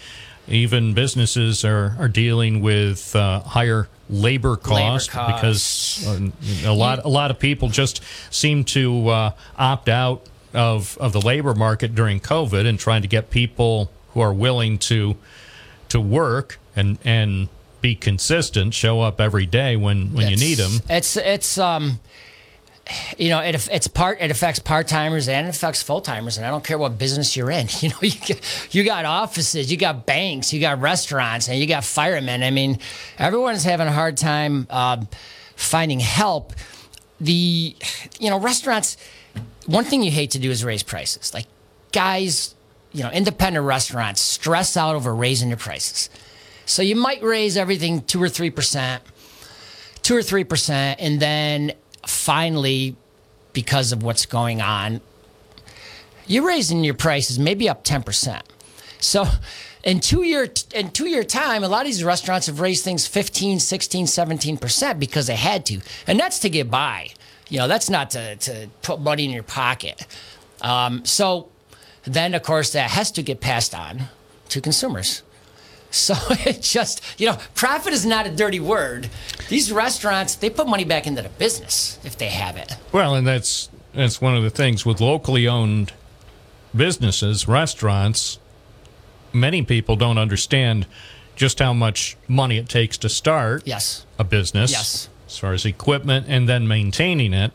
Even 0.47 0.93
businesses 0.93 1.63
are, 1.63 1.95
are 1.97 2.09
dealing 2.09 2.61
with 2.61 3.15
uh, 3.15 3.39
higher 3.39 3.87
labor 4.09 4.55
costs 4.55 5.09
costs. 5.09 5.99
because 6.03 6.65
uh, 6.65 6.69
a 6.69 6.73
lot 6.73 7.03
a 7.05 7.09
lot 7.09 7.31
of 7.31 7.39
people 7.39 7.69
just 7.69 8.01
seem 8.29 8.63
to 8.63 9.07
uh, 9.09 9.31
opt 9.57 9.89
out 9.89 10.25
of 10.53 10.97
of 10.99 11.13
the 11.13 11.21
labor 11.21 11.53
market 11.53 11.95
during 11.95 12.19
COVID 12.19 12.67
and 12.67 12.79
trying 12.79 13.01
to 13.01 13.07
get 13.07 13.29
people 13.29 13.91
who 14.13 14.19
are 14.21 14.33
willing 14.33 14.77
to 14.77 15.15
to 15.89 15.99
work 15.99 16.59
and 16.75 16.97
and 17.03 17.49
be 17.81 17.95
consistent, 17.95 18.73
show 18.73 19.01
up 19.01 19.19
every 19.19 19.45
day 19.45 19.75
when 19.75 20.13
when 20.13 20.29
you 20.29 20.37
need 20.37 20.55
them. 20.55 20.81
It's 20.89 21.17
it's 21.17 21.57
um, 21.57 21.99
you 23.17 23.29
know, 23.29 23.39
it 23.39 23.67
it's 23.71 23.87
part 23.87 24.19
it 24.19 24.29
affects 24.29 24.59
part 24.59 24.87
timers 24.87 25.29
and 25.29 25.47
it 25.47 25.55
affects 25.55 25.81
full 25.81 26.01
timers, 26.01 26.37
and 26.37 26.45
I 26.45 26.49
don't 26.49 26.63
care 26.63 26.77
what 26.77 26.97
business 26.97 27.35
you're 27.37 27.51
in. 27.51 27.67
You 27.81 27.89
know, 27.89 27.95
you 28.01 28.35
you 28.71 28.83
got 28.83 29.05
offices, 29.05 29.71
you 29.71 29.77
got 29.77 30.05
banks, 30.05 30.51
you 30.53 30.59
got 30.59 30.79
restaurants, 30.79 31.47
and 31.47 31.57
you 31.59 31.67
got 31.67 31.83
firemen. 31.83 32.43
I 32.43 32.51
mean, 32.51 32.79
everyone's 33.17 33.63
having 33.63 33.87
a 33.87 33.91
hard 33.91 34.17
time 34.17 34.67
um, 34.69 35.07
finding 35.55 35.99
help. 35.99 36.53
The 37.21 37.75
you 38.19 38.29
know 38.29 38.39
restaurants. 38.39 38.97
One 39.65 39.85
thing 39.85 40.03
you 40.03 40.11
hate 40.11 40.31
to 40.31 40.39
do 40.39 40.51
is 40.51 40.65
raise 40.65 40.83
prices. 40.83 41.33
Like 41.33 41.45
guys, 41.93 42.53
you 42.91 43.03
know, 43.03 43.11
independent 43.11 43.65
restaurants 43.65 44.19
stress 44.19 44.75
out 44.75 44.95
over 44.95 45.15
raising 45.15 45.47
their 45.49 45.57
prices. 45.57 46.09
So 46.65 46.81
you 46.81 46.97
might 46.97 47.23
raise 47.23 47.55
everything 47.55 48.01
two 48.01 48.21
or 48.21 48.27
three 48.27 48.49
percent, 48.49 49.03
two 50.01 50.15
or 50.15 50.21
three 50.21 50.43
percent, 50.43 50.99
and 50.99 51.19
then 51.19 51.73
finally, 52.05 52.95
because 53.53 53.91
of 53.91 54.03
what's 54.03 54.25
going 54.25 54.61
on, 54.61 55.01
you're 56.25 56.45
raising 56.45 56.83
your 56.83 56.93
prices 56.93 57.37
maybe 57.37 57.69
up 57.69 57.83
ten 57.83 58.03
percent. 58.03 58.43
So 58.99 59.25
in 59.83 59.99
two 59.99 60.23
year 60.23 60.47
in 60.73 60.91
two 60.91 61.07
year 61.07 61.23
time, 61.23 61.63
a 61.63 61.67
lot 61.67 61.81
of 61.81 61.87
these 61.87 62.03
restaurants 62.03 62.47
have 62.47 62.59
raised 62.59 62.83
things 62.83 63.05
15, 63.05 63.59
16, 63.59 64.07
17 64.07 64.57
percent 64.57 64.99
because 64.99 65.27
they 65.27 65.35
had 65.35 65.65
to, 65.67 65.81
and 66.07 66.19
that's 66.19 66.39
to 66.39 66.49
get 66.49 66.71
by. 66.71 67.09
You 67.49 67.59
know, 67.59 67.67
that's 67.67 67.89
not 67.89 68.11
to 68.11 68.35
to 68.37 68.69
put 68.81 68.99
money 68.99 69.25
in 69.25 69.31
your 69.31 69.43
pocket. 69.43 70.05
Um, 70.61 71.03
so 71.05 71.49
then, 72.05 72.33
of 72.33 72.43
course, 72.43 72.71
that 72.71 72.91
has 72.91 73.11
to 73.11 73.21
get 73.23 73.41
passed 73.41 73.75
on 73.75 74.03
to 74.49 74.61
consumers. 74.61 75.23
So 75.93 76.15
it 76.29 76.61
just, 76.61 77.01
you 77.19 77.27
know, 77.27 77.37
profit 77.55 77.93
is 77.93 78.05
not 78.05 78.25
a 78.25 78.31
dirty 78.35 78.59
word. 78.59 79.09
These 79.47 79.71
restaurants, 79.71 80.35
they 80.35 80.49
put 80.49 80.67
money 80.67 80.83
back 80.85 81.05
into 81.07 81.21
the 81.21 81.29
business 81.29 81.99
if 82.03 82.17
they 82.17 82.29
have 82.29 82.57
it. 82.57 82.75
Well, 82.91 83.15
and 83.15 83.25
that's 83.27 83.69
that's 83.93 84.19
one 84.19 84.35
of 84.35 84.41
the 84.43 84.49
things 84.49 84.85
with 84.85 84.99
locally 84.99 85.47
owned 85.47 85.93
businesses, 86.75 87.47
restaurants. 87.47 88.39
Many 89.31 89.61
people 89.63 89.95
don't 89.95 90.17
understand 90.17 90.85
just 91.35 91.59
how 91.59 91.73
much 91.73 92.17
money 92.27 92.57
it 92.57 92.69
takes 92.69 92.97
to 92.99 93.09
start 93.09 93.63
Yes. 93.65 94.05
a 94.19 94.23
business. 94.23 94.71
Yes. 94.71 95.09
As 95.27 95.37
far 95.37 95.53
as 95.53 95.65
equipment 95.65 96.25
and 96.29 96.47
then 96.49 96.67
maintaining 96.67 97.33
it. 97.33 97.51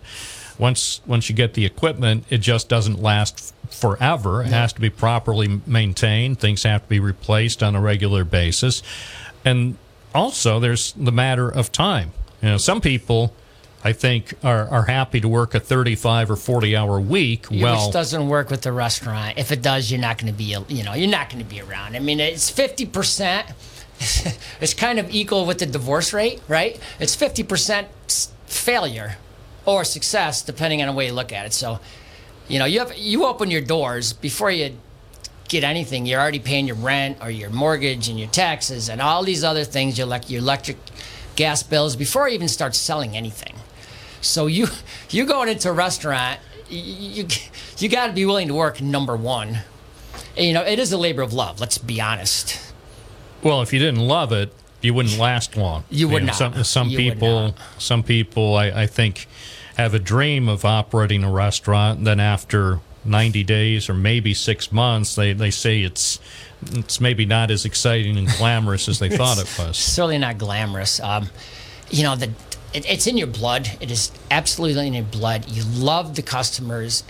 Once 0.58 1.00
once 1.06 1.28
you 1.28 1.34
get 1.34 1.54
the 1.54 1.64
equipment, 1.64 2.24
it 2.30 2.38
just 2.38 2.68
doesn't 2.68 3.00
last 3.00 3.54
forever. 3.70 4.42
It 4.42 4.48
has 4.48 4.72
to 4.74 4.80
be 4.80 4.90
properly 4.90 5.60
maintained. 5.66 6.40
Things 6.40 6.62
have 6.62 6.82
to 6.82 6.88
be 6.88 7.00
replaced 7.00 7.62
on 7.62 7.74
a 7.74 7.80
regular 7.80 8.24
basis. 8.24 8.82
And 9.44 9.76
also 10.14 10.60
there's 10.60 10.92
the 10.92 11.12
matter 11.12 11.48
of 11.48 11.72
time. 11.72 12.12
You 12.42 12.50
know, 12.50 12.56
some 12.56 12.80
people 12.80 13.34
I 13.84 13.92
think 13.92 14.34
are, 14.42 14.68
are 14.68 14.84
happy 14.84 15.20
to 15.20 15.28
work 15.28 15.54
a 15.54 15.60
35 15.60 16.32
or 16.32 16.36
40 16.36 16.76
hour 16.76 17.00
week. 17.00 17.46
Well, 17.50 17.86
which 17.86 17.92
doesn't 17.92 18.28
work 18.28 18.50
with 18.50 18.62
the 18.62 18.72
restaurant. 18.72 19.38
If 19.38 19.52
it 19.52 19.62
does, 19.62 19.90
you're 19.90 20.00
not 20.00 20.18
going 20.18 20.32
to 20.32 20.36
be, 20.36 20.56
you 20.68 20.82
know, 20.82 20.94
you're 20.94 21.08
not 21.08 21.30
going 21.30 21.42
to 21.42 21.48
be 21.48 21.60
around. 21.60 21.94
I 21.94 22.00
mean, 22.00 22.20
it's 22.20 22.50
fifty 22.50 22.86
percent. 22.86 23.46
it's 24.60 24.74
kind 24.74 24.98
of 24.98 25.10
equal 25.10 25.46
with 25.46 25.58
the 25.58 25.66
divorce 25.66 26.12
rate, 26.12 26.40
right? 26.48 26.78
It's 26.98 27.14
fifty 27.14 27.42
percent 27.42 27.88
failure 28.46 29.16
or 29.64 29.84
success, 29.84 30.42
depending 30.42 30.80
on 30.82 30.88
the 30.88 30.94
way 30.94 31.06
you 31.06 31.12
look 31.12 31.32
at 31.32 31.46
it. 31.46 31.52
So, 31.52 31.78
you 32.48 32.58
know, 32.58 32.64
you 32.64 32.78
have 32.80 32.96
you 32.96 33.24
open 33.24 33.50
your 33.50 33.60
doors 33.60 34.12
before 34.12 34.50
you 34.50 34.76
get 35.48 35.64
anything. 35.64 36.06
You're 36.06 36.20
already 36.20 36.38
paying 36.38 36.66
your 36.66 36.76
rent 36.76 37.18
or 37.20 37.30
your 37.30 37.50
mortgage 37.50 38.08
and 38.08 38.18
your 38.18 38.28
taxes 38.28 38.88
and 38.88 39.00
all 39.00 39.22
these 39.22 39.44
other 39.44 39.64
things. 39.64 39.98
Your 39.98 40.08
your 40.26 40.40
electric, 40.40 40.78
gas 41.36 41.62
bills 41.62 41.94
before 41.96 42.28
you 42.28 42.34
even 42.34 42.48
start 42.48 42.74
selling 42.74 43.16
anything. 43.16 43.54
So 44.20 44.46
you 44.46 44.68
you 45.10 45.26
going 45.26 45.48
into 45.48 45.68
a 45.68 45.72
restaurant, 45.72 46.40
you 46.68 47.26
you 47.78 47.88
got 47.88 48.08
to 48.08 48.12
be 48.12 48.24
willing 48.24 48.48
to 48.48 48.54
work. 48.54 48.80
Number 48.80 49.16
one, 49.16 49.58
And, 50.36 50.46
you 50.46 50.52
know 50.54 50.62
it 50.62 50.78
is 50.78 50.92
a 50.92 50.98
labor 50.98 51.22
of 51.22 51.32
love. 51.32 51.60
Let's 51.60 51.78
be 51.78 52.00
honest. 52.00 52.72
Well, 53.42 53.62
if 53.62 53.72
you 53.72 53.78
didn't 53.78 54.00
love 54.00 54.32
it, 54.32 54.52
you 54.80 54.94
wouldn't 54.94 55.18
last 55.18 55.56
long. 55.56 55.84
You 55.90 56.08
would 56.08 56.22
know, 56.22 56.26
not. 56.26 56.36
Some, 56.36 56.64
some 56.64 56.88
You 56.88 56.96
people, 56.98 57.54
some 57.78 58.02
people, 58.02 58.56
I, 58.56 58.82
I 58.82 58.86
think, 58.86 59.26
have 59.78 59.94
a 59.94 59.98
dream 59.98 60.48
of 60.48 60.64
operating 60.64 61.22
a 61.22 61.30
restaurant. 61.30 61.98
And 61.98 62.06
then 62.06 62.20
after 62.20 62.80
90 63.04 63.44
days 63.44 63.88
or 63.88 63.94
maybe 63.94 64.34
six 64.34 64.72
months, 64.72 65.14
they, 65.14 65.32
they 65.32 65.50
say 65.50 65.82
it's 65.82 66.18
it's 66.72 67.00
maybe 67.00 67.24
not 67.24 67.52
as 67.52 67.64
exciting 67.64 68.18
and 68.18 68.26
glamorous 68.36 68.88
as 68.88 68.98
they 68.98 69.08
thought 69.16 69.38
it 69.38 69.58
was. 69.58 69.76
certainly 69.76 70.18
not 70.18 70.38
glamorous. 70.38 70.98
Um, 71.00 71.30
you 71.88 72.02
know, 72.02 72.16
the 72.16 72.30
it, 72.74 72.90
it's 72.90 73.06
in 73.06 73.16
your 73.16 73.28
blood. 73.28 73.70
It 73.80 73.90
is 73.90 74.10
absolutely 74.30 74.88
in 74.88 74.94
your 74.94 75.04
blood. 75.04 75.48
You 75.48 75.62
love 75.64 76.16
the 76.16 76.22
customers. 76.22 77.04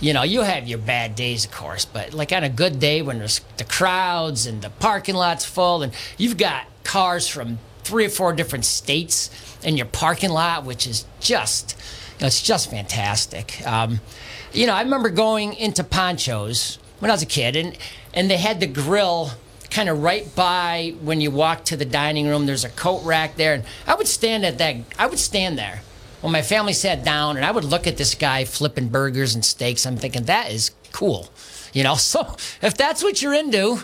You 0.00 0.12
know, 0.12 0.24
you 0.24 0.42
have 0.42 0.66
your 0.66 0.78
bad 0.78 1.14
days, 1.14 1.46
of 1.46 1.52
course, 1.52 1.84
but 1.86 2.12
like 2.12 2.32
on 2.32 2.42
a 2.42 2.50
good 2.50 2.78
day 2.80 3.00
when 3.00 3.18
there's 3.18 3.40
the 3.56 3.64
crowds 3.64 4.44
and 4.44 4.60
the 4.60 4.68
parking 4.68 5.14
lot's 5.14 5.44
full, 5.44 5.82
and 5.82 5.94
you've 6.18 6.36
got 6.36 6.66
cars 6.84 7.28
from 7.28 7.58
three 7.84 8.04
or 8.04 8.10
four 8.10 8.32
different 8.32 8.64
states 8.64 9.30
in 9.66 9.76
your 9.76 9.86
parking 9.86 10.30
lot, 10.30 10.64
which 10.64 10.86
is 10.86 11.04
just, 11.20 11.76
you 12.16 12.22
know, 12.22 12.28
it's 12.28 12.40
just 12.40 12.70
fantastic. 12.70 13.60
Um, 13.66 14.00
you 14.52 14.66
know, 14.66 14.72
I 14.72 14.80
remember 14.80 15.10
going 15.10 15.54
into 15.54 15.82
Ponchos 15.84 16.78
when 17.00 17.10
I 17.10 17.14
was 17.14 17.22
a 17.22 17.26
kid, 17.26 17.56
and 17.56 17.76
and 18.14 18.30
they 18.30 18.38
had 18.38 18.60
the 18.60 18.68
grill 18.68 19.32
kind 19.68 19.88
of 19.88 20.02
right 20.02 20.32
by 20.36 20.94
when 21.02 21.20
you 21.20 21.30
walk 21.32 21.64
to 21.66 21.76
the 21.76 21.84
dining 21.84 22.28
room. 22.28 22.46
There's 22.46 22.64
a 22.64 22.70
coat 22.70 23.02
rack 23.04 23.36
there, 23.36 23.54
and 23.54 23.64
I 23.86 23.96
would 23.96 24.06
stand 24.08 24.46
at 24.46 24.56
that. 24.58 24.76
I 24.98 25.06
would 25.06 25.18
stand 25.18 25.58
there 25.58 25.82
when 26.22 26.32
my 26.32 26.42
family 26.42 26.72
sat 26.72 27.04
down, 27.04 27.36
and 27.36 27.44
I 27.44 27.50
would 27.50 27.64
look 27.64 27.88
at 27.88 27.96
this 27.96 28.14
guy 28.14 28.44
flipping 28.44 28.88
burgers 28.88 29.34
and 29.34 29.44
steaks. 29.44 29.84
I'm 29.84 29.96
thinking 29.96 30.22
that 30.24 30.52
is 30.52 30.70
cool, 30.92 31.28
you 31.72 31.82
know. 31.82 31.96
So 32.00 32.36
if 32.62 32.76
that's 32.76 33.02
what 33.02 33.20
you're 33.20 33.34
into, 33.34 33.80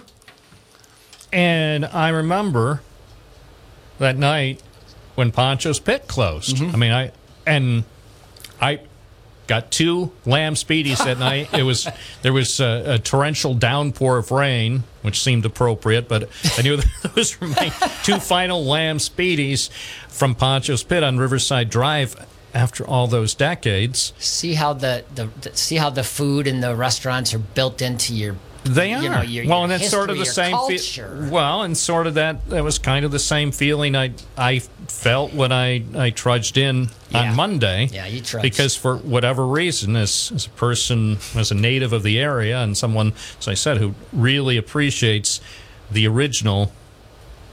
And 1.32 1.84
I 1.86 2.08
remember 2.10 2.82
that 3.98 4.16
night 4.16 4.62
when 5.14 5.30
Poncho's 5.30 5.80
Pit 5.80 6.08
closed. 6.08 6.56
Mm-hmm. 6.56 6.74
I 6.74 6.78
mean, 6.78 6.92
I 6.92 7.12
and 7.46 7.84
I 8.60 8.80
got 9.46 9.70
two 9.70 10.12
lamb 10.24 10.54
speedies 10.54 11.04
that 11.04 11.18
night. 11.30 11.52
It 11.52 11.64
was 11.64 11.88
there 12.22 12.32
was 12.32 12.60
a, 12.60 12.94
a 12.94 12.98
torrential 12.98 13.54
downpour 13.54 14.18
of 14.18 14.30
rain, 14.30 14.84
which 15.02 15.22
seemed 15.22 15.44
appropriate, 15.44 16.08
but 16.08 16.28
I 16.56 16.62
knew 16.62 16.78
those 17.14 17.40
were 17.40 17.48
my 17.48 17.68
two 18.02 18.18
final 18.18 18.64
lamb 18.64 18.98
speedies 18.98 19.70
from 20.08 20.34
Poncho's 20.34 20.82
Pit 20.82 21.02
on 21.02 21.18
Riverside 21.18 21.70
Drive. 21.70 22.16
After 22.54 22.86
all 22.86 23.06
those 23.06 23.34
decades, 23.34 24.12
see 24.18 24.52
how 24.52 24.74
the, 24.74 25.06
the, 25.14 25.30
the 25.40 25.56
see 25.56 25.76
how 25.76 25.88
the 25.88 26.04
food 26.04 26.46
and 26.46 26.62
the 26.62 26.76
restaurants 26.76 27.32
are 27.32 27.38
built 27.38 27.80
into 27.80 28.14
your. 28.14 28.36
They 28.64 28.92
are 28.94 29.02
You 29.02 29.08
know, 29.08 29.22
your, 29.22 29.44
well, 29.46 29.58
your 29.58 29.62
and 29.64 29.72
that's 29.72 29.90
sort 29.90 30.08
of 30.10 30.18
the 30.18 30.24
same. 30.24 30.56
fe- 30.68 31.28
well, 31.30 31.62
and 31.62 31.76
sort 31.76 32.06
of 32.06 32.14
that. 32.14 32.48
That 32.48 32.62
was 32.62 32.78
kind 32.78 33.04
of 33.04 33.10
the 33.10 33.18
same 33.18 33.50
feeling 33.50 33.96
I 33.96 34.12
I 34.38 34.60
felt 34.88 35.34
when 35.34 35.50
I 35.50 35.82
I 35.96 36.10
trudged 36.10 36.56
in 36.56 36.88
Yeah. 37.10 37.30
on 37.30 37.34
Monday. 37.36 37.88
Yeah, 37.92 38.06
you 38.06 38.20
trudged. 38.20 38.42
because 38.42 38.76
for 38.76 38.96
whatever 38.98 39.44
reason, 39.46 39.96
as 39.96 40.30
as 40.34 40.46
a 40.46 40.50
person, 40.50 41.18
as 41.34 41.50
a 41.50 41.54
native 41.56 41.92
of 41.92 42.04
the 42.04 42.20
area, 42.20 42.58
and 42.60 42.76
someone, 42.78 43.14
as 43.40 43.48
I 43.48 43.54
said, 43.54 43.78
who 43.78 43.94
really 44.12 44.56
appreciates 44.56 45.40
the 45.90 46.06
original 46.06 46.70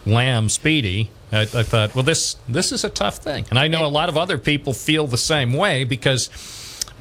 Lamb 0.05 0.47
Speedy. 0.49 1.09
I, 1.31 1.41
I 1.41 1.63
thought, 1.63 1.93
well, 1.95 2.03
this 2.03 2.37
this 2.47 2.71
is 2.71 2.83
a 2.83 2.89
tough 2.89 3.17
thing, 3.17 3.45
and 3.49 3.57
I 3.57 3.67
know 3.67 3.83
a 3.85 3.87
lot 3.89 4.09
of 4.09 4.17
other 4.17 4.37
people 4.37 4.73
feel 4.73 5.07
the 5.07 5.17
same 5.17 5.53
way 5.53 5.83
because 5.85 6.29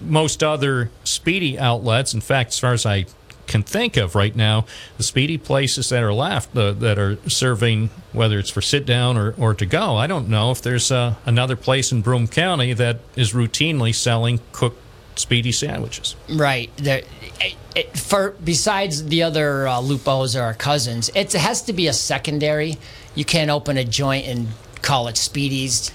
most 0.01 0.43
other 0.43 0.90
speedy 1.05 1.59
outlets, 1.59 2.14
in 2.14 2.20
fact, 2.20 2.51
as 2.51 2.59
far 2.59 2.72
as 2.72 2.86
I 2.86 3.05
can 3.48 3.62
think 3.64 3.96
of 3.96 4.14
right 4.14 4.36
now, 4.36 4.64
the 4.96 5.02
speedy 5.02 5.38
places 5.38 5.88
that 5.88 6.02
are 6.02 6.12
left 6.12 6.56
uh, 6.56 6.72
that 6.72 6.98
are 6.98 7.18
serving, 7.28 7.90
whether 8.12 8.38
it's 8.38 8.50
for 8.50 8.60
sit 8.60 8.86
down 8.86 9.16
or, 9.16 9.34
or 9.36 9.54
to 9.54 9.66
go, 9.66 9.96
I 9.96 10.06
don't 10.06 10.28
know 10.28 10.52
if 10.52 10.62
there's 10.62 10.92
uh, 10.92 11.14
another 11.26 11.56
place 11.56 11.90
in 11.90 12.02
Broome 12.02 12.28
County 12.28 12.72
that 12.74 13.00
is 13.16 13.32
routinely 13.32 13.94
selling 13.94 14.40
cooked 14.52 14.80
speedy 15.16 15.50
sandwiches. 15.50 16.14
Right. 16.28 16.70
There, 16.76 17.02
it, 17.40 17.56
it, 17.74 17.98
for 17.98 18.36
besides 18.44 19.04
the 19.06 19.22
other 19.22 19.66
uh, 19.66 19.80
Lupos 19.80 20.38
or 20.38 20.42
our 20.42 20.54
cousins, 20.54 21.10
it 21.14 21.32
has 21.32 21.62
to 21.62 21.72
be 21.72 21.88
a 21.88 21.92
secondary. 21.92 22.76
You 23.14 23.24
can't 23.24 23.50
open 23.50 23.76
a 23.76 23.84
joint 23.84 24.26
and 24.26 24.48
call 24.82 25.08
it 25.08 25.16
Speedies. 25.16 25.92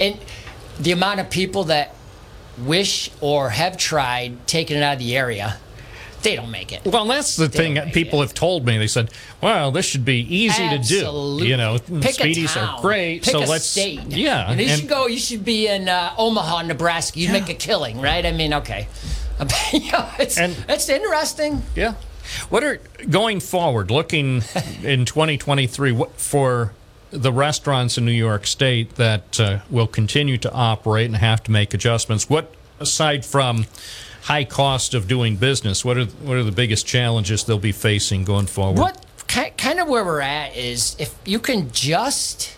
And 0.00 0.18
the 0.80 0.92
amount 0.92 1.20
of 1.20 1.28
people 1.28 1.64
that 1.64 1.94
wish 2.58 3.10
or 3.20 3.50
have 3.50 3.76
tried 3.76 4.46
taking 4.46 4.76
it 4.76 4.82
out 4.82 4.94
of 4.94 4.98
the 4.98 5.16
area, 5.16 5.58
they 6.22 6.36
don't 6.36 6.50
make 6.50 6.72
it. 6.72 6.84
Well, 6.84 7.06
that's 7.06 7.36
the 7.36 7.48
thing 7.48 7.74
that 7.74 7.92
people 7.92 8.20
have 8.20 8.34
told 8.34 8.64
me. 8.66 8.78
They 8.78 8.86
said, 8.86 9.10
"Well, 9.40 9.70
this 9.72 9.86
should 9.86 10.04
be 10.04 10.20
easy 10.34 10.68
to 10.68 10.78
do." 10.78 11.44
You 11.44 11.56
know, 11.56 11.78
Pick 11.78 12.16
speedies 12.16 12.56
are 12.56 12.80
great, 12.80 13.22
Pick 13.22 13.32
so 13.32 13.40
let's 13.40 13.64
state. 13.64 14.00
yeah. 14.08 14.50
and 14.50 14.60
you 14.60 14.68
and- 14.68 14.80
should 14.80 14.88
go. 14.88 15.06
You 15.06 15.18
should 15.18 15.44
be 15.44 15.68
in 15.68 15.88
uh, 15.88 16.14
Omaha, 16.16 16.62
Nebraska. 16.62 17.18
You'd 17.18 17.32
make 17.32 17.48
a 17.48 17.54
killing, 17.54 18.00
right? 18.00 18.24
I 18.24 18.32
mean, 18.32 18.54
okay. 18.54 18.88
you 19.72 19.90
know, 19.92 20.08
it's, 20.18 20.38
it's 20.38 20.88
interesting. 20.88 21.62
Yeah. 21.74 21.94
What 22.48 22.62
are 22.62 22.80
going 23.10 23.40
forward, 23.40 23.90
looking 23.90 24.36
in 24.82 25.04
2023 25.04 25.92
what, 25.92 26.12
for 26.20 26.72
the 27.10 27.32
restaurants 27.32 27.98
in 27.98 28.04
New 28.04 28.12
York 28.12 28.46
State 28.46 28.94
that 28.94 29.40
uh, 29.40 29.58
will 29.68 29.86
continue 29.86 30.38
to 30.38 30.52
operate 30.52 31.06
and 31.06 31.16
have 31.16 31.42
to 31.44 31.50
make 31.50 31.74
adjustments? 31.74 32.30
What, 32.30 32.54
aside 32.80 33.24
from 33.24 33.66
high 34.22 34.44
cost 34.44 34.94
of 34.94 35.08
doing 35.08 35.36
business, 35.36 35.84
what 35.84 35.98
are 35.98 36.04
what 36.04 36.36
are 36.36 36.44
the 36.44 36.52
biggest 36.52 36.86
challenges 36.86 37.44
they'll 37.44 37.58
be 37.58 37.72
facing 37.72 38.24
going 38.24 38.46
forward? 38.46 38.78
What 38.78 39.06
kind 39.28 39.80
of 39.80 39.88
where 39.88 40.04
we're 40.04 40.20
at 40.20 40.56
is 40.56 40.96
if 40.98 41.14
you 41.24 41.38
can 41.38 41.70
just 41.72 42.56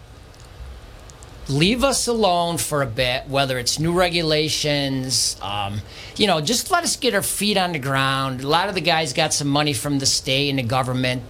leave 1.48 1.84
us 1.84 2.06
alone 2.06 2.58
for 2.58 2.82
a 2.82 2.86
bit, 2.86 3.28
whether 3.28 3.58
it's 3.58 3.78
new 3.78 3.92
regulations, 3.92 5.36
um, 5.42 5.80
you 6.16 6.26
know, 6.26 6.40
just 6.40 6.70
let 6.70 6.84
us 6.84 6.96
get 6.96 7.14
our 7.14 7.22
feet 7.22 7.56
on 7.56 7.72
the 7.72 7.78
ground. 7.78 8.40
A 8.42 8.48
lot 8.48 8.68
of 8.68 8.74
the 8.74 8.80
guys 8.80 9.12
got 9.12 9.32
some 9.34 9.48
money 9.48 9.72
from 9.72 9.98
the 9.98 10.06
state 10.06 10.48
and 10.48 10.58
the 10.58 10.62
government. 10.62 11.22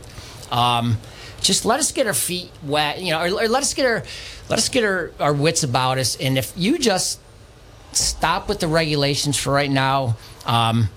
Um, 0.51 0.99
just 1.41 1.65
let 1.65 1.79
us 1.79 1.93
get 1.93 2.07
our 2.07 2.15
feet 2.15 2.51
wet, 2.63 3.03
you 3.03 3.11
know, 3.11 3.21
or, 3.21 3.45
or 3.45 3.49
let 3.49 3.63
us 3.63 3.75
get 3.75 3.87
our 3.87 4.03
let 4.49 4.59
us 4.59 4.69
get 4.69 4.85
our, 4.85 5.11
our 5.21 5.33
wits 5.33 5.63
about 5.63 5.99
us. 5.99 6.17
And 6.17 6.39
if 6.39 6.53
you 6.57 6.79
just 6.79 7.19
stop 7.97 8.49
with 8.49 8.61
the 8.61 8.69
regulations 8.69 9.39
for 9.39 9.53
right 9.53 9.71
now, 9.71 10.17
um, 10.47 10.89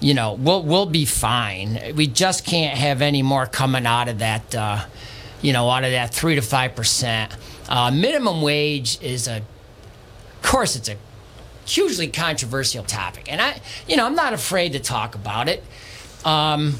you 0.00 0.14
know, 0.14 0.34
we'll 0.34 0.62
we'll 0.62 0.86
be 0.86 1.04
fine. 1.04 1.94
We 1.94 2.06
just 2.06 2.44
can't 2.44 2.76
have 2.76 3.02
any 3.02 3.22
more 3.22 3.46
coming 3.46 3.86
out 3.86 4.08
of 4.08 4.18
that, 4.18 4.54
uh, 4.54 4.84
you 5.40 5.52
know, 5.52 5.70
out 5.70 5.84
of 5.84 5.92
that 5.92 6.12
three 6.12 6.34
to 6.34 6.42
five 6.42 6.74
percent. 6.74 7.36
Uh, 7.68 7.90
minimum 7.90 8.42
wage 8.42 9.00
is 9.00 9.28
a, 9.28 9.36
of 9.36 10.42
course, 10.42 10.76
it's 10.76 10.88
a 10.88 10.96
hugely 11.64 12.08
controversial 12.08 12.82
topic, 12.82 13.30
and 13.32 13.40
I, 13.40 13.60
you 13.86 13.96
know, 13.96 14.04
I'm 14.04 14.16
not 14.16 14.32
afraid 14.32 14.72
to 14.72 14.80
talk 14.80 15.14
about 15.14 15.48
it. 15.48 15.62
Um, 16.24 16.74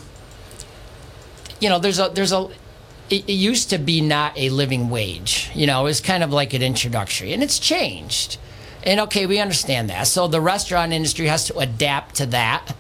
you 1.61 1.69
know, 1.69 1.79
there's 1.79 2.01
a 2.01 2.09
there's 2.09 2.33
a. 2.33 2.49
It, 3.09 3.29
it 3.29 3.33
used 3.35 3.71
to 3.71 3.79
be 3.79 4.01
not 4.01 4.37
a 4.39 4.49
living 4.51 4.91
wage. 4.91 5.51
You 5.55 5.67
know, 5.67 5.83
it 5.83 5.85
was 5.85 6.01
kind 6.01 6.25
of 6.25 6.33
like 6.33 6.55
an 6.55 6.63
introductory, 6.63 7.33
and 7.33 7.43
it's 7.43 7.59
changed. 7.59 8.39
And 8.85 9.01
okay, 9.01 9.27
we 9.27 9.39
understand 9.39 9.91
that. 9.91 10.07
So 10.09 10.27
the 10.27 10.41
restaurant 10.41 10.93
industry 10.93 11.27
has 11.27 11.45
to 11.47 11.59
adapt 11.59 12.17
to 12.17 12.27
that. 12.27 12.75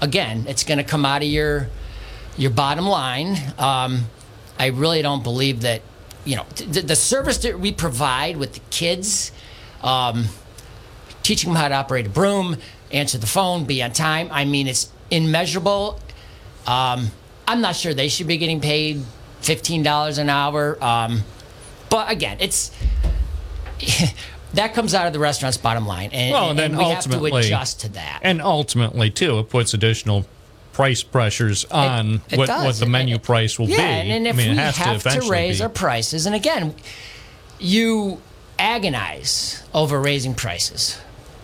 Again, 0.00 0.44
it's 0.48 0.64
going 0.64 0.78
to 0.78 0.84
come 0.84 1.04
out 1.04 1.22
of 1.22 1.28
your 1.28 1.68
your 2.36 2.50
bottom 2.50 2.86
line. 2.86 3.36
Um, 3.58 4.06
I 4.58 4.68
really 4.68 5.02
don't 5.02 5.22
believe 5.22 5.62
that. 5.62 5.82
You 6.24 6.36
know, 6.36 6.46
the, 6.54 6.82
the 6.82 6.94
service 6.94 7.38
that 7.38 7.58
we 7.58 7.72
provide 7.72 8.36
with 8.36 8.52
the 8.54 8.60
kids, 8.70 9.32
um, 9.82 10.26
teaching 11.24 11.50
them 11.50 11.60
how 11.60 11.66
to 11.66 11.74
operate 11.74 12.06
a 12.06 12.10
broom, 12.10 12.58
answer 12.92 13.18
the 13.18 13.26
phone, 13.26 13.64
be 13.64 13.82
on 13.82 13.92
time. 13.92 14.28
I 14.30 14.44
mean, 14.44 14.68
it's 14.68 14.88
immeasurable. 15.10 15.98
Um, 16.64 17.08
I'm 17.48 17.60
not 17.60 17.74
sure 17.74 17.92
they 17.92 18.08
should 18.08 18.28
be 18.28 18.36
getting 18.38 18.60
paid 18.60 19.02
fifteen 19.40 19.82
dollars 19.82 20.18
an 20.18 20.30
hour. 20.30 20.82
Um, 20.82 21.22
but 21.90 22.08
again, 22.08 22.36
it's 22.38 22.70
that 24.54 24.74
comes 24.74 24.94
out 24.94 25.06
of 25.06 25.12
the 25.12 25.18
restaurant's 25.18 25.58
bottom 25.58 25.86
line, 25.86 26.10
and, 26.12 26.32
well, 26.32 26.50
and 26.50 26.58
then 26.58 26.72
and 26.72 26.78
we 26.78 26.84
have 26.84 27.04
to 27.04 27.24
adjust 27.36 27.80
to 27.80 27.88
that. 27.90 28.20
And 28.22 28.40
ultimately, 28.42 29.10
too, 29.10 29.38
it 29.38 29.48
puts 29.48 29.74
additional 29.74 30.26
price 30.72 31.02
pressures 31.02 31.64
on 31.66 32.22
it 32.30 32.38
what, 32.38 32.46
does. 32.46 32.64
what 32.64 32.76
the 32.76 32.86
menu 32.86 33.18
price 33.18 33.58
will 33.58 33.68
yeah, 33.68 33.76
be. 33.76 33.82
and, 33.82 34.10
and 34.10 34.26
if 34.26 34.34
I 34.34 34.38
mean, 34.38 34.56
we 34.56 34.62
it 34.62 34.74
to 34.74 34.80
have 34.80 35.02
to, 35.02 35.08
eventually 35.08 35.30
raise 35.30 35.58
be. 35.58 35.64
our 35.64 35.68
prices, 35.68 36.26
and 36.26 36.34
again, 36.34 36.74
you 37.58 38.20
agonize 38.58 39.62
over 39.74 40.00
raising 40.00 40.34
prices. 40.34 40.98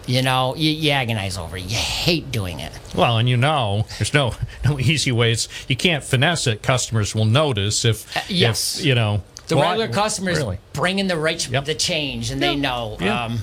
You 0.07 0.23
know, 0.23 0.55
you, 0.57 0.71
you 0.71 0.91
agonize 0.93 1.37
over 1.37 1.59
it. 1.59 1.65
You 1.65 1.77
hate 1.77 2.31
doing 2.33 2.61
it. 2.61 2.73
Well, 2.95 3.19
and 3.19 3.29
you 3.29 3.37
know, 3.37 3.85
there's 3.99 4.15
no 4.15 4.35
no 4.65 4.79
easy 4.79 5.13
ways. 5.13 5.49
You 5.69 5.77
can't 5.77 6.03
finesse 6.03 6.47
it. 6.47 6.63
Customers 6.63 7.15
will 7.15 7.27
notice 7.27 7.85
if, 7.85 8.17
Uh, 8.17 8.21
yes. 8.29 8.79
if 8.81 8.87
you 8.87 8.95
know 8.95 9.23
The 9.49 9.57
well, 9.57 9.71
regular 9.71 9.89
customers 9.89 10.39
Really. 10.39 10.59
bring 10.73 10.99
in 10.99 11.07
the 11.07 11.17
right 11.17 11.39
the 11.65 11.75
change, 11.75 12.31
and 12.31 12.43
they 12.43 12.55
know. 12.55 12.97
Yeah. 13.01 13.25
Um, 13.25 13.39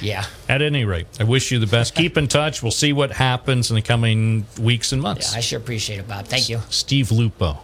yeah. 0.00 0.26
At 0.48 0.60
any 0.60 0.84
rate, 0.84 1.06
I 1.18 1.24
wish 1.24 1.50
you 1.50 1.58
the 1.58 1.66
best. 1.66 1.94
Keep 1.96 2.18
in 2.18 2.28
touch. 2.28 2.62
We'll 2.62 2.72
see 2.72 2.92
what 2.92 3.10
happens 3.12 3.70
in 3.70 3.76
the 3.76 3.82
coming 3.82 4.46
weeks 4.60 4.92
and 4.92 5.00
months. 5.00 5.32
Yeah, 5.32 5.38
I 5.38 5.40
sure 5.40 5.58
appreciate 5.58 5.98
it, 5.98 6.06
Bob. 6.06 6.26
Thank 6.26 6.48
you. 6.48 6.60
Steve 6.68 7.10
Lupo 7.10 7.58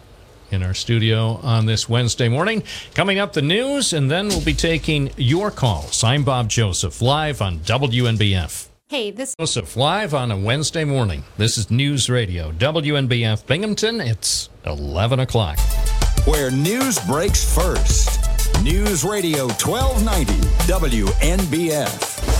in 0.51 0.63
our 0.63 0.75
studio 0.75 1.39
on 1.43 1.67
this 1.67 1.89
Wednesday 1.89 2.29
morning. 2.29 2.63
Coming 2.95 3.19
up, 3.19 3.35
the 3.35 3.43
news, 3.43 3.93
and 3.93 4.11
then 4.11 4.29
we'll 4.29 4.45
be 4.45 4.55
taking 4.55 5.11
your 5.17 5.51
calls. 5.51 6.03
I'm 6.03 6.25
Bob 6.25 6.49
Joseph, 6.49 7.01
live 7.01 7.41
on 7.41 7.61
WNBF. 7.61 8.69
Hey, 8.89 9.13
this 9.13 9.37
Joseph, 9.39 9.77
live 9.77 10.15
on 10.15 10.33
a 10.33 10.37
Wednesday 10.37 10.85
morning. 10.85 11.23
This 11.37 11.57
is 11.57 11.71
News 11.71 12.11
Radio, 12.11 12.51
WNBF 12.53 13.47
Binghamton. 13.47 14.01
It's 14.01 14.49
11 14.65 15.21
o'clock. 15.21 15.59
Where 16.27 16.51
news 16.51 16.99
breaks 16.99 17.43
first. 17.55 18.21
News 18.63 19.05
Radio 19.05 19.49
1290 19.49 20.35
WNBF. 20.67 22.40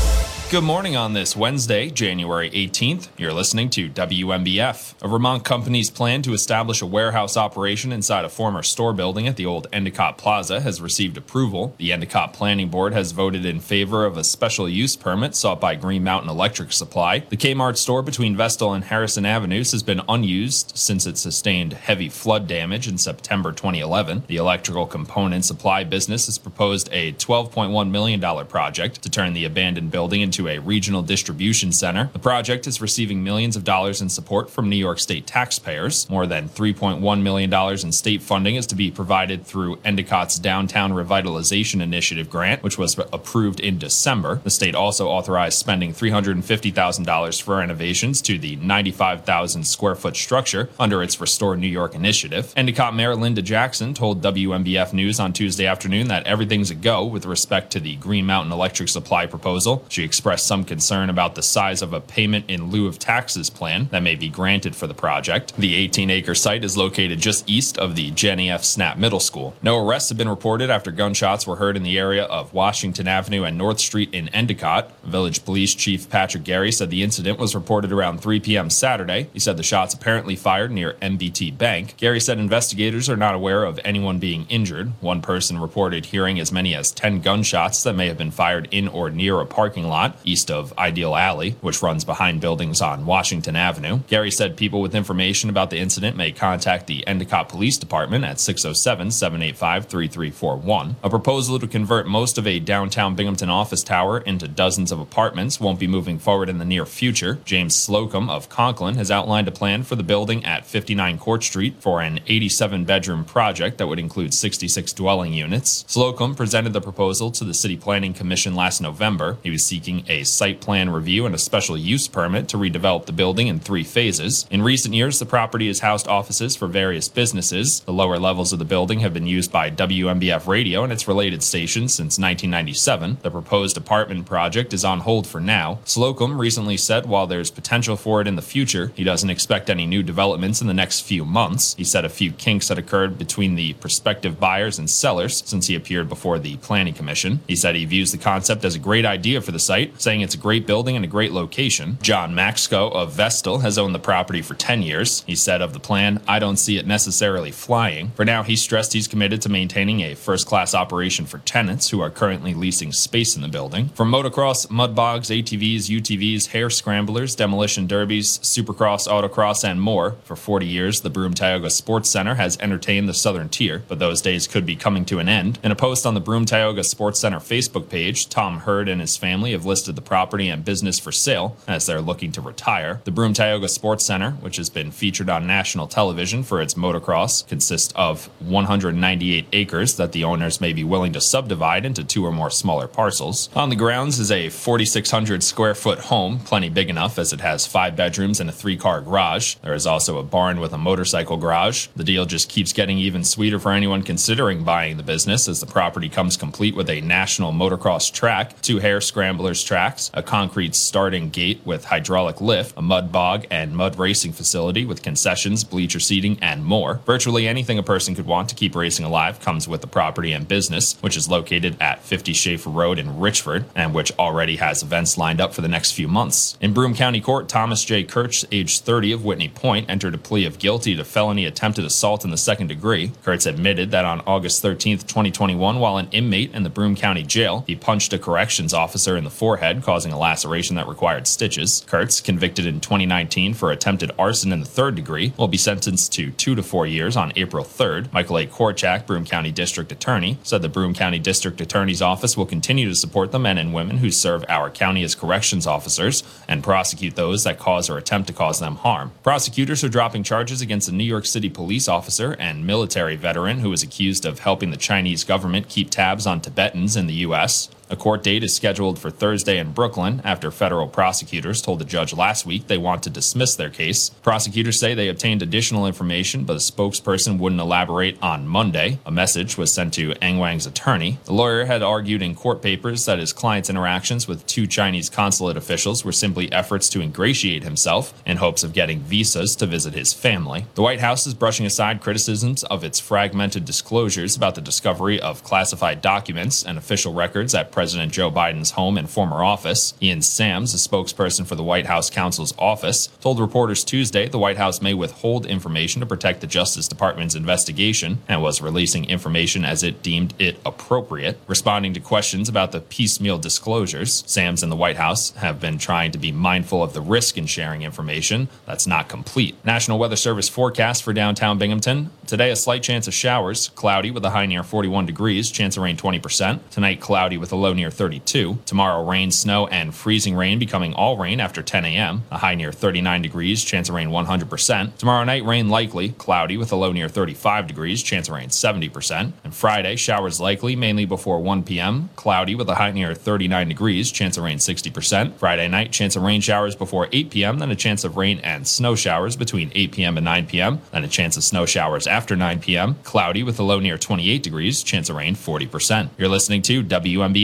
Good 0.51 0.65
morning 0.65 0.97
on 0.97 1.13
this 1.13 1.37
Wednesday, 1.37 1.91
January 1.91 2.51
18th. 2.51 3.07
You're 3.17 3.33
listening 3.33 3.71
to 3.71 3.89
WNBF. 3.89 4.95
A 5.01 5.07
Vermont 5.07 5.45
company's 5.45 5.91
plan 5.91 6.23
to 6.23 6.33
establish 6.33 6.83
a 6.83 6.87
warehouse 6.87 7.37
operation 7.37 7.93
inside 7.93 8.25
a 8.25 8.29
former 8.29 8.65
store 8.65 8.93
building 8.93 9.29
at 9.29 9.37
the 9.37 9.47
old 9.47 9.69
Endicott 9.73 10.19
Plaza 10.19 10.61
has 10.61 10.81
received 10.81 11.17
approval. 11.17 11.77
The 11.79 11.93
Endicott 11.93 12.33
Planning 12.33 12.69
Board 12.69 12.93
has 12.95 13.13
voted 13.13 13.47
in 13.47 13.61
favor 13.61 14.05
of 14.05 14.17
a 14.17 14.25
special 14.25 14.69
use 14.69 14.97
permit 14.97 15.37
sought 15.37 15.61
by 15.61 15.77
Green 15.77 16.03
Mountain 16.03 16.31
Electric 16.31 16.73
Supply. 16.73 17.21
The 17.21 17.37
Kmart 17.37 17.77
store 17.77 18.03
between 18.03 18.35
Vestal 18.37 18.75
and 18.75 18.83
Harrison 18.83 19.25
Avenues 19.25 19.71
has 19.71 19.85
been 19.85 20.01
unused 20.09 20.73
since 20.75 21.07
it 21.07 21.17
sustained 21.17 21.75
heavy 21.75 22.09
flood 22.09 22.49
damage 22.49 22.89
in 22.89 22.99
September 22.99 23.53
2011. 23.53 24.25
The 24.27 24.39
electrical 24.39 24.87
component 24.87 25.45
supply 25.45 25.85
business 25.85 26.27
has 26.27 26.39
proposed 26.39 26.89
a 26.91 27.13
$12.1 27.13 27.91
million 27.93 28.47
project 28.47 29.01
to 29.03 29.09
turn 29.09 29.33
the 29.33 29.45
abandoned 29.45 29.93
building 29.93 30.21
into 30.23 30.40
a 30.49 30.59
regional 30.59 31.03
distribution 31.03 31.73
center. 31.73 32.11
The 32.13 32.19
project 32.19 32.67
is 32.67 32.81
receiving 32.81 33.23
millions 33.23 33.57
of 33.57 33.65
dollars 33.65 34.01
in 34.01 34.09
support 34.09 34.51
from 34.51 34.69
New 34.69 34.77
York 34.77 34.99
State 35.01 35.27
taxpayers. 35.27 36.09
More 36.09 36.27
than 36.27 36.49
$3.1 36.49 37.23
million 37.23 37.53
in 37.53 37.93
state 37.93 38.23
funding 38.23 38.57
is 38.57 38.67
to 38.69 38.75
be 38.75 38.91
provided 38.91 39.45
through 39.45 39.77
Endicott's 39.77 40.39
Downtown 40.39 40.93
Revitalization 40.93 41.81
Initiative 41.81 42.31
grant, 42.31 42.63
which 42.63 42.79
was 42.79 42.99
approved 43.13 43.61
in 43.61 43.79
December. 43.79 44.41
The 44.45 44.51
state 44.51 44.75
also 44.75 45.09
authorized 45.09 45.59
spending 45.59 45.93
$350,000 45.93 47.43
for 47.43 47.57
renovations 47.57 48.23
to 48.23 48.39
the 48.39 48.57
95,000 48.57 49.65
square 49.65 49.95
foot 49.95 50.17
structure 50.17 50.69
under 50.79 51.03
its 51.03 51.21
Restore 51.21 51.57
New 51.57 51.69
York 51.69 51.95
initiative. 51.95 52.53
Endicott 52.57 52.95
Mayor 52.95 53.15
Linda 53.15 53.43
Jackson 53.43 53.95
told 53.95 54.23
WNBF 54.23 54.93
News 54.93 55.21
on 55.21 55.33
Tuesday 55.33 55.67
afternoon 55.67 56.09
that 56.09 56.27
everything's 56.27 56.71
a 56.71 56.75
go 56.75 57.05
with 57.05 57.27
respect 57.27 57.71
to 57.73 57.81
the 57.81 57.97
Green 57.97 58.27
Mountain 58.27 58.53
Electric 58.53 58.89
Supply 58.89 59.27
proposal. 59.27 59.85
She 59.89 60.05
expressed 60.05 60.30
some 60.37 60.65
concern 60.65 61.11
about 61.11 61.35
the 61.35 61.43
size 61.43 61.83
of 61.83 61.93
a 61.93 62.01
payment 62.01 62.45
in 62.49 62.71
lieu 62.71 62.87
of 62.87 62.99
taxes 62.99 63.51
plan 63.51 63.89
that 63.91 64.03
may 64.03 64.15
be 64.15 64.29
granted 64.29 64.77
for 64.77 64.87
the 64.87 64.95
project. 64.95 65.55
The 65.57 65.75
18 65.75 66.11
acre 66.11 66.35
site 66.35 66.65
is 66.65 66.77
located 66.77 67.21
just 67.21 67.49
east 67.49 67.79
of 67.79 67.97
the 67.97 68.11
Jennie 68.11 68.51
F. 68.51 68.63
Snapp 68.63 68.97
Middle 68.97 69.21
School. 69.21 69.55
No 69.63 69.79
arrests 69.79 70.09
have 70.09 70.19
been 70.19 70.29
reported 70.29 70.71
after 70.71 70.91
gunshots 70.91 71.47
were 71.47 71.57
heard 71.57 71.77
in 71.77 71.83
the 71.83 71.99
area 71.99 72.25
of 72.25 72.53
Washington 72.53 73.09
Avenue 73.09 73.45
and 73.45 73.59
North 73.59 73.81
Street 73.81 74.13
in 74.13 74.29
Endicott. 74.29 74.91
Village 75.05 75.45
Police 75.45 75.75
Chief 75.75 76.09
Patrick 76.09 76.45
Garey 76.45 76.73
said 76.73 76.91
the 76.91 77.03
incident 77.03 77.39
was 77.39 77.55
reported 77.55 77.93
around 77.93 78.21
3 78.21 78.41
p.m. 78.41 78.71
Saturday. 78.71 79.29
He 79.33 79.39
said 79.39 79.57
the 79.57 79.63
shots 79.63 79.95
apparently 79.95 80.37
fired 80.37 80.71
near 80.71 80.97
M&T 81.01 81.51
Bank. 81.53 81.97
Garey 81.97 82.21
said 82.23 82.39
investigators 82.39 83.09
are 83.09 83.17
not 83.17 83.35
aware 83.35 83.65
of 83.65 83.81
anyone 83.85 84.19
being 84.19 84.47
injured. 84.49 84.93
One 85.01 85.23
person 85.23 85.59
reported 85.59 86.07
hearing 86.07 86.39
as 86.41 86.53
many 86.53 86.75
as 86.75 86.93
10 86.93 87.21
gunshots 87.21 87.83
that 87.83 87.95
may 87.95 88.09
have 88.09 88.19
been 88.19 88.31
fired 88.31 88.69
in 88.71 88.89
or 88.89 89.11
near 89.11 89.41
a 89.41 89.47
parking 89.47 89.85
lot 89.85 90.17
east 90.25 90.51
of 90.51 90.77
Ideal 90.79 91.17
Alley, 91.17 91.57
which 91.61 91.83
runs 91.83 92.05
behind 92.05 92.41
buildings 92.41 92.81
on 92.81 93.07
Washington 93.07 93.57
Avenue. 93.57 94.01
Garey 94.09 94.33
said 94.33 94.57
people 94.57 94.81
with 94.81 94.95
information 94.95 95.51
about 95.51 95.71
the 95.71 95.79
incident 95.79 96.17
may 96.17 96.33
contact 96.33 96.87
the 96.87 97.07
Endicott 97.07 97.49
Police 97.49 97.79
Department 97.79 98.25
at 98.25 98.41
607 98.41 99.11
785 99.11 99.87
3341. 99.87 100.97
A 101.03 101.11
proposal 101.11 101.59
to 101.59 101.67
convert 101.67 102.07
most 102.07 102.39
of 102.39 102.47
a 102.47 102.59
downtown 102.61 103.15
Binghamton 103.15 103.51
office 103.51 103.83
tower 103.83 104.19
into 104.19 104.49
dozens 104.49 104.93
of 104.93 105.01
apartments 105.01 105.61
won't 105.61 105.81
be 105.81 105.87
moving 105.87 106.19
forward 106.19 106.49
in 106.49 106.59
the 106.59 106.65
near 106.65 106.87
future. 106.87 107.39
James 107.45 107.75
Slocum 107.75 108.29
of 108.29 108.49
Conklin 108.49 108.97
has 108.97 109.11
outlined 109.11 109.49
a 109.49 109.53
plan 109.53 109.83
for 109.83 109.97
the 109.97 110.03
building 110.03 110.45
at 110.45 110.67
59 110.67 111.19
Court 111.19 111.43
Street 111.43 111.77
for 111.81 112.01
an 112.01 112.21
87 112.27 112.85
bedroom 112.85 113.25
project 113.25 113.79
that 113.79 113.87
would 113.87 113.99
include 113.99 114.35
66 114.35 114.93
dwelling 114.93 115.33
units. 115.33 115.85
Slocum 115.87 116.35
presented 116.35 116.73
the 116.73 116.81
proposal 116.81 117.31
to 117.33 117.45
the 117.45 117.55
City 117.55 117.77
Planning 117.77 118.15
Commission 118.15 118.55
last 118.55 118.81
November. 118.81 119.39
He 119.43 119.51
was 119.51 119.65
seeking 119.65 120.05
a 120.11 120.25
site 120.25 120.61
plan 120.61 120.91
review 120.91 121.25
and 121.25 121.35
a 121.35 121.39
special 121.39 121.79
use 121.79 122.09
permit 122.09 122.49
to 122.49 122.57
redevelop 122.57 123.07
the 123.07 123.13
building 123.13 123.47
in 123.47 123.61
three 123.61 123.85
phases. 123.85 124.47
In 124.51 124.61
recent 124.61 124.93
years, 124.93 125.19
the 125.19 125.27
property 125.27 125.69
has 125.69 125.81
housed 125.81 126.09
offices 126.09 126.57
for 126.57 126.67
various 126.67 127.09
businesses. 127.09 127.81
The 127.81 127.93
lower 127.93 128.19
levels 128.19 128.53
of 128.53 128.59
the 128.59 128.65
building 128.65 129.01
have 129.01 129.15
been 129.15 129.27
used 129.27 129.53
by 129.53 129.71
WNBF 129.71 130.47
Radio 130.47 130.83
and 130.83 130.93
its 130.93 131.07
related 131.07 131.43
stations 131.43 131.95
since 131.95 132.19
1997. 132.19 133.19
The 133.23 133.31
proposed 133.31 133.77
apartment 133.77 134.27
project 134.27 134.73
is 134.73 134.85
on 134.85 135.01
hold 135.01 135.27
for 135.27 135.41
now. 135.41 135.79
Slocum 135.85 136.41
recently 136.41 136.77
said 136.77 137.07
while 137.07 137.29
there's 137.29 137.51
potential 137.51 137.97
for 137.97 138.21
it 138.21 138.27
in 138.27 138.37
the 138.37 138.43
future, 138.43 138.93
he 138.97 139.05
doesn't 139.05 139.31
expect 139.31 139.71
any 139.71 139.87
new 139.87 140.03
developments 140.03 140.61
in 140.61 140.67
the 140.67 140.75
next 140.75 141.03
few 141.03 141.25
months. 141.25 141.75
He 141.75 141.85
said 141.85 142.05
a 142.05 142.09
few 142.09 142.33
kinks 142.33 142.69
had 142.69 142.79
occurred 142.79 143.17
between 143.17 143.55
the 143.55 143.75
prospective 143.75 144.41
buyers 144.41 144.79
and 144.79 144.91
sellers 144.91 145.43
since 145.47 145.69
he 145.69 145.77
appeared 145.77 146.09
before 146.09 146.41
the 146.41 146.57
Planning 146.57 146.95
Commission. 146.95 147.41
He 147.47 147.55
said 147.55 147.77
he 147.77 147.85
views 147.85 148.11
the 148.11 148.19
concept 148.19 148.65
as 148.65 148.75
a 148.75 148.81
great 148.81 149.07
idea 149.07 149.41
for 149.41 149.53
the 149.53 149.59
site, 149.59 150.00
saying 150.01 150.21
it's 150.21 150.35
a 150.35 150.39
great 150.39 150.67
building 150.67 150.97
and 150.97 151.05
a 151.05 151.09
great 151.09 151.33
location. 151.33 151.99
John 152.03 152.35
Maxco 152.35 152.91
of 152.93 153.13
Vestal 153.13 153.59
has 153.61 153.79
owned 153.79 153.95
the 153.95 153.99
property 153.99 154.43
for 154.43 154.55
10 154.55 154.83
years. 154.83 155.23
He 155.27 155.37
said 155.37 155.63
of 155.63 155.73
the 155.73 155.81
plan, 155.81 156.23
I 156.27 156.39
don't 156.39 156.57
see 156.57 156.79
it 156.79 156.87
necessarily 156.87 157.51
flying. 157.51 158.11
For 158.11 158.25
now, 158.25 158.43
he 158.43 158.57
stressed 158.57 158.93
he's 158.93 159.09
committed 159.09 159.43
to 159.43 159.49
maintaining 159.49 160.01
a 160.01 160.15
first 160.15 160.47
class 160.47 160.75
operation 160.75 161.27
for 161.27 161.39
tenants 161.39 161.91
who 161.91 162.01
are 162.01 162.11
currently 162.11 162.55
leasing 162.55 162.93
space 162.93 163.37
in 163.37 163.43
the 163.43 163.49
building. 163.49 163.89
From 163.91 164.11
motocross, 164.11 164.71
mud 164.71 164.95
bogs, 164.95 165.29
ATVs, 165.31 165.89
UTVs, 165.89 166.49
hare 166.49 166.71
scramblers, 166.71 167.35
demolition 167.35 167.87
derbies, 167.87 168.39
supercross, 168.39 169.09
autocross, 169.09 169.65
and 169.65 169.81
more, 169.81 170.17
for 170.25 170.37
40 170.37 170.67
years, 170.67 171.01
the 171.01 171.11
Broome 171.11 171.35
Tioga 171.35 171.71
Sports 171.71 172.09
Center 172.09 172.37
has 172.37 172.59
entertained 172.59 173.09
the 173.09 173.15
Southern 173.15 173.49
Tier, 173.49 173.83
but 173.89 173.99
those 173.99 174.23
days 174.23 174.47
could 174.47 174.65
be 174.65 174.77
coming 174.77 175.05
to 175.07 175.19
an 175.19 175.29
end. 175.29 175.59
In 175.63 175.73
a 175.73 175.77
post 175.77 176.07
on 176.07 176.15
the 176.15 176.21
Broome 176.21 176.45
Tioga 176.45 176.85
Sports 176.85 177.21
Center 177.21 177.39
Facebook 177.39 177.89
page, 177.89 178.29
Tom 178.29 178.61
Hurd 178.61 178.89
and 178.89 179.01
his 179.01 179.17
family 179.17 179.53
have 179.53 179.67
listed 179.67 179.90
the 179.93 180.03
property 180.03 180.49
and 180.49 180.65
business 180.65 180.99
for 180.99 181.13
sale 181.13 181.57
as 181.67 181.87
they're 181.87 182.01
looking 182.01 182.33
to 182.33 182.41
retire. 182.41 183.01
The 183.05 183.11
Broome 183.11 183.35
Tioga 183.35 183.69
Sports 183.69 184.05
Center, 184.05 184.33
which 184.33 184.57
has 184.57 184.71
been 184.71 184.91
featured 184.91 185.31
on 185.31 185.47
national 185.47 185.87
television 185.87 186.43
for 186.43 186.61
its 186.61 186.75
motocross, 186.75 187.47
consists 187.47 187.93
of 187.97 188.27
198 188.41 189.47
acres 189.53 189.97
that 189.97 190.13
the 190.13 190.25
owners 190.25 190.61
may 190.61 190.73
be 190.73 190.85
willing 190.85 191.13
to 191.13 191.21
subdivide 191.21 191.85
into 191.85 192.05
two 192.05 192.25
or 192.25 192.33
more 192.33 192.51
smaller 192.51 192.89
parcels. 192.89 193.49
On 193.55 193.69
the 193.69 193.77
grounds 193.77 194.19
is 194.19 194.31
a 194.31 194.49
4,600 194.49 195.43
square 195.43 195.75
foot 195.75 195.99
home, 196.01 196.39
plenty 196.41 196.69
big 196.69 196.91
enough 196.91 197.19
as 197.19 197.33
it 197.33 197.41
has 197.41 197.67
five 197.67 197.97
bedrooms 197.97 198.41
and 198.41 198.51
a 198.51 198.53
three 198.53 198.77
car 198.77 199.01
garage. 199.01 199.57
There 199.57 199.75
is 199.75 199.87
also 199.87 200.19
a 200.19 200.23
barn 200.23 200.61
with 200.61 200.73
a 200.73 200.79
motorcycle 200.79 201.37
garage. 201.37 201.89
The 201.97 202.05
deal 202.05 202.27
just 202.27 202.49
keeps 202.49 202.73
getting 202.73 202.99
even 202.99 203.25
sweeter 203.25 203.59
for 203.59 203.73
anyone 203.73 204.03
considering 204.03 204.65
buying 204.65 204.97
the 204.97 205.03
business 205.03 205.49
as 205.49 205.61
the 205.61 205.67
property 205.67 206.09
comes 206.09 206.37
complete 206.37 206.75
with 206.75 206.91
a 206.91 207.01
national 207.01 207.53
motocross 207.53 208.13
track, 208.13 208.61
two 208.63 208.79
hare 208.79 209.01
scramblers 209.01 209.63
tracks, 209.71 210.11
a 210.13 210.21
concrete 210.21 210.75
starting 210.75 211.31
gate 211.31 211.61
with 211.65 211.85
hydraulic 211.85 212.41
lift, 212.41 212.77
a 212.77 212.83
mud 212.83 213.13
bog 213.13 213.47
and 213.53 213.73
mud 213.73 213.97
racing 213.97 214.33
facility 214.33 214.85
with 214.85 215.01
concessions, 215.01 215.63
bleacher 215.63 216.01
seating, 216.01 216.37
and 216.43 216.65
more. 216.65 216.99
Virtually 217.07 217.47
anything 217.47 217.79
a 217.79 217.83
person 217.85 218.17
could 218.17 218.27
want 218.27 218.49
to 218.49 218.57
keep 218.57 218.75
racing 218.75 219.05
alive 219.05 219.39
comes 219.39 219.69
with 219.69 219.81
the 219.81 219.87
property 219.87 220.33
and 220.33 220.49
business, 220.49 220.97
which 221.03 221.17
is 221.17 221.29
located 221.29 221.77
at 221.81 222.03
50 222.03 222.33
Schaefer 222.33 222.69
Road 222.69 222.99
in 222.99 223.21
Richford 223.21 223.65
and 223.77 223.95
which 223.95 224.11
already 224.19 224.57
has 224.57 224.83
events 224.83 225.17
lined 225.17 225.41
up 225.41 225.55
for 225.55 225.61
the 225.61 225.69
next 225.69 225.93
few 225.93 226.09
months. 226.09 226.59
In 226.61 226.75
Broome 226.75 226.97
County 226.97 227.21
Court, 227.21 227.49
Thomas 227.49 227.85
J. 227.85 228.03
Kirch, 228.03 228.45
age 228.51 228.81
30 228.81 229.13
of 229.13 229.25
Whitney 229.25 229.49
Point, 229.49 229.89
entered 229.89 230.17
a 230.17 230.19
plea 230.19 230.47
of 230.47 230.59
guilty 230.59 230.97
to 230.97 231.05
felony 231.05 231.45
attempted 231.45 231.85
assault 231.85 232.25
in 232.25 232.33
the 232.33 232.37
second 232.37 232.67
degree. 232.67 233.13
Kurtz 233.23 233.47
admitted 233.47 233.93
that 233.93 234.05
on 234.05 234.21
August 234.27 234.63
13, 234.63 234.99
2021, 234.99 235.79
while 235.79 235.97
an 235.97 236.09
inmate 236.11 236.53
in 236.53 236.65
the 236.65 236.71
Broome 236.71 236.97
County 236.97 237.23
Jail, 237.23 237.63
he 237.69 237.77
punched 237.77 238.13
a 238.13 238.19
corrections 238.19 238.75
officer 238.75 239.17
in 239.17 239.23
the 239.23 239.31
forehead, 239.31 239.60
causing 239.83 240.13
a 240.13 240.19
laceration 240.19 240.77
that 240.77 240.89
required 240.89 241.27
stitches. 241.27 241.85
Kurtz, 241.87 242.21
convicted 242.21 242.67
in 242.67 242.81
2019 242.81 243.55
for 243.55 243.71
attempted 243.71 244.11
arson 244.19 244.53
in 244.53 244.61
the 244.61 244.67
third 244.67 244.95
degree, 244.95 245.33
will 245.37 245.49
be 245.49 245.57
sentenced 245.57 246.13
to 246.15 246.31
two 246.33 246.55
to 246.55 246.63
four 246.63 246.87
years 246.87 247.17
on 247.17 247.33
April 247.37 247.65
3rd. 247.65 248.13
Michael 248.13 248.39
A. 248.39 248.47
Korchak, 248.47 249.07
Broome 249.07 249.25
County 249.25 249.51
District 249.51 249.93
Attorney, 249.93 250.39
said 250.43 250.63
the 250.63 250.69
Broome 250.69 250.95
County 250.95 251.19
District 251.19 251.61
Attorney's 251.61 252.03
Office 252.03 252.37
will 252.37 252.47
continue 252.47 252.89
to 252.89 252.95
support 252.95 253.33
the 253.33 253.39
men 253.39 253.59
and 253.59 253.75
women 253.75 253.99
who 253.99 254.11
serve 254.11 254.45
our 254.49 254.71
county 254.71 255.03
as 255.03 255.15
corrections 255.15 255.67
officers 255.67 256.23
and 256.49 256.65
prosecute 256.65 257.17
those 257.17 257.45
that 257.45 257.59
cause 257.59 257.91
or 257.91 257.99
attempt 257.99 258.29
to 258.29 258.33
cause 258.33 258.61
them 258.61 258.77
harm. 258.77 259.13
Prosecutors 259.23 259.85
are 259.85 259.89
dropping 259.89 260.23
charges 260.23 260.61
against 260.61 260.89
a 260.89 260.95
New 260.95 261.05
York 261.05 261.27
City 261.27 261.51
police 261.51 261.89
officer 261.89 262.37
and 262.39 262.67
military 262.67 263.17
veteran 263.17 263.61
who 263.61 263.71
was 263.71 263.83
accused 263.83 264.25
of 264.25 264.41
helping 264.41 264.71
the 264.71 264.77
Chinese 264.77 265.25
government 265.25 265.69
keep 265.69 265.91
tabs 265.91 266.27
on 266.27 266.41
Tibetans 266.41 266.97
in 266.97 267.07
the 267.07 267.15
U.S. 267.15 267.69
A 267.91 267.97
court 267.97 268.23
date 268.23 268.45
is 268.45 268.55
scheduled 268.55 269.01
for 269.01 269.11
Thursday 269.11 269.59
in 269.59 269.73
Brooklyn 269.73 270.23
after 270.23 270.53
federal 270.53 270.87
prosecutors 270.87 271.61
told 271.61 271.81
the 271.81 271.85
judge 271.85 272.15
last 272.15 272.47
week 272.47 272.69
they 272.69 272.79
want 272.79 273.03
to 273.03 273.11
dismiss 273.11 273.57
their 273.57 273.69
case. 273.69 274.11
Prosecutors 274.23 274.79
say 274.79 274.95
they 274.95 275.09
obtained 275.09 275.43
additional 275.43 275.89
information, 275.89 276.45
but 276.45 276.55
a 276.55 276.61
spokesperson 276.61 277.37
wouldn't 277.41 277.61
elaborate 277.61 278.17
on 278.23 278.47
Monday. 278.47 279.01
A 279.05 279.11
message 279.11 279.59
was 279.59 279.75
sent 279.75 279.93
to 279.95 280.15
Angwang's 280.23 280.67
attorney. 280.67 281.19
The 281.25 281.33
lawyer 281.33 281.65
had 281.65 281.83
argued 281.83 282.23
in 282.23 282.37
court 282.37 282.63
papers 282.63 283.07
that 283.07 283.19
his 283.19 283.33
client's 283.33 283.69
interactions 283.69 284.29
with 284.29 284.47
two 284.47 284.69
Chinese 284.69 285.11
consulate 285.11 285.57
officials 285.57 286.05
were 286.05 286.13
simply 286.13 286.51
efforts 286.53 286.89
to 286.91 287.01
ingratiate 287.01 287.65
himself 287.65 288.15
in 288.25 288.37
hopes 288.37 288.63
of 288.63 288.73
getting 288.73 289.01
visas 289.01 289.57
to 289.57 289.67
visit 289.67 289.95
his 289.95 290.13
family. 290.13 290.65
The 290.77 290.83
White 290.83 291.01
House 291.01 291.27
is 291.27 291.35
brushing 291.35 291.67
aside 291.67 292.01
criticisms 292.01 292.63
of 292.63 292.85
its 292.85 293.01
fragmented 293.01 293.65
disclosures 293.65 294.37
about 294.37 294.55
the 294.55 294.61
discovery 294.61 295.21
of 295.21 295.43
classified 295.43 296.01
documents 296.01 296.63
and 296.63 296.79
official 296.79 297.13
records 297.13 297.53
at 297.53 297.73
President 297.81 298.13
Joe 298.13 298.31
Biden's 298.31 298.73
home 298.73 298.99
and 298.99 299.09
former 299.09 299.43
office. 299.43 299.95
Ian 300.03 300.21
Sams, 300.21 300.75
a 300.75 300.77
spokesperson 300.77 301.47
for 301.47 301.55
the 301.55 301.63
White 301.63 301.87
House 301.87 302.11
counsel's 302.11 302.53
office, 302.59 303.07
told 303.23 303.41
reporters 303.41 303.85
Tuesday 303.85 304.29
the 304.29 304.39
White 304.39 304.59
House 304.59 304.83
may 304.83 304.93
withhold 304.93 305.47
information 305.47 306.01
to 306.01 306.07
protect 306.07 306.43
the 306.43 306.47
Justice 306.47 306.87
Department's 306.87 307.35
investigation 307.35 308.19
and 308.29 308.43
was 308.43 308.61
releasing 308.61 309.07
information 309.07 309.65
as 309.65 309.83
it 309.83 310.03
deemed 310.03 310.35
it 310.39 310.61
appropriate. 310.67 311.41
Responding 311.47 311.95
to 311.95 312.01
questions 312.01 312.51
about 312.51 312.73
the 312.73 312.83
piecemeal 312.83 313.39
disclosures, 313.39 314.25
Sams 314.27 314.63
and 314.63 314.71
the 314.71 314.77
White 314.77 314.99
House 314.99 315.31
have 315.37 315.59
been 315.59 315.79
trying 315.79 316.13
to 316.13 316.19
be 316.19 316.31
mindful 316.33 316.83
of 316.83 316.93
the 316.93 317.01
risk 317.01 317.39
in 317.39 317.47
sharing 317.47 317.81
information 317.81 318.49
that's 318.67 318.87
not 318.87 319.09
complete. 319.09 319.57
National 319.65 319.99
Weather 319.99 320.17
Service 320.17 320.51
forecast 320.51 321.03
for 321.03 321.15
downtown 321.15 321.57
Binghamton. 321.57 322.11
Today, 322.27 322.51
a 322.51 322.57
slight 322.57 322.83
chance 322.83 323.09
of 323.09 323.15
showers, 323.15 323.71
cloudy 323.71 324.11
with 324.11 324.25
a 324.27 324.31
high 324.31 324.45
near 324.45 324.63
41 324.63 325.07
degrees, 325.07 325.51
chance 325.51 325.79
of 325.79 325.83
rain 325.83 325.97
20%. 325.97 326.61
Tonight, 326.71 327.01
cloudy 327.01 327.39
with 327.39 327.51
a 327.53 327.57
low 327.57 327.70
near 327.73 327.91
32. 327.91 328.59
Tomorrow, 328.67 329.05
rain, 329.09 329.31
snow, 329.31 329.67
and 329.67 329.95
freezing 329.95 330.37
rain 330.37 330.59
becoming 330.59 330.95
all 330.95 331.17
rain 331.17 331.41
after 331.41 331.63
10 331.63 331.85
a.m. 331.85 332.23
A 332.31 332.39
high 332.39 332.55
near 332.55 332.73
39 332.73 333.23
degrees, 333.23 333.65
chance 333.65 333.89
of 333.89 333.95
rain 333.95 334.09
100%. 334.09 334.97
Tomorrow 334.97 335.25
night, 335.25 335.45
rain 335.45 335.69
likely, 335.69 336.11
cloudy 336.11 336.57
with 336.57 336.73
a 336.73 336.77
low 336.77 336.93
near 336.93 337.09
35 337.09 337.67
degrees, 337.67 338.03
chance 338.03 338.29
of 338.29 338.35
rain 338.35 338.49
70%. 338.49 339.33
And 339.45 339.55
Friday, 339.55 339.97
showers 339.97 340.41
likely, 340.41 340.77
mainly 340.77 341.05
before 341.05 341.41
1 341.41 341.65
p.m. 341.65 342.11
Cloudy 342.17 342.55
with 342.55 342.69
a 342.69 342.75
high 342.75 342.91
near 342.93 343.15
39 343.15 343.69
degrees, 343.69 344.11
chance 344.11 344.37
of 344.37 344.45
rain 344.45 344.59
60%. 344.59 345.35
Friday 345.35 345.69
night, 345.69 345.93
chance 345.93 346.17
of 346.17 346.23
rain 346.23 346.41
showers 346.41 346.75
before 346.75 347.09
8 347.13 347.31
p.m., 347.31 347.59
then 347.59 347.71
a 347.71 347.77
chance 347.77 348.05
of 348.05 348.17
rain 348.17 348.41
and 348.41 348.67
snow 348.67 348.95
showers 348.95 349.37
between 349.37 349.71
8 349.75 349.93
p.m. 349.93 350.17
and 350.17 350.25
9 350.25 350.47
p.m., 350.47 350.81
then 350.93 351.05
a 351.05 351.09
chance 351.09 351.37
of 351.37 351.45
snow 351.45 351.67
showers 351.67 352.07
after 352.07 352.37
9 352.37 352.61
p.m. 352.61 352.97
Cloudy 353.05 353.43
with 353.43 353.59
a 353.59 353.63
low 353.63 353.81
near 353.81 353.99
28 353.99 354.43
degrees, 354.43 354.83
chance 354.83 355.09
of 355.09 355.17
rain 355.17 355.35
40%. 355.35 356.11
You're 356.19 356.29
listening 356.29 356.63
to 356.63 356.83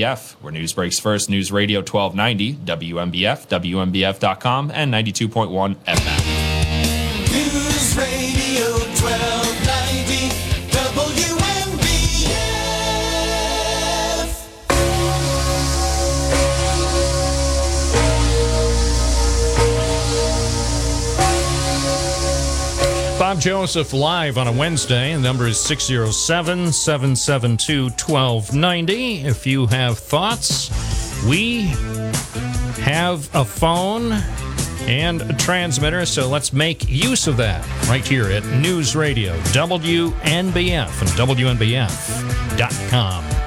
WNBF, 0.06 0.32
where 0.34 0.52
news 0.52 0.72
breaks 0.72 0.98
first. 0.98 1.28
News 1.30 1.50
Radio 1.52 1.80
1290, 1.80 2.54
WNBF, 2.64 3.48
WNBF.com, 3.48 4.70
and 4.72 4.92
92.1 4.92 5.76
FM. 5.86 7.32
News 7.32 7.96
Radio 7.96 8.85
Bob 23.26 23.40
Joseph 23.40 23.92
live 23.92 24.38
on 24.38 24.46
a 24.46 24.52
Wednesday. 24.52 25.12
The 25.12 25.18
number 25.18 25.48
is 25.48 25.58
607 25.58 26.72
772 26.72 27.86
1290. 27.86 29.22
If 29.26 29.44
you 29.44 29.66
have 29.66 29.98
thoughts, 29.98 30.70
we 31.26 31.62
have 32.84 33.28
a 33.34 33.44
phone 33.44 34.12
and 34.86 35.22
a 35.22 35.32
transmitter, 35.32 36.06
so 36.06 36.28
let's 36.28 36.52
make 36.52 36.88
use 36.88 37.26
of 37.26 37.36
that 37.38 37.66
right 37.88 38.06
here 38.06 38.26
at 38.26 38.46
News 38.46 38.94
Radio, 38.94 39.36
WNBF, 39.46 41.00
and 41.00 41.10
WNBF.com. 41.58 43.45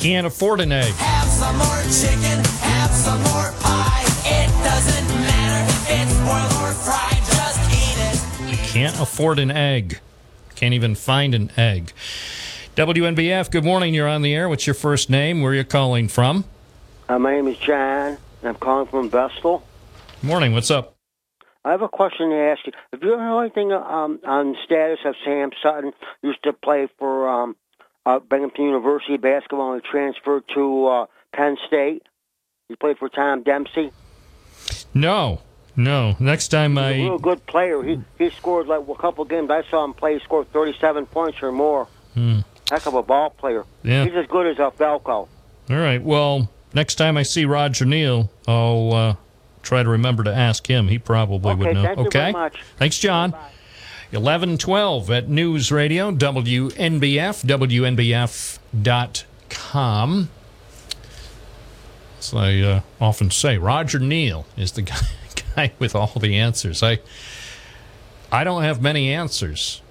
can't 0.00 0.26
afford 0.26 0.60
an 0.60 0.70
egg. 0.70 0.94
Have 0.94 1.28
some 1.28 1.56
more 1.58 1.82
chicken, 1.90 2.44
have 2.60 2.90
some 2.90 3.18
more 3.22 3.52
pie. 3.60 4.04
It 4.24 4.48
doesn't 4.62 5.08
matter 5.22 5.70
if 5.70 5.90
it's 5.90 6.14
boiled 6.20 6.62
or 6.62 6.72
fried, 6.72 7.16
just 7.26 7.58
eat 7.72 7.98
it. 7.98 8.60
I 8.60 8.66
can't 8.66 9.00
afford 9.00 9.40
an 9.40 9.50
egg. 9.50 9.98
Can't 10.54 10.74
even 10.74 10.94
find 10.94 11.34
an 11.34 11.50
egg. 11.56 11.92
WNBF, 12.76 13.50
good 13.50 13.64
morning. 13.64 13.92
You're 13.92 14.08
on 14.08 14.22
the 14.22 14.34
air. 14.34 14.48
What's 14.48 14.68
your 14.68 14.74
first 14.74 15.10
name? 15.10 15.42
Where 15.42 15.50
are 15.50 15.54
you 15.56 15.64
calling 15.64 16.06
from? 16.06 16.44
Uh, 17.08 17.18
my 17.18 17.32
name 17.32 17.48
is 17.48 17.56
John, 17.58 18.18
and 18.40 18.48
I'm 18.50 18.54
calling 18.54 18.86
from 18.86 19.10
Vestal. 19.10 19.64
Morning. 20.22 20.52
What's 20.52 20.70
up? 20.70 20.94
I 21.64 21.72
have 21.72 21.82
a 21.82 21.88
question 21.88 22.30
to 22.30 22.36
ask 22.36 22.64
you. 22.66 22.72
Have 22.92 23.02
you 23.02 23.14
ever 23.14 23.22
heard 23.22 23.40
anything 23.40 23.72
um, 23.72 24.20
on 24.24 24.52
the 24.52 24.58
status 24.64 25.00
of 25.04 25.16
Sam 25.24 25.50
Sutton? 25.60 25.92
Used 26.22 26.42
to 26.44 26.52
play 26.52 26.88
for 26.98 27.28
um, 27.28 27.56
uh, 28.08 28.18
Binghamton 28.20 28.64
University 28.64 29.16
basketball 29.18 29.72
and 29.74 29.82
transferred 29.84 30.44
to 30.54 30.86
uh, 30.86 31.06
Penn 31.34 31.56
State. 31.66 32.02
He 32.68 32.76
played 32.76 32.98
for 32.98 33.08
Tom 33.08 33.42
Dempsey. 33.42 33.90
No, 34.94 35.40
no. 35.76 36.16
Next 36.18 36.48
time 36.48 36.72
He's 36.72 36.78
a 36.78 36.84
I. 36.86 36.92
real 36.92 37.18
good 37.18 37.44
player. 37.46 37.82
He 37.82 38.00
he 38.18 38.30
scored 38.30 38.66
like 38.66 38.86
a 38.88 38.94
couple 38.94 39.24
games. 39.24 39.50
I 39.50 39.62
saw 39.70 39.84
him 39.84 39.94
play. 39.94 40.14
He 40.14 40.20
scored 40.24 40.50
37 40.52 41.06
points 41.06 41.42
or 41.42 41.52
more. 41.52 41.86
Hmm. 42.14 42.40
Heck 42.70 42.86
of 42.86 42.94
a 42.94 43.02
ball 43.02 43.30
player. 43.30 43.64
Yeah. 43.82 44.04
He's 44.04 44.14
as 44.14 44.26
good 44.26 44.46
as 44.46 44.58
a 44.58 44.70
Falco. 44.70 45.28
All 45.70 45.76
right. 45.76 46.02
Well, 46.02 46.50
next 46.74 46.96
time 46.96 47.16
I 47.16 47.22
see 47.22 47.44
Roger 47.44 47.84
Neal, 47.84 48.30
I'll 48.46 48.92
uh, 48.92 49.16
try 49.62 49.82
to 49.82 49.88
remember 49.88 50.24
to 50.24 50.34
ask 50.34 50.66
him. 50.68 50.88
He 50.88 50.98
probably 50.98 51.52
Okay, 51.52 51.58
would 51.64 51.74
know. 51.74 51.82
thank 51.82 51.98
okay. 51.98 52.34
Thanks, 52.76 52.98
John. 52.98 53.34
1112 54.10 55.10
at 55.10 55.28
News 55.28 55.70
Radio, 55.70 56.10
WNBF, 56.10 57.44
WNBF.com. 58.72 60.28
As 62.18 62.34
I 62.34 62.58
uh, 62.60 62.80
often 62.98 63.30
say, 63.30 63.58
Roger 63.58 63.98
Neal 63.98 64.46
is 64.56 64.72
the 64.72 64.82
guy, 64.92 64.96
guy 65.54 65.72
with 65.78 65.94
all 65.94 66.14
the 66.18 66.38
answers. 66.38 66.82
I, 66.82 67.00
I 68.32 68.44
don't 68.44 68.62
have 68.62 68.80
many 68.80 69.12
answers. 69.12 69.82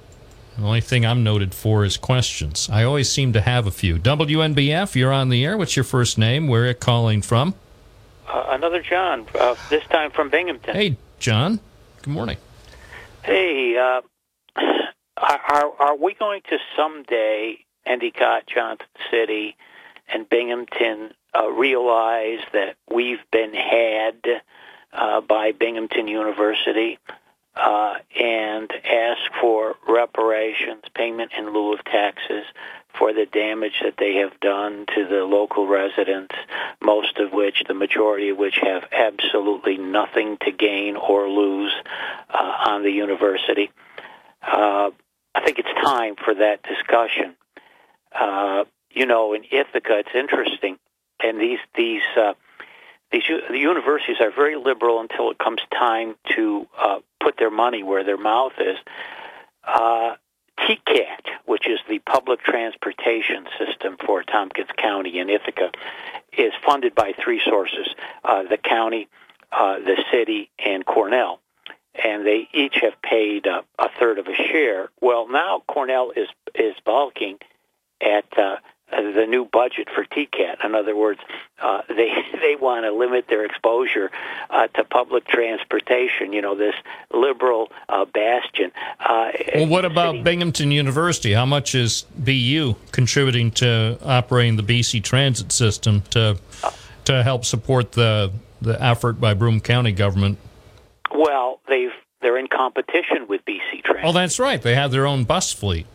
The 0.57 0.63
only 0.63 0.81
thing 0.81 1.05
I'm 1.05 1.23
noted 1.23 1.53
for 1.53 1.85
is 1.85 1.95
questions. 1.97 2.67
I 2.71 2.83
always 2.83 3.11
seem 3.11 3.33
to 3.33 3.41
have 3.41 3.67
a 3.67 3.71
few. 3.71 3.97
WNBF, 3.97 4.95
you're 4.95 5.13
on 5.13 5.29
the 5.29 5.45
air. 5.45 5.55
What's 5.55 5.75
your 5.75 5.83
first 5.83 6.17
name? 6.17 6.47
Where 6.47 6.63
are 6.63 6.67
you 6.69 6.73
calling 6.73 7.21
from? 7.21 7.53
Uh, 8.27 8.45
another 8.49 8.81
John, 8.81 9.27
uh, 9.39 9.53
this 9.69 9.83
time 9.91 10.09
from 10.09 10.29
Binghamton. 10.29 10.73
Hey, 10.73 10.97
John. 11.19 11.59
Good 12.01 12.13
morning. 12.13 12.37
Hey, 13.27 13.75
uh, 13.75 13.99
are, 15.17 15.71
are 15.79 15.97
we 15.97 16.13
going 16.13 16.43
to 16.49 16.59
someday, 16.77 17.57
Endicott, 17.85 18.47
Johnson 18.47 18.87
City, 19.11 19.57
and 20.07 20.29
Binghamton 20.29 21.11
uh, 21.37 21.51
realize 21.51 22.39
that 22.53 22.77
we've 22.89 23.19
been 23.29 23.53
had 23.53 24.21
uh, 24.93 25.19
by 25.19 25.51
Binghamton 25.51 26.07
University 26.07 26.99
uh, 27.57 27.95
and 28.17 28.71
ask 28.85 29.29
for 29.41 29.75
reparations, 29.89 30.83
payment 30.95 31.33
in 31.37 31.51
lieu 31.51 31.73
of 31.73 31.83
taxes 31.83 32.45
for 32.97 33.13
the 33.13 33.25
damage 33.25 33.79
that 33.83 33.95
they 33.97 34.15
have 34.15 34.39
done 34.39 34.85
to 34.95 35.07
the 35.07 35.23
local 35.23 35.67
residents, 35.67 36.35
most 36.81 37.17
of 37.17 37.31
which, 37.31 37.63
the 37.67 37.73
majority 37.73 38.29
of 38.29 38.37
which, 38.37 38.57
have 38.61 38.83
absolutely 38.91 39.77
nothing 39.77 40.37
to 40.41 40.51
gain 40.51 40.95
or 40.95 41.29
lose 41.29 41.73
uh, 42.29 42.53
on 42.67 42.83
the 42.83 42.91
university. 42.91 43.71
Uh, 44.41 44.91
I 45.35 45.43
think 45.43 45.59
it's 45.59 45.73
time 45.83 46.15
for 46.15 46.33
that 46.35 46.63
discussion. 46.63 47.35
Uh, 48.11 48.65
you 48.91 49.05
know, 49.05 49.33
in 49.33 49.43
Ithaca, 49.43 49.99
it's 49.99 50.15
interesting, 50.15 50.77
and 51.23 51.39
these 51.39 51.59
these 51.75 52.01
uh, 52.15 52.33
these 53.11 53.23
the 53.49 53.57
universities 53.57 54.17
are 54.19 54.31
very 54.31 54.55
liberal 54.55 54.99
until 55.01 55.29
it 55.31 55.37
comes 55.37 55.61
time 55.71 56.15
to 56.35 56.67
uh, 56.77 56.99
put 57.19 57.37
their 57.37 57.51
money 57.51 57.83
where 57.83 58.03
their 58.03 58.17
mouth 58.17 58.53
is. 58.59 58.77
Uh, 59.63 60.15
TCAT, 60.59 61.25
which 61.45 61.67
is 61.67 61.79
the 61.87 61.99
public 61.99 62.41
transportation 62.41 63.45
system 63.57 63.97
for 64.05 64.23
Tompkins 64.23 64.69
County 64.77 65.19
and 65.19 65.29
Ithaca, 65.29 65.71
is 66.37 66.53
funded 66.65 66.95
by 66.95 67.13
three 67.13 67.41
sources: 67.43 67.87
uh, 68.23 68.43
the 68.43 68.57
county, 68.57 69.07
uh, 69.51 69.79
the 69.79 70.03
city, 70.11 70.49
and 70.59 70.85
Cornell. 70.85 71.39
And 71.93 72.25
they 72.25 72.47
each 72.53 72.77
have 72.81 73.01
paid 73.01 73.47
a 73.47 73.89
third 73.99 74.19
of 74.19 74.27
a 74.27 74.35
share. 74.35 74.89
Well, 75.01 75.27
now 75.27 75.63
Cornell 75.67 76.11
is 76.15 76.27
is 76.53 76.75
balking 76.85 77.39
at 78.01 78.25
uh, 78.37 78.57
the 78.91 79.25
new 79.27 79.45
budget 79.45 79.89
for 79.93 80.05
TCAT. 80.05 80.63
In 80.63 80.75
other 80.75 80.95
words, 80.95 81.19
uh, 81.61 81.81
they 81.87 82.11
they 82.33 82.55
want 82.59 82.85
to 82.85 82.91
limit 82.91 83.25
their 83.27 83.45
exposure 83.45 84.11
uh, 84.49 84.67
to 84.67 84.83
public 84.83 85.27
transportation. 85.27 86.33
You 86.33 86.41
know, 86.41 86.55
this 86.55 86.75
liberal 87.13 87.71
uh, 87.89 88.05
bastion. 88.05 88.71
Uh, 88.99 89.31
Well, 89.55 89.67
what 89.67 89.85
about 89.85 90.23
Binghamton 90.23 90.71
University? 90.71 91.33
How 91.33 91.45
much 91.45 91.75
is 91.75 92.05
BU 92.17 92.75
contributing 92.91 93.51
to 93.51 93.97
operating 94.03 94.55
the 94.55 94.63
BC 94.63 95.03
transit 95.03 95.51
system 95.51 96.01
to 96.11 96.37
to 97.05 97.23
help 97.23 97.45
support 97.45 97.93
the 97.93 98.31
the 98.61 98.81
effort 98.83 99.19
by 99.19 99.33
Broome 99.33 99.61
County 99.61 99.91
government? 99.91 100.37
well, 101.15 101.59
they've 101.67 101.91
they're 102.21 102.37
in 102.37 102.47
competition 102.47 103.27
with 103.29 103.45
BC 103.45 103.83
Transit. 103.83 104.05
Oh, 104.05 104.11
that's 104.11 104.39
right. 104.39 104.61
They 104.61 104.75
have 104.75 104.91
their 104.91 105.05
own 105.05 105.23
bus 105.23 105.53
fleet. 105.53 105.85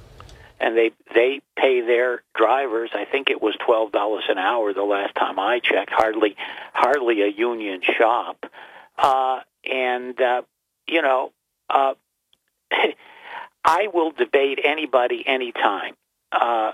And 0.62 0.76
they 0.76 0.92
they 1.12 1.40
pay 1.56 1.80
their 1.80 2.22
drivers. 2.34 2.90
I 2.94 3.04
think 3.04 3.28
it 3.28 3.42
was 3.42 3.54
twelve 3.66 3.92
dollars 3.92 4.24
an 4.28 4.38
hour 4.38 4.72
the 4.72 4.84
last 4.84 5.14
time 5.16 5.38
I 5.38 5.58
checked. 5.58 5.90
Hardly 5.90 6.36
hardly 6.72 7.22
a 7.22 7.28
union 7.28 7.80
shop, 7.98 8.46
uh, 8.96 9.40
and 9.68 10.18
uh, 10.20 10.42
you 10.86 11.02
know, 11.02 11.32
uh, 11.68 11.94
I 13.64 13.88
will 13.92 14.12
debate 14.12 14.60
anybody 14.64 15.24
anytime. 15.26 15.94
Uh, 16.30 16.72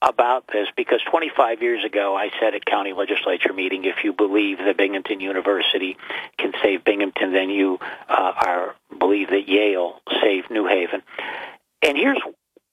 about 0.00 0.46
this 0.46 0.68
because 0.76 1.00
25 1.10 1.60
years 1.60 1.84
ago 1.84 2.14
I 2.14 2.30
said 2.38 2.54
at 2.54 2.64
county 2.64 2.92
legislature 2.92 3.52
meeting 3.52 3.84
if 3.84 4.04
you 4.04 4.12
believe 4.12 4.58
that 4.58 4.76
Binghamton 4.76 5.18
University 5.18 5.96
can 6.38 6.52
save 6.62 6.84
Binghamton 6.84 7.32
then 7.32 7.50
you 7.50 7.80
uh, 8.08 8.32
are 8.36 8.76
believe 8.96 9.30
that 9.30 9.48
Yale 9.48 10.00
saved 10.22 10.52
New 10.52 10.68
Haven 10.68 11.02
and 11.82 11.96
here's 11.96 12.20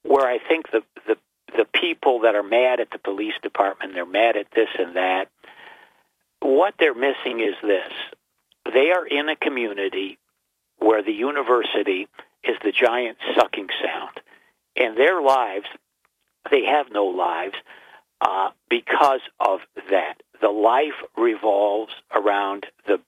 where 0.06 0.28
I 0.28 0.38
think 0.40 0.72
the, 0.72 0.82
the 1.08 1.18
the 1.58 1.66
people 1.66 2.22
that 2.22 2.36
are 2.36 2.44
mad 2.44 2.80
at 2.80 2.92
the 2.92 3.00
police 3.00 3.34
department, 3.42 3.94
they're 3.94 4.06
mad 4.06 4.36
at 4.36 4.48
this 4.54 4.70
and 4.78 4.96
that. 4.96 5.30
What 6.42 6.76
they're 6.78 6.94
missing 6.94 7.40
is 7.40 7.56
this: 7.62 7.92
they 8.74 8.92
are 8.92 9.06
in 9.06 9.30
a 9.30 9.36
community 9.36 10.18
where 10.78 11.02
the 11.02 11.14
university 11.14 12.08
is 12.44 12.56
the 12.64 12.72
giant 12.72 13.18
sucking 13.36 13.70
sound, 13.84 14.22
and 14.76 14.98
their 14.98 15.22
lives, 15.22 15.66
they 16.52 16.66
have 16.66 16.92
no 16.92 17.06
lives 17.06 17.56
uh, 18.22 18.50
because 18.70 19.22
of 19.40 19.60
that. 19.90 20.22
The 20.42 20.50
life 20.50 21.02
revolves 21.18 21.94
around 22.14 22.68
the 22.86 23.00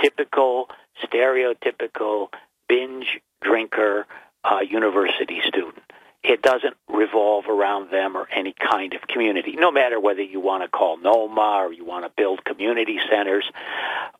typical, 0.00 0.68
stereotypical 1.04 2.28
binge 2.68 3.20
drinker 3.42 4.06
uh, 4.44 4.60
university 4.60 5.40
student. 5.46 5.91
It 6.24 6.40
doesn't 6.40 6.76
revolve 6.88 7.46
around 7.48 7.90
them 7.90 8.16
or 8.16 8.28
any 8.30 8.52
kind 8.52 8.94
of 8.94 9.02
community, 9.08 9.56
no 9.56 9.72
matter 9.72 9.98
whether 9.98 10.22
you 10.22 10.38
want 10.38 10.62
to 10.62 10.68
call 10.68 10.96
NOMA 10.96 11.64
or 11.66 11.72
you 11.72 11.84
want 11.84 12.04
to 12.04 12.12
build 12.16 12.44
community 12.44 12.98
centers. 13.10 13.44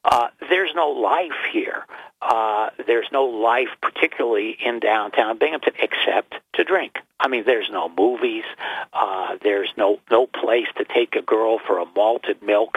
Uh, 0.04 0.28
there's 0.48 0.72
no 0.74 0.88
life 0.88 1.30
here. 1.52 1.86
Uh, 2.20 2.70
there's 2.86 3.06
no 3.12 3.24
life, 3.24 3.68
particularly 3.80 4.56
in 4.64 4.80
downtown 4.80 5.38
Binghamton, 5.38 5.74
except 5.80 6.34
to 6.54 6.64
drink. 6.64 6.98
I 7.20 7.28
mean, 7.28 7.44
there's 7.46 7.70
no 7.70 7.88
movies. 7.88 8.44
Uh, 8.92 9.36
there's 9.42 9.70
no 9.76 10.00
no 10.10 10.26
place 10.26 10.66
to 10.78 10.84
take 10.84 11.14
a 11.14 11.22
girl 11.22 11.58
for 11.64 11.78
a 11.78 11.86
malted 11.94 12.42
milk 12.42 12.76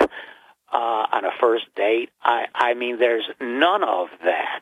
uh, 0.71 1.05
on 1.11 1.25
a 1.25 1.31
first 1.39 1.65
date. 1.75 2.09
I, 2.21 2.45
I 2.53 2.73
mean, 2.73 2.99
there's 2.99 3.27
none 3.39 3.83
of 3.83 4.09
that. 4.23 4.61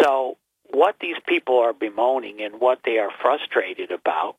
So 0.00 0.36
what 0.72 0.96
these 1.00 1.16
people 1.26 1.58
are 1.58 1.72
bemoaning 1.72 2.40
and 2.40 2.60
what 2.60 2.80
they 2.84 2.98
are 2.98 3.10
frustrated 3.22 3.90
about 3.90 4.36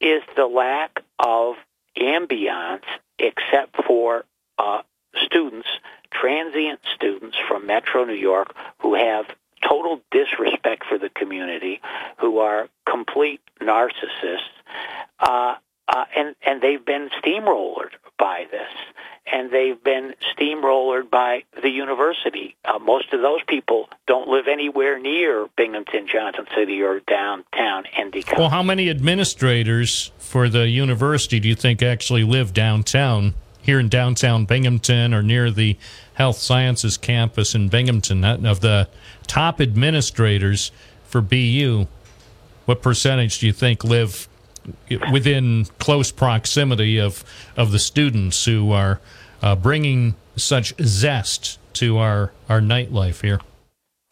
is 0.00 0.22
the 0.36 0.46
lack 0.46 1.02
of 1.18 1.56
ambiance 1.96 2.84
except 3.18 3.84
for 3.84 4.24
uh, 4.58 4.82
students, 5.24 5.68
transient 6.10 6.80
students 6.94 7.36
from 7.48 7.66
Metro 7.66 8.04
New 8.04 8.14
York 8.14 8.54
who 8.80 8.94
have 8.94 9.26
total 9.66 10.00
disrespect 10.10 10.84
for 10.88 10.98
the 10.98 11.08
community, 11.08 11.80
who 12.18 12.38
are 12.38 12.68
complete 12.88 13.40
narcissists, 13.60 14.38
uh, 15.18 15.56
uh, 15.88 16.04
and 16.14 16.34
and 16.42 16.60
they've 16.60 16.84
been 16.84 17.08
steamrollered 17.22 17.92
by 18.18 18.46
this, 18.50 18.68
and 19.26 19.50
they've 19.50 19.82
been 19.82 20.14
steamrollered 20.36 21.10
by 21.10 21.44
the 21.62 21.70
university. 21.70 22.56
Uh, 22.64 22.78
most 22.78 23.12
of 23.12 23.22
those 23.22 23.40
people 23.46 23.88
don't 24.06 24.28
live 24.28 24.48
anywhere 24.48 24.98
near 24.98 25.48
Binghamton, 25.56 26.06
Johnson 26.06 26.46
City, 26.54 26.82
or 26.82 27.00
downtown 27.00 27.84
Endicott. 27.96 28.38
Well, 28.38 28.50
how 28.50 28.62
many 28.62 28.90
administrators 28.90 30.12
for 30.18 30.48
the 30.48 30.68
university 30.68 31.40
do 31.40 31.48
you 31.48 31.54
think 31.54 31.82
actually 31.82 32.24
live 32.24 32.52
downtown, 32.52 33.34
here 33.62 33.80
in 33.80 33.88
downtown 33.88 34.44
Binghamton 34.44 35.14
or 35.14 35.22
near 35.22 35.50
the 35.50 35.78
Health 36.14 36.36
Sciences 36.36 36.98
campus 36.98 37.54
in 37.54 37.68
Binghamton? 37.68 38.24
Of 38.24 38.60
the 38.60 38.88
top 39.26 39.60
administrators 39.60 40.70
for 41.04 41.22
BU, 41.22 41.86
what 42.66 42.82
percentage 42.82 43.38
do 43.38 43.46
you 43.46 43.52
think 43.54 43.84
live 43.84 44.28
within 45.12 45.66
close 45.78 46.10
proximity 46.10 46.98
of, 46.98 47.24
of 47.56 47.72
the 47.72 47.78
students 47.78 48.44
who 48.44 48.72
are 48.72 49.00
uh, 49.42 49.54
bringing 49.56 50.14
such 50.36 50.74
zest 50.80 51.58
to 51.74 51.98
our, 51.98 52.32
our 52.48 52.60
nightlife 52.60 53.22
here? 53.22 53.40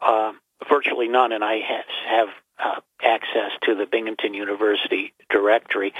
uh, 0.00 0.32
virtually 0.68 1.08
none, 1.08 1.32
and 1.32 1.44
I 1.44 1.60
ha- 1.60 1.84
have 2.08 2.28
uh, 2.58 2.80
access 3.02 3.50
to 3.62 3.74
the 3.74 3.86
Binghamton 3.86 4.34
University 4.34 5.12
directory. 5.30 5.92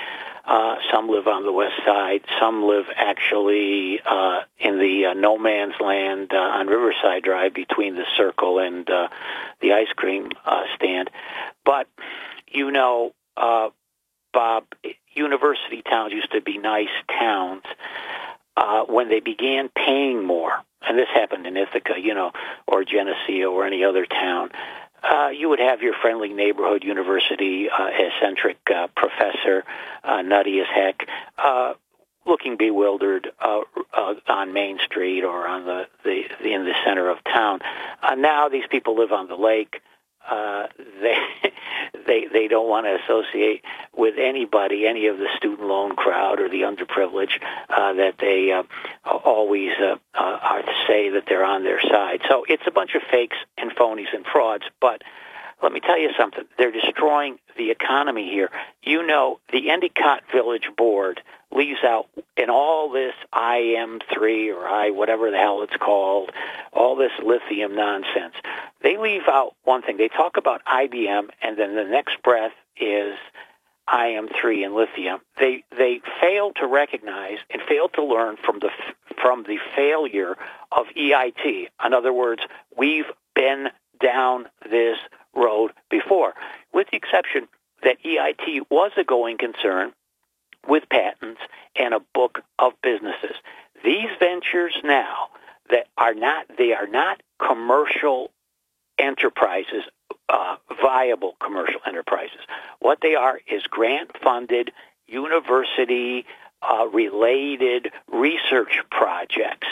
Uh, 0.45 0.77
some 0.93 1.09
live 1.09 1.27
on 1.27 1.45
the 1.45 1.53
west 1.53 1.75
side. 1.85 2.21
Some 2.41 2.63
live 2.65 2.87
actually 2.95 4.01
uh, 4.05 4.43
in 4.59 4.79
the 4.79 5.07
uh, 5.07 5.15
no 5.15 5.39
man's 5.39 5.75
land 5.81 6.33
on 6.33 6.69
Riverside 6.69 7.25
Drive 7.25 7.53
between 7.53 7.97
the 7.97 8.05
Circle 8.17 8.61
and 8.61 8.87
the 8.87 9.73
ice 9.73 9.93
cream 9.97 10.31
stand. 10.77 11.11
But 11.65 11.89
you 12.49 12.71
know, 12.71 13.13
Bob, 14.37 14.65
university 15.15 15.81
towns 15.81 16.13
used 16.13 16.31
to 16.33 16.43
be 16.43 16.59
nice 16.59 16.93
towns 17.09 17.63
uh, 18.55 18.85
when 18.85 19.09
they 19.09 19.21
began 19.21 19.71
paying 19.71 20.23
more, 20.23 20.53
and 20.87 20.99
this 20.99 21.09
happened 21.09 21.47
in 21.47 21.57
Ithaca, 21.57 21.95
you 21.99 22.13
know, 22.13 22.33
or 22.67 22.85
Geneseo 22.85 23.51
or 23.51 23.65
any 23.65 23.83
other 23.83 24.05
town, 24.05 24.51
uh, 25.03 25.29
you 25.29 25.49
would 25.49 25.59
have 25.59 25.81
your 25.81 25.95
friendly 26.03 26.35
neighborhood 26.35 26.85
university 26.85 27.71
uh, 27.71 27.89
eccentric 27.89 28.59
uh, 28.71 28.89
professor, 28.95 29.65
uh, 30.05 30.21
nutty 30.21 30.61
as 30.61 30.67
heck, 30.67 31.09
uh, 31.39 31.73
looking 32.27 32.59
bewildered 32.59 33.29
uh, 33.41 33.61
uh, 33.95 34.15
on 34.29 34.53
Main 34.53 34.79
Street 34.85 35.25
or 35.25 35.49
on 35.49 35.65
the, 35.65 35.87
the, 36.05 36.25
the 36.43 36.53
in 36.53 36.67
the 36.67 36.75
center 36.85 37.09
of 37.09 37.25
town. 37.25 37.61
Uh, 38.03 38.17
now 38.17 38.51
these 38.51 38.67
people 38.71 38.99
live 38.99 39.13
on 39.13 39.29
the 39.29 39.37
lake. 39.37 39.77
Uh, 39.77 39.96
they 41.01 41.17
they 42.07 42.27
they 42.33 42.49
don't 42.49 42.69
want 42.69 42.87
to 42.87 42.99
associate 43.05 43.65
with 43.97 44.15
anybody, 44.19 44.87
any 44.87 45.07
of 45.07 45.19
the 45.19 45.29
student 45.37 45.67
loan 45.67 45.97
crowd 45.97 46.41
or 46.41 46.49
the 46.49 46.63
underprivileged 46.63 47.43
uh, 47.69 47.95
that 47.95 48.15
they 48.19 48.53
uh, 48.53 48.63
always 49.05 49.73
uh, 49.81 49.97
uh, 50.15 50.39
are 50.43 50.63
to 50.63 50.73
say 50.87 51.11
that 51.11 51.25
they're 51.29 51.45
on 51.45 51.65
their 51.65 51.81
side. 51.81 52.21
So 52.29 52.45
it's 52.49 52.63
a 52.67 52.71
bunch 52.71 52.95
of 52.95 53.03
fakes 53.11 53.37
and 53.57 53.75
phonies 53.75 54.15
and 54.15 54.25
frauds. 54.27 54.65
But 54.81 55.03
let 55.63 55.73
me 55.73 55.81
tell 55.81 55.99
you 55.99 56.11
something: 56.19 56.45
they're 56.59 56.73
destroying 56.73 57.39
the 57.57 57.71
economy 57.71 58.29
here. 58.31 58.51
You 58.83 59.07
know, 59.07 59.41
the 59.53 59.71
Endicott 59.71 60.25
Village 60.33 60.69
Board 60.77 61.21
leaves 61.51 61.83
out 61.85 62.09
in 62.37 62.51
all 62.51 62.91
this 62.91 63.15
IM3 63.33 64.55
or 64.55 64.67
I 64.67 64.91
whatever 64.91 65.31
the 65.31 65.39
hell 65.39 65.63
it's 65.63 65.77
called, 65.77 66.31
all 66.73 66.97
this 66.97 67.13
lithium 67.25 67.75
nonsense. 67.75 68.35
They 68.83 68.99
leave 68.99 69.29
out 69.29 69.55
one 69.65 69.83
thing. 69.83 69.97
They 69.97 70.09
talk 70.09 70.37
about 70.37 70.65
IBM, 70.65 71.31
and 71.43 71.59
then 71.59 71.75
the 71.75 71.85
next 71.85 72.23
breath 72.23 72.53
is 72.79 73.15
IM3 73.89 74.65
and 74.65 74.75
lithium. 74.75 75.21
They 75.39 75.65
they 75.77 76.01
fail 76.21 76.53
to 76.57 76.67
recognize 76.67 77.39
and 77.51 77.63
fail 77.63 77.89
to 77.91 78.05
learn 78.05 78.37
from 78.37 78.59
the 78.59 78.71
from 79.21 79.45
the 79.45 79.59
failure 79.75 80.37
of 80.73 80.87
EIT. 80.97 81.69
In 81.85 81.95
other 81.95 82.13
words, 82.13 82.43
we've 82.77 83.11
been 83.35 83.69
down 84.01 84.47
this 84.69 84.99
road 85.37 85.73
before, 85.91 86.35
with 86.73 86.89
the 86.91 86.97
exception 86.97 87.49
that 87.83 88.03
EIT 88.03 88.63
was 88.71 88.93
a 88.97 89.05
going 89.05 89.39
concern 89.39 89.93
with 90.67 90.89
patents 90.89 91.41
and 91.77 91.95
a 91.95 92.01
book 92.15 92.41
of 92.59 92.73
businesses. 92.83 93.37
These 93.85 94.09
ventures 94.19 94.75
now 94.83 95.29
that 95.71 95.87
are 95.97 96.15
not 96.15 96.47
they 96.57 96.73
are 96.73 96.87
not 96.87 97.23
commercial 97.39 98.31
enterprises 98.99 99.85
uh, 100.29 100.57
viable 100.81 101.37
commercial 101.41 101.81
enterprises. 101.87 102.41
What 102.81 102.99
they 103.01 103.15
are 103.15 103.39
is 103.47 103.63
grant 103.65 104.11
funded, 104.23 104.73
university 105.07 106.27
uh, 106.63 106.87
related 106.93 107.93
research 108.11 108.81
projects. 108.91 109.69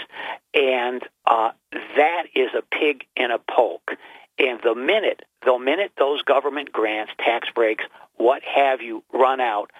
And 0.52 1.02
uh, 1.26 1.50
that 1.96 2.24
is 2.34 2.50
a 2.56 2.62
pig 2.62 3.04
in 3.16 3.30
a 3.30 3.38
poke. 3.38 3.92
And 4.38 4.60
the 4.62 4.74
minute, 4.74 5.22
the 5.44 5.58
minute 5.58 5.92
those 5.98 6.22
government 6.22 6.72
grants, 6.72 7.12
tax 7.18 7.48
breaks, 7.54 7.84
what 8.16 8.42
have 8.42 8.80
you, 8.80 9.02
run 9.12 9.40
out, 9.40 9.70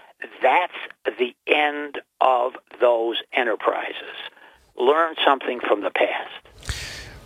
that's 0.43 0.75
the 1.05 1.35
end 1.47 2.01
of 2.21 2.53
those 2.81 3.21
enterprises. 3.33 4.17
Learn 4.77 5.15
something 5.25 5.61
from 5.61 5.83
the 5.83 5.91
past. 5.91 6.77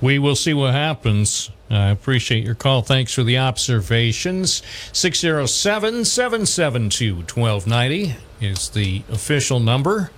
We 0.01 0.19
will 0.19 0.37
see 0.37 0.55
what 0.55 0.75
happens. 0.75 1.51
I 1.71 1.89
appreciate 1.89 2.45
your 2.45 2.55
call. 2.55 2.83
Thanks 2.83 3.13
for 3.13 3.25
the 3.25 3.39
observations. 3.39 4.63
607 4.93 6.05
772 6.05 7.15
1290 7.15 8.17
is 8.41 8.71
the 8.71 9.03
official 9.11 9.61
number. 9.61 10.11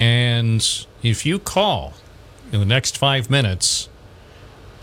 And 0.00 0.86
if 1.02 1.24
you 1.24 1.38
call 1.38 1.94
in 2.50 2.58
the 2.58 2.66
next 2.66 2.98
five 2.98 3.30
minutes, 3.30 3.88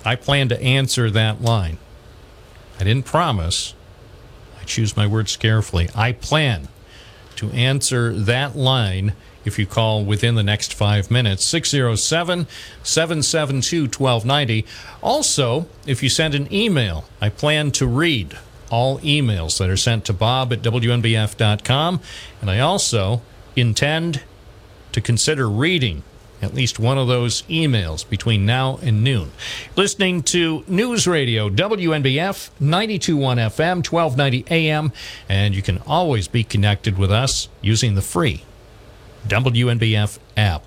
I 0.05 0.15
plan 0.15 0.49
to 0.49 0.61
answer 0.61 1.09
that 1.11 1.41
line. 1.41 1.77
I 2.79 2.83
didn't 2.83 3.05
promise. 3.05 3.73
I 4.59 4.63
choose 4.63 4.95
my 4.95 5.05
words 5.05 5.35
carefully. 5.35 5.89
I 5.95 6.13
plan 6.13 6.69
to 7.35 7.51
answer 7.51 8.13
that 8.13 8.55
line 8.55 9.13
if 9.45 9.57
you 9.57 9.65
call 9.65 10.03
within 10.03 10.35
the 10.35 10.43
next 10.43 10.73
five 10.73 11.09
minutes. 11.09 11.43
607 11.45 12.47
772 12.83 13.83
1290. 13.83 14.65
Also, 15.01 15.67
if 15.85 16.03
you 16.03 16.09
send 16.09 16.35
an 16.35 16.51
email, 16.53 17.05
I 17.21 17.29
plan 17.29 17.71
to 17.71 17.87
read 17.87 18.37
all 18.69 18.99
emails 18.99 19.57
that 19.57 19.69
are 19.69 19.77
sent 19.77 20.05
to 20.05 20.13
bob 20.13 20.53
at 20.53 20.61
wnbf.com. 20.61 22.01
And 22.41 22.49
I 22.49 22.59
also 22.59 23.21
intend 23.55 24.21
to 24.91 25.01
consider 25.01 25.49
reading 25.49 26.03
at 26.41 26.53
least 26.53 26.79
one 26.79 26.97
of 26.97 27.07
those 27.07 27.43
emails 27.43 28.07
between 28.07 28.45
now 28.45 28.79
and 28.81 29.03
noon. 29.03 29.31
Listening 29.75 30.23
to 30.23 30.63
News 30.67 31.07
Radio 31.07 31.49
WNBF 31.49 32.49
921 32.59 33.37
FM 33.37 33.91
1290 33.91 34.45
AM 34.49 34.91
and 35.27 35.55
you 35.55 35.61
can 35.61 35.79
always 35.85 36.27
be 36.27 36.43
connected 36.43 36.97
with 36.97 37.11
us 37.11 37.49
using 37.61 37.95
the 37.95 38.01
free 38.01 38.43
WNBF 39.27 40.19
app. 40.37 40.63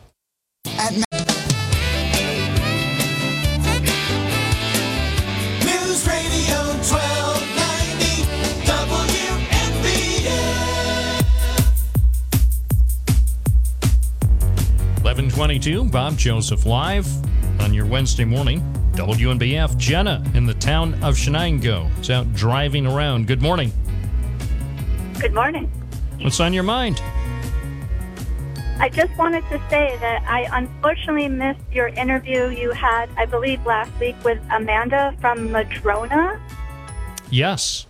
22. 15.33 15.85
Bob 15.85 16.19
Joseph 16.19 16.67
Live 16.67 17.07
on 17.61 17.73
your 17.73 17.87
Wednesday 17.87 18.25
morning. 18.25 18.61
WNBF 18.93 19.79
Jenna 19.79 20.23
in 20.35 20.45
the 20.45 20.53
town 20.53 20.93
of 21.03 21.15
Chenango 21.15 21.91
is 22.01 22.11
out 22.11 22.31
driving 22.35 22.87
around. 22.87 23.27
Good 23.27 23.41
morning. 23.41 23.73
Good 25.19 25.33
morning. 25.33 25.73
What's 26.21 26.39
on 26.39 26.53
your 26.53 26.65
mind? 26.65 27.01
I 28.79 28.91
just 28.93 29.17
wanted 29.17 29.43
to 29.49 29.59
say 29.71 29.97
that 30.01 30.23
I 30.29 30.49
unfortunately 30.53 31.29
missed 31.29 31.61
your 31.73 31.89
interview 31.89 32.49
you 32.49 32.73
had, 32.73 33.09
I 33.17 33.25
believe, 33.25 33.65
last 33.65 33.91
week 33.99 34.17
with 34.25 34.39
Amanda 34.51 35.17
from 35.21 35.51
Madrona. 35.51 36.39
Yes. 37.31 37.87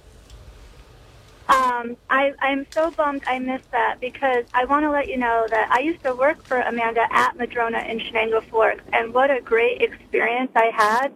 Um, 1.48 1.96
I, 2.08 2.32
I'm 2.40 2.66
so 2.70 2.90
bummed 2.90 3.22
I 3.26 3.38
missed 3.38 3.70
that 3.72 4.00
because 4.00 4.44
I 4.54 4.64
want 4.64 4.84
to 4.84 4.90
let 4.90 5.08
you 5.08 5.16
know 5.16 5.46
that 5.50 5.70
I 5.70 5.80
used 5.80 6.02
to 6.04 6.14
work 6.14 6.42
for 6.44 6.60
Amanda 6.60 7.06
at 7.10 7.36
Madrona 7.36 7.80
in 7.80 7.98
Chenango 7.98 8.42
Forks, 8.44 8.84
and 8.92 9.12
what 9.12 9.30
a 9.30 9.40
great 9.40 9.82
experience 9.82 10.52
I 10.54 10.70
had 10.74 11.12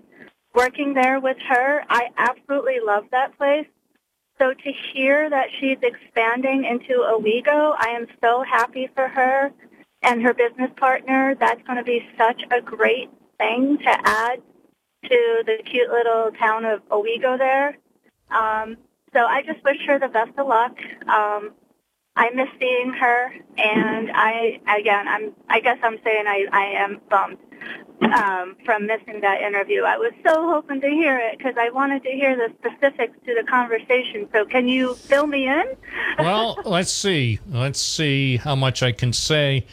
working 0.54 0.94
there 0.94 1.20
with 1.20 1.36
her. 1.48 1.84
I 1.88 2.08
absolutely 2.16 2.78
love 2.84 3.04
that 3.12 3.36
place. 3.36 3.66
So 4.38 4.52
to 4.52 4.72
hear 4.92 5.30
that 5.30 5.48
she's 5.60 5.78
expanding 5.82 6.64
into 6.64 7.04
Owego, 7.04 7.74
I 7.78 7.90
am 7.90 8.06
so 8.22 8.42
happy 8.42 8.88
for 8.94 9.08
her 9.08 9.52
and 10.02 10.22
her 10.22 10.34
business 10.34 10.70
partner. 10.76 11.34
That's 11.38 11.62
going 11.62 11.78
to 11.78 11.84
be 11.84 12.06
such 12.18 12.42
a 12.50 12.60
great 12.60 13.10
thing 13.38 13.78
to 13.78 14.08
add 14.08 14.42
to 15.04 15.42
the 15.46 15.58
cute 15.64 15.90
little 15.90 16.30
town 16.38 16.64
of 16.64 16.86
Owego 16.88 17.38
there. 17.38 17.78
Um, 18.30 18.76
so 19.12 19.20
I 19.20 19.42
just 19.42 19.62
wish 19.64 19.78
her 19.86 19.98
the 19.98 20.08
best 20.08 20.32
of 20.38 20.46
luck. 20.46 20.76
Um, 21.08 21.52
I 22.16 22.30
miss 22.30 22.48
seeing 22.58 22.92
her, 22.92 23.32
and 23.58 24.10
I 24.12 24.60
again, 24.78 25.06
I'm 25.06 25.34
I 25.48 25.60
guess 25.60 25.78
I'm 25.82 25.98
saying 26.02 26.26
I 26.26 26.46
I 26.50 26.64
am 26.82 27.00
bummed 27.10 27.38
um, 28.02 28.56
from 28.64 28.86
missing 28.86 29.20
that 29.20 29.42
interview. 29.42 29.82
I 29.82 29.96
was 29.96 30.12
so 30.24 30.48
hoping 30.50 30.80
to 30.80 30.88
hear 30.88 31.18
it 31.18 31.36
because 31.36 31.54
I 31.58 31.70
wanted 31.70 32.02
to 32.04 32.10
hear 32.10 32.36
the 32.36 32.52
specifics 32.58 33.18
to 33.26 33.34
the 33.34 33.44
conversation. 33.46 34.28
So 34.32 34.44
can 34.44 34.68
you 34.68 34.94
fill 34.94 35.26
me 35.26 35.46
in? 35.46 35.76
well, 36.18 36.58
let's 36.64 36.92
see. 36.92 37.38
Let's 37.48 37.80
see 37.80 38.38
how 38.38 38.54
much 38.54 38.82
I 38.82 38.92
can 38.92 39.12
say 39.12 39.66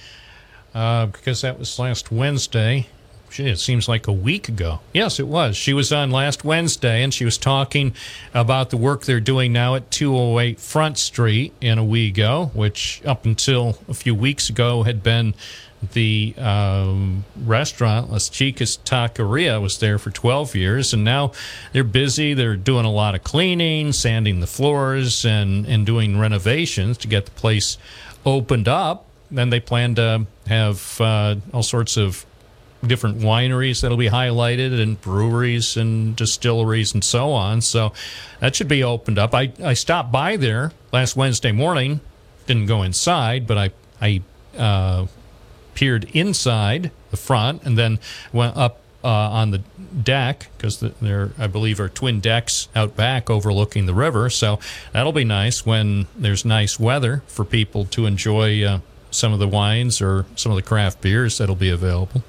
uh, 0.74 1.08
because 1.08 1.42
that 1.42 1.60
was 1.60 1.80
last 1.80 2.12
Wednesday. 2.12 2.88
It 3.40 3.60
seems 3.60 3.88
like 3.88 4.08
a 4.08 4.14
week 4.14 4.50
ago. 4.50 4.80
Yes, 4.94 5.20
it 5.20 5.28
was. 5.28 5.56
She 5.58 5.74
was 5.74 5.92
on 5.92 6.12
last 6.12 6.44
Wednesday 6.44 7.04
and 7.04 7.14
she 7.14 7.26
was 7.26 7.38
talking 7.38 7.94
about 8.34 8.70
the 8.70 8.78
work 8.78 9.06
they're 9.06 9.20
doing 9.20 9.54
now 9.54 9.76
at 9.76 9.90
208 9.92 10.60
Front 10.60 10.98
Street 10.98 11.54
in 11.62 11.80
Owego, 11.80 12.52
which 12.54 13.02
up 13.06 13.26
until 13.26 13.78
a 13.88 13.94
few 13.94 14.16
weeks 14.16 14.50
ago 14.50 14.84
had 14.84 15.04
been 15.04 15.34
the 15.92 16.34
um, 16.38 17.26
restaurant 17.44 18.10
Las 18.10 18.30
Chicas 18.30 18.78
Taqueria 18.80 19.62
was 19.62 19.80
there 19.80 19.98
for 19.98 20.12
12 20.12 20.56
years, 20.56 20.94
and 20.94 21.04
now 21.04 21.32
they're 21.74 21.84
busy. 21.84 22.34
They're 22.34 22.56
doing 22.56 22.86
a 22.86 22.92
lot 22.92 23.16
of 23.16 23.24
cleaning, 23.24 23.92
sanding 23.92 24.40
the 24.40 24.48
floors, 24.48 25.26
and 25.26 25.66
and 25.66 25.86
doing 25.86 26.18
renovations 26.18 26.98
to 27.00 27.08
get 27.08 27.26
the 27.26 27.32
place 27.32 27.78
opened 28.26 28.68
up. 28.68 29.06
Then 29.30 29.50
they 29.50 29.60
plan 29.60 29.96
to 29.96 30.26
have 30.48 31.02
uh, 31.02 31.36
all 31.54 31.64
sorts 31.64 31.98
of 31.98 32.26
different 32.88 33.20
wineries 33.20 33.82
that'll 33.82 33.98
be 33.98 34.10
highlighted 34.10 34.80
and 34.82 35.00
breweries 35.02 35.78
and 35.78 36.16
distilleries 36.16 36.94
and 36.94 37.04
so 37.04 37.32
on. 37.32 37.62
So 37.62 37.94
that 38.40 38.56
should 38.56 38.68
be 38.68 38.84
opened 38.84 39.18
up. 39.18 39.34
I, 39.34 39.54
I 39.64 39.74
stopped 39.74 40.12
by 40.12 40.38
there 40.38 40.72
last 40.92 41.16
Wednesday 41.16 41.52
morning. 41.52 42.02
Didn't 42.46 42.66
go 42.66 42.84
inside, 42.84 43.48
but 43.48 43.58
I 43.58 43.72
I 44.02 44.22
uh, 44.58 45.08
peered 45.76 46.06
inside 46.14 46.92
the 47.12 47.18
front 47.18 47.64
and 47.64 47.78
then 47.78 48.00
went 48.32 48.58
up 48.58 48.80
uh, 49.04 49.08
on 49.08 49.52
the 49.52 49.60
deck 50.02 50.48
because 50.58 50.80
the, 50.80 50.90
there 51.02 51.32
I 51.38 51.48
believe 51.48 51.80
are 51.80 51.90
twin 51.90 52.20
decks 52.20 52.70
out 52.76 52.96
back 52.96 53.30
overlooking 53.30 53.86
the 53.86 53.94
river. 53.94 54.30
So 54.30 54.60
that'll 54.92 55.12
be 55.14 55.24
nice 55.24 55.66
when 55.66 56.08
there's 56.16 56.46
nice 56.46 56.80
weather 56.80 57.24
for 57.28 57.46
people 57.46 57.86
to 57.86 58.06
enjoy 58.06 58.64
uh, 58.64 58.80
some 59.12 59.34
of 59.34 59.40
the 59.40 59.48
wines 59.48 60.02
or 60.02 60.26
some 60.36 60.52
of 60.52 60.56
the 60.56 60.62
craft 60.62 61.02
beers 61.02 61.38
that'll 61.38 61.56
be 61.56 61.70
available. 61.70 62.24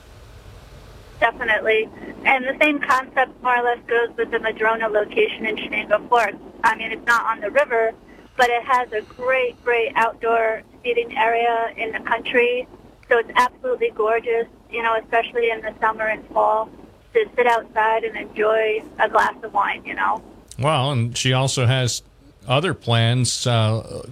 Definitely. 1.21 1.89
And 2.25 2.45
the 2.45 2.57
same 2.61 2.81
concept 2.81 3.43
more 3.43 3.59
or 3.59 3.63
less 3.63 3.79
goes 3.87 4.17
with 4.17 4.31
the 4.31 4.39
Madrona 4.39 4.89
location 4.89 5.47
in 5.47 5.57
Chenango 5.57 6.09
Forks. 6.09 6.37
I 6.63 6.77
mean, 6.77 6.93
it's 6.93 7.07
not 7.07 7.25
on 7.25 7.41
the 7.41 7.51
river, 7.51 7.93
but 8.37 8.51
it 8.51 8.63
has 8.65 8.93
a 8.93 9.03
great, 9.03 9.63
great 9.65 9.93
outdoor 9.95 10.63
seating 10.83 11.17
area 11.17 11.73
in 11.77 11.93
the 11.93 12.01
country. 12.01 12.67
So 13.09 13.19
it's 13.19 13.31
absolutely 13.37 13.91
gorgeous, 13.95 14.47
you 14.71 14.83
know, 14.83 14.97
especially 14.97 15.51
in 15.51 15.61
the 15.61 15.75
summer 15.81 16.07
and 16.07 16.27
fall, 16.29 16.71
to 17.13 17.27
sit 17.37 17.47
outside 17.47 18.05
and 18.05 18.17
enjoy 18.17 18.83
a 18.99 19.09
glass 19.09 19.35
of 19.43 19.53
wine, 19.53 19.85
you 19.85 19.95
know. 19.95 20.23
Well, 20.59 20.93
and 20.93 21.17
she 21.17 21.33
also 21.33 21.67
has 21.67 22.03
other 22.47 22.75
plans 22.75 23.47
uh, 23.47 24.03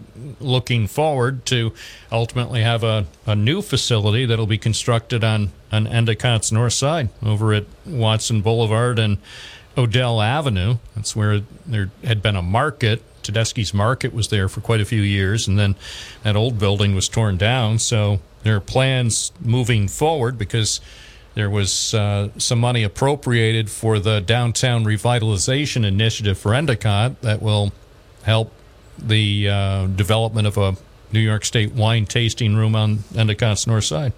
looking 0.41 0.87
forward 0.87 1.45
to 1.47 1.73
ultimately 2.11 2.63
have 2.63 2.85
a, 2.85 3.07
a 3.27 3.35
new 3.35 3.63
facility 3.63 4.27
that'll 4.27 4.47
be 4.47 4.59
constructed 4.59 5.25
on, 5.25 5.51
on 5.71 5.87
Endicott's 5.87 6.53
north 6.53 6.73
side 6.73 7.09
over 7.23 7.53
at 7.53 7.65
Watson 7.87 8.41
Boulevard 8.41 8.99
and 8.99 9.19
Odell 9.77 10.21
Avenue. 10.21 10.79
That's 10.95 11.17
where 11.17 11.41
there 11.67 11.91
had 12.05 12.23
been 12.23 12.37
a 12.37 12.43
market. 12.43 13.03
Tedeschi's 13.23 13.73
Market 13.73 14.13
was 14.13 14.29
there 14.29 14.49
for 14.49 14.61
quite 14.61 14.81
a 14.81 14.85
few 14.85 15.01
years, 15.01 15.47
and 15.47 15.59
then 15.59 15.77
that 16.25 16.35
old 16.35 16.59
building 16.59 16.95
was 16.95 17.09
torn 17.09 17.37
down. 17.37 17.79
So 17.79 18.21
there 18.43 18.57
are 18.57 18.61
plans 18.61 19.33
moving 19.41 19.87
forward 19.87 20.37
because 20.37 20.81
there 21.35 21.49
was 21.49 21.95
uh, 21.95 22.29
some 22.37 22.59
money 22.59 22.83
appropriated 22.83 23.71
for 23.71 23.99
the 23.99 24.21
downtown 24.21 24.85
revitalization 24.85 25.85
initiative 25.85 26.37
for 26.37 26.53
Endicott 26.53 27.23
that 27.23 27.41
will 27.41 27.73
help 28.24 28.53
the 28.99 29.49
uh, 29.49 29.86
development 29.86 30.47
of 30.47 30.59
a 30.59 30.77
New 31.12 31.20
York 31.20 31.44
State 31.44 31.73
wine 31.73 32.07
tasting 32.07 32.57
room 32.57 32.74
on 32.74 32.99
Endicott's 33.15 33.66
north 33.66 33.85
side. 33.85 34.12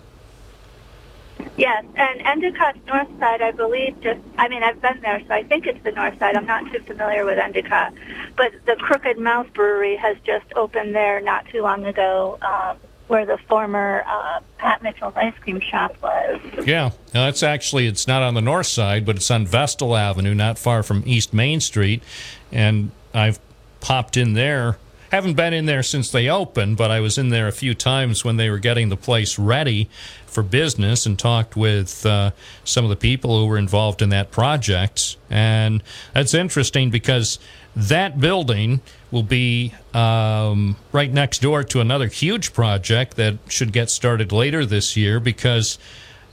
Yes, 1.56 1.84
and 1.96 2.20
Endicott's 2.20 2.78
north 2.86 3.08
side, 3.18 3.42
I 3.42 3.50
believe, 3.50 4.00
just, 4.00 4.20
I 4.38 4.48
mean, 4.48 4.62
I've 4.62 4.80
been 4.80 5.00
there, 5.00 5.20
so 5.26 5.34
I 5.34 5.42
think 5.42 5.66
it's 5.66 5.82
the 5.82 5.90
north 5.92 6.18
side. 6.18 6.36
I'm 6.36 6.46
not 6.46 6.70
too 6.72 6.80
familiar 6.80 7.24
with 7.24 7.38
Endicott. 7.38 7.92
But 8.36 8.52
the 8.66 8.76
Crooked 8.76 9.18
Mouth 9.18 9.52
Brewery 9.52 9.96
has 9.96 10.16
just 10.24 10.46
opened 10.54 10.94
there 10.94 11.20
not 11.20 11.46
too 11.48 11.62
long 11.62 11.84
ago, 11.86 12.38
um, 12.42 12.76
where 13.08 13.26
the 13.26 13.38
former 13.48 14.04
uh, 14.06 14.40
Pat 14.58 14.82
Mitchell's 14.82 15.14
ice 15.16 15.34
cream 15.40 15.60
shop 15.60 15.96
was. 16.02 16.40
Yeah, 16.66 16.90
now 17.12 17.26
that's 17.26 17.42
actually 17.42 17.86
it's 17.86 18.06
not 18.06 18.22
on 18.22 18.34
the 18.34 18.40
north 18.40 18.66
side, 18.66 19.04
but 19.04 19.16
it's 19.16 19.30
on 19.30 19.46
Vestal 19.46 19.96
Avenue, 19.96 20.34
not 20.34 20.58
far 20.58 20.82
from 20.82 21.02
East 21.04 21.34
Main 21.34 21.60
Street, 21.60 22.02
and 22.50 22.92
I've 23.12 23.38
popped 23.84 24.16
in 24.16 24.32
there. 24.32 24.78
Haven't 25.12 25.34
been 25.34 25.52
in 25.52 25.66
there 25.66 25.82
since 25.82 26.10
they 26.10 26.26
opened, 26.28 26.78
but 26.78 26.90
I 26.90 27.00
was 27.00 27.18
in 27.18 27.28
there 27.28 27.46
a 27.46 27.52
few 27.52 27.74
times 27.74 28.24
when 28.24 28.38
they 28.38 28.48
were 28.48 28.58
getting 28.58 28.88
the 28.88 28.96
place 28.96 29.38
ready 29.38 29.90
for 30.26 30.42
business 30.42 31.04
and 31.04 31.18
talked 31.18 31.54
with 31.54 32.04
uh, 32.06 32.30
some 32.64 32.84
of 32.84 32.90
the 32.90 32.96
people 32.96 33.38
who 33.38 33.46
were 33.46 33.58
involved 33.58 34.00
in 34.00 34.08
that 34.08 34.30
project. 34.30 35.18
And 35.28 35.82
that's 36.14 36.32
interesting 36.32 36.90
because 36.90 37.38
that 37.76 38.18
building 38.18 38.80
will 39.10 39.22
be 39.22 39.74
um, 39.92 40.76
right 40.90 41.12
next 41.12 41.42
door 41.42 41.62
to 41.62 41.80
another 41.80 42.06
huge 42.06 42.54
project 42.54 43.16
that 43.16 43.36
should 43.48 43.70
get 43.70 43.90
started 43.90 44.32
later 44.32 44.64
this 44.64 44.96
year 44.96 45.20
because 45.20 45.78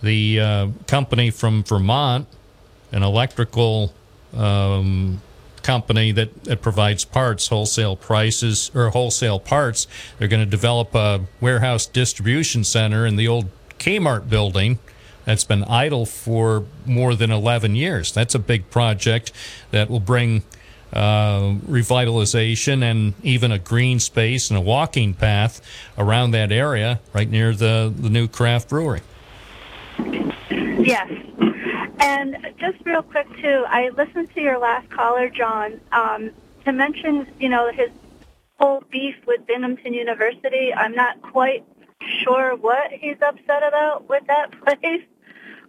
the 0.02 0.40
uh, 0.40 0.68
company 0.88 1.32
from 1.32 1.64
Vermont, 1.64 2.28
an 2.94 3.04
electrical 3.04 3.94
um, 4.36 5.22
company 5.64 6.12
that, 6.12 6.44
that 6.46 6.62
provides 6.62 7.06
parts, 7.06 7.48
wholesale 7.48 7.96
prices 7.96 8.72
or 8.74 8.90
wholesale 8.90 9.40
parts, 9.40 9.88
they're 10.18 10.28
going 10.28 10.44
to 10.44 10.50
develop 10.50 10.94
a 10.96 11.22
warehouse 11.40 11.86
distribution 11.86 12.64
center 12.64 13.06
in 13.06 13.16
the 13.16 13.28
old 13.28 13.50
Kmart 13.80 14.30
building 14.30 14.80
that's 15.26 15.44
been 15.44 15.64
idle 15.66 16.06
for 16.06 16.66
more 16.86 17.16
than 17.16 17.32
11 17.32 17.76
years. 17.76 18.12
That's 18.12 18.36
a 18.36 18.40
big 18.40 18.70
project 18.70 19.32
that 19.72 19.90
will 19.90 20.00
bring 20.00 20.44
uh, 20.94 21.56
revitalization 21.68 22.84
and 22.84 23.14
even 23.24 23.52
a 23.52 23.60
green 23.60 24.00
space 24.00 24.50
and 24.50 24.58
a 24.58 24.62
walking 24.62 25.14
path 25.14 25.62
around 25.98 26.32
that 26.32 26.52
area 26.52 27.00
right 27.14 27.30
near 27.30 27.54
the, 27.54 27.94
the 27.96 28.10
new 28.10 28.28
craft 28.28 28.70
brewery. 28.70 29.02
Yes. 30.50 31.10
And 32.02 32.36
just 32.60 32.78
real 32.84 33.04
quick, 33.04 33.28
too, 33.42 33.64
I 33.68 33.90
listened 33.90 34.34
to 34.34 34.42
your 34.42 34.58
last 34.58 34.90
caller, 34.90 35.30
John, 35.30 35.80
um, 35.92 36.32
to 36.66 36.72
mention, 36.72 37.28
you 37.40 37.48
know, 37.48 37.72
his 37.72 37.90
whole 38.60 38.84
beef 38.92 39.16
with 39.28 39.46
Binghamton 39.46 39.94
University. 39.94 40.74
I'm 40.74 40.94
not 40.94 41.22
quite 41.22 41.64
sure 42.24 42.56
what 42.56 42.92
he's 42.92 43.18
upset 43.22 43.64
about 43.68 44.10
with 44.10 44.26
that 44.28 44.52
place. 44.66 45.04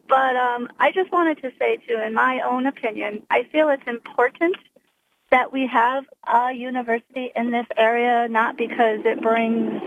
But 0.08 0.36
um, 0.36 0.68
I 0.78 0.90
just 0.92 1.12
wanted 1.12 1.42
to 1.42 1.52
say, 1.58 1.76
too, 1.86 2.00
in 2.04 2.14
my 2.14 2.40
own 2.40 2.66
opinion, 2.66 3.22
I 3.30 3.44
feel 3.44 3.68
it's 3.68 3.86
important 3.86 4.56
that 5.30 5.52
we 5.52 5.66
have 5.66 6.04
a 6.26 6.52
university 6.52 7.30
in 7.34 7.50
this 7.50 7.66
area, 7.76 8.28
not 8.28 8.56
because 8.56 9.00
it 9.04 9.20
brings 9.22 9.80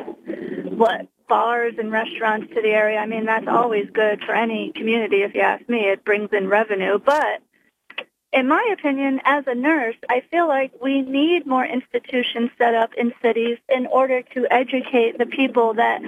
what 0.77 1.07
bars 1.27 1.73
and 1.77 1.91
restaurants 1.91 2.53
to 2.53 2.61
the 2.61 2.69
area. 2.69 2.99
I 2.99 3.05
mean, 3.05 3.25
that's 3.25 3.47
always 3.47 3.89
good 3.91 4.21
for 4.23 4.33
any 4.33 4.71
community, 4.71 5.23
if 5.23 5.33
you 5.33 5.41
ask 5.41 5.67
me. 5.69 5.89
It 5.89 6.05
brings 6.05 6.29
in 6.31 6.47
revenue. 6.47 6.99
But 6.99 7.41
in 8.31 8.47
my 8.47 8.75
opinion, 8.77 9.21
as 9.23 9.45
a 9.47 9.55
nurse, 9.55 9.95
I 10.09 10.21
feel 10.29 10.47
like 10.47 10.73
we 10.81 11.01
need 11.01 11.45
more 11.45 11.65
institutions 11.65 12.51
set 12.57 12.75
up 12.75 12.91
in 12.97 13.13
cities 13.21 13.57
in 13.69 13.87
order 13.87 14.23
to 14.33 14.45
educate 14.51 15.17
the 15.17 15.25
people 15.25 15.75
that 15.75 16.01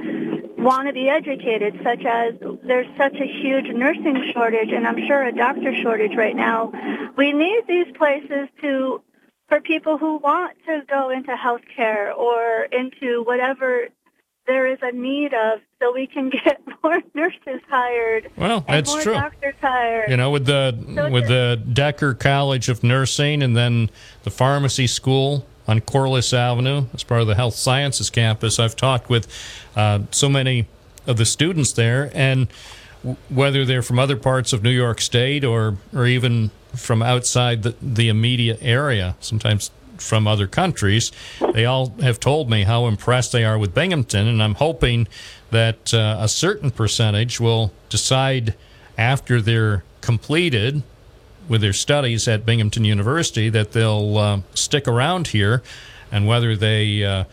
want 0.58 0.88
to 0.88 0.94
be 0.94 1.08
educated, 1.08 1.80
such 1.84 2.04
as 2.04 2.34
there's 2.64 2.88
such 2.98 3.16
a 3.16 3.26
huge 3.26 3.68
nursing 3.68 4.32
shortage 4.34 4.72
and 4.72 4.86
I'm 4.86 5.08
sure 5.08 5.24
a 5.24 5.32
doctor 5.32 5.74
shortage 5.82 6.16
right 6.18 6.36
now. 6.36 6.72
We 7.16 7.32
need 7.32 7.64
these 7.68 7.96
places 7.96 8.50
to 8.62 9.02
for 9.48 9.62
people 9.62 9.98
who 9.98 10.18
want 10.18 10.58
to 10.66 10.82
go 10.90 11.10
into 11.10 11.34
healthcare 11.34 12.14
or 12.14 12.64
into 12.64 13.24
whatever 13.24 13.88
there 14.48 14.66
is 14.68 14.80
a 14.82 14.92
need 14.92 15.34
of 15.34 15.60
so 15.80 15.94
we 15.94 16.08
can 16.08 16.30
get 16.30 16.62
more 16.84 17.02
nurses 17.14 17.62
hired 17.70 18.30
Well, 18.38 18.64
and 18.68 18.78
that's 18.78 18.92
more 18.94 19.02
true. 19.02 19.14
doctors 19.14 19.56
hired. 19.62 20.10
You 20.10 20.18
know, 20.18 20.32
with 20.32 20.46
the 20.46 20.78
So 20.96 21.10
with 21.12 21.28
the 21.28 21.62
Decker 21.74 22.14
College 22.14 22.70
of 22.70 22.84
Nursing 22.84 23.44
and 23.44 23.56
then 23.56 23.90
the 24.24 24.30
pharmacy 24.32 24.88
school 24.88 25.46
on 25.68 25.82
Corliss 25.82 26.34
Avenue 26.34 26.86
as 26.94 27.04
part 27.04 27.22
of 27.22 27.28
the 27.28 27.36
Health 27.36 27.56
Sciences 27.56 28.10
campus, 28.10 28.58
I've 28.60 28.76
talked 28.76 29.10
with 29.10 29.28
uh, 29.76 30.00
so 30.12 30.30
many 30.30 30.68
of 31.06 31.18
the 31.18 31.26
students 31.26 31.74
there, 31.74 32.10
and 32.14 32.48
w- 33.04 33.18
whether 33.30 33.66
they're 33.66 33.82
from 33.82 34.00
other 34.00 34.16
parts 34.18 34.54
of 34.54 34.64
New 34.64 34.70
York 34.72 35.02
State 35.02 35.44
or 35.44 35.78
or 35.94 36.06
even 36.06 36.52
from 36.76 37.02
outside 37.02 37.64
the, 37.64 37.76
the 37.82 38.08
immediate 38.08 38.60
area, 38.62 39.16
sometimes 39.20 39.72
from 40.02 40.28
other 40.28 40.48
countries, 40.48 41.12
they 41.54 41.66
all 41.66 41.94
have 42.02 42.20
told 42.20 42.50
me 42.50 42.64
how 42.64 42.88
impressed 42.88 43.32
they 43.32 43.44
are 43.44 43.58
with 43.58 43.74
Binghamton, 43.74 44.28
and 44.28 44.42
I'm 44.42 44.56
hoping 44.56 45.08
that 45.52 45.94
uh, 45.94 46.18
a 46.20 46.28
certain 46.28 46.72
percentage 46.72 47.40
will 47.40 47.72
decide 47.90 48.56
after 48.98 49.42
they're 49.42 49.84
completed 50.02 50.84
with 51.48 51.62
their 51.62 51.74
studies 51.74 52.28
at 52.28 52.46
Binghamton 52.46 52.84
University 52.84 53.50
that 53.50 53.72
they'll 53.72 54.18
uh, 54.18 54.42
stick 54.54 54.88
around 54.88 55.28
here, 55.28 55.64
and 56.12 56.28
whether 56.28 56.56
they 56.56 57.04
uh, 57.04 57.24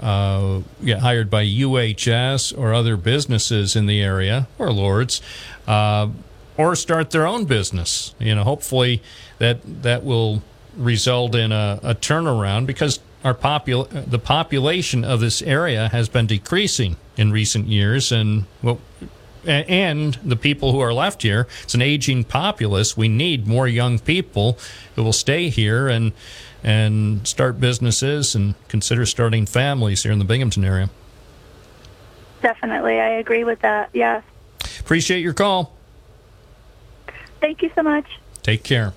uh, 0.00 0.60
get 0.84 1.00
hired 1.00 1.30
by 1.30 1.44
UHS 1.44 2.56
or 2.56 2.74
other 2.74 2.96
businesses 2.96 3.76
in 3.76 3.86
the 3.86 4.00
area 4.02 4.48
or 4.58 4.72
Lourdes, 4.72 5.20
uh, 5.66 6.08
or 6.56 6.76
start 6.76 7.10
their 7.10 7.26
own 7.26 7.44
business. 7.44 8.14
You 8.18 8.34
know, 8.34 8.44
hopefully 8.44 9.02
that 9.38 9.82
that 9.82 10.04
will 10.04 10.42
result 10.76 11.34
in 11.34 11.52
a, 11.52 11.80
a 11.82 11.94
turnaround 11.94 12.66
because 12.66 13.00
our 13.24 13.34
popul- 13.34 13.88
the 14.10 14.18
population 14.18 15.04
of 15.04 15.20
this 15.20 15.40
area 15.42 15.88
has 15.88 16.08
been 16.08 16.26
decreasing 16.26 16.96
in 17.16 17.32
recent 17.32 17.66
years, 17.66 18.12
and 18.12 18.44
well, 18.62 18.80
and 19.46 20.14
the 20.24 20.36
people 20.36 20.72
who 20.72 20.80
are 20.80 20.92
left 20.92 21.22
here, 21.22 21.46
it's 21.62 21.74
an 21.74 21.82
aging 21.82 22.24
populace. 22.24 22.96
We 22.96 23.08
need 23.08 23.46
more 23.46 23.68
young 23.68 23.98
people 23.98 24.58
who 24.94 25.02
will 25.02 25.12
stay 25.12 25.48
here 25.48 25.88
and 25.88 26.12
and 26.62 27.26
start 27.26 27.60
businesses 27.60 28.34
and 28.34 28.54
consider 28.68 29.04
starting 29.04 29.44
families 29.46 30.02
here 30.02 30.12
in 30.12 30.18
the 30.18 30.24
Binghamton 30.24 30.64
area. 30.64 30.90
Definitely, 32.42 33.00
I 33.00 33.08
agree 33.08 33.44
with 33.44 33.60
that. 33.60 33.90
Yes. 33.92 34.22
Appreciate 34.80 35.20
your 35.20 35.34
call. 35.34 35.74
Thank 37.40 37.62
you 37.62 37.70
so 37.74 37.82
much. 37.82 38.06
Take 38.42 38.62
care. 38.62 38.94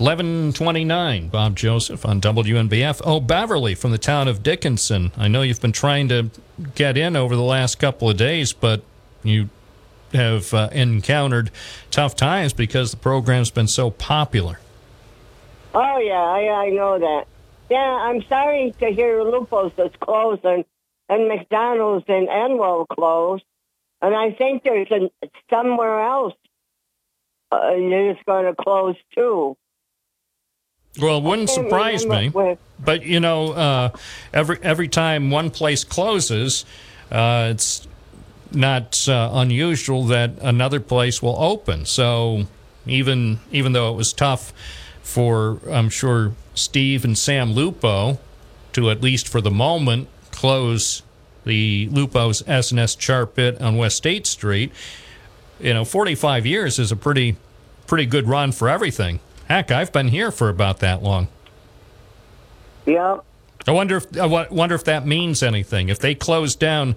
1129, 0.00 1.28
Bob 1.28 1.54
Joseph 1.54 2.06
on 2.06 2.22
WNBF. 2.22 3.02
Oh, 3.04 3.20
Beverly 3.20 3.74
from 3.74 3.90
the 3.90 3.98
town 3.98 4.28
of 4.28 4.42
Dickinson. 4.42 5.12
I 5.14 5.28
know 5.28 5.42
you've 5.42 5.60
been 5.60 5.72
trying 5.72 6.08
to 6.08 6.30
get 6.74 6.96
in 6.96 7.16
over 7.16 7.36
the 7.36 7.42
last 7.42 7.78
couple 7.78 8.08
of 8.08 8.16
days, 8.16 8.54
but 8.54 8.82
you 9.22 9.50
have 10.14 10.54
uh, 10.54 10.70
encountered 10.72 11.50
tough 11.90 12.16
times 12.16 12.54
because 12.54 12.92
the 12.92 12.96
program's 12.96 13.50
been 13.50 13.68
so 13.68 13.90
popular. 13.90 14.58
Oh 15.74 15.98
yeah, 15.98 16.14
I, 16.14 16.48
I 16.48 16.70
know 16.70 16.98
that. 16.98 17.26
Yeah, 17.68 17.78
I'm 17.78 18.22
sorry 18.22 18.74
to 18.80 18.86
hear 18.86 19.22
Lupo's 19.22 19.72
is 19.76 19.94
closed 20.00 20.46
and, 20.46 20.64
McDonald's 21.28 22.06
and 22.08 22.26
Endwell 22.26 22.88
closed, 22.88 23.44
and 24.00 24.14
I 24.14 24.32
think 24.32 24.62
there's 24.64 24.90
an, 24.90 25.10
somewhere 25.50 26.00
else 26.00 26.34
uh, 27.52 27.74
is 27.74 28.16
going 28.24 28.46
to 28.46 28.54
close 28.54 28.96
too. 29.14 29.58
Well, 30.98 31.18
it 31.18 31.22
wouldn't 31.24 31.50
surprise 31.50 32.04
me. 32.06 32.30
But 32.82 33.02
you 33.04 33.20
know, 33.20 33.52
uh, 33.52 33.90
every 34.32 34.58
every 34.62 34.88
time 34.88 35.30
one 35.30 35.50
place 35.50 35.84
closes, 35.84 36.64
uh, 37.10 37.48
it's 37.52 37.86
not 38.52 39.08
uh, 39.08 39.30
unusual 39.32 40.04
that 40.06 40.32
another 40.40 40.80
place 40.80 41.22
will 41.22 41.36
open. 41.38 41.84
So 41.86 42.46
even 42.86 43.40
even 43.52 43.72
though 43.72 43.92
it 43.92 43.96
was 43.96 44.12
tough 44.12 44.52
for 45.02 45.58
I'm 45.70 45.90
sure 45.90 46.32
Steve 46.54 47.04
and 47.04 47.16
Sam 47.16 47.52
Lupo 47.52 48.18
to 48.72 48.90
at 48.90 49.02
least 49.02 49.28
for 49.28 49.40
the 49.40 49.50
moment 49.50 50.08
close 50.30 51.02
the 51.44 51.88
Lupo's 51.90 52.42
S&S 52.46 52.94
Char 52.94 53.26
Pit 53.26 53.60
on 53.60 53.76
West 53.76 53.96
State 53.96 54.26
Street, 54.26 54.72
you 55.58 55.72
know, 55.72 55.84
45 55.84 56.46
years 56.46 56.78
is 56.78 56.92
a 56.92 56.96
pretty 56.96 57.36
pretty 57.86 58.06
good 58.06 58.28
run 58.28 58.52
for 58.52 58.68
everything. 58.68 59.20
Heck, 59.50 59.72
I've 59.72 59.90
been 59.90 60.06
here 60.06 60.30
for 60.30 60.48
about 60.48 60.78
that 60.78 61.02
long. 61.02 61.26
Yeah. 62.86 63.18
I 63.66 63.72
wonder 63.72 63.96
if 63.96 64.16
I 64.16 64.26
wonder 64.48 64.76
if 64.76 64.84
that 64.84 65.04
means 65.04 65.42
anything. 65.42 65.88
If 65.88 65.98
they 65.98 66.14
close 66.14 66.54
down 66.54 66.94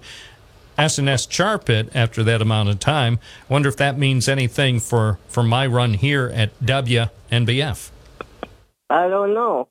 S&S 0.78 1.26
Char 1.26 1.60
after 1.68 2.22
that 2.22 2.40
amount 2.40 2.68
of 2.68 2.78
time, 2.78 3.18
I 3.50 3.52
wonder 3.52 3.68
if 3.68 3.76
that 3.78 3.98
means 3.98 4.28
anything 4.28 4.78
for 4.78 5.18
for 5.26 5.42
my 5.42 5.66
run 5.66 5.94
here 5.94 6.30
at 6.32 6.56
WNBF. 6.60 7.90
I 8.88 9.08
don't 9.08 9.34
know. 9.34 9.68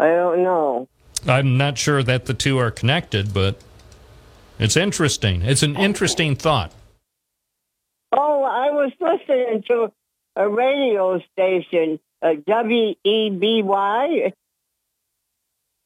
I 0.00 0.08
don't 0.08 0.42
know. 0.42 0.88
I'm 1.28 1.56
not 1.56 1.78
sure 1.78 2.02
that 2.02 2.26
the 2.26 2.34
two 2.34 2.58
are 2.58 2.72
connected, 2.72 3.32
but 3.32 3.60
It's 4.58 4.76
interesting. 4.76 5.42
It's 5.42 5.62
an 5.62 5.76
interesting 5.76 6.34
thought. 6.34 6.72
Oh, 8.16 8.44
I 8.44 8.70
was 8.70 8.92
listening 9.00 9.64
to 9.68 9.92
a 10.36 10.48
radio 10.48 11.20
station, 11.32 11.98
uh, 12.22 12.34
WEBY. 12.46 14.32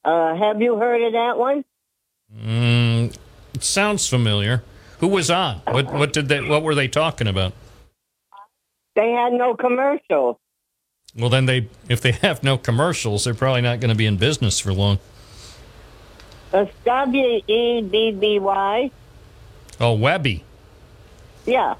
Uh, 0.04 0.36
have 0.36 0.60
you 0.60 0.76
heard 0.76 1.02
of 1.02 1.12
that 1.14 1.38
one? 1.38 1.64
Mm, 2.34 3.16
it 3.54 3.64
sounds 3.64 4.06
familiar. 4.08 4.62
Who 5.00 5.08
was 5.08 5.30
on? 5.30 5.62
What 5.66 5.92
what 5.92 6.12
did 6.12 6.28
they 6.28 6.40
what 6.42 6.62
were 6.62 6.74
they 6.74 6.88
talking 6.88 7.28
about? 7.28 7.52
They 8.94 9.12
had 9.12 9.32
no 9.32 9.54
commercials. 9.54 10.36
Well, 11.16 11.30
then 11.30 11.46
they 11.46 11.68
if 11.88 12.00
they 12.00 12.12
have 12.12 12.42
no 12.42 12.58
commercials, 12.58 13.24
they're 13.24 13.34
probably 13.34 13.62
not 13.62 13.80
going 13.80 13.90
to 13.90 13.96
be 13.96 14.06
in 14.06 14.16
business 14.16 14.60
for 14.60 14.72
long. 14.72 14.98
It's 16.52 16.72
W 16.84 17.40
E 17.46 17.82
B 17.82 18.10
B 18.12 18.38
Y. 18.38 18.90
Oh, 19.80 19.94
Webby. 19.94 20.44
Yeah. 21.46 21.76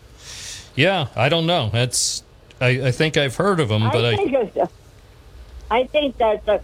Yeah, 0.79 1.09
I 1.17 1.29
don't 1.29 1.47
know. 1.47 1.71
That's 1.71 2.23
I, 2.61 2.69
I 2.69 2.91
think 2.93 3.17
I've 3.17 3.35
heard 3.35 3.59
of 3.59 3.69
them, 3.69 3.83
but 3.91 4.05
I 4.05 4.11
I, 4.13 4.17
think 4.17 4.33
it's. 4.33 4.57
uh, 4.57 4.67
I 5.71 5.85
think 5.85 6.17
that's 6.17 6.47
uh, 6.47 6.61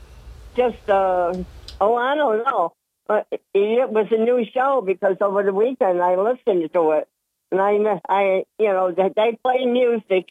just. 0.57 0.89
Uh, 0.89 1.35
oh, 1.81 1.97
I 1.97 2.15
don't 2.15 2.45
know. 2.45 2.75
But 3.09 3.27
it 3.33 3.91
was 3.91 4.07
a 4.13 4.17
new 4.17 4.47
show 4.55 4.83
because 4.87 5.17
over 5.21 5.43
the 5.43 5.53
weekend 5.53 6.01
I 6.01 6.15
listened 6.15 6.73
to 6.73 6.93
it, 6.93 7.09
and 7.51 7.61
I, 7.61 8.01
I, 8.09 8.45
you 8.59 8.69
know, 8.69 8.93
they 8.93 9.11
they 9.17 9.37
play 9.43 9.67
music 9.67 10.29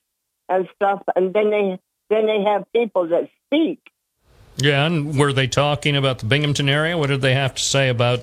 and 0.47 0.67
stuff, 0.77 1.03
and 1.15 1.33
then 1.33 1.49
they 1.49 1.77
then 2.09 2.25
they 2.25 2.41
have 2.49 2.63
people 2.71 3.09
that 3.09 3.29
speak. 3.47 3.79
yeah. 4.55 4.85
And 4.85 5.19
were 5.19 5.33
they 5.33 5.47
talking 5.47 5.97
about 5.97 6.19
the 6.19 6.25
Binghamton 6.25 6.69
area? 6.69 6.97
What 6.97 7.07
did 7.07 7.21
they 7.21 7.33
have 7.35 7.53
to 7.55 7.61
say 7.61 7.89
about 7.89 8.21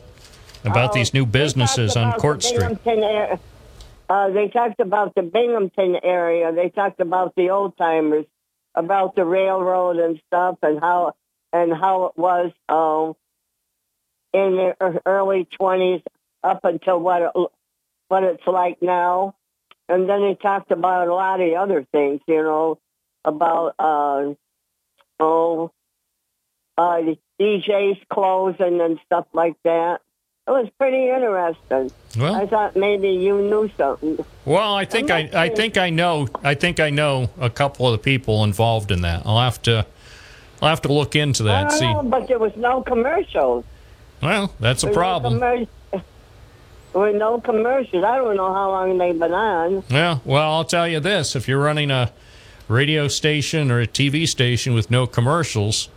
about 0.64 0.90
Oh, 0.90 0.94
these 0.94 1.12
new 1.12 1.26
businesses 1.26 1.96
on 1.96 2.14
Court 2.14 2.42
Street? 2.42 2.82
Binghamton 2.82 3.38
Uh, 4.10 4.30
they 4.30 4.48
talked 4.48 4.80
about 4.80 5.14
the 5.14 5.22
Binghamton 5.22 5.96
area. 6.02 6.52
They 6.52 6.68
talked 6.68 7.00
about 7.00 7.36
the 7.36 7.50
old 7.50 7.76
timers, 7.78 8.26
about 8.74 9.14
the 9.14 9.24
railroad 9.24 9.98
and 9.98 10.20
stuff, 10.26 10.58
and 10.62 10.80
how 10.80 11.14
and 11.52 11.72
how 11.72 12.06
it 12.06 12.18
was 12.18 12.50
um, 12.68 13.14
in 14.32 14.56
the 14.56 15.00
early 15.06 15.46
twenties 15.56 16.02
up 16.42 16.64
until 16.64 16.98
what 16.98 17.22
it, 17.22 17.50
what 18.08 18.24
it's 18.24 18.46
like 18.48 18.82
now. 18.82 19.36
And 19.88 20.10
then 20.10 20.22
they 20.22 20.34
talked 20.34 20.72
about 20.72 21.06
a 21.06 21.14
lot 21.14 21.40
of 21.40 21.52
other 21.52 21.86
things, 21.92 22.20
you 22.26 22.42
know, 22.42 22.78
about 23.24 23.76
uh, 23.78 24.34
oh, 25.20 25.70
uh, 26.76 27.00
DJs 27.40 28.08
closing 28.12 28.80
and 28.80 28.98
stuff 29.06 29.26
like 29.32 29.56
that. 29.62 30.00
It 30.50 30.52
was 30.64 30.68
pretty 30.78 31.08
interesting. 31.08 31.92
Well- 32.20 32.34
I 32.34 32.44
thought 32.44 32.74
maybe 32.74 33.08
you 33.10 33.40
knew 33.40 33.70
something. 33.78 34.18
Well, 34.44 34.74
I 34.74 34.84
think 34.84 35.08
I, 35.08 35.30
I 35.32 35.48
think 35.48 35.78
I 35.78 35.90
know 35.90 36.26
I 36.42 36.54
think 36.54 36.80
I 36.80 36.90
know 36.90 37.30
a 37.40 37.48
couple 37.48 37.86
of 37.86 37.92
the 37.92 37.98
people 38.02 38.42
involved 38.42 38.90
in 38.90 39.02
that. 39.02 39.22
I'll 39.24 39.38
have 39.38 39.62
to 39.62 39.86
I'll 40.60 40.68
have 40.68 40.82
to 40.82 40.92
look 40.92 41.14
into 41.14 41.44
I 41.44 41.46
that. 41.46 41.68
don't 41.70 41.78
See, 41.78 41.92
know, 41.94 42.02
but 42.02 42.26
there 42.26 42.40
was 42.40 42.50
no 42.56 42.82
commercials. 42.82 43.64
well, 44.20 44.52
that's 44.58 44.82
a 44.82 44.86
There 44.86 44.94
no 44.94 44.98
problem. 45.00 45.38
were 46.94 47.12
no 47.12 47.40
commercials. 47.40 48.02
I 48.02 48.16
don't 48.16 48.36
know 48.36 48.52
how 48.52 48.70
long 48.70 48.98
they've 48.98 49.16
been 49.16 49.32
on. 49.32 49.84
Yeah, 49.88 50.18
well, 50.24 50.52
I'll 50.54 50.64
tell 50.64 50.88
you 50.88 50.98
this: 50.98 51.36
if 51.36 51.46
you're 51.46 51.62
running 51.62 51.92
a 51.92 52.10
radio 52.66 53.06
station 53.06 53.70
or 53.70 53.80
a 53.80 53.86
TV 53.86 54.26
station 54.26 54.74
with 54.74 54.90
no 54.90 55.06
commercials, 55.06 55.88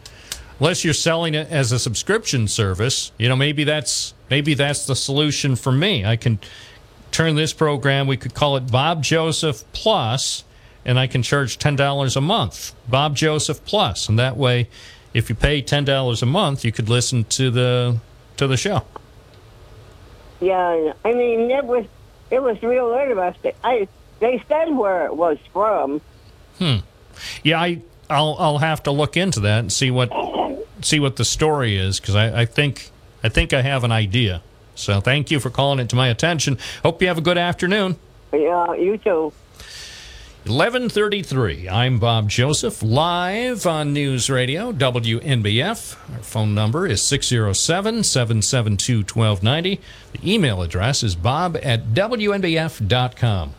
unless 0.63 0.85
you're 0.85 0.93
selling 0.93 1.35
it 1.35 1.51
as 1.51 1.73
a 1.73 1.77
subscription 1.77 2.47
service, 2.47 3.11
you 3.17 3.27
know, 3.27 3.35
maybe 3.35 3.65
that's 3.65 4.13
maybe 4.29 4.53
that's 4.53 4.85
the 4.85 4.95
solution 4.95 5.57
for 5.57 5.73
me. 5.73 6.05
I 6.05 6.15
can 6.15 6.39
turn 7.11 7.35
this 7.35 7.51
program. 7.51 8.07
We 8.07 8.15
could 8.15 8.33
call 8.33 8.55
it 8.55 8.71
Bob 8.71 9.03
Joseph 9.03 9.65
Plus, 9.73 10.45
and 10.85 10.97
I 10.97 11.07
can 11.07 11.21
charge 11.21 11.57
ten 11.57 11.75
dollars 11.75 12.15
a 12.15 12.21
month, 12.21 12.73
Bob 12.87 13.13
Joseph 13.13 13.65
Plus, 13.65 14.07
and 14.07 14.17
that 14.19 14.37
way, 14.37 14.69
if 15.13 15.27
you 15.27 15.35
pay 15.35 15.61
ten 15.61 15.83
dollars 15.83 16.23
a 16.23 16.25
month, 16.25 16.63
you 16.63 16.71
could 16.71 16.87
listen 16.87 17.25
to 17.25 17.51
the 17.51 17.97
to 18.37 18.47
the 18.47 18.55
show. 18.55 18.83
Yeah, 20.39 20.93
I 21.03 21.13
mean 21.13 21.51
it 21.51 21.65
was 21.65 21.85
it 22.31 22.41
was 22.41 22.63
real 22.63 22.93
interesting. 22.93 23.51
I 23.65 23.89
they 24.21 24.41
said 24.47 24.73
where 24.73 25.07
it 25.07 25.15
was 25.17 25.39
from. 25.51 25.99
Hmm. 26.57 26.77
Yeah, 27.43 27.59
I 27.59 27.81
I'll 28.09 28.37
I'll 28.39 28.59
have 28.59 28.83
to 28.83 28.91
look 28.91 29.17
into 29.17 29.41
that 29.41 29.59
and 29.59 29.73
see 29.73 29.91
what 29.91 30.09
see 30.83 30.99
what 30.99 31.15
the 31.15 31.25
story 31.25 31.77
is 31.77 31.99
because 31.99 32.15
I, 32.15 32.41
I 32.41 32.45
think 32.45 32.91
I 33.23 33.29
think 33.29 33.53
I 33.53 33.61
have 33.61 33.83
an 33.83 33.91
idea. 33.91 34.41
So 34.75 34.99
thank 34.99 35.31
you 35.31 35.39
for 35.39 35.49
calling 35.49 35.79
it 35.79 35.89
to 35.89 35.95
my 35.95 36.07
attention. 36.07 36.57
Hope 36.83 37.01
you 37.01 37.07
have 37.07 37.17
a 37.17 37.21
good 37.21 37.37
afternoon. 37.37 37.97
Yeah, 38.33 38.73
you 38.73 38.97
too. 38.97 39.31
1133. 40.45 41.69
I'm 41.69 41.99
Bob 41.99 42.29
Joseph, 42.29 42.83
live 42.83 43.65
on 43.65 43.93
News 43.93 44.29
Radio, 44.29 44.73
WNBF. 44.73 45.95
Our 46.13 46.21
phone 46.21 46.53
number 46.53 46.85
is 46.85 47.01
607 47.01 48.03
772 48.03 48.97
1290. 49.03 49.79
The 50.11 50.33
email 50.33 50.61
address 50.61 51.01
is 51.01 51.15
bob 51.15 51.55
at 51.63 51.93
WNBF.com. 51.93 53.53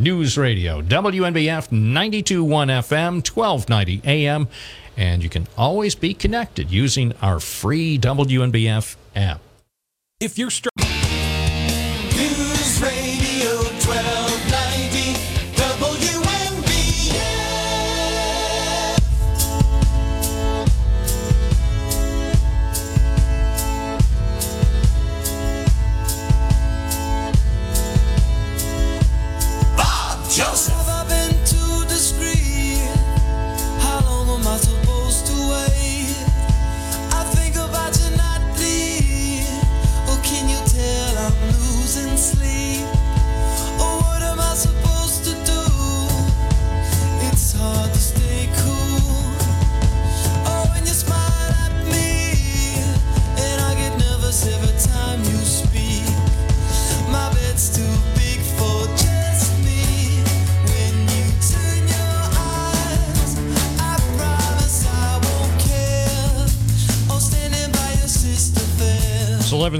News 0.00 0.38
Radio, 0.38 0.80
WNBF 0.80 1.72
921 1.72 2.68
FM, 2.68 3.14
1290 3.36 4.00
AM. 4.04 4.46
And 4.96 5.24
you 5.24 5.28
can 5.28 5.48
always 5.56 5.96
be 5.96 6.14
connected 6.14 6.70
using 6.70 7.12
our 7.20 7.40
free 7.40 7.98
WNBF 7.98 8.94
app. 9.16 9.40
If 10.20 10.38
you're 10.38 10.50
str- 10.50 10.67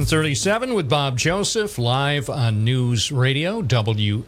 1137 0.08 0.74
with 0.74 0.88
Bob 0.88 1.18
Joseph, 1.18 1.76
live 1.76 2.30
on 2.30 2.64
News 2.64 3.12
Radio, 3.12 3.60
WNBF, 3.60 4.24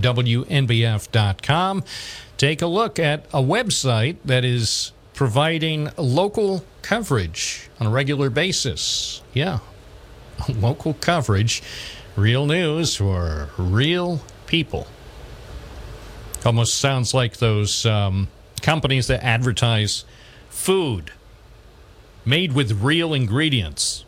WNBF.com. 0.00 1.84
Take 2.36 2.62
a 2.62 2.68
look 2.68 3.00
at 3.00 3.26
a 3.32 3.42
website 3.42 4.18
that 4.24 4.44
is 4.44 4.92
providing 5.12 5.90
local 5.96 6.64
coverage 6.82 7.68
on 7.80 7.88
a 7.88 7.90
regular 7.90 8.30
basis. 8.30 9.22
Yeah, 9.34 9.58
local 10.48 10.94
coverage, 10.94 11.64
real 12.14 12.46
news 12.46 12.94
for 12.94 13.50
real 13.58 14.20
people. 14.46 14.86
Almost 16.44 16.76
sounds 16.76 17.12
like 17.12 17.38
those 17.38 17.84
um, 17.86 18.28
companies 18.62 19.08
that 19.08 19.24
advertise 19.24 20.04
food 20.48 21.10
made 22.24 22.52
with 22.52 22.80
real 22.80 23.12
ingredients. 23.12 24.04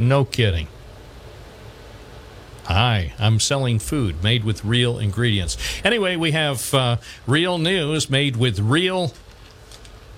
No 0.00 0.24
kidding. 0.24 0.68
Hi, 2.64 3.12
I'm 3.18 3.40
selling 3.40 3.78
food 3.78 4.22
made 4.22 4.44
with 4.44 4.64
real 4.64 4.98
ingredients. 4.98 5.56
Anyway, 5.84 6.16
we 6.16 6.30
have 6.30 6.72
uh, 6.72 6.96
real 7.26 7.58
news 7.58 8.08
made 8.08 8.36
with 8.36 8.60
real 8.60 9.12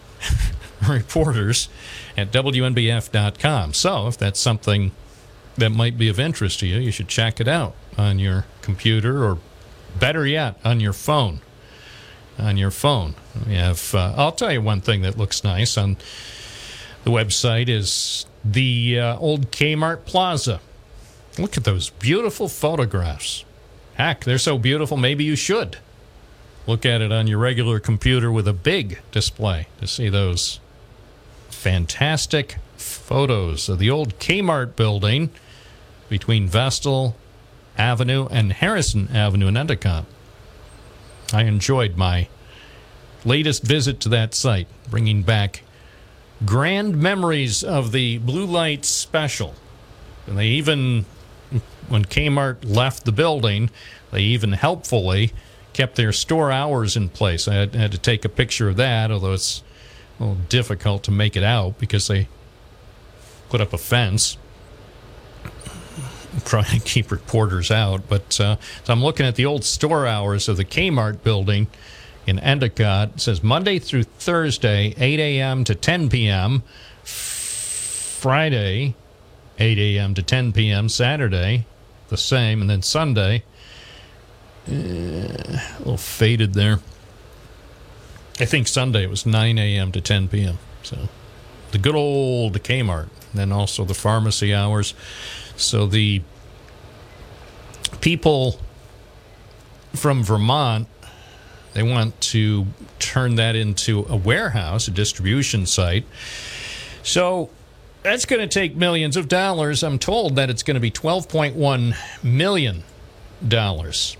reporters 0.88 1.68
at 2.16 2.30
WNBF.com. 2.30 3.72
So, 3.72 4.06
if 4.06 4.18
that's 4.18 4.38
something 4.38 4.92
that 5.56 5.70
might 5.70 5.98
be 5.98 6.08
of 6.08 6.20
interest 6.20 6.60
to 6.60 6.66
you, 6.66 6.78
you 6.78 6.90
should 6.90 7.08
check 7.08 7.40
it 7.40 7.48
out 7.48 7.74
on 7.96 8.18
your 8.18 8.44
computer 8.60 9.24
or 9.24 9.38
better 9.98 10.26
yet, 10.26 10.60
on 10.64 10.78
your 10.78 10.92
phone. 10.92 11.40
On 12.38 12.56
your 12.56 12.70
phone. 12.70 13.14
We 13.46 13.54
have, 13.54 13.94
uh, 13.94 14.14
I'll 14.16 14.32
tell 14.32 14.52
you 14.52 14.60
one 14.60 14.80
thing 14.80 15.02
that 15.02 15.18
looks 15.18 15.42
nice 15.42 15.76
on 15.76 15.96
the 17.04 17.10
website 17.10 17.68
is 17.68 18.26
the 18.44 18.98
uh, 18.98 19.16
old 19.18 19.50
Kmart 19.50 20.04
Plaza. 20.04 20.60
Look 21.38 21.56
at 21.56 21.64
those 21.64 21.90
beautiful 21.90 22.48
photographs. 22.48 23.44
Heck, 23.94 24.24
they're 24.24 24.38
so 24.38 24.58
beautiful, 24.58 24.96
maybe 24.96 25.24
you 25.24 25.36
should 25.36 25.78
look 26.66 26.86
at 26.86 27.00
it 27.00 27.12
on 27.12 27.26
your 27.26 27.38
regular 27.38 27.80
computer 27.80 28.30
with 28.30 28.46
a 28.46 28.52
big 28.52 29.00
display 29.10 29.66
to 29.80 29.86
see 29.86 30.08
those 30.08 30.60
fantastic 31.50 32.56
photos 32.76 33.68
of 33.68 33.78
the 33.78 33.90
old 33.90 34.18
Kmart 34.18 34.76
building 34.76 35.30
between 36.08 36.48
Vestal 36.48 37.16
Avenue 37.76 38.28
and 38.30 38.52
Harrison 38.52 39.08
Avenue 39.14 39.48
in 39.48 39.56
Endicott. 39.56 40.04
I 41.32 41.44
enjoyed 41.44 41.96
my 41.96 42.28
latest 43.24 43.62
visit 43.62 44.00
to 44.00 44.08
that 44.10 44.34
site, 44.34 44.68
bringing 44.90 45.22
back 45.22 45.62
grand 46.44 46.96
memories 46.96 47.62
of 47.62 47.92
the 47.92 48.18
blue 48.18 48.46
light 48.46 48.84
special. 48.84 49.54
And 50.26 50.38
they 50.38 50.48
even, 50.48 51.04
when 51.88 52.04
Kmart 52.04 52.58
left 52.64 53.04
the 53.04 53.12
building, 53.12 53.70
they 54.10 54.22
even 54.22 54.52
helpfully 54.52 55.32
kept 55.72 55.96
their 55.96 56.12
store 56.12 56.52
hours 56.52 56.96
in 56.96 57.08
place. 57.08 57.48
I 57.48 57.54
had, 57.54 57.74
had 57.74 57.92
to 57.92 57.98
take 57.98 58.24
a 58.24 58.28
picture 58.28 58.68
of 58.68 58.76
that, 58.76 59.10
although 59.10 59.32
it's 59.32 59.62
a 60.18 60.24
little 60.24 60.38
difficult 60.48 61.02
to 61.04 61.10
make 61.10 61.36
it 61.36 61.42
out 61.42 61.78
because 61.78 62.08
they 62.08 62.28
put 63.48 63.60
up 63.60 63.72
a 63.72 63.78
fence 63.78 64.36
trying 66.44 66.78
to 66.78 66.80
keep 66.80 67.10
reporters 67.10 67.70
out. 67.70 68.08
But 68.08 68.40
uh, 68.40 68.56
so 68.84 68.92
I'm 68.92 69.02
looking 69.02 69.26
at 69.26 69.36
the 69.36 69.46
old 69.46 69.64
store 69.64 70.06
hours 70.06 70.48
of 70.48 70.56
the 70.56 70.64
Kmart 70.64 71.22
building 71.22 71.68
in 72.26 72.38
Endicott. 72.38 73.14
It 73.14 73.20
says 73.20 73.42
Monday 73.42 73.78
through 73.78 74.04
Thursday, 74.04 74.94
8 74.96 75.20
a.m. 75.20 75.64
to 75.64 75.74
10 75.74 76.08
p.m. 76.08 76.62
Friday, 77.02 78.94
8 79.58 79.78
a.m. 79.78 80.14
to 80.14 80.22
10 80.22 80.52
p.m. 80.52 80.88
Saturday, 80.88 81.66
the 82.08 82.16
same, 82.16 82.60
and 82.60 82.70
then 82.70 82.82
Sunday. 82.82 83.42
Uh, 84.68 84.72
a 84.72 85.78
little 85.78 85.96
faded 85.96 86.54
there. 86.54 86.78
I 88.38 88.44
think 88.44 88.68
Sunday 88.68 89.02
it 89.04 89.10
was 89.10 89.26
9 89.26 89.58
a.m. 89.58 89.92
to 89.92 90.00
10 90.00 90.28
p.m. 90.28 90.58
So 90.82 91.08
the 91.72 91.78
good 91.78 91.94
old 91.96 92.62
Kmart. 92.62 93.02
and 93.02 93.10
Then 93.34 93.52
also 93.52 93.84
the 93.84 93.94
pharmacy 93.94 94.54
hours. 94.54 94.94
So 95.56 95.86
the 95.86 96.22
people 98.00 98.58
from 99.94 100.22
Vermont, 100.22 100.86
they 101.74 101.82
want 101.82 102.20
to 102.20 102.66
turn 102.98 103.36
that 103.36 103.56
into 103.56 104.06
a 104.08 104.16
warehouse, 104.16 104.88
a 104.88 104.90
distribution 104.90 105.66
site. 105.66 106.04
So 107.02 107.50
that's 108.02 108.24
going 108.24 108.40
to 108.40 108.48
take 108.48 108.76
millions 108.76 109.16
of 109.16 109.28
dollars. 109.28 109.82
I'm 109.82 109.98
told 109.98 110.36
that 110.36 110.50
it's 110.50 110.62
going 110.62 110.74
to 110.74 110.80
be 110.80 110.90
12.1 110.90 111.96
million 112.22 112.82
dollars 113.46 114.16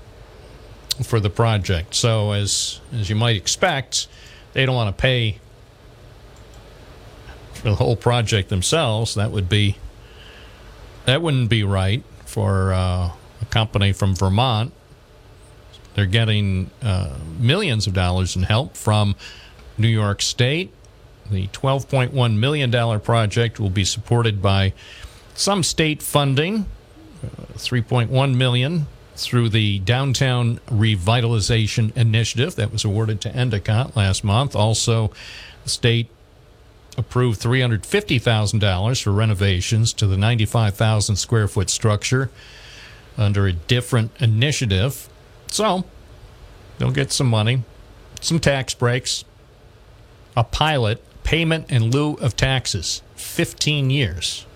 for 1.03 1.21
the 1.21 1.31
project. 1.31 1.95
So 1.95 2.33
as 2.33 2.81
as 2.93 3.09
you 3.09 3.17
might 3.17 3.37
expect, 3.37 4.09
they 4.53 4.67
don't 4.67 4.75
want 4.75 4.97
to 4.97 5.01
pay 5.01 5.39
for 7.55 7.71
the 7.71 7.75
whole 7.77 7.97
project 7.97 8.49
themselves. 8.49 9.15
That 9.15 9.31
would 9.31 9.49
be 9.49 9.77
that 11.05 11.23
wouldn't 11.23 11.51
be 11.51 11.65
right 11.65 12.03
for 12.25 12.73
uh, 12.73 13.11
a 13.41 13.45
company 13.51 13.93
from 13.93 14.15
Vermont. 14.15 14.73
They're 15.95 16.07
getting 16.07 16.71
uh, 16.83 17.17
millions 17.39 17.87
of 17.87 17.95
dollars 17.95 18.37
in 18.37 18.45
help 18.45 18.77
from 18.77 19.15
New 19.79 19.89
York 19.89 20.23
State. 20.23 20.73
The 21.31 21.49
$12.1 21.49 22.37
million 22.39 23.01
project 23.01 23.61
will 23.61 23.71
be 23.71 23.85
supported 23.85 24.43
by 24.43 24.73
some 25.35 25.63
state 25.63 26.03
funding, 26.03 26.67
uh, 27.25 27.55
3.1 27.55 28.37
million 28.37 28.87
through 29.17 29.49
the 29.51 29.79
Downtown 29.81 30.59
Revitalization 30.69 31.97
Initiative 31.97 32.57
that 32.57 32.73
was 32.73 32.85
awarded 32.85 33.21
to 33.23 33.35
Endicott 33.35 33.97
last 33.97 34.25
month. 34.25 34.57
Also, 34.57 35.13
the 35.65 35.71
state 35.71 36.09
approved 36.97 37.41
$350,000 37.41 39.03
for 39.03 39.13
renovations 39.13 39.93
to 39.95 40.07
the 40.07 40.17
95,000 40.17 41.17
square 41.17 41.49
foot 41.49 41.71
structure 41.71 42.31
under 43.17 43.47
a 43.47 43.53
different 43.53 44.11
initiative. 44.21 45.09
So, 45.53 45.85
they'll 46.79 46.93
get 46.93 47.13
some 47.13 47.27
money, 47.27 47.63
some 48.23 48.41
tax 48.41 48.73
breaks, 48.73 49.23
a 50.35 50.45
pilot, 50.45 51.05
payment 51.25 51.71
in 51.71 51.91
lieu 51.91 52.15
of 52.15 52.35
taxes, 52.37 53.03
15 53.17 53.91
years. 53.91 54.47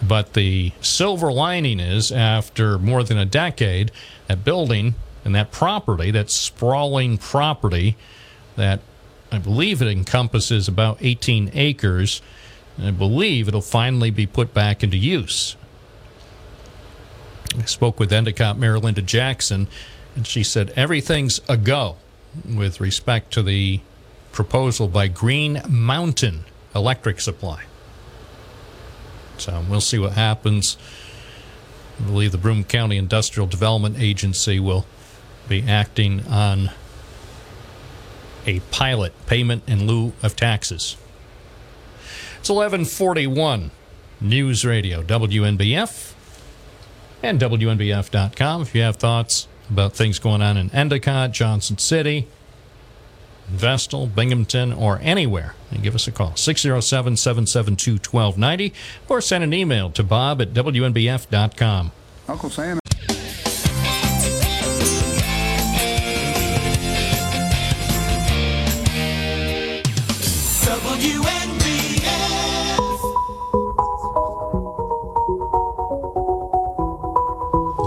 But 0.00 0.34
the 0.34 0.70
silver 0.80 1.32
lining 1.32 1.80
is 1.80 2.12
after 2.12 2.78
more 2.78 3.02
than 3.02 3.18
a 3.18 3.24
decade, 3.24 3.90
that 4.28 4.44
building 4.44 4.94
and 5.24 5.34
that 5.34 5.50
property, 5.50 6.12
that 6.12 6.30
sprawling 6.30 7.18
property 7.18 7.96
that 8.54 8.78
I 9.32 9.38
believe 9.38 9.82
it 9.82 9.88
encompasses 9.88 10.68
about 10.68 10.98
18 11.00 11.50
acres. 11.54 12.22
I 12.80 12.92
believe 12.92 13.48
it'll 13.48 13.60
finally 13.60 14.10
be 14.10 14.26
put 14.26 14.54
back 14.54 14.84
into 14.84 14.96
use. 14.96 15.56
I 17.58 17.64
spoke 17.66 18.00
with 18.00 18.12
Endicott 18.12 18.58
Mayor 18.58 18.78
Linda 18.78 19.02
Jackson, 19.02 19.68
and 20.16 20.26
she 20.26 20.42
said 20.42 20.72
everything's 20.76 21.40
a 21.48 21.56
go 21.56 21.96
with 22.44 22.80
respect 22.80 23.32
to 23.34 23.42
the 23.42 23.80
proposal 24.32 24.88
by 24.88 25.08
Green 25.08 25.62
Mountain 25.68 26.44
Electric 26.74 27.20
Supply. 27.20 27.64
So 29.38 29.64
we'll 29.68 29.80
see 29.80 29.98
what 29.98 30.12
happens. 30.12 30.76
I 32.00 32.06
believe 32.06 32.32
the 32.32 32.38
Broome 32.38 32.64
County 32.64 32.96
Industrial 32.96 33.46
Development 33.46 33.96
Agency 33.98 34.58
will 34.58 34.86
be 35.48 35.62
acting 35.62 36.26
on 36.26 36.70
a 38.46 38.60
pilot 38.70 39.12
payment 39.26 39.62
in 39.66 39.86
lieu 39.86 40.12
of 40.22 40.34
taxes. 40.36 40.96
It's 42.40 42.50
1141 42.50 43.70
News 44.20 44.64
Radio, 44.64 45.02
WNBF, 45.02 46.13
and 47.24 47.40
WNBF.com. 47.40 48.62
If 48.62 48.74
you 48.74 48.82
have 48.82 48.96
thoughts 48.96 49.48
about 49.70 49.94
things 49.94 50.18
going 50.18 50.42
on 50.42 50.58
in 50.58 50.70
Endicott, 50.72 51.32
Johnson 51.32 51.78
City, 51.78 52.28
Vestal, 53.48 54.06
Binghamton, 54.06 54.74
or 54.74 54.98
anywhere, 55.02 55.54
give 55.80 55.94
us 55.94 56.06
a 56.06 56.12
call. 56.12 56.36
607 56.36 57.16
772 57.16 57.92
1290 57.92 58.74
or 59.08 59.20
send 59.22 59.42
an 59.42 59.54
email 59.54 59.90
to 59.90 60.02
bob 60.02 60.42
at 60.42 60.52
WNBF.com. 60.52 61.92
Uncle 62.28 62.50
Sam. 62.50 62.78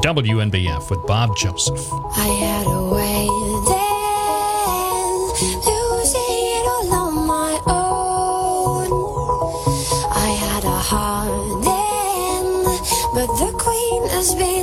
WNBF 0.08 0.90
with 0.90 1.06
Bob 1.06 1.36
Joseph. 1.36 1.92
I 2.16 2.28
had 2.40 2.66
a 2.66 2.82
way 2.96 3.28
then, 3.68 5.12
losing 5.68 6.44
it 6.56 6.66
all 6.74 6.94
on 6.94 7.14
my 7.28 7.54
own. 7.68 8.88
I 10.10 10.30
had 10.46 10.64
a 10.64 10.80
heart 10.92 11.62
then, 11.62 12.44
but 13.14 13.28
the 13.36 13.52
queen 13.60 14.08
has 14.08 14.34
been 14.34 14.57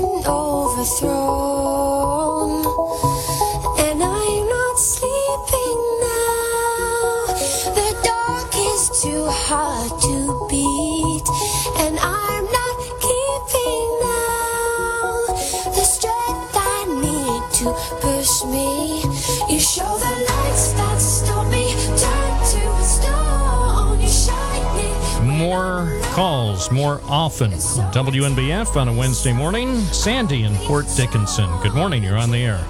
More 25.25 26.01
calls 26.13 26.71
more 26.71 27.01
often. 27.09 27.51
WNBF 27.51 28.77
on 28.77 28.87
a 28.87 28.93
Wednesday 28.93 29.33
morning. 29.33 29.81
Sandy 29.87 30.45
in 30.45 30.55
Port 30.59 30.87
Dickinson. 30.97 31.51
Good 31.61 31.75
morning. 31.75 32.05
You're 32.05 32.17
on 32.17 32.31
the 32.31 32.39
air. 32.39 32.65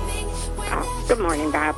Good 1.06 1.18
morning, 1.18 1.50
Bob. 1.50 1.74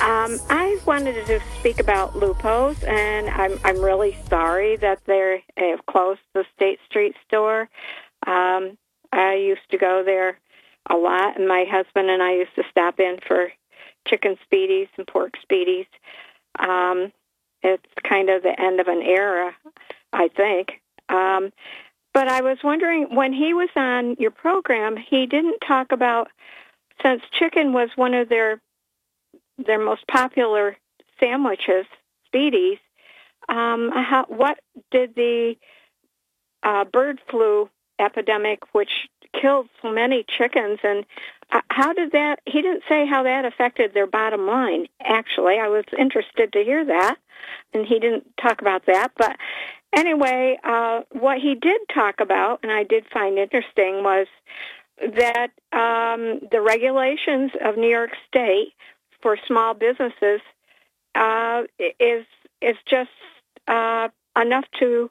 Um, 0.00 0.38
I 0.48 0.80
wanted 0.86 1.16
to 1.16 1.26
just 1.26 1.44
speak 1.58 1.78
about 1.78 2.16
Lupo's, 2.16 2.82
and 2.84 3.28
I'm 3.28 3.60
I'm 3.64 3.78
really 3.78 4.16
sorry 4.30 4.76
that 4.76 5.04
they 5.04 5.44
have 5.58 5.84
closed 5.84 6.20
the 6.32 6.46
State 6.56 6.78
Street 6.88 7.14
store. 7.26 7.68
Um, 8.26 8.78
I 9.12 9.34
used 9.34 9.70
to 9.72 9.76
go 9.76 10.02
there 10.02 10.38
a 10.88 10.96
lot, 10.96 11.38
and 11.38 11.46
my 11.46 11.66
husband 11.70 12.08
and 12.08 12.22
I 12.22 12.32
used 12.36 12.54
to 12.54 12.62
stop 12.70 12.98
in 13.00 13.18
for 13.28 13.52
chicken 14.06 14.36
spiedies 14.46 14.88
and 14.96 15.06
pork 15.06 15.34
spiedies. 15.44 15.86
Um, 16.58 17.12
it's 17.62 17.86
kind 18.08 18.28
of 18.28 18.42
the 18.42 18.60
end 18.60 18.80
of 18.80 18.88
an 18.88 19.02
era, 19.02 19.54
I 20.12 20.28
think. 20.28 20.80
Um, 21.08 21.52
but 22.14 22.28
I 22.28 22.42
was 22.42 22.58
wondering 22.62 23.14
when 23.14 23.32
he 23.32 23.54
was 23.54 23.70
on 23.76 24.16
your 24.18 24.30
program, 24.30 24.96
he 24.96 25.26
didn't 25.26 25.58
talk 25.66 25.92
about 25.92 26.28
since 27.02 27.22
chicken 27.32 27.72
was 27.72 27.90
one 27.96 28.14
of 28.14 28.28
their 28.28 28.60
their 29.58 29.78
most 29.78 30.06
popular 30.08 30.76
sandwiches, 31.20 31.86
Spiedies. 32.32 32.78
Um, 33.48 33.90
how, 33.92 34.24
what 34.28 34.58
did 34.90 35.14
the 35.14 35.56
uh, 36.62 36.84
bird 36.84 37.20
flu 37.28 37.68
epidemic, 37.98 38.60
which 38.72 38.90
killed 39.38 39.68
so 39.80 39.92
many 39.92 40.24
chickens, 40.36 40.78
and 40.82 41.04
how 41.68 41.92
did 41.92 42.12
that? 42.12 42.40
He 42.46 42.62
didn't 42.62 42.84
say 42.88 43.06
how 43.06 43.24
that 43.24 43.44
affected 43.44 43.92
their 43.92 44.06
bottom 44.06 44.46
line. 44.46 44.86
Actually, 45.02 45.58
I 45.58 45.68
was 45.68 45.84
interested 45.98 46.52
to 46.52 46.64
hear 46.64 46.84
that, 46.84 47.16
and 47.74 47.86
he 47.86 47.98
didn't 47.98 48.26
talk 48.40 48.60
about 48.60 48.86
that. 48.86 49.12
But 49.16 49.36
anyway, 49.94 50.58
uh, 50.64 51.02
what 51.10 51.38
he 51.38 51.54
did 51.54 51.80
talk 51.92 52.20
about, 52.20 52.60
and 52.62 52.72
I 52.72 52.84
did 52.84 53.04
find 53.12 53.38
interesting, 53.38 54.02
was 54.02 54.26
that 54.98 55.48
um, 55.72 56.40
the 56.50 56.60
regulations 56.60 57.52
of 57.62 57.76
New 57.76 57.90
York 57.90 58.10
State 58.28 58.72
for 59.20 59.36
small 59.46 59.74
businesses 59.74 60.40
uh, 61.14 61.62
is 61.98 62.24
is 62.60 62.76
just 62.88 63.10
uh, 63.68 64.08
enough 64.40 64.64
to 64.78 65.10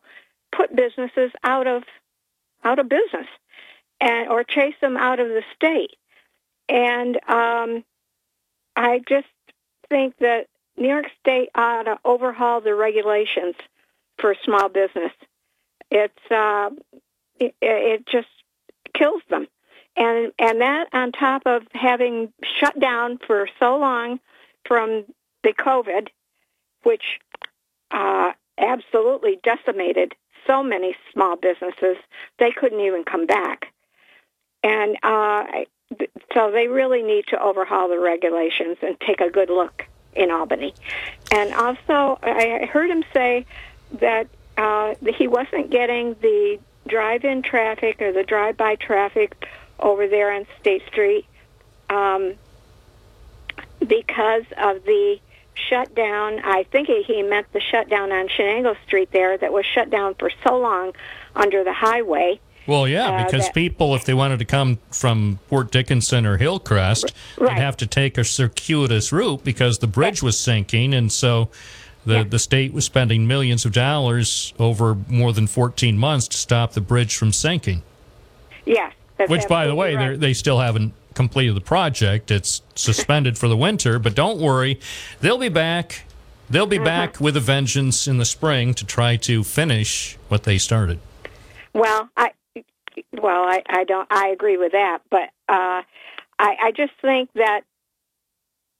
put 0.56 0.76
businesses 0.76 1.32
out 1.44 1.68
of 1.68 1.84
out 2.64 2.80
of 2.80 2.90
business 2.90 3.28
and 4.00 4.30
or 4.30 4.44
chase 4.44 4.76
them 4.82 4.98
out 4.98 5.20
of 5.20 5.28
the 5.28 5.44
state. 5.56 5.92
And 6.72 7.18
um, 7.28 7.84
I 8.78 9.02
just 9.08 9.28
think 9.90 10.16
that 10.20 10.48
New 10.78 10.88
York 10.88 11.08
State 11.20 11.50
ought 11.54 11.84
to 11.84 12.00
overhaul 12.06 12.62
the 12.62 12.74
regulations 12.74 13.56
for 14.18 14.36
small 14.46 14.70
business. 14.70 15.12
It's 15.92 16.32
uh, 16.32 16.70
it, 17.38 17.54
it 17.62 18.08
just 18.08 18.30
kills 18.94 19.22
them, 19.30 19.48
and 19.98 20.32
and 20.40 20.62
that 20.62 20.88
on 20.94 21.12
top 21.12 21.42
of 21.46 21.64
having 21.74 22.32
shut 22.42 22.80
down 22.80 23.18
for 23.18 23.50
so 23.60 23.78
long 23.78 24.22
from 24.66 25.04
the 25.44 25.52
COVID, 25.54 26.08
which 26.84 27.20
uh, 27.92 28.32
absolutely 28.58 29.40
decimated 29.44 30.16
so 30.48 30.64
many 30.64 30.96
small 31.12 31.36
businesses, 31.36 31.98
they 32.40 32.52
couldn't 32.52 32.80
even 32.80 33.04
come 33.04 33.26
back. 33.26 33.74
And 34.64 34.96
uh, 35.04 35.44
so 36.34 36.52
they 36.52 36.68
really 36.68 37.02
need 37.02 37.28
to 37.28 37.42
overhaul 37.42 37.90
the 37.90 38.00
regulations 38.00 38.78
and 38.82 39.00
take 39.00 39.22
a 39.22 39.30
good 39.30 39.50
look 39.50 39.86
in 40.14 40.32
Albany. 40.32 40.74
And 41.32 41.54
also, 41.54 42.20
I 42.22 42.70
heard 42.72 42.90
him 42.90 43.04
say 43.14 43.46
that 44.00 44.28
uh, 44.58 44.96
he 45.18 45.28
wasn't 45.28 45.70
getting 45.70 46.16
the 46.22 46.60
drive-in 46.88 47.42
traffic 47.42 48.02
or 48.02 48.12
the 48.12 48.24
drive-by 48.24 48.76
traffic 48.76 49.48
over 49.80 50.08
there 50.08 50.32
on 50.32 50.46
State 50.60 50.84
Street 50.88 51.26
um, 51.90 52.34
because 53.80 54.44
of 54.58 54.84
the 54.84 55.20
shutdown. 55.54 56.40
I 56.44 56.64
think 56.64 56.88
he- 56.88 57.04
he 57.04 57.24
meant 57.24 57.52
the 57.54 57.62
shutdown 57.62 58.12
on 58.12 58.28
Chenango 58.28 58.76
Street 58.86 59.12
there 59.12 59.38
that 59.38 59.52
was 59.54 59.66
shut 59.66 59.90
down 59.90 60.16
for 60.16 60.32
so 60.46 60.58
long 60.58 60.94
under 61.36 61.64
the 61.64 61.74
highway. 61.74 62.40
Well, 62.68 62.88
yeah, 62.88 63.10
Uh, 63.10 63.26
because 63.26 63.46
that- 63.46 63.54
people, 63.54 63.96
if 63.96 64.06
they 64.06 64.14
wanted 64.14 64.40
to 64.40 64.46
come 64.46 64.78
from 64.92 65.40
Port 65.50 65.72
Dickinson 65.72 66.26
or 66.26 66.38
Hillcrest, 66.38 67.12
Right. 67.38 67.56
they'd 67.56 67.62
have 67.62 67.76
to 67.78 67.88
take 67.88 68.18
a 68.18 68.24
circuitous 68.24 69.12
route 69.12 69.44
because 69.44 69.80
the 69.80 69.88
bridge 69.88 70.22
was 70.22 70.40
sinking, 70.40 70.94
and 70.94 71.12
so 71.12 71.50
the 72.06 72.24
the 72.24 72.40
state 72.40 72.74
was 72.74 72.86
spending 72.86 73.28
millions 73.28 73.66
of 73.66 73.72
dollars 73.74 74.54
over 74.60 74.98
more 75.08 75.34
than 75.34 75.48
14 75.48 75.98
months 75.98 76.28
to 76.30 76.38
stop 76.38 76.74
the 76.74 76.82
bridge 76.82 77.16
from 77.16 77.32
sinking. 77.32 77.82
Yes. 78.66 78.94
That's 79.18 79.30
Which, 79.30 79.48
by 79.48 79.68
the 79.68 79.76
way, 79.76 79.94
right. 79.96 80.20
they're 80.20 80.34
still 80.34 80.60
haven't 80.60 80.94
completed 81.14 81.56
the 81.56 81.62
project. 81.62 82.32
It's 82.32 82.62
suspended 82.74 83.38
for 83.38 83.48
the 83.48 83.58
winter, 83.58 84.00
but 84.00 84.16
don't 84.16 84.40
worry, 84.40 84.80
they'll 85.20 85.38
be 85.38 85.50
back. 85.50 86.04
They'll 86.50 86.64
Uh-huh. 86.64 86.70
be 86.70 86.78
back 86.80 87.20
with 87.22 87.38
a 87.38 87.40
vengeance 87.40 88.08
in 88.08 88.18
the 88.18 88.26
spring 88.26 88.74
to 88.76 88.86
try 88.86 89.16
to 89.18 89.44
finish 89.44 90.18
what 90.28 90.44
they 90.44 90.58
started. 90.58 91.00
Well, 91.74 92.10
I 92.18 92.32
well, 93.14 93.44
I, 93.44 93.64
I 93.68 93.84
don't 93.84 94.08
I 94.12 94.28
agree 94.30 94.58
with 94.58 94.72
that, 94.74 95.00
but 95.10 95.30
uh 95.50 95.84
I 96.40 96.56
I 96.62 96.72
just 96.76 96.94
think 97.02 97.30
that 97.36 97.62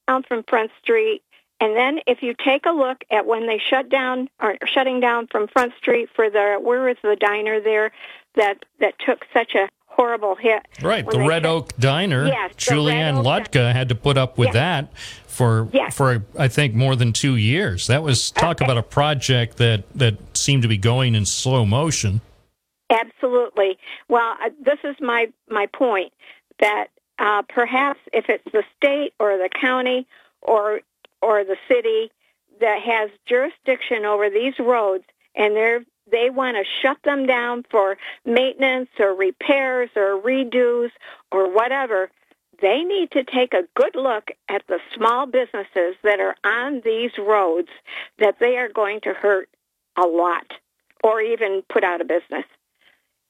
down 0.08 0.22
from 0.24 0.42
Front 0.42 0.70
Street 0.82 1.22
and 1.60 1.76
then 1.76 2.00
if 2.06 2.22
you 2.22 2.34
take 2.34 2.66
a 2.66 2.72
look 2.72 3.04
at 3.10 3.24
when 3.26 3.46
they 3.46 3.58
shut 3.58 3.88
down 3.88 4.28
or 4.40 4.56
shutting 4.66 4.98
down 5.00 5.28
from 5.28 5.46
Front 5.48 5.74
Street 5.78 6.08
for 6.14 6.28
the 6.28 6.58
where 6.60 6.82
was 6.82 6.96
the 7.02 7.16
diner 7.16 7.60
there 7.60 7.92
that 8.34 8.64
that 8.80 8.94
took 8.98 9.24
such 9.32 9.54
a 9.54 9.68
horrible 9.86 10.34
hit. 10.34 10.66
Right, 10.80 11.06
the 11.08 11.20
Red 11.20 11.44
Oak 11.44 11.76
Diner. 11.76 12.26
Yes, 12.26 12.54
Julianne 12.54 13.22
Lutka 13.22 13.72
had 13.72 13.90
to 13.90 13.94
put 13.94 14.16
up 14.16 14.38
with 14.38 14.48
Yes. 14.48 14.54
that 14.54 14.98
for 15.26 15.68
Yes. 15.72 15.94
for 15.94 16.24
I 16.38 16.48
think 16.48 16.74
more 16.74 16.96
than 16.96 17.12
two 17.12 17.36
years. 17.36 17.86
That 17.88 18.02
was 18.02 18.30
talk 18.30 18.60
about 18.60 18.78
a 18.78 18.82
project 18.82 19.58
that 19.58 19.84
that 19.94 20.36
seemed 20.36 20.62
to 20.62 20.68
be 20.68 20.78
going 20.78 21.14
in 21.14 21.26
slow 21.26 21.64
motion. 21.66 22.22
Absolutely. 22.92 23.78
Well, 24.08 24.36
uh, 24.44 24.50
this 24.60 24.78
is 24.84 24.96
my 25.00 25.32
my 25.48 25.66
point 25.66 26.12
that 26.60 26.88
uh, 27.18 27.42
perhaps 27.48 28.00
if 28.12 28.26
it's 28.28 28.44
the 28.52 28.64
state 28.76 29.14
or 29.18 29.38
the 29.38 29.48
county 29.48 30.06
or 30.42 30.80
or 31.22 31.44
the 31.44 31.56
city 31.68 32.10
that 32.60 32.80
has 32.82 33.10
jurisdiction 33.26 34.04
over 34.04 34.28
these 34.28 34.58
roads, 34.58 35.04
and 35.34 35.56
they're 35.56 35.84
they 36.10 36.28
want 36.28 36.56
to 36.56 36.64
shut 36.82 36.98
them 37.04 37.26
down 37.26 37.64
for 37.70 37.96
maintenance 38.26 38.90
or 38.98 39.14
repairs 39.14 39.88
or 39.96 40.20
redos 40.20 40.90
or 41.30 41.50
whatever, 41.50 42.10
they 42.60 42.82
need 42.84 43.10
to 43.12 43.24
take 43.24 43.54
a 43.54 43.68
good 43.74 43.94
look 43.94 44.30
at 44.48 44.66
the 44.66 44.80
small 44.94 45.24
businesses 45.26 45.96
that 46.02 46.20
are 46.20 46.34
on 46.44 46.82
these 46.84 47.12
roads 47.18 47.68
that 48.18 48.38
they 48.38 48.58
are 48.58 48.68
going 48.68 49.00
to 49.00 49.14
hurt 49.14 49.48
a 49.96 50.06
lot 50.06 50.52
or 51.02 51.20
even 51.22 51.62
put 51.68 51.84
out 51.84 52.00
of 52.00 52.08
business 52.08 52.44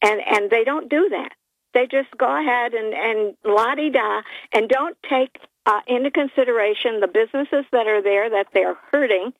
and 0.03 0.20
and 0.27 0.51
they 0.51 0.65
don't 0.65 0.89
do 0.89 1.09
that. 1.11 1.33
They 1.74 1.87
just 1.87 2.11
go 2.16 2.37
ahead 2.39 2.74
and 2.74 2.93
and 2.93 3.37
la 3.45 3.74
di 3.74 3.91
da, 3.91 4.23
and 4.53 4.69
don't 4.69 4.97
take 5.09 5.39
uh, 5.66 5.81
into 5.87 6.11
consideration 6.11 7.01
the 7.01 7.09
businesses 7.09 7.65
that 7.73 7.87
are 7.87 8.03
there 8.03 8.31
that 8.31 8.49
they're 8.53 8.77
hurting 8.91 9.33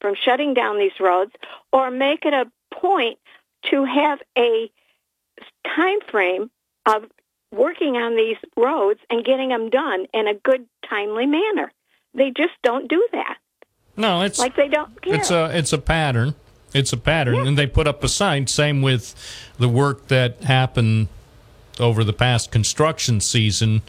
from 0.00 0.14
shutting 0.14 0.54
down 0.54 0.78
these 0.78 0.98
roads, 1.00 1.32
or 1.72 1.90
make 1.90 2.24
it 2.24 2.34
a 2.34 2.50
point 2.74 3.18
to 3.70 3.84
have 3.84 4.20
a 4.36 4.70
time 5.66 6.00
frame 6.10 6.50
of 6.86 7.04
working 7.50 7.96
on 7.96 8.16
these 8.16 8.36
roads 8.56 9.00
and 9.10 9.24
getting 9.24 9.48
them 9.48 9.70
done 9.70 10.06
in 10.12 10.26
a 10.26 10.34
good, 10.34 10.66
timely 10.88 11.26
manner. 11.26 11.72
They 12.12 12.30
just 12.30 12.52
don't 12.62 12.88
do 12.88 13.06
that. 13.12 13.38
No, 13.96 14.22
it's 14.22 14.38
Like 14.38 14.56
they 14.56 14.68
don't 14.68 15.00
care. 15.00 15.14
It's 15.14 15.30
a 15.30 15.56
it's 15.56 15.72
a 15.72 15.78
pattern. 15.78 16.34
It's 16.74 16.92
a 16.92 16.96
pattern, 16.96 17.46
and 17.46 17.56
they 17.56 17.66
put 17.68 17.86
up 17.86 18.02
a 18.04 18.08
sign. 18.08 18.46
Same 18.48 18.82
with 18.82 19.14
the 19.58 19.68
work 19.68 20.08
that 20.08 20.42
happened 20.42 21.08
over 21.80 22.02
the 22.04 22.12
past 22.12 22.50
construction 22.50 23.20
season 23.20 23.82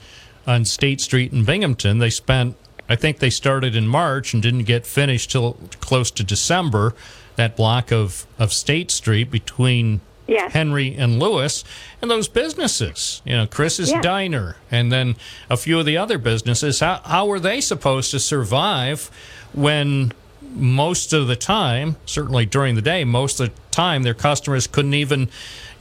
on 0.48 0.64
State 0.66 1.02
Street 1.02 1.34
in 1.34 1.44
Binghamton. 1.44 1.98
They 1.98 2.12
spent, 2.12 2.56
I 2.88 2.96
think, 2.96 3.18
they 3.18 3.32
started 3.32 3.76
in 3.76 3.88
March 3.88 4.34
and 4.34 4.42
didn't 4.44 4.64
get 4.66 4.86
finished 4.86 5.32
till 5.32 5.54
close 5.82 6.12
to 6.12 6.24
December. 6.24 6.94
That 7.36 7.58
block 7.58 7.92
of 7.92 8.26
of 8.40 8.54
State 8.54 8.92
Street 8.92 9.30
between 9.32 10.02
Yes. 10.28 10.54
Henry 10.54 10.96
and 10.98 11.20
Lewis, 11.20 11.64
and 12.02 12.10
those 12.10 12.28
businesses, 12.28 13.22
you 13.26 13.36
know, 13.36 13.46
Chris's 13.46 13.92
Yeah. 13.92 14.02
Diner, 14.02 14.56
and 14.72 14.92
then 14.92 15.18
a 15.52 15.58
few 15.58 15.78
of 15.80 15.86
the 15.86 15.98
other 15.98 16.18
businesses. 16.18 16.80
How 16.80 17.02
how 17.06 17.26
were 17.28 17.40
they 17.40 17.62
supposed 17.62 18.10
to 18.12 18.20
survive 18.20 19.12
when 19.54 20.14
most 20.56 21.14
of 21.14 21.28
the 21.28 21.36
time, 21.36 21.98
certainly 22.06 22.46
during 22.46 22.76
the 22.76 22.82
day, 22.82 23.04
most 23.04 23.40
of 23.40 23.54
the 23.54 23.62
time, 23.72 24.04
their 24.04 24.14
customers 24.14 24.68
couldn't 24.68 24.94
even 24.94 25.30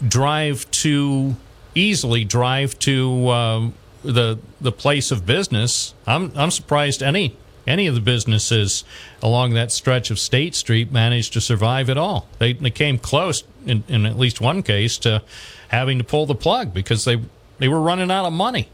drive 0.07 0.71
to 0.71 1.37
easily 1.75 2.25
drive 2.25 2.79
to 2.81 3.29
um, 3.31 3.75
the 4.03 4.39
the 4.61 4.73
place 4.73 5.11
of 5.11 5.27
business. 5.27 5.95
I'm 6.07 6.33
I'm 6.37 6.51
surprised 6.51 7.03
any 7.03 7.37
any 7.67 7.87
of 7.87 7.95
the 7.95 8.01
businesses 8.01 8.85
along 9.23 9.55
that 9.55 9.73
stretch 9.73 10.11
of 10.11 10.19
State 10.19 10.55
Street 10.55 10.93
managed 10.93 11.33
to 11.33 11.41
survive 11.41 11.89
at 11.89 11.97
all. 11.97 12.29
They 12.39 12.53
they 12.53 12.71
came 12.71 12.99
close 12.99 13.45
in, 13.67 13.85
in 13.89 14.07
at 14.07 14.19
least 14.19 14.41
one 14.41 14.63
case 14.63 14.99
to 14.99 15.23
having 15.69 15.99
to 15.99 16.05
pull 16.05 16.27
the 16.27 16.35
plug 16.35 16.75
because 16.75 17.05
they 17.05 17.21
they 17.59 17.69
were 17.69 17.81
running 17.81 18.11
out 18.11 18.27
of 18.27 18.33
money. 18.33 18.69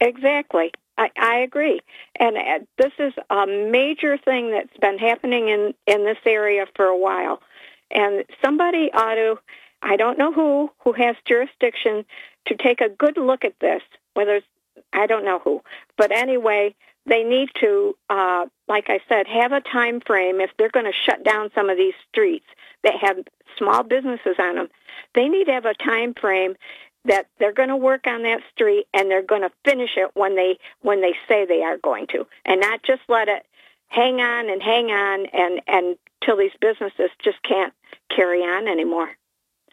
Exactly. 0.00 0.72
I, 0.98 1.10
I 1.16 1.38
agree. 1.38 1.80
And 2.18 2.36
uh, 2.36 2.58
this 2.76 2.92
is 2.98 3.14
a 3.30 3.46
major 3.46 4.18
thing 4.18 4.50
that's 4.50 4.76
been 4.80 4.98
happening 4.98 5.48
in, 5.48 5.74
in 5.86 6.04
this 6.04 6.18
area 6.26 6.66
for 6.74 6.86
a 6.86 6.98
while. 6.98 7.40
And 7.90 8.24
somebody 8.44 8.90
ought 8.92 9.14
to, 9.14 9.36
I 9.80 9.96
don't 9.96 10.18
know 10.18 10.32
who, 10.32 10.70
who 10.80 10.92
has 10.92 11.16
jurisdiction 11.24 12.04
to 12.48 12.56
take 12.56 12.80
a 12.80 12.88
good 12.88 13.16
look 13.16 13.44
at 13.44 13.58
this, 13.60 13.82
whether 14.14 14.36
it's, 14.36 14.46
I 14.92 15.06
don't 15.06 15.24
know 15.24 15.38
who. 15.38 15.62
But 15.96 16.12
anyway, 16.12 16.74
they 17.06 17.22
need 17.22 17.48
to 17.60 17.96
uh, 18.10 18.46
like 18.68 18.90
I 18.90 19.00
said, 19.08 19.26
have 19.26 19.52
a 19.52 19.60
time 19.60 20.00
frame 20.00 20.40
if 20.40 20.50
they're 20.56 20.68
going 20.68 20.86
to 20.86 20.92
shut 20.92 21.24
down 21.24 21.50
some 21.54 21.70
of 21.70 21.78
these 21.78 21.94
streets 22.10 22.46
that 22.84 22.94
have 23.00 23.16
small 23.56 23.82
businesses 23.82 24.36
on 24.38 24.56
them. 24.56 24.68
They 25.14 25.28
need 25.28 25.46
to 25.46 25.52
have 25.52 25.64
a 25.64 25.74
time 25.74 26.14
frame 26.14 26.54
that 27.04 27.26
they're 27.38 27.52
going 27.52 27.68
to 27.68 27.76
work 27.76 28.06
on 28.06 28.22
that 28.22 28.40
street 28.52 28.86
and 28.92 29.10
they're 29.10 29.22
going 29.22 29.42
to 29.42 29.50
finish 29.64 29.90
it 29.96 30.10
when 30.14 30.36
they 30.36 30.58
when 30.82 31.00
they 31.00 31.14
say 31.26 31.46
they 31.46 31.62
are 31.62 31.78
going 31.78 32.06
to, 32.08 32.26
and 32.44 32.60
not 32.60 32.82
just 32.82 33.02
let 33.08 33.28
it 33.28 33.46
hang 33.88 34.20
on 34.20 34.50
and 34.50 34.62
hang 34.62 34.90
on 34.90 35.26
and 35.26 35.60
and 35.66 35.96
till 36.24 36.36
these 36.36 36.52
businesses 36.60 37.10
just 37.22 37.42
can't 37.42 37.72
carry 38.14 38.40
on 38.40 38.68
anymore. 38.68 39.10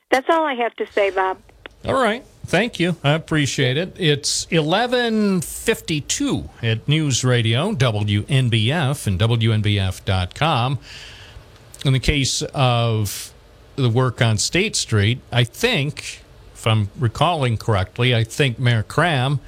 That's 0.10 0.30
all 0.30 0.46
I 0.46 0.54
have 0.54 0.76
to 0.76 0.88
say, 0.88 1.10
Bob. 1.10 1.38
All 1.84 2.02
right. 2.02 2.24
Thank 2.46 2.80
you. 2.80 2.96
I 3.04 3.12
appreciate 3.14 3.76
it. 3.78 4.00
It's 4.00 4.46
1152 4.52 6.50
at 6.62 6.88
News 6.88 7.24
Radio, 7.24 7.74
WNBF, 7.74 9.08
and 9.08 9.20
WNBF.com. 9.20 10.80
In 11.84 11.94
the 11.94 12.00
case 12.00 12.44
of 12.54 13.34
the 13.76 13.90
work 13.90 14.22
on 14.22 14.38
State 14.38 14.76
Street, 14.76 15.20
I 15.32 15.44
think, 15.44 16.22
if 16.66 16.72
I'm 16.72 16.90
recalling 16.98 17.58
correctly, 17.58 18.16
I 18.16 18.24
think 18.24 18.58
Mayor 18.58 18.82
Kraham, 18.82 19.40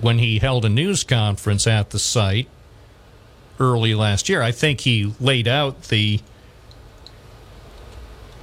when 0.00 0.18
he 0.18 0.38
held 0.38 0.64
a 0.64 0.70
news 0.70 1.04
conference 1.04 1.66
at 1.66 1.90
the 1.90 1.98
site 1.98 2.48
early 3.58 3.94
last 3.94 4.30
year, 4.30 4.40
I 4.40 4.52
think 4.52 4.80
he 4.80 5.12
laid 5.20 5.46
out 5.46 5.82
the 5.84 6.20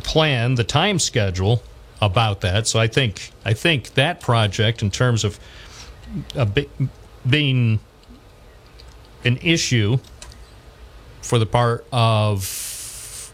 plan, 0.03 0.55
the 0.55 0.63
time 0.63 0.99
schedule 0.99 1.63
about 1.99 2.41
that. 2.41 2.67
So 2.67 2.79
I 2.79 2.85
think 2.85 3.31
I 3.43 3.53
think 3.53 3.95
that 3.95 4.21
project, 4.21 4.83
in 4.83 4.91
terms 4.91 5.23
of 5.23 5.39
uh, 6.35 6.41
a 6.41 6.45
bi- 6.45 6.67
being 7.27 7.79
an 9.25 9.37
issue 9.37 9.97
for 11.23 11.39
the 11.39 11.47
part 11.47 11.87
of 11.91 13.33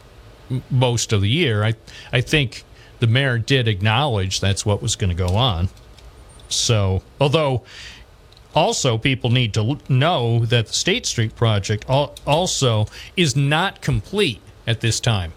most 0.71 1.11
of 1.11 1.19
the 1.19 1.29
year, 1.29 1.65
I 1.65 1.73
I 2.13 2.21
think 2.21 2.63
the 3.03 3.07
mayor 3.07 3.37
did 3.37 3.67
acknowledge 3.67 4.39
that's 4.39 4.65
what 4.65 4.81
was 4.81 4.95
going 4.95 5.09
to 5.09 5.27
go 5.27 5.35
on. 5.35 5.69
So 6.49 7.03
although. 7.19 7.63
Also, 8.55 8.99
people 8.99 9.31
need 9.31 9.51
to 9.51 9.79
know 9.89 10.45
that 10.45 10.67
the 10.67 10.73
State 10.73 11.07
Street 11.07 11.35
project 11.35 11.83
also 11.89 12.85
is 13.17 13.35
not 13.35 13.81
complete 13.81 14.39
at 14.67 14.79
this 14.79 14.99
time. 14.99 15.33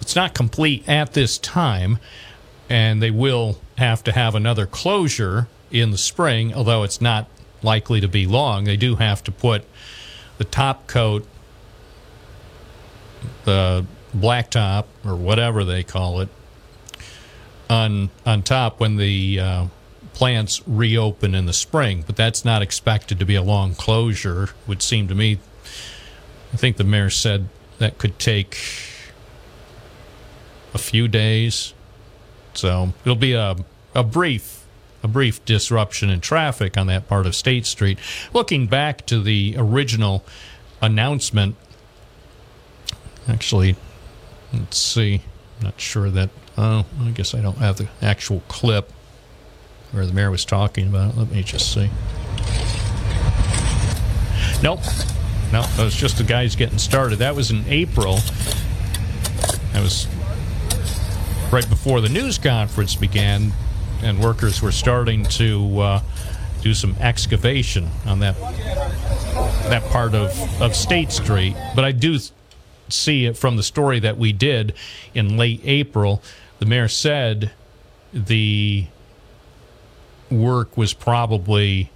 It's 0.00 0.16
not 0.16 0.34
complete 0.34 0.82
at 0.88 1.12
this 1.12 1.38
time, 1.38 2.00
and 2.68 3.00
they 3.00 3.12
will 3.12 3.60
have 3.78 4.02
to 4.02 4.10
have 4.10 4.34
another 4.34 4.66
closure 4.66 5.46
in 5.70 5.92
the 5.92 5.96
spring, 5.96 6.52
although 6.52 6.82
it's 6.82 7.00
not 7.00 7.28
likely 7.62 8.00
to 8.00 8.08
be 8.08 8.26
long. 8.26 8.64
They 8.64 8.76
do 8.76 8.96
have 8.96 9.22
to 9.22 9.30
put 9.30 9.64
the 10.38 10.44
top 10.44 10.88
coat, 10.88 11.24
the 13.44 13.86
blacktop, 14.14 14.84
or 15.04 15.16
whatever 15.16 15.64
they 15.64 15.82
call 15.82 16.20
it, 16.20 16.28
on 17.68 18.10
on 18.26 18.42
top 18.42 18.80
when 18.80 18.96
the 18.96 19.40
uh, 19.40 19.66
plants 20.12 20.62
reopen 20.66 21.34
in 21.34 21.46
the 21.46 21.52
spring. 21.52 22.04
But 22.06 22.16
that's 22.16 22.44
not 22.44 22.62
expected 22.62 23.18
to 23.18 23.24
be 23.24 23.34
a 23.34 23.42
long 23.42 23.74
closure. 23.74 24.50
Would 24.66 24.82
seem 24.82 25.08
to 25.08 25.14
me. 25.14 25.38
I 26.52 26.56
think 26.56 26.76
the 26.76 26.84
mayor 26.84 27.10
said 27.10 27.48
that 27.78 27.98
could 27.98 28.18
take 28.18 28.54
a 30.74 30.78
few 30.78 31.08
days. 31.08 31.74
So 32.54 32.92
it'll 33.04 33.16
be 33.16 33.32
a, 33.32 33.56
a 33.94 34.04
brief 34.04 34.62
a 35.02 35.08
brief 35.08 35.44
disruption 35.44 36.10
in 36.10 36.20
traffic 36.20 36.76
on 36.78 36.86
that 36.86 37.08
part 37.08 37.26
of 37.26 37.34
State 37.34 37.66
Street. 37.66 37.98
Looking 38.32 38.66
back 38.68 39.04
to 39.06 39.20
the 39.20 39.56
original 39.58 40.24
announcement, 40.80 41.56
actually, 43.26 43.76
let's 44.52 44.78
see. 44.78 45.22
Not 45.62 45.80
sure 45.80 46.10
that. 46.10 46.30
Oh, 46.58 46.84
I 47.00 47.10
guess 47.10 47.34
I 47.34 47.40
don't 47.40 47.58
have 47.58 47.78
the 47.78 47.88
actual 48.00 48.42
clip 48.48 48.90
where 49.92 50.04
the 50.06 50.12
mayor 50.12 50.30
was 50.30 50.44
talking 50.44 50.88
about 50.88 51.14
it. 51.14 51.18
Let 51.18 51.30
me 51.30 51.42
just 51.42 51.72
see. 51.72 51.90
Nope. 54.62 54.80
No, 55.52 55.62
that 55.62 55.84
was 55.84 55.94
just 55.94 56.18
the 56.18 56.24
guys 56.24 56.56
getting 56.56 56.78
started. 56.78 57.18
That 57.18 57.36
was 57.36 57.50
in 57.50 57.64
April. 57.68 58.16
That 59.72 59.82
was 59.82 60.06
right 61.52 61.68
before 61.68 62.00
the 62.00 62.08
news 62.08 62.38
conference 62.38 62.94
began, 62.94 63.52
and 64.02 64.22
workers 64.22 64.62
were 64.62 64.72
starting 64.72 65.24
to 65.24 65.78
uh, 65.80 66.00
do 66.62 66.72
some 66.72 66.96
excavation 67.00 67.88
on 68.06 68.20
that 68.20 68.38
that 69.68 69.82
part 69.90 70.14
of, 70.14 70.30
of 70.62 70.74
State 70.74 71.12
Street. 71.12 71.54
But 71.74 71.84
I 71.84 71.92
do 71.92 72.18
see 72.92 73.26
it 73.26 73.36
from 73.36 73.56
the 73.56 73.62
story 73.62 73.98
that 74.00 74.18
we 74.18 74.32
did 74.32 74.74
in 75.14 75.36
late 75.36 75.60
April. 75.64 76.22
The 76.58 76.66
mayor 76.66 76.88
said 76.88 77.50
the 78.12 78.86
work 80.30 80.76
was 80.76 80.92
probably 80.92 81.90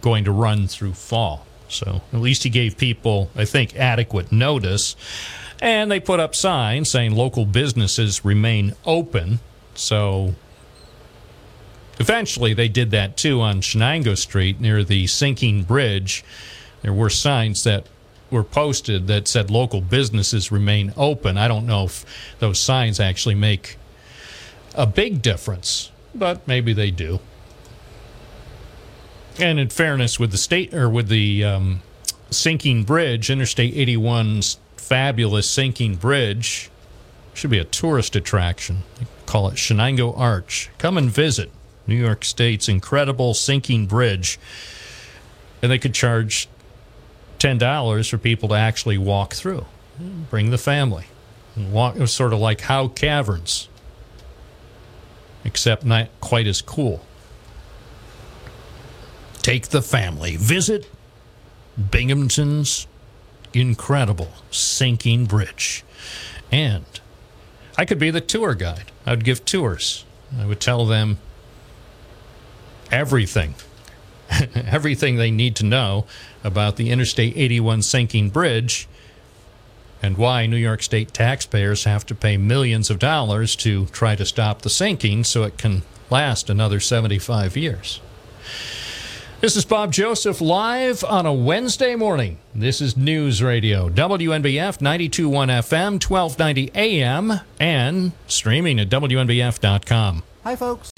going 0.00 0.24
to 0.24 0.32
run 0.32 0.66
through 0.66 0.94
fall. 0.94 1.46
So 1.68 2.02
at 2.12 2.20
least 2.20 2.42
he 2.42 2.50
gave 2.50 2.76
people, 2.76 3.30
I 3.36 3.44
think, 3.44 3.76
adequate 3.76 4.32
notice. 4.32 4.96
And 5.60 5.90
they 5.90 6.00
put 6.00 6.20
up 6.20 6.34
signs 6.34 6.90
saying 6.90 7.14
local 7.14 7.44
businesses 7.44 8.24
remain 8.24 8.74
open. 8.84 9.40
So 9.74 10.34
eventually 11.98 12.54
they 12.54 12.68
did 12.68 12.90
that 12.90 13.16
too 13.16 13.40
on 13.40 13.60
Chenango 13.60 14.16
Street 14.16 14.60
near 14.60 14.82
the 14.82 15.06
sinking 15.06 15.64
bridge. 15.64 16.24
There 16.82 16.92
were 16.92 17.10
signs 17.10 17.62
that 17.64 17.86
were 18.30 18.44
posted 18.44 19.06
that 19.08 19.28
said 19.28 19.50
local 19.50 19.80
businesses 19.80 20.52
remain 20.52 20.92
open. 20.96 21.36
I 21.36 21.48
don't 21.48 21.66
know 21.66 21.84
if 21.84 22.04
those 22.38 22.58
signs 22.58 23.00
actually 23.00 23.34
make 23.34 23.76
a 24.74 24.86
big 24.86 25.22
difference, 25.22 25.90
but 26.14 26.46
maybe 26.46 26.72
they 26.72 26.90
do. 26.90 27.20
And 29.38 29.58
in 29.58 29.68
fairness, 29.68 30.18
with 30.18 30.32
the 30.32 30.38
state 30.38 30.74
or 30.74 30.88
with 30.88 31.08
the 31.08 31.44
um, 31.44 31.82
sinking 32.30 32.84
bridge, 32.84 33.30
Interstate 33.30 33.74
81's 33.74 34.58
fabulous 34.76 35.48
sinking 35.48 35.96
bridge 35.96 36.70
should 37.32 37.50
be 37.50 37.58
a 37.58 37.64
tourist 37.64 38.16
attraction. 38.16 38.82
They 38.98 39.06
call 39.26 39.48
it 39.48 39.54
Chenango 39.54 40.16
Arch. 40.18 40.70
Come 40.78 40.98
and 40.98 41.10
visit 41.10 41.50
New 41.86 41.94
York 41.94 42.24
State's 42.24 42.68
incredible 42.68 43.34
sinking 43.34 43.86
bridge, 43.86 44.38
and 45.62 45.70
they 45.70 45.78
could 45.78 45.94
charge 45.94 46.48
ten 47.40 47.58
dollars 47.58 48.06
for 48.06 48.18
people 48.18 48.50
to 48.50 48.54
actually 48.54 48.98
walk 48.98 49.34
through. 49.34 49.66
Bring 50.30 50.50
the 50.50 50.58
family. 50.58 51.06
And 51.56 51.72
walk. 51.72 51.96
It 51.96 52.00
was 52.00 52.12
sort 52.12 52.32
of 52.32 52.38
like 52.38 52.60
how 52.60 52.86
Caverns, 52.86 53.68
except 55.44 55.84
not 55.84 56.08
quite 56.20 56.46
as 56.46 56.62
cool. 56.62 57.04
Take 59.42 59.68
the 59.68 59.82
family. 59.82 60.36
Visit 60.36 60.88
Binghamton's 61.90 62.86
incredible 63.52 64.32
sinking 64.50 65.26
bridge. 65.26 65.82
And 66.52 66.84
I 67.76 67.84
could 67.84 67.98
be 67.98 68.10
the 68.10 68.20
tour 68.20 68.54
guide. 68.54 68.92
I 69.06 69.10
would 69.10 69.24
give 69.24 69.44
tours. 69.44 70.04
I 70.38 70.46
would 70.46 70.60
tell 70.60 70.86
them 70.86 71.18
everything, 72.92 73.54
everything 74.54 75.16
they 75.16 75.30
need 75.30 75.56
to 75.56 75.64
know 75.64 76.06
about 76.42 76.76
the 76.76 76.90
Interstate 76.90 77.36
81 77.36 77.82
sinking 77.82 78.30
bridge 78.30 78.88
and 80.02 80.16
why 80.16 80.46
New 80.46 80.56
York 80.56 80.82
State 80.82 81.12
taxpayers 81.12 81.84
have 81.84 82.06
to 82.06 82.14
pay 82.14 82.36
millions 82.36 82.90
of 82.90 82.98
dollars 82.98 83.54
to 83.56 83.86
try 83.86 84.16
to 84.16 84.24
stop 84.24 84.62
the 84.62 84.70
sinking 84.70 85.24
so 85.24 85.42
it 85.42 85.58
can 85.58 85.82
last 86.08 86.48
another 86.48 86.80
75 86.80 87.56
years. 87.56 88.00
This 89.40 89.56
is 89.56 89.64
Bob 89.64 89.90
Joseph 89.90 90.42
live 90.42 91.02
on 91.02 91.24
a 91.24 91.32
Wednesday 91.32 91.94
morning. 91.94 92.38
This 92.54 92.82
is 92.82 92.94
News 92.94 93.42
Radio, 93.42 93.88
WNBF 93.88 94.82
921 94.82 95.48
FM, 95.48 95.92
1290 96.10 96.70
AM, 96.74 97.40
and 97.58 98.12
streaming 98.26 98.78
at 98.78 98.90
WNBF.com. 98.90 100.22
Hi, 100.44 100.56
folks. 100.56 100.90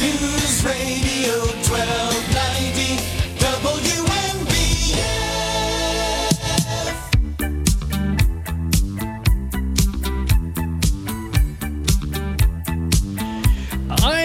News 0.00 0.64
Radio 0.64 1.43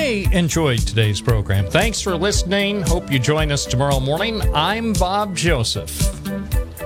I 0.09 0.25
enjoyed 0.31 0.79
today's 0.79 1.21
program. 1.21 1.67
Thanks 1.67 2.01
for 2.01 2.17
listening. 2.17 2.81
Hope 2.81 3.11
you 3.11 3.19
join 3.19 3.51
us 3.51 3.63
tomorrow 3.63 3.99
morning. 3.99 4.41
I'm 4.55 4.91
Bob 4.93 5.35
Joseph. 5.35 6.19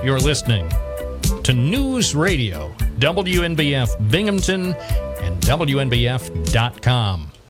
You're 0.04 0.20
listening 0.20 0.68
to 1.42 1.54
News 1.54 2.14
Radio, 2.14 2.70
WNBF 2.98 4.10
Binghamton, 4.10 4.74
and 4.74 5.40
WNBF.com. 5.40 7.30